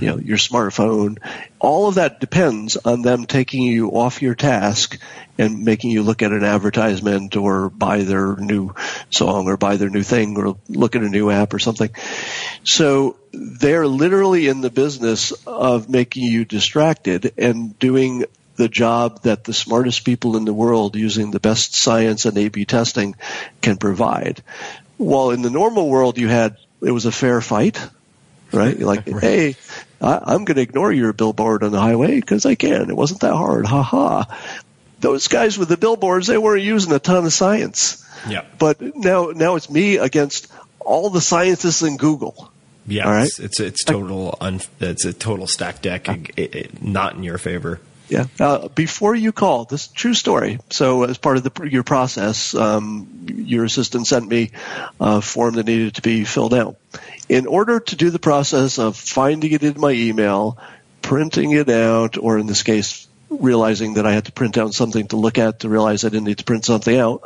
you 0.00 0.08
know, 0.08 0.18
your 0.18 0.36
smartphone, 0.36 1.18
all 1.58 1.88
of 1.88 1.94
that 1.96 2.20
depends 2.20 2.76
on 2.76 3.02
them 3.02 3.26
taking 3.26 3.62
you 3.62 3.90
off 3.90 4.22
your 4.22 4.34
task 4.34 4.98
and 5.38 5.64
making 5.64 5.90
you 5.90 6.02
look 6.02 6.22
at 6.22 6.32
an 6.32 6.44
advertisement 6.44 7.36
or 7.36 7.70
buy 7.70 8.02
their 8.02 8.36
new 8.36 8.74
song 9.10 9.46
or 9.48 9.56
buy 9.56 9.76
their 9.76 9.90
new 9.90 10.02
thing 10.02 10.36
or 10.36 10.56
look 10.68 10.96
at 10.96 11.02
a 11.02 11.08
new 11.08 11.30
app 11.30 11.54
or 11.54 11.58
something. 11.58 11.90
So 12.64 13.16
they're 13.32 13.86
literally 13.86 14.48
in 14.48 14.60
the 14.60 14.70
business 14.70 15.32
of 15.46 15.88
making 15.88 16.24
you 16.24 16.44
distracted 16.44 17.32
and 17.38 17.78
doing 17.78 18.24
the 18.56 18.68
job 18.68 19.22
that 19.22 19.44
the 19.44 19.52
smartest 19.52 20.04
people 20.04 20.36
in 20.36 20.46
the 20.46 20.54
world 20.54 20.96
using 20.96 21.30
the 21.30 21.40
best 21.40 21.74
science 21.74 22.24
and 22.24 22.36
A-B 22.38 22.64
testing 22.64 23.14
can 23.60 23.76
provide. 23.76 24.42
While 24.96 25.30
in 25.30 25.42
the 25.42 25.50
normal 25.50 25.90
world 25.90 26.16
you 26.16 26.28
had, 26.28 26.56
it 26.82 26.90
was 26.90 27.06
a 27.06 27.12
fair 27.12 27.40
fight 27.40 27.78
right? 28.52 28.76
You're 28.78 28.88
like, 28.88 29.06
hey, 29.20 29.56
I, 30.00 30.20
I'm 30.24 30.44
going 30.44 30.56
to 30.56 30.62
ignore 30.62 30.92
your 30.92 31.12
billboard 31.12 31.62
on 31.62 31.72
the 31.72 31.80
highway 31.80 32.20
because 32.20 32.46
I 32.46 32.54
can. 32.54 32.90
It 32.90 32.96
wasn't 32.96 33.20
that 33.20 33.34
hard. 33.34 33.66
Ha 33.66 33.82
ha. 33.82 34.62
Those 35.00 35.28
guys 35.28 35.58
with 35.58 35.68
the 35.68 35.76
billboards, 35.76 36.26
they 36.26 36.38
weren't 36.38 36.62
using 36.62 36.92
a 36.92 36.98
ton 36.98 37.26
of 37.26 37.32
science. 37.32 38.04
yeah, 38.28 38.44
But 38.58 38.80
now, 38.80 39.26
now 39.26 39.56
it's 39.56 39.68
me 39.68 39.98
against 39.98 40.50
all 40.80 41.10
the 41.10 41.20
scientists 41.20 41.82
in 41.82 41.96
Google. 41.96 42.50
yeah. 42.86 43.06
all 43.06 43.12
right. 43.12 43.26
It's, 43.26 43.38
it's 43.38 43.60
it's 43.60 43.84
total 43.84 44.38
un, 44.40 44.60
it's 44.80 45.04
a 45.04 45.12
total 45.12 45.46
stack 45.46 45.82
deck, 45.82 46.08
uh, 46.08 46.16
it, 46.36 46.54
it, 46.54 46.82
not 46.82 47.14
in 47.14 47.22
your 47.22 47.38
favor. 47.38 47.80
Yeah. 48.08 48.26
Uh, 48.38 48.68
before 48.68 49.14
you 49.14 49.32
call, 49.32 49.64
this 49.64 49.88
true 49.88 50.14
story. 50.14 50.60
So 50.70 51.02
as 51.04 51.18
part 51.18 51.38
of 51.38 51.42
the, 51.42 51.68
your 51.68 51.82
process, 51.82 52.54
um, 52.54 53.26
your 53.28 53.64
assistant 53.64 54.06
sent 54.06 54.28
me 54.28 54.52
a 55.00 55.20
form 55.20 55.54
that 55.54 55.66
needed 55.66 55.96
to 55.96 56.02
be 56.02 56.24
filled 56.24 56.54
out. 56.54 56.76
In 57.28 57.46
order 57.46 57.80
to 57.80 57.96
do 57.96 58.10
the 58.10 58.20
process 58.20 58.78
of 58.78 58.96
finding 58.96 59.50
it 59.50 59.64
in 59.64 59.80
my 59.80 59.90
email, 59.90 60.56
printing 61.02 61.50
it 61.50 61.68
out, 61.68 62.16
or 62.16 62.38
in 62.38 62.46
this 62.46 62.62
case, 62.62 63.08
realizing 63.28 63.94
that 63.94 64.06
I 64.06 64.12
had 64.12 64.26
to 64.26 64.32
print 64.32 64.56
out 64.56 64.72
something 64.72 65.08
to 65.08 65.16
look 65.16 65.36
at 65.38 65.60
to 65.60 65.68
realize 65.68 66.04
I 66.04 66.10
didn't 66.10 66.26
need 66.26 66.38
to 66.38 66.44
print 66.44 66.64
something 66.64 66.96
out, 66.96 67.22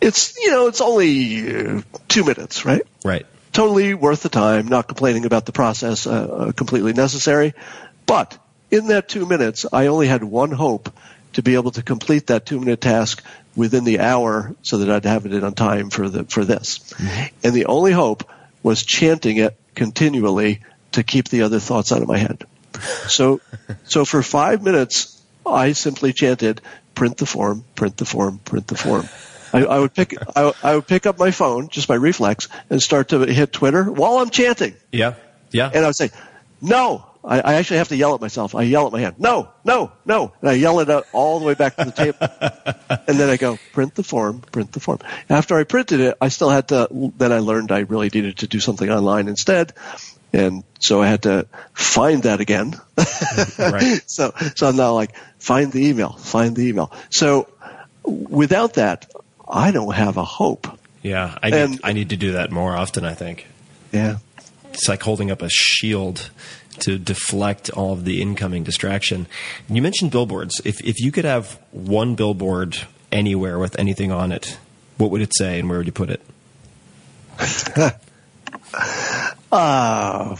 it's, 0.00 0.36
you 0.36 0.50
know, 0.50 0.66
it's 0.66 0.82
only 0.82 1.56
uh, 1.56 1.82
two 2.08 2.24
minutes, 2.24 2.66
right? 2.66 2.82
Right. 3.04 3.24
totally 3.52 3.94
worth 3.94 4.22
the 4.22 4.28
time, 4.28 4.68
not 4.68 4.86
complaining 4.86 5.24
about 5.24 5.46
the 5.46 5.52
process, 5.52 6.06
uh, 6.06 6.10
uh, 6.10 6.52
completely 6.52 6.92
necessary. 6.92 7.54
But 8.06 8.38
in 8.70 8.88
that 8.88 9.08
two 9.08 9.26
minutes, 9.26 9.66
I 9.72 9.86
only 9.86 10.06
had 10.06 10.24
one 10.24 10.50
hope 10.50 10.92
to 11.34 11.42
be 11.42 11.54
able 11.54 11.70
to 11.72 11.82
complete 11.82 12.28
that 12.28 12.46
two 12.46 12.58
minute 12.58 12.80
task 12.80 13.22
within 13.56 13.84
the 13.84 14.00
hour 14.00 14.54
so 14.62 14.78
that 14.78 14.90
I'd 14.90 15.04
have 15.04 15.26
it 15.26 15.32
in 15.32 15.44
on 15.44 15.54
time 15.54 15.90
for 15.90 16.08
the, 16.08 16.24
for 16.24 16.44
this. 16.44 16.78
Mm-hmm. 16.78 17.34
And 17.44 17.54
the 17.54 17.66
only 17.66 17.92
hope 17.92 18.28
was 18.62 18.84
chanting 18.84 19.36
it 19.38 19.56
continually 19.74 20.60
to 20.92 21.02
keep 21.02 21.28
the 21.28 21.42
other 21.42 21.60
thoughts 21.60 21.92
out 21.92 22.02
of 22.02 22.08
my 22.08 22.18
head. 22.18 22.44
So, 23.08 23.40
so 23.84 24.04
for 24.04 24.22
five 24.22 24.62
minutes, 24.62 25.20
I 25.44 25.72
simply 25.72 26.12
chanted, 26.12 26.60
print 26.94 27.16
the 27.16 27.26
form, 27.26 27.64
print 27.74 27.96
the 27.96 28.04
form, 28.04 28.38
print 28.38 28.66
the 28.66 28.76
form. 28.76 29.08
I, 29.52 29.64
I 29.64 29.78
would 29.78 29.94
pick, 29.94 30.14
I, 30.36 30.52
I 30.62 30.74
would 30.76 30.86
pick 30.86 31.06
up 31.06 31.18
my 31.18 31.30
phone, 31.30 31.68
just 31.68 31.88
my 31.88 31.96
reflex, 31.96 32.48
and 32.68 32.80
start 32.80 33.08
to 33.08 33.20
hit 33.20 33.52
Twitter 33.52 33.90
while 33.90 34.18
I'm 34.18 34.30
chanting. 34.30 34.74
Yeah. 34.92 35.14
Yeah. 35.50 35.70
And 35.72 35.84
I 35.84 35.88
would 35.88 35.96
say, 35.96 36.10
no. 36.60 37.04
I, 37.22 37.40
I 37.40 37.54
actually 37.54 37.78
have 37.78 37.88
to 37.88 37.96
yell 37.96 38.14
at 38.14 38.20
myself. 38.20 38.54
I 38.54 38.62
yell 38.62 38.86
at 38.86 38.92
my 38.92 39.00
hand, 39.00 39.16
no, 39.18 39.50
no, 39.64 39.92
no. 40.06 40.32
And 40.40 40.50
I 40.50 40.54
yell 40.54 40.80
it 40.80 40.88
out 40.88 41.06
all 41.12 41.38
the 41.38 41.44
way 41.44 41.54
back 41.54 41.76
to 41.76 41.84
the 41.84 41.92
table. 41.92 42.18
and 43.08 43.18
then 43.18 43.28
I 43.28 43.36
go, 43.36 43.58
print 43.72 43.94
the 43.94 44.02
form, 44.02 44.40
print 44.40 44.72
the 44.72 44.80
form. 44.80 45.00
After 45.28 45.56
I 45.58 45.64
printed 45.64 46.00
it, 46.00 46.16
I 46.20 46.28
still 46.28 46.48
had 46.50 46.68
to, 46.68 46.88
then 47.18 47.32
I 47.32 47.40
learned 47.40 47.72
I 47.72 47.80
really 47.80 48.08
needed 48.12 48.38
to 48.38 48.46
do 48.46 48.58
something 48.60 48.88
online 48.90 49.28
instead. 49.28 49.72
And 50.32 50.62
so 50.78 51.02
I 51.02 51.08
had 51.08 51.22
to 51.24 51.46
find 51.74 52.22
that 52.22 52.40
again. 52.40 52.74
Right. 53.58 54.00
So, 54.06 54.32
so 54.56 54.68
I'm 54.68 54.76
now 54.76 54.94
like, 54.94 55.14
find 55.38 55.70
the 55.72 55.86
email, 55.88 56.12
find 56.12 56.56
the 56.56 56.66
email. 56.68 56.90
So 57.10 57.48
without 58.04 58.74
that, 58.74 59.10
I 59.48 59.70
don't 59.72 59.94
have 59.94 60.16
a 60.16 60.24
hope. 60.24 60.66
Yeah. 61.02 61.36
I 61.42 61.50
need, 61.50 61.80
I 61.84 61.92
need 61.92 62.10
to 62.10 62.16
do 62.16 62.32
that 62.32 62.50
more 62.50 62.76
often. 62.76 63.04
I 63.04 63.14
think 63.14 63.46
Yeah. 63.92 64.18
it's 64.72 64.88
like 64.88 65.02
holding 65.02 65.30
up 65.30 65.42
a 65.42 65.48
shield 65.50 66.30
to 66.80 66.98
deflect 66.98 67.70
all 67.70 67.92
of 67.92 68.04
the 68.04 68.22
incoming 68.22 68.62
distraction. 68.62 69.26
You 69.68 69.82
mentioned 69.82 70.10
billboards. 70.10 70.60
If 70.64 70.80
if 70.80 71.00
you 71.00 71.12
could 71.12 71.24
have 71.24 71.58
one 71.72 72.14
billboard 72.14 72.78
anywhere 73.12 73.58
with 73.58 73.78
anything 73.78 74.12
on 74.12 74.32
it, 74.32 74.58
what 74.96 75.10
would 75.10 75.20
it 75.22 75.32
say, 75.36 75.58
and 75.58 75.68
where 75.68 75.78
would 75.78 75.86
you 75.86 75.92
put 75.92 76.10
it? 76.10 76.22
Uh, 79.52 80.36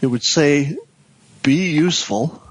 it 0.00 0.06
would 0.06 0.22
say, 0.22 0.76
be 1.42 1.70
useful. 1.70 2.42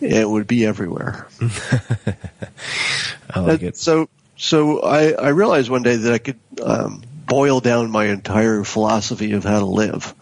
It 0.00 0.28
would 0.28 0.48
be 0.48 0.66
everywhere. 0.66 1.28
I 3.30 3.40
like 3.40 3.62
it. 3.62 3.76
So, 3.76 4.08
so 4.36 4.80
I, 4.80 5.12
I 5.12 5.28
realized 5.28 5.70
one 5.70 5.84
day 5.84 5.94
that 5.94 6.12
I 6.12 6.18
could 6.18 6.40
um, 6.60 7.02
boil 7.26 7.60
down 7.60 7.90
my 7.90 8.06
entire 8.06 8.64
philosophy 8.64 9.32
of 9.32 9.44
how 9.44 9.60
to 9.60 9.66
live 9.66 10.12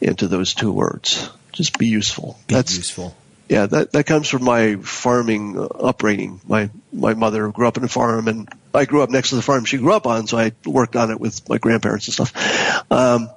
into 0.00 0.28
those 0.28 0.54
two 0.54 0.72
words. 0.72 1.28
Just 1.52 1.78
be 1.78 1.86
useful. 1.88 2.38
Be 2.46 2.54
That's 2.54 2.76
useful. 2.76 3.14
yeah. 3.48 3.66
That 3.66 3.92
that 3.92 4.04
comes 4.06 4.28
from 4.28 4.44
my 4.44 4.76
farming 4.76 5.58
uh, 5.58 5.64
upbringing. 5.64 6.40
My 6.46 6.70
my 6.92 7.14
mother 7.14 7.48
grew 7.48 7.66
up 7.66 7.76
in 7.76 7.84
a 7.84 7.88
farm, 7.88 8.28
and 8.28 8.48
I 8.74 8.84
grew 8.84 9.02
up 9.02 9.10
next 9.10 9.30
to 9.30 9.36
the 9.36 9.42
farm 9.42 9.64
she 9.64 9.78
grew 9.78 9.92
up 9.92 10.06
on, 10.06 10.26
so 10.26 10.38
I 10.38 10.52
worked 10.64 10.96
on 10.96 11.10
it 11.10 11.20
with 11.20 11.48
my 11.48 11.58
grandparents 11.58 12.06
and 12.06 12.14
stuff. 12.14 12.90
Um, 12.90 13.30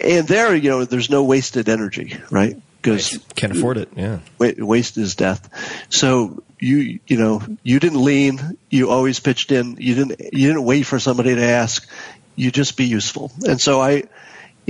and 0.00 0.26
there, 0.26 0.54
you 0.54 0.70
know, 0.70 0.84
there's 0.84 1.10
no 1.10 1.24
wasted 1.24 1.68
energy, 1.68 2.16
right? 2.30 2.56
Because 2.80 3.18
Can't 3.34 3.54
afford 3.54 3.76
it. 3.76 3.90
Yeah. 3.94 4.20
waste 4.38 4.96
is 4.96 5.14
death. 5.14 5.86
So 5.90 6.42
you 6.58 7.00
you 7.06 7.18
know 7.18 7.42
you 7.62 7.78
didn't 7.80 8.02
lean. 8.02 8.56
You 8.70 8.90
always 8.90 9.20
pitched 9.20 9.52
in. 9.52 9.76
You 9.78 9.94
didn't 9.94 10.20
you 10.32 10.48
didn't 10.48 10.64
wait 10.64 10.84
for 10.84 10.98
somebody 10.98 11.34
to 11.34 11.42
ask. 11.44 11.86
You 12.36 12.50
just 12.50 12.78
be 12.78 12.86
useful. 12.86 13.30
And 13.46 13.60
so 13.60 13.82
I, 13.82 14.04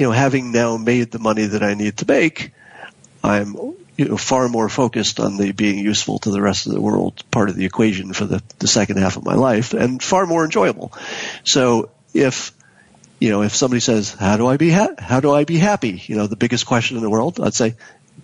you 0.01 0.06
know, 0.06 0.12
having 0.12 0.51
now 0.51 0.78
made 0.78 1.10
the 1.10 1.18
money 1.18 1.44
that 1.44 1.62
I 1.62 1.74
need 1.74 1.98
to 1.98 2.06
make, 2.09 2.52
I'm 3.22 3.55
you 3.98 4.06
know 4.06 4.16
far 4.16 4.48
more 4.48 4.70
focused 4.70 5.20
on 5.20 5.36
the 5.36 5.52
being 5.52 5.78
useful 5.78 6.18
to 6.20 6.31
the 6.31 6.40
rest 6.40 6.66
of 6.66 6.72
the 6.72 6.81
world 6.81 7.22
part 7.31 7.51
of 7.51 7.55
the 7.55 7.66
equation 7.66 8.14
for 8.14 8.24
the 8.24 8.43
the 8.60 8.66
second 8.66 8.97
half 8.97 9.18
of 9.18 9.27
my 9.27 9.35
life, 9.35 9.74
and 9.74 10.02
far 10.02 10.24
more 10.24 10.43
enjoyable. 10.43 10.94
So 11.44 11.90
if 12.14 12.52
you 13.18 13.28
know, 13.28 13.43
if 13.43 13.55
somebody 13.55 13.81
says, 13.81 14.10
"How 14.14 14.39
do 14.39 14.47
I 14.47 14.56
be 14.56 14.70
ha- 14.70 14.94
how 14.98 15.20
do 15.20 15.35
I 15.35 15.44
be 15.44 15.59
happy?" 15.59 16.02
You 16.06 16.16
know, 16.16 16.27
the 16.27 16.35
biggest 16.35 16.64
question 16.64 16.97
in 16.97 17.02
the 17.02 17.10
world, 17.10 17.39
I'd 17.39 17.52
say, 17.52 17.74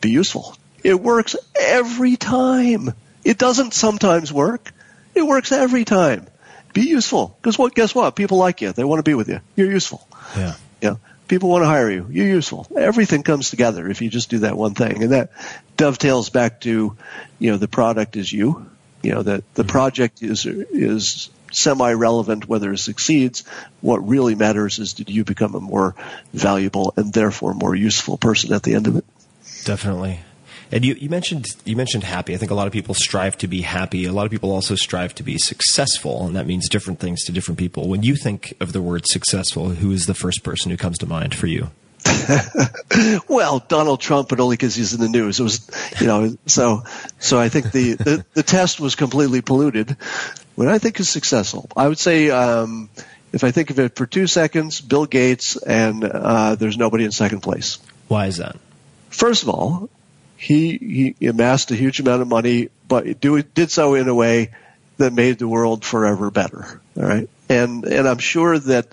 "Be 0.01 0.09
useful." 0.09 0.57
It 0.83 0.99
works 0.99 1.37
every 1.61 2.17
time. 2.17 2.95
It 3.23 3.37
doesn't 3.37 3.75
sometimes 3.75 4.33
work. 4.33 4.73
It 5.15 5.27
works 5.27 5.53
every 5.53 5.85
time. 5.85 6.27
Be 6.73 6.89
useful 6.89 7.37
because 7.43 7.59
what? 7.59 7.75
Guess 7.75 7.95
what? 7.95 8.17
People 8.17 8.39
like 8.39 8.63
you. 8.63 8.73
They 8.73 8.85
want 8.85 9.01
to 9.01 9.11
be 9.11 9.13
with 9.13 9.29
you. 9.29 9.41
You're 9.57 9.71
useful. 9.71 10.09
Yeah. 10.35 10.55
Know, 10.83 11.01
people 11.29 11.49
want 11.49 11.63
to 11.63 11.69
hire 11.69 11.91
you. 11.91 12.07
You're 12.11 12.27
useful. 12.27 12.67
Everything 12.77 13.23
comes 13.23 13.51
together 13.51 13.89
if 13.89 14.03
you 14.03 14.11
just 14.11 14.31
do 14.31 14.39
that 14.41 14.57
one 14.57 14.75
thing, 14.75 15.03
and 15.03 15.13
that 15.13 15.31
dovetails 15.77 16.31
back 16.31 16.61
to, 16.63 16.97
you 17.39 17.51
know, 17.51 17.57
the 17.57 17.69
product 17.69 18.17
is 18.17 18.33
you. 18.33 18.71
You 19.03 19.13
know 19.13 19.23
that 19.23 19.45
the 19.55 19.63
mm-hmm. 19.63 19.71
project 19.71 20.23
is 20.23 20.47
is 20.47 21.31
semi-relevant 21.53 22.49
whether 22.49 22.73
it 22.73 22.79
succeeds. 22.79 23.45
What 23.81 24.07
really 24.07 24.35
matters 24.35 24.79
is 24.79 24.95
did 24.95 25.11
you 25.11 25.25
become 25.25 25.55
a 25.55 25.61
more 25.61 25.95
valuable 26.33 26.93
and 26.97 27.13
therefore 27.13 27.55
more 27.55 27.75
useful 27.75 28.17
person 28.17 28.53
at 28.53 28.63
the 28.63 28.75
end 28.75 28.87
of 28.89 28.97
it. 28.97 29.05
Definitely. 29.65 30.21
And 30.73 30.85
you, 30.85 30.95
you 30.95 31.09
mentioned 31.09 31.47
you 31.65 31.77
mentioned 31.77 32.05
happy. 32.05 32.35
I 32.35 32.39
think 32.39 32.51
a 32.51 32.55
lot 32.55 32.67
of 32.67 32.73
people 32.73 32.95
strive 32.95 33.39
to 33.39 33.49
be 33.49 33.63
happy. 33.63 34.05
A 34.05 34.13
lot 34.13 34.25
of 34.25 34.31
people 34.31 34.51
also 34.51 34.75
strive 34.75 35.15
to 35.17 35.23
be 35.23 35.39
successful, 35.39 36.27
and 36.27 36.37
that 36.37 36.47
means 36.47 36.69
different 36.69 36.99
things 36.99 37.25
to 37.25 37.33
different 37.33 37.59
people. 37.59 37.89
When 37.89 38.03
you 38.03 38.17
think 38.17 38.55
of 38.61 38.73
the 38.73 38.83
word 38.83 39.07
successful, 39.07 39.71
who 39.71 39.93
is 39.93 40.07
the 40.07 40.15
first 40.15 40.43
person 40.43 40.71
who 40.71 40.77
comes 40.77 40.99
to 40.99 41.07
mind 41.07 41.35
for 41.35 41.47
you? 41.47 41.71
well, 43.29 43.65
Donald 43.69 44.01
Trump, 44.01 44.29
but 44.29 44.41
only 44.41 44.57
because 44.57 44.75
he's 44.75 44.95
in 44.95 45.01
the 45.01 45.09
news. 45.09 45.41
It 45.41 45.43
was, 45.43 45.71
you 46.01 46.07
know, 46.07 46.37
so 46.47 46.83
so 47.19 47.39
I 47.39 47.49
think 47.49 47.73
the, 47.73 47.95
the, 47.95 48.27
the 48.35 48.43
test 48.43 48.81
was 48.81 48.95
completely 48.95 49.43
polluted. 49.43 49.97
What 50.55 50.69
I 50.69 50.79
think 50.79 50.99
is 51.01 51.09
successful, 51.09 51.69
I 51.77 51.89
would 51.89 51.99
say, 51.99 52.31
um, 52.31 52.89
if 53.33 53.45
I 53.45 53.51
think 53.51 53.71
of 53.71 53.79
it 53.79 53.97
for 53.97 54.07
two 54.07 54.27
seconds, 54.27 54.81
Bill 54.81 55.07
Gates, 55.07 55.57
and 55.57 56.03
uh, 56.05 56.55
there's 56.55 56.79
nobody 56.79 57.05
in 57.05 57.13
second 57.13 57.41
place. 57.41 57.79
Why 58.09 58.27
is 58.27 58.39
that? 58.39 58.57
First 59.11 59.43
of 59.43 59.49
all, 59.49 59.91
he 60.37 61.15
he 61.19 61.27
amassed 61.27 61.71
a 61.71 61.75
huge 61.75 62.01
amount 62.01 62.23
of 62.23 62.29
money, 62.29 62.69
but 62.89 63.21
do, 63.21 63.43
did 63.43 63.71
so 63.71 63.95
in 63.95 64.09
a 64.09 64.15
way 64.15 64.51
that 64.99 65.13
made 65.13 65.39
the 65.39 65.49
world 65.49 65.85
forever 65.85 66.31
better. 66.31 66.81
All 66.97 67.05
right, 67.05 67.29
and 67.49 67.85
and 67.85 68.09
I'm 68.09 68.19
sure 68.19 68.59
that 68.59 68.89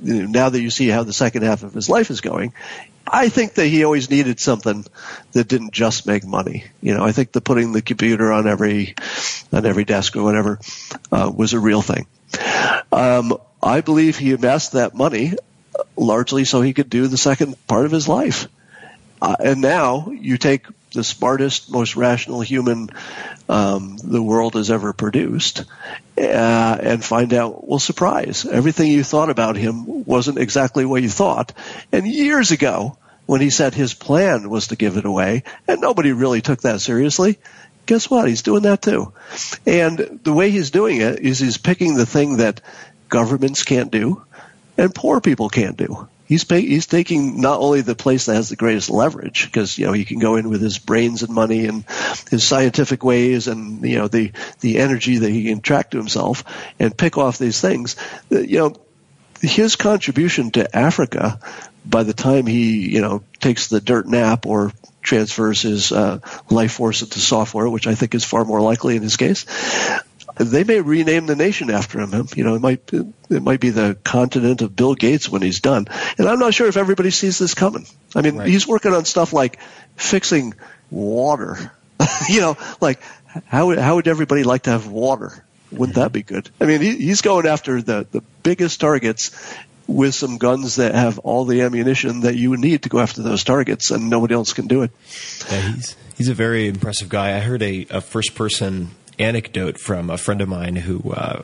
now 0.00 0.48
that 0.48 0.60
you 0.60 0.70
see 0.70 0.88
how 0.88 1.02
the 1.02 1.12
second 1.12 1.42
half 1.42 1.62
of 1.62 1.72
his 1.72 1.88
life 1.88 2.10
is 2.10 2.20
going, 2.20 2.52
I 3.06 3.28
think 3.28 3.54
that 3.54 3.66
he 3.66 3.84
always 3.84 4.10
needed 4.10 4.40
something 4.40 4.84
that 5.32 5.48
didn't 5.48 5.72
just 5.72 6.06
make 6.06 6.24
money. 6.24 6.64
You 6.82 6.94
know, 6.94 7.04
I 7.04 7.12
think 7.12 7.32
that 7.32 7.42
putting 7.42 7.72
the 7.72 7.82
computer 7.82 8.32
on 8.32 8.46
every 8.46 8.94
on 9.52 9.64
every 9.64 9.84
desk 9.84 10.16
or 10.16 10.22
whatever 10.22 10.58
uh, 11.12 11.30
was 11.34 11.52
a 11.52 11.60
real 11.60 11.82
thing. 11.82 12.06
Um, 12.90 13.38
I 13.62 13.80
believe 13.80 14.18
he 14.18 14.32
amassed 14.32 14.72
that 14.72 14.94
money 14.94 15.34
largely 15.96 16.44
so 16.44 16.62
he 16.62 16.74
could 16.74 16.90
do 16.90 17.06
the 17.06 17.16
second 17.16 17.56
part 17.66 17.84
of 17.84 17.92
his 17.92 18.08
life. 18.08 18.48
Uh, 19.20 19.36
and 19.40 19.60
now 19.60 20.10
you 20.10 20.36
take 20.36 20.66
the 20.96 21.04
smartest, 21.04 21.70
most 21.70 21.94
rational 21.94 22.40
human 22.40 22.90
um, 23.48 23.96
the 24.02 24.22
world 24.22 24.54
has 24.54 24.70
ever 24.70 24.92
produced, 24.92 25.64
uh, 26.18 26.78
and 26.80 27.04
find 27.04 27.32
out. 27.32 27.66
Well, 27.66 27.78
surprise! 27.78 28.44
Everything 28.44 28.90
you 28.90 29.04
thought 29.04 29.30
about 29.30 29.56
him 29.56 30.04
wasn't 30.04 30.38
exactly 30.38 30.84
what 30.84 31.02
you 31.02 31.08
thought. 31.08 31.52
And 31.92 32.06
years 32.06 32.50
ago, 32.50 32.98
when 33.26 33.40
he 33.40 33.50
said 33.50 33.74
his 33.74 33.94
plan 33.94 34.50
was 34.50 34.68
to 34.68 34.76
give 34.76 34.96
it 34.96 35.04
away, 35.04 35.44
and 35.68 35.80
nobody 35.80 36.12
really 36.12 36.40
took 36.40 36.62
that 36.62 36.80
seriously. 36.80 37.38
Guess 37.86 38.10
what? 38.10 38.26
He's 38.26 38.42
doing 38.42 38.62
that 38.62 38.82
too. 38.82 39.12
And 39.64 40.18
the 40.24 40.32
way 40.32 40.50
he's 40.50 40.72
doing 40.72 41.00
it 41.00 41.20
is 41.20 41.38
he's 41.38 41.56
picking 41.56 41.94
the 41.94 42.06
thing 42.06 42.38
that 42.38 42.60
governments 43.08 43.62
can't 43.62 43.92
do 43.92 44.22
and 44.76 44.94
poor 44.94 45.20
people 45.20 45.48
can't 45.48 45.76
do. 45.76 46.08
He's 46.26 46.44
pay, 46.44 46.60
he's 46.60 46.86
taking 46.86 47.40
not 47.40 47.60
only 47.60 47.82
the 47.82 47.94
place 47.94 48.26
that 48.26 48.34
has 48.34 48.48
the 48.48 48.56
greatest 48.56 48.90
leverage 48.90 49.46
because 49.46 49.78
you 49.78 49.86
know 49.86 49.92
he 49.92 50.04
can 50.04 50.18
go 50.18 50.36
in 50.36 50.48
with 50.48 50.60
his 50.60 50.78
brains 50.78 51.22
and 51.22 51.32
money 51.32 51.66
and 51.66 51.84
his 52.30 52.44
scientific 52.44 53.04
ways 53.04 53.46
and 53.46 53.82
you 53.88 53.98
know 53.98 54.08
the 54.08 54.32
the 54.60 54.78
energy 54.78 55.18
that 55.18 55.30
he 55.30 55.44
can 55.44 55.58
attract 55.58 55.92
to 55.92 55.98
himself 55.98 56.44
and 56.80 56.96
pick 56.96 57.16
off 57.16 57.38
these 57.38 57.60
things. 57.60 57.96
You 58.30 58.58
know 58.58 58.76
his 59.40 59.76
contribution 59.76 60.50
to 60.52 60.76
Africa 60.76 61.38
by 61.84 62.02
the 62.02 62.14
time 62.14 62.46
he 62.46 62.92
you 62.92 63.00
know 63.00 63.22
takes 63.40 63.68
the 63.68 63.80
dirt 63.80 64.06
nap 64.08 64.46
or 64.46 64.72
transfers 65.02 65.62
his 65.62 65.92
uh, 65.92 66.18
life 66.50 66.72
force 66.72 67.02
into 67.02 67.20
software, 67.20 67.68
which 67.68 67.86
I 67.86 67.94
think 67.94 68.16
is 68.16 68.24
far 68.24 68.44
more 68.44 68.60
likely 68.60 68.96
in 68.96 69.02
his 69.02 69.16
case 69.16 69.46
they 70.36 70.64
may 70.64 70.80
rename 70.80 71.26
the 71.26 71.36
nation 71.36 71.70
after 71.70 71.98
him. 72.00 72.28
You 72.34 72.44
know, 72.44 72.54
it 72.54 72.60
might 72.60 72.80
it 72.92 73.42
might 73.42 73.60
be 73.60 73.70
the 73.70 73.96
continent 74.04 74.62
of 74.62 74.76
Bill 74.76 74.94
Gates 74.94 75.28
when 75.28 75.42
he's 75.42 75.60
done. 75.60 75.86
And 76.18 76.28
I'm 76.28 76.38
not 76.38 76.54
sure 76.54 76.68
if 76.68 76.76
everybody 76.76 77.10
sees 77.10 77.38
this 77.38 77.54
coming. 77.54 77.86
I 78.14 78.22
mean, 78.22 78.36
Right. 78.36 78.48
he's 78.48 78.66
working 78.66 78.92
on 78.92 79.04
stuff 79.04 79.32
like 79.32 79.58
fixing 79.96 80.54
water. 80.90 81.72
you 82.28 82.40
know, 82.40 82.56
like 82.80 83.00
how 83.46 83.66
would- 83.66 83.78
how 83.78 83.96
would 83.96 84.08
everybody 84.08 84.44
like 84.44 84.62
to 84.64 84.70
have 84.70 84.86
water? 84.86 85.44
Wouldn't 85.72 85.96
that 85.96 86.12
be 86.12 86.22
good? 86.22 86.48
I 86.60 86.64
mean, 86.66 86.80
he, 86.80 86.96
he's 86.96 87.22
going 87.22 87.46
after 87.46 87.82
the 87.82 88.06
the 88.10 88.22
biggest 88.42 88.80
targets 88.80 89.30
with 89.88 90.14
some 90.14 90.36
guns 90.38 90.76
that 90.76 90.94
have 90.94 91.18
all 91.20 91.44
the 91.44 91.62
ammunition 91.62 92.20
that 92.20 92.34
you 92.36 92.50
would 92.50 92.58
need 92.60 92.82
to 92.82 92.88
go 92.88 92.98
after 92.98 93.22
those 93.22 93.44
targets, 93.44 93.90
and 93.92 94.10
nobody 94.10 94.34
else 94.34 94.52
can 94.52 94.66
do 94.66 94.82
it. 94.82 94.90
Yeah, 95.50 95.60
he's 95.60 95.96
he's 96.16 96.28
a 96.28 96.34
very 96.34 96.68
impressive 96.68 97.08
guy. 97.08 97.36
I 97.36 97.40
heard 97.40 97.62
a, 97.62 97.86
a 97.90 98.00
first 98.00 98.34
person 98.34 98.90
anecdote 99.18 99.78
from 99.78 100.10
a 100.10 100.18
friend 100.18 100.40
of 100.40 100.48
mine 100.48 100.76
who 100.76 101.12
uh, 101.12 101.42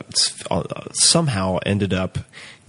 uh, 0.49 0.63
somehow 0.93 1.59
ended 1.65 1.93
up 1.93 2.19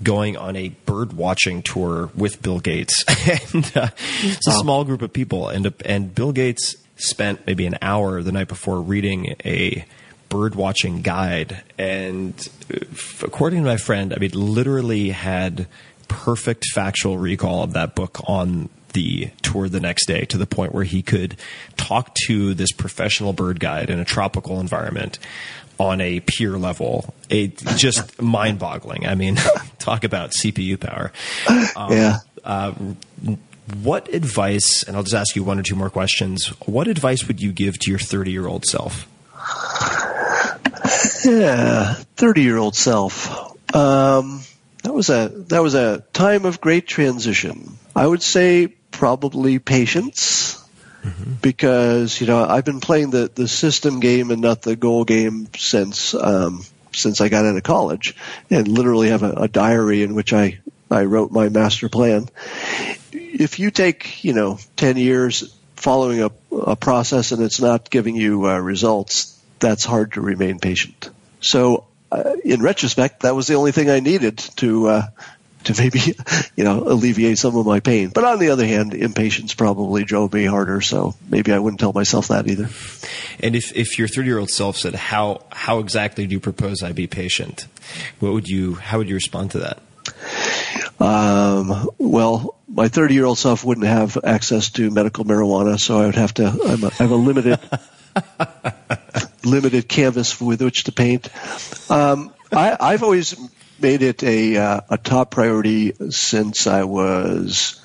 going 0.02 0.36
on 0.36 0.56
a 0.56 0.70
bird 0.86 1.12
watching 1.12 1.62
tour 1.62 2.10
with 2.14 2.42
Bill 2.42 2.60
Gates, 2.60 3.04
and 3.54 3.72
uh, 3.76 3.88
it's 4.22 4.46
a 4.46 4.52
small 4.52 4.84
group 4.84 5.02
of 5.02 5.12
people, 5.12 5.48
and 5.48 5.72
and 5.84 6.14
Bill 6.14 6.32
Gates 6.32 6.76
spent 6.96 7.46
maybe 7.46 7.66
an 7.66 7.76
hour 7.82 8.22
the 8.22 8.32
night 8.32 8.48
before 8.48 8.80
reading 8.80 9.34
a 9.44 9.84
bird 10.28 10.54
watching 10.54 11.02
guide. 11.02 11.62
And 11.78 12.34
uh, 12.72 12.78
according 13.22 13.60
to 13.60 13.64
my 13.66 13.76
friend 13.76 14.12
i 14.12 14.16
mean 14.18 14.30
literally 14.32 15.10
had 15.10 15.66
perfect 16.08 16.66
factual 16.72 17.18
recall 17.18 17.62
of 17.62 17.72
that 17.72 17.94
book 17.94 18.20
on 18.28 18.68
the 18.94 19.30
tour 19.42 19.68
the 19.68 19.80
next 19.80 20.06
day 20.06 20.24
to 20.24 20.38
the 20.38 20.46
point 20.46 20.72
where 20.72 20.84
he 20.84 21.02
could 21.02 21.36
talk 21.76 22.14
to 22.26 22.54
this 22.54 22.72
professional 22.72 23.32
bird 23.34 23.60
guide 23.60 23.90
in 23.90 23.98
a 24.00 24.04
tropical 24.04 24.58
environment 24.60 25.18
on 25.78 26.00
a 26.00 26.20
peer 26.20 26.56
level 26.56 27.12
it 27.28 27.56
just 27.76 28.22
mind 28.22 28.58
boggling 28.58 29.06
i 29.06 29.14
mean 29.14 29.36
talk 29.78 30.04
about 30.04 30.30
cpu 30.30 30.78
power 30.80 31.12
um, 31.76 31.92
Yeah. 31.92 32.18
uh, 32.44 32.72
what 33.82 34.08
advice 34.14 34.84
and 34.84 34.96
i'll 34.96 35.02
just 35.02 35.14
ask 35.14 35.34
you 35.36 35.42
one 35.42 35.58
or 35.58 35.62
two 35.62 35.74
more 35.74 35.90
questions 35.90 36.46
what 36.66 36.86
advice 36.88 37.26
would 37.26 37.40
you 37.40 37.50
give 37.52 37.76
to 37.80 37.90
your 37.90 37.98
30 37.98 38.30
year 38.30 38.46
old 38.46 38.64
self 38.64 39.08
Yeah, 41.24 41.94
thirty-year-old 42.16 42.76
self. 42.76 43.28
Um, 43.74 44.42
that 44.82 44.92
was 44.92 45.08
a 45.10 45.28
that 45.48 45.62
was 45.62 45.74
a 45.74 46.00
time 46.12 46.44
of 46.44 46.60
great 46.60 46.86
transition. 46.86 47.78
I 47.96 48.06
would 48.06 48.22
say 48.22 48.74
probably 49.04 49.58
patience, 49.58 50.64
because 51.42 52.18
you 52.18 52.26
know 52.26 52.42
I've 52.42 52.64
been 52.64 52.80
playing 52.80 53.10
the 53.10 53.30
the 53.34 53.46
system 53.46 54.00
game 54.00 54.30
and 54.30 54.40
not 54.40 54.62
the 54.62 54.76
goal 54.76 55.04
game 55.04 55.48
since 55.54 56.14
um, 56.14 56.64
since 56.90 57.20
I 57.20 57.28
got 57.28 57.44
out 57.44 57.54
of 57.54 57.62
college, 57.62 58.16
and 58.48 58.66
literally 58.66 59.10
have 59.10 59.22
a, 59.22 59.32
a 59.32 59.46
diary 59.46 60.02
in 60.02 60.14
which 60.14 60.32
I 60.32 60.58
I 60.90 61.04
wrote 61.04 61.32
my 61.32 61.50
master 61.50 61.90
plan. 61.90 62.30
If 63.12 63.58
you 63.58 63.70
take 63.70 64.24
you 64.24 64.32
know 64.32 64.58
ten 64.74 64.96
years 64.96 65.54
following 65.76 66.22
a, 66.22 66.30
a 66.56 66.74
process 66.74 67.30
and 67.32 67.42
it's 67.42 67.60
not 67.60 67.90
giving 67.90 68.16
you 68.16 68.48
uh, 68.48 68.56
results, 68.56 69.38
that's 69.58 69.84
hard 69.84 70.14
to 70.14 70.22
remain 70.22 70.60
patient. 70.60 71.10
So, 71.42 71.84
uh, 72.10 72.36
in 72.42 72.62
retrospect, 72.62 73.20
that 73.20 73.34
was 73.34 73.48
the 73.48 73.56
only 73.56 73.72
thing 73.72 73.90
I 73.90 74.00
needed 74.00 74.38
to 74.56 74.88
uh, 74.88 75.06
to 75.64 75.74
maybe 75.76 76.00
you 76.56 76.64
know 76.64 76.84
alleviate 76.84 77.38
some 77.38 77.56
of 77.56 77.66
my 77.66 77.80
pain. 77.80 78.10
But 78.10 78.24
on 78.24 78.38
the 78.38 78.50
other 78.50 78.66
hand, 78.66 78.94
impatience 78.94 79.54
probably 79.54 80.04
drove 80.04 80.32
me 80.32 80.44
harder. 80.44 80.80
So 80.80 81.14
maybe 81.28 81.52
I 81.52 81.58
wouldn't 81.58 81.80
tell 81.80 81.92
myself 81.92 82.28
that 82.28 82.46
either. 82.48 82.68
And 83.40 83.56
if, 83.56 83.76
if 83.76 83.98
your 83.98 84.08
30 84.08 84.28
year 84.28 84.38
old 84.38 84.50
self 84.50 84.76
said, 84.76 84.94
how, 84.94 85.44
how 85.50 85.78
exactly 85.80 86.26
do 86.26 86.32
you 86.32 86.40
propose 86.40 86.82
I 86.82 86.92
be 86.92 87.06
patient? 87.06 87.66
What 88.20 88.32
would 88.32 88.48
you, 88.48 88.74
how 88.74 88.98
would 88.98 89.08
you 89.08 89.14
respond 89.14 89.52
to 89.52 89.58
that? 89.60 89.78
Um, 91.00 91.88
well, 91.98 92.56
my 92.68 92.88
30 92.88 93.14
year 93.14 93.24
old 93.24 93.38
self 93.38 93.64
wouldn't 93.64 93.86
have 93.86 94.18
access 94.22 94.70
to 94.70 94.90
medical 94.90 95.24
marijuana, 95.24 95.78
so 95.78 95.98
I 95.98 96.06
would 96.06 96.14
have 96.14 96.34
to. 96.34 96.46
I'm 96.46 96.84
a, 96.84 96.86
I 96.86 96.94
have 96.94 97.10
a 97.10 97.16
limited 97.16 97.58
limited 99.44 99.88
canvas 99.88 100.40
with 100.40 100.62
which 100.62 100.84
to 100.84 100.92
paint. 100.92 101.28
Um, 101.90 102.32
I, 102.52 102.76
I've 102.78 103.02
always 103.02 103.34
made 103.80 104.02
it 104.02 104.22
a 104.22 104.56
uh, 104.56 104.80
a 104.90 104.98
top 104.98 105.30
priority 105.30 105.92
since 106.10 106.66
I 106.66 106.84
was 106.84 107.80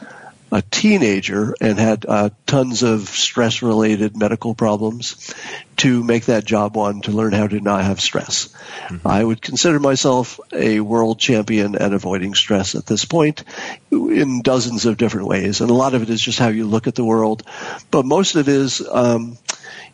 a 0.52 0.62
teenager 0.64 1.56
and 1.62 1.78
had 1.78 2.06
uh, 2.08 2.30
tons 2.46 2.84
of 2.84 3.08
stress 3.10 3.62
related 3.62 4.18
medical 4.18 4.56
problems 4.56 5.34
to 5.78 6.04
make 6.04 6.26
that 6.26 6.44
job 6.44 6.76
one 6.76 7.02
to 7.02 7.12
learn 7.12 7.34
how 7.34 7.48
to 7.48 7.60
not 7.60 7.84
have 7.84 8.02
stress. 8.02 8.50
I 9.06 9.24
would 9.24 9.42
consider 9.42 9.80
myself 9.80 10.40
a 10.52 10.80
world 10.80 11.20
champion 11.20 11.76
at 11.76 11.94
avoiding 11.94 12.34
stress 12.34 12.76
at 12.76 12.88
this 12.88 13.06
point 13.06 13.44
in 13.92 14.42
dozens 14.42 14.86
of 14.86 14.98
different 14.98 15.28
ways. 15.28 15.62
And 15.62 15.70
a 15.70 15.76
lot 15.76 15.94
of 15.94 16.02
it 16.02 16.10
is 16.10 16.22
just 16.22 16.40
how 16.40 16.48
you 16.48 16.66
look 16.66 16.88
at 16.88 16.96
the 16.96 17.06
world. 17.06 17.44
But 17.92 18.06
most 18.06 18.36
of 18.36 18.48
it 18.48 18.52
is, 18.52 18.86
um, 18.88 19.38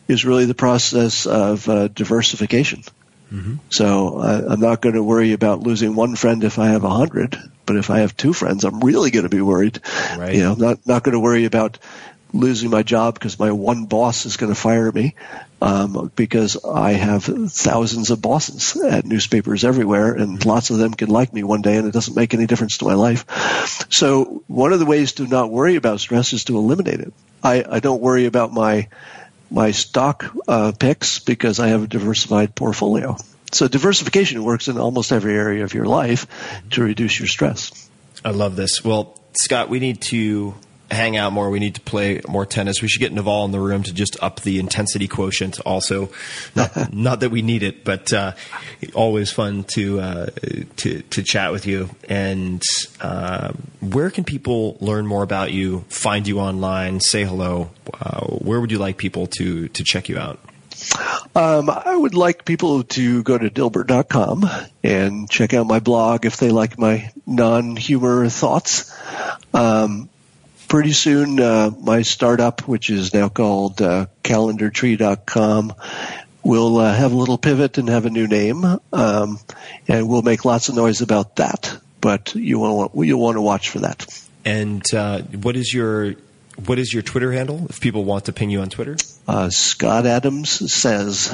is 0.08 0.24
really 0.24 0.46
the 0.46 0.54
process 0.54 1.26
of 1.26 1.68
uh, 1.68 1.88
diversification. 1.88 2.82
So 3.70 4.18
uh, 4.18 4.46
I'm 4.48 4.60
not 4.60 4.80
going 4.80 4.94
to 4.94 5.02
worry 5.02 5.32
about 5.32 5.60
losing 5.60 5.94
one 5.94 6.16
friend 6.16 6.44
if 6.44 6.58
I 6.58 6.68
have 6.68 6.84
a 6.84 6.90
hundred, 6.90 7.36
but 7.64 7.76
if 7.76 7.90
I 7.90 8.00
have 8.00 8.16
two 8.16 8.32
friends, 8.32 8.64
I'm 8.64 8.80
really 8.80 9.10
going 9.10 9.24
to 9.24 9.28
be 9.28 9.40
worried. 9.40 9.80
Right. 10.16 10.34
You 10.34 10.42
know, 10.42 10.54
not 10.54 10.86
not 10.86 11.02
going 11.02 11.14
to 11.14 11.20
worry 11.20 11.44
about 11.44 11.78
losing 12.32 12.70
my 12.70 12.82
job 12.82 13.14
because 13.14 13.38
my 13.38 13.50
one 13.52 13.86
boss 13.86 14.26
is 14.26 14.36
going 14.36 14.52
to 14.52 14.60
fire 14.60 14.90
me 14.92 15.14
um, 15.60 16.12
because 16.14 16.62
I 16.64 16.92
have 16.92 17.24
thousands 17.24 18.10
of 18.10 18.20
bosses 18.20 18.76
at 18.76 19.06
newspapers 19.06 19.64
everywhere, 19.64 20.14
and 20.14 20.44
lots 20.44 20.70
of 20.70 20.78
them 20.78 20.94
can 20.94 21.08
like 21.08 21.32
me 21.32 21.42
one 21.42 21.62
day, 21.62 21.76
and 21.76 21.88
it 21.88 21.92
doesn't 21.92 22.16
make 22.16 22.34
any 22.34 22.46
difference 22.46 22.78
to 22.78 22.84
my 22.84 22.94
life. 22.94 23.86
So 23.90 24.42
one 24.46 24.72
of 24.72 24.78
the 24.78 24.86
ways 24.86 25.12
to 25.12 25.26
not 25.26 25.50
worry 25.50 25.76
about 25.76 26.00
stress 26.00 26.32
is 26.32 26.44
to 26.44 26.58
eliminate 26.58 27.00
it. 27.00 27.12
I, 27.42 27.64
I 27.68 27.80
don't 27.80 28.02
worry 28.02 28.26
about 28.26 28.52
my 28.52 28.88
my 29.50 29.70
stock 29.70 30.26
uh, 30.48 30.72
picks 30.78 31.18
because 31.18 31.60
I 31.60 31.68
have 31.68 31.84
a 31.84 31.86
diversified 31.86 32.54
portfolio. 32.54 33.16
So 33.52 33.68
diversification 33.68 34.42
works 34.44 34.68
in 34.68 34.78
almost 34.78 35.12
every 35.12 35.34
area 35.34 35.64
of 35.64 35.72
your 35.72 35.86
life 35.86 36.26
to 36.70 36.82
reduce 36.82 37.18
your 37.18 37.28
stress. 37.28 37.88
I 38.24 38.30
love 38.30 38.56
this. 38.56 38.84
Well, 38.84 39.18
Scott, 39.40 39.68
we 39.68 39.78
need 39.78 40.00
to 40.02 40.54
hang 40.90 41.16
out 41.16 41.32
more. 41.32 41.50
We 41.50 41.58
need 41.58 41.76
to 41.76 41.80
play 41.80 42.20
more 42.28 42.46
tennis. 42.46 42.80
We 42.80 42.88
should 42.88 43.00
get 43.00 43.12
Naval 43.12 43.44
in 43.44 43.50
the 43.50 43.60
room 43.60 43.82
to 43.84 43.92
just 43.92 44.22
up 44.22 44.40
the 44.40 44.58
intensity 44.58 45.08
quotient. 45.08 45.60
Also, 45.60 46.10
not, 46.54 46.92
not 46.92 47.20
that 47.20 47.30
we 47.30 47.42
need 47.42 47.62
it, 47.62 47.84
but 47.84 48.12
uh, 48.12 48.32
always 48.94 49.30
fun 49.30 49.64
to 49.74 50.00
uh, 50.00 50.26
to 50.76 51.02
to 51.02 51.22
chat 51.22 51.52
with 51.52 51.66
you. 51.66 51.90
And 52.08 52.62
uh, 53.00 53.52
where 53.80 54.10
can 54.10 54.24
people 54.24 54.76
learn 54.80 55.06
more 55.06 55.22
about 55.22 55.52
you? 55.52 55.84
Find 55.88 56.26
you 56.26 56.40
online? 56.40 57.00
Say 57.00 57.24
hello. 57.24 57.70
Uh, 58.00 58.26
where 58.26 58.60
would 58.60 58.70
you 58.70 58.78
like 58.78 58.96
people 58.96 59.26
to 59.38 59.68
to 59.68 59.84
check 59.84 60.08
you 60.08 60.18
out? 60.18 60.38
Um, 61.34 61.70
I 61.70 61.96
would 61.96 62.14
like 62.14 62.44
people 62.44 62.82
to 62.84 63.22
go 63.22 63.38
to 63.38 63.48
dilbert.com 63.48 64.48
and 64.82 65.28
check 65.30 65.54
out 65.54 65.66
my 65.66 65.80
blog 65.80 66.26
if 66.26 66.36
they 66.36 66.50
like 66.50 66.78
my 66.78 67.10
non-humor 67.24 68.28
thoughts. 68.28 68.92
Um, 69.54 70.10
pretty 70.68 70.92
soon, 70.92 71.40
uh, 71.40 71.70
my 71.82 72.02
startup, 72.02 72.66
which 72.68 72.90
is 72.90 73.12
now 73.14 73.28
called 73.28 73.80
uh, 73.82 74.06
calendartree.com, 74.24 75.72
will 76.42 76.78
uh, 76.78 76.94
have 76.94 77.12
a 77.12 77.16
little 77.16 77.38
pivot 77.38 77.78
and 77.78 77.88
have 77.88 78.06
a 78.06 78.10
new 78.10 78.26
name, 78.26 78.64
um, 78.92 79.38
and 79.88 80.08
we'll 80.08 80.22
make 80.22 80.44
lots 80.44 80.68
of 80.68 80.74
noise 80.76 81.00
about 81.00 81.36
that. 81.36 81.76
But 82.00 82.34
you 82.34 82.58
want 82.58 82.92
you 83.06 83.16
want 83.18 83.36
to 83.36 83.40
watch 83.40 83.70
for 83.70 83.80
that. 83.80 84.06
And 84.44 84.82
uh, 84.94 85.22
what 85.22 85.56
is 85.56 85.72
your 85.74 86.14
what 86.64 86.78
is 86.78 86.92
your 86.92 87.02
Twitter 87.02 87.32
handle? 87.32 87.66
If 87.68 87.80
people 87.80 88.04
want 88.04 88.26
to 88.26 88.32
ping 88.32 88.50
you 88.50 88.60
on 88.60 88.70
Twitter, 88.70 88.96
Uh, 89.26 89.50
Scott 89.50 90.06
Adams 90.06 90.72
says. 90.72 91.32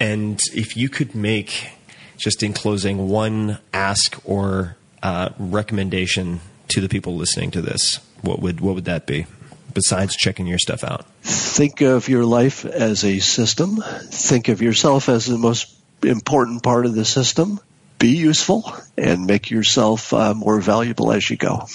and 0.00 0.40
if 0.54 0.76
you 0.76 0.88
could 0.88 1.14
make 1.14 1.68
just 2.16 2.42
in 2.42 2.52
closing 2.54 3.08
one 3.08 3.58
ask 3.74 4.18
or 4.24 4.76
uh, 5.02 5.28
recommendation 5.38 6.40
to 6.68 6.80
the 6.80 6.88
people 6.88 7.14
listening 7.14 7.50
to 7.50 7.60
this, 7.60 8.00
what 8.22 8.40
would 8.40 8.60
what 8.60 8.74
would 8.74 8.86
that 8.86 9.06
be? 9.06 9.26
Besides 9.74 10.16
checking 10.16 10.46
your 10.46 10.58
stuff 10.58 10.84
out. 10.84 11.04
think 11.22 11.82
of 11.82 12.08
your 12.08 12.24
life 12.24 12.64
as 12.64 13.04
a 13.04 13.18
system. 13.18 13.76
Think 14.10 14.48
of 14.48 14.62
yourself 14.62 15.08
as 15.08 15.26
the 15.26 15.36
most 15.36 15.74
important 16.02 16.62
part 16.62 16.86
of 16.86 16.94
the 16.94 17.04
system. 17.04 17.60
Be 17.98 18.16
useful 18.16 18.72
and 18.96 19.26
make 19.26 19.50
yourself 19.50 20.12
uh, 20.12 20.34
more 20.34 20.60
valuable 20.60 21.12
as 21.12 21.28
you 21.28 21.36
go. 21.36 21.66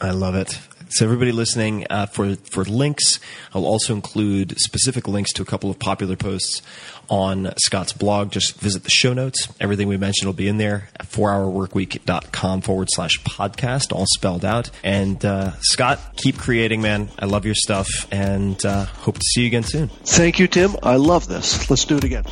I 0.00 0.10
love 0.10 0.34
it. 0.34 0.58
So 0.90 1.04
everybody 1.04 1.32
listening, 1.32 1.86
uh, 1.90 2.06
for 2.06 2.36
for 2.36 2.64
links, 2.64 3.20
I'll 3.54 3.66
also 3.66 3.94
include 3.94 4.58
specific 4.58 5.06
links 5.06 5.32
to 5.34 5.42
a 5.42 5.44
couple 5.44 5.70
of 5.70 5.78
popular 5.78 6.16
posts 6.16 6.62
on 7.10 7.52
Scott's 7.58 7.92
blog. 7.92 8.30
Just 8.30 8.58
visit 8.60 8.84
the 8.84 8.90
show 8.90 9.12
notes. 9.12 9.48
Everything 9.60 9.88
we 9.88 9.96
mentioned 9.96 10.26
will 10.26 10.34
be 10.34 10.48
in 10.48 10.58
there 10.58 10.88
at 10.98 11.06
4hourworkweek.com 11.06 12.60
forward 12.62 12.88
slash 12.90 13.18
podcast, 13.24 13.92
all 13.92 14.06
spelled 14.06 14.44
out. 14.44 14.70
And 14.82 15.22
uh, 15.24 15.52
Scott, 15.60 16.16
keep 16.16 16.38
creating, 16.38 16.82
man. 16.82 17.08
I 17.18 17.26
love 17.26 17.44
your 17.44 17.54
stuff 17.54 17.88
and 18.10 18.64
uh, 18.64 18.84
hope 18.84 19.16
to 19.16 19.24
see 19.24 19.42
you 19.42 19.46
again 19.48 19.64
soon. 19.64 19.88
Thank 19.88 20.38
you, 20.38 20.48
Tim. 20.48 20.76
I 20.82 20.96
love 20.96 21.28
this. 21.28 21.68
Let's 21.70 21.84
do 21.84 21.96
it 21.96 22.04
again. 22.04 22.24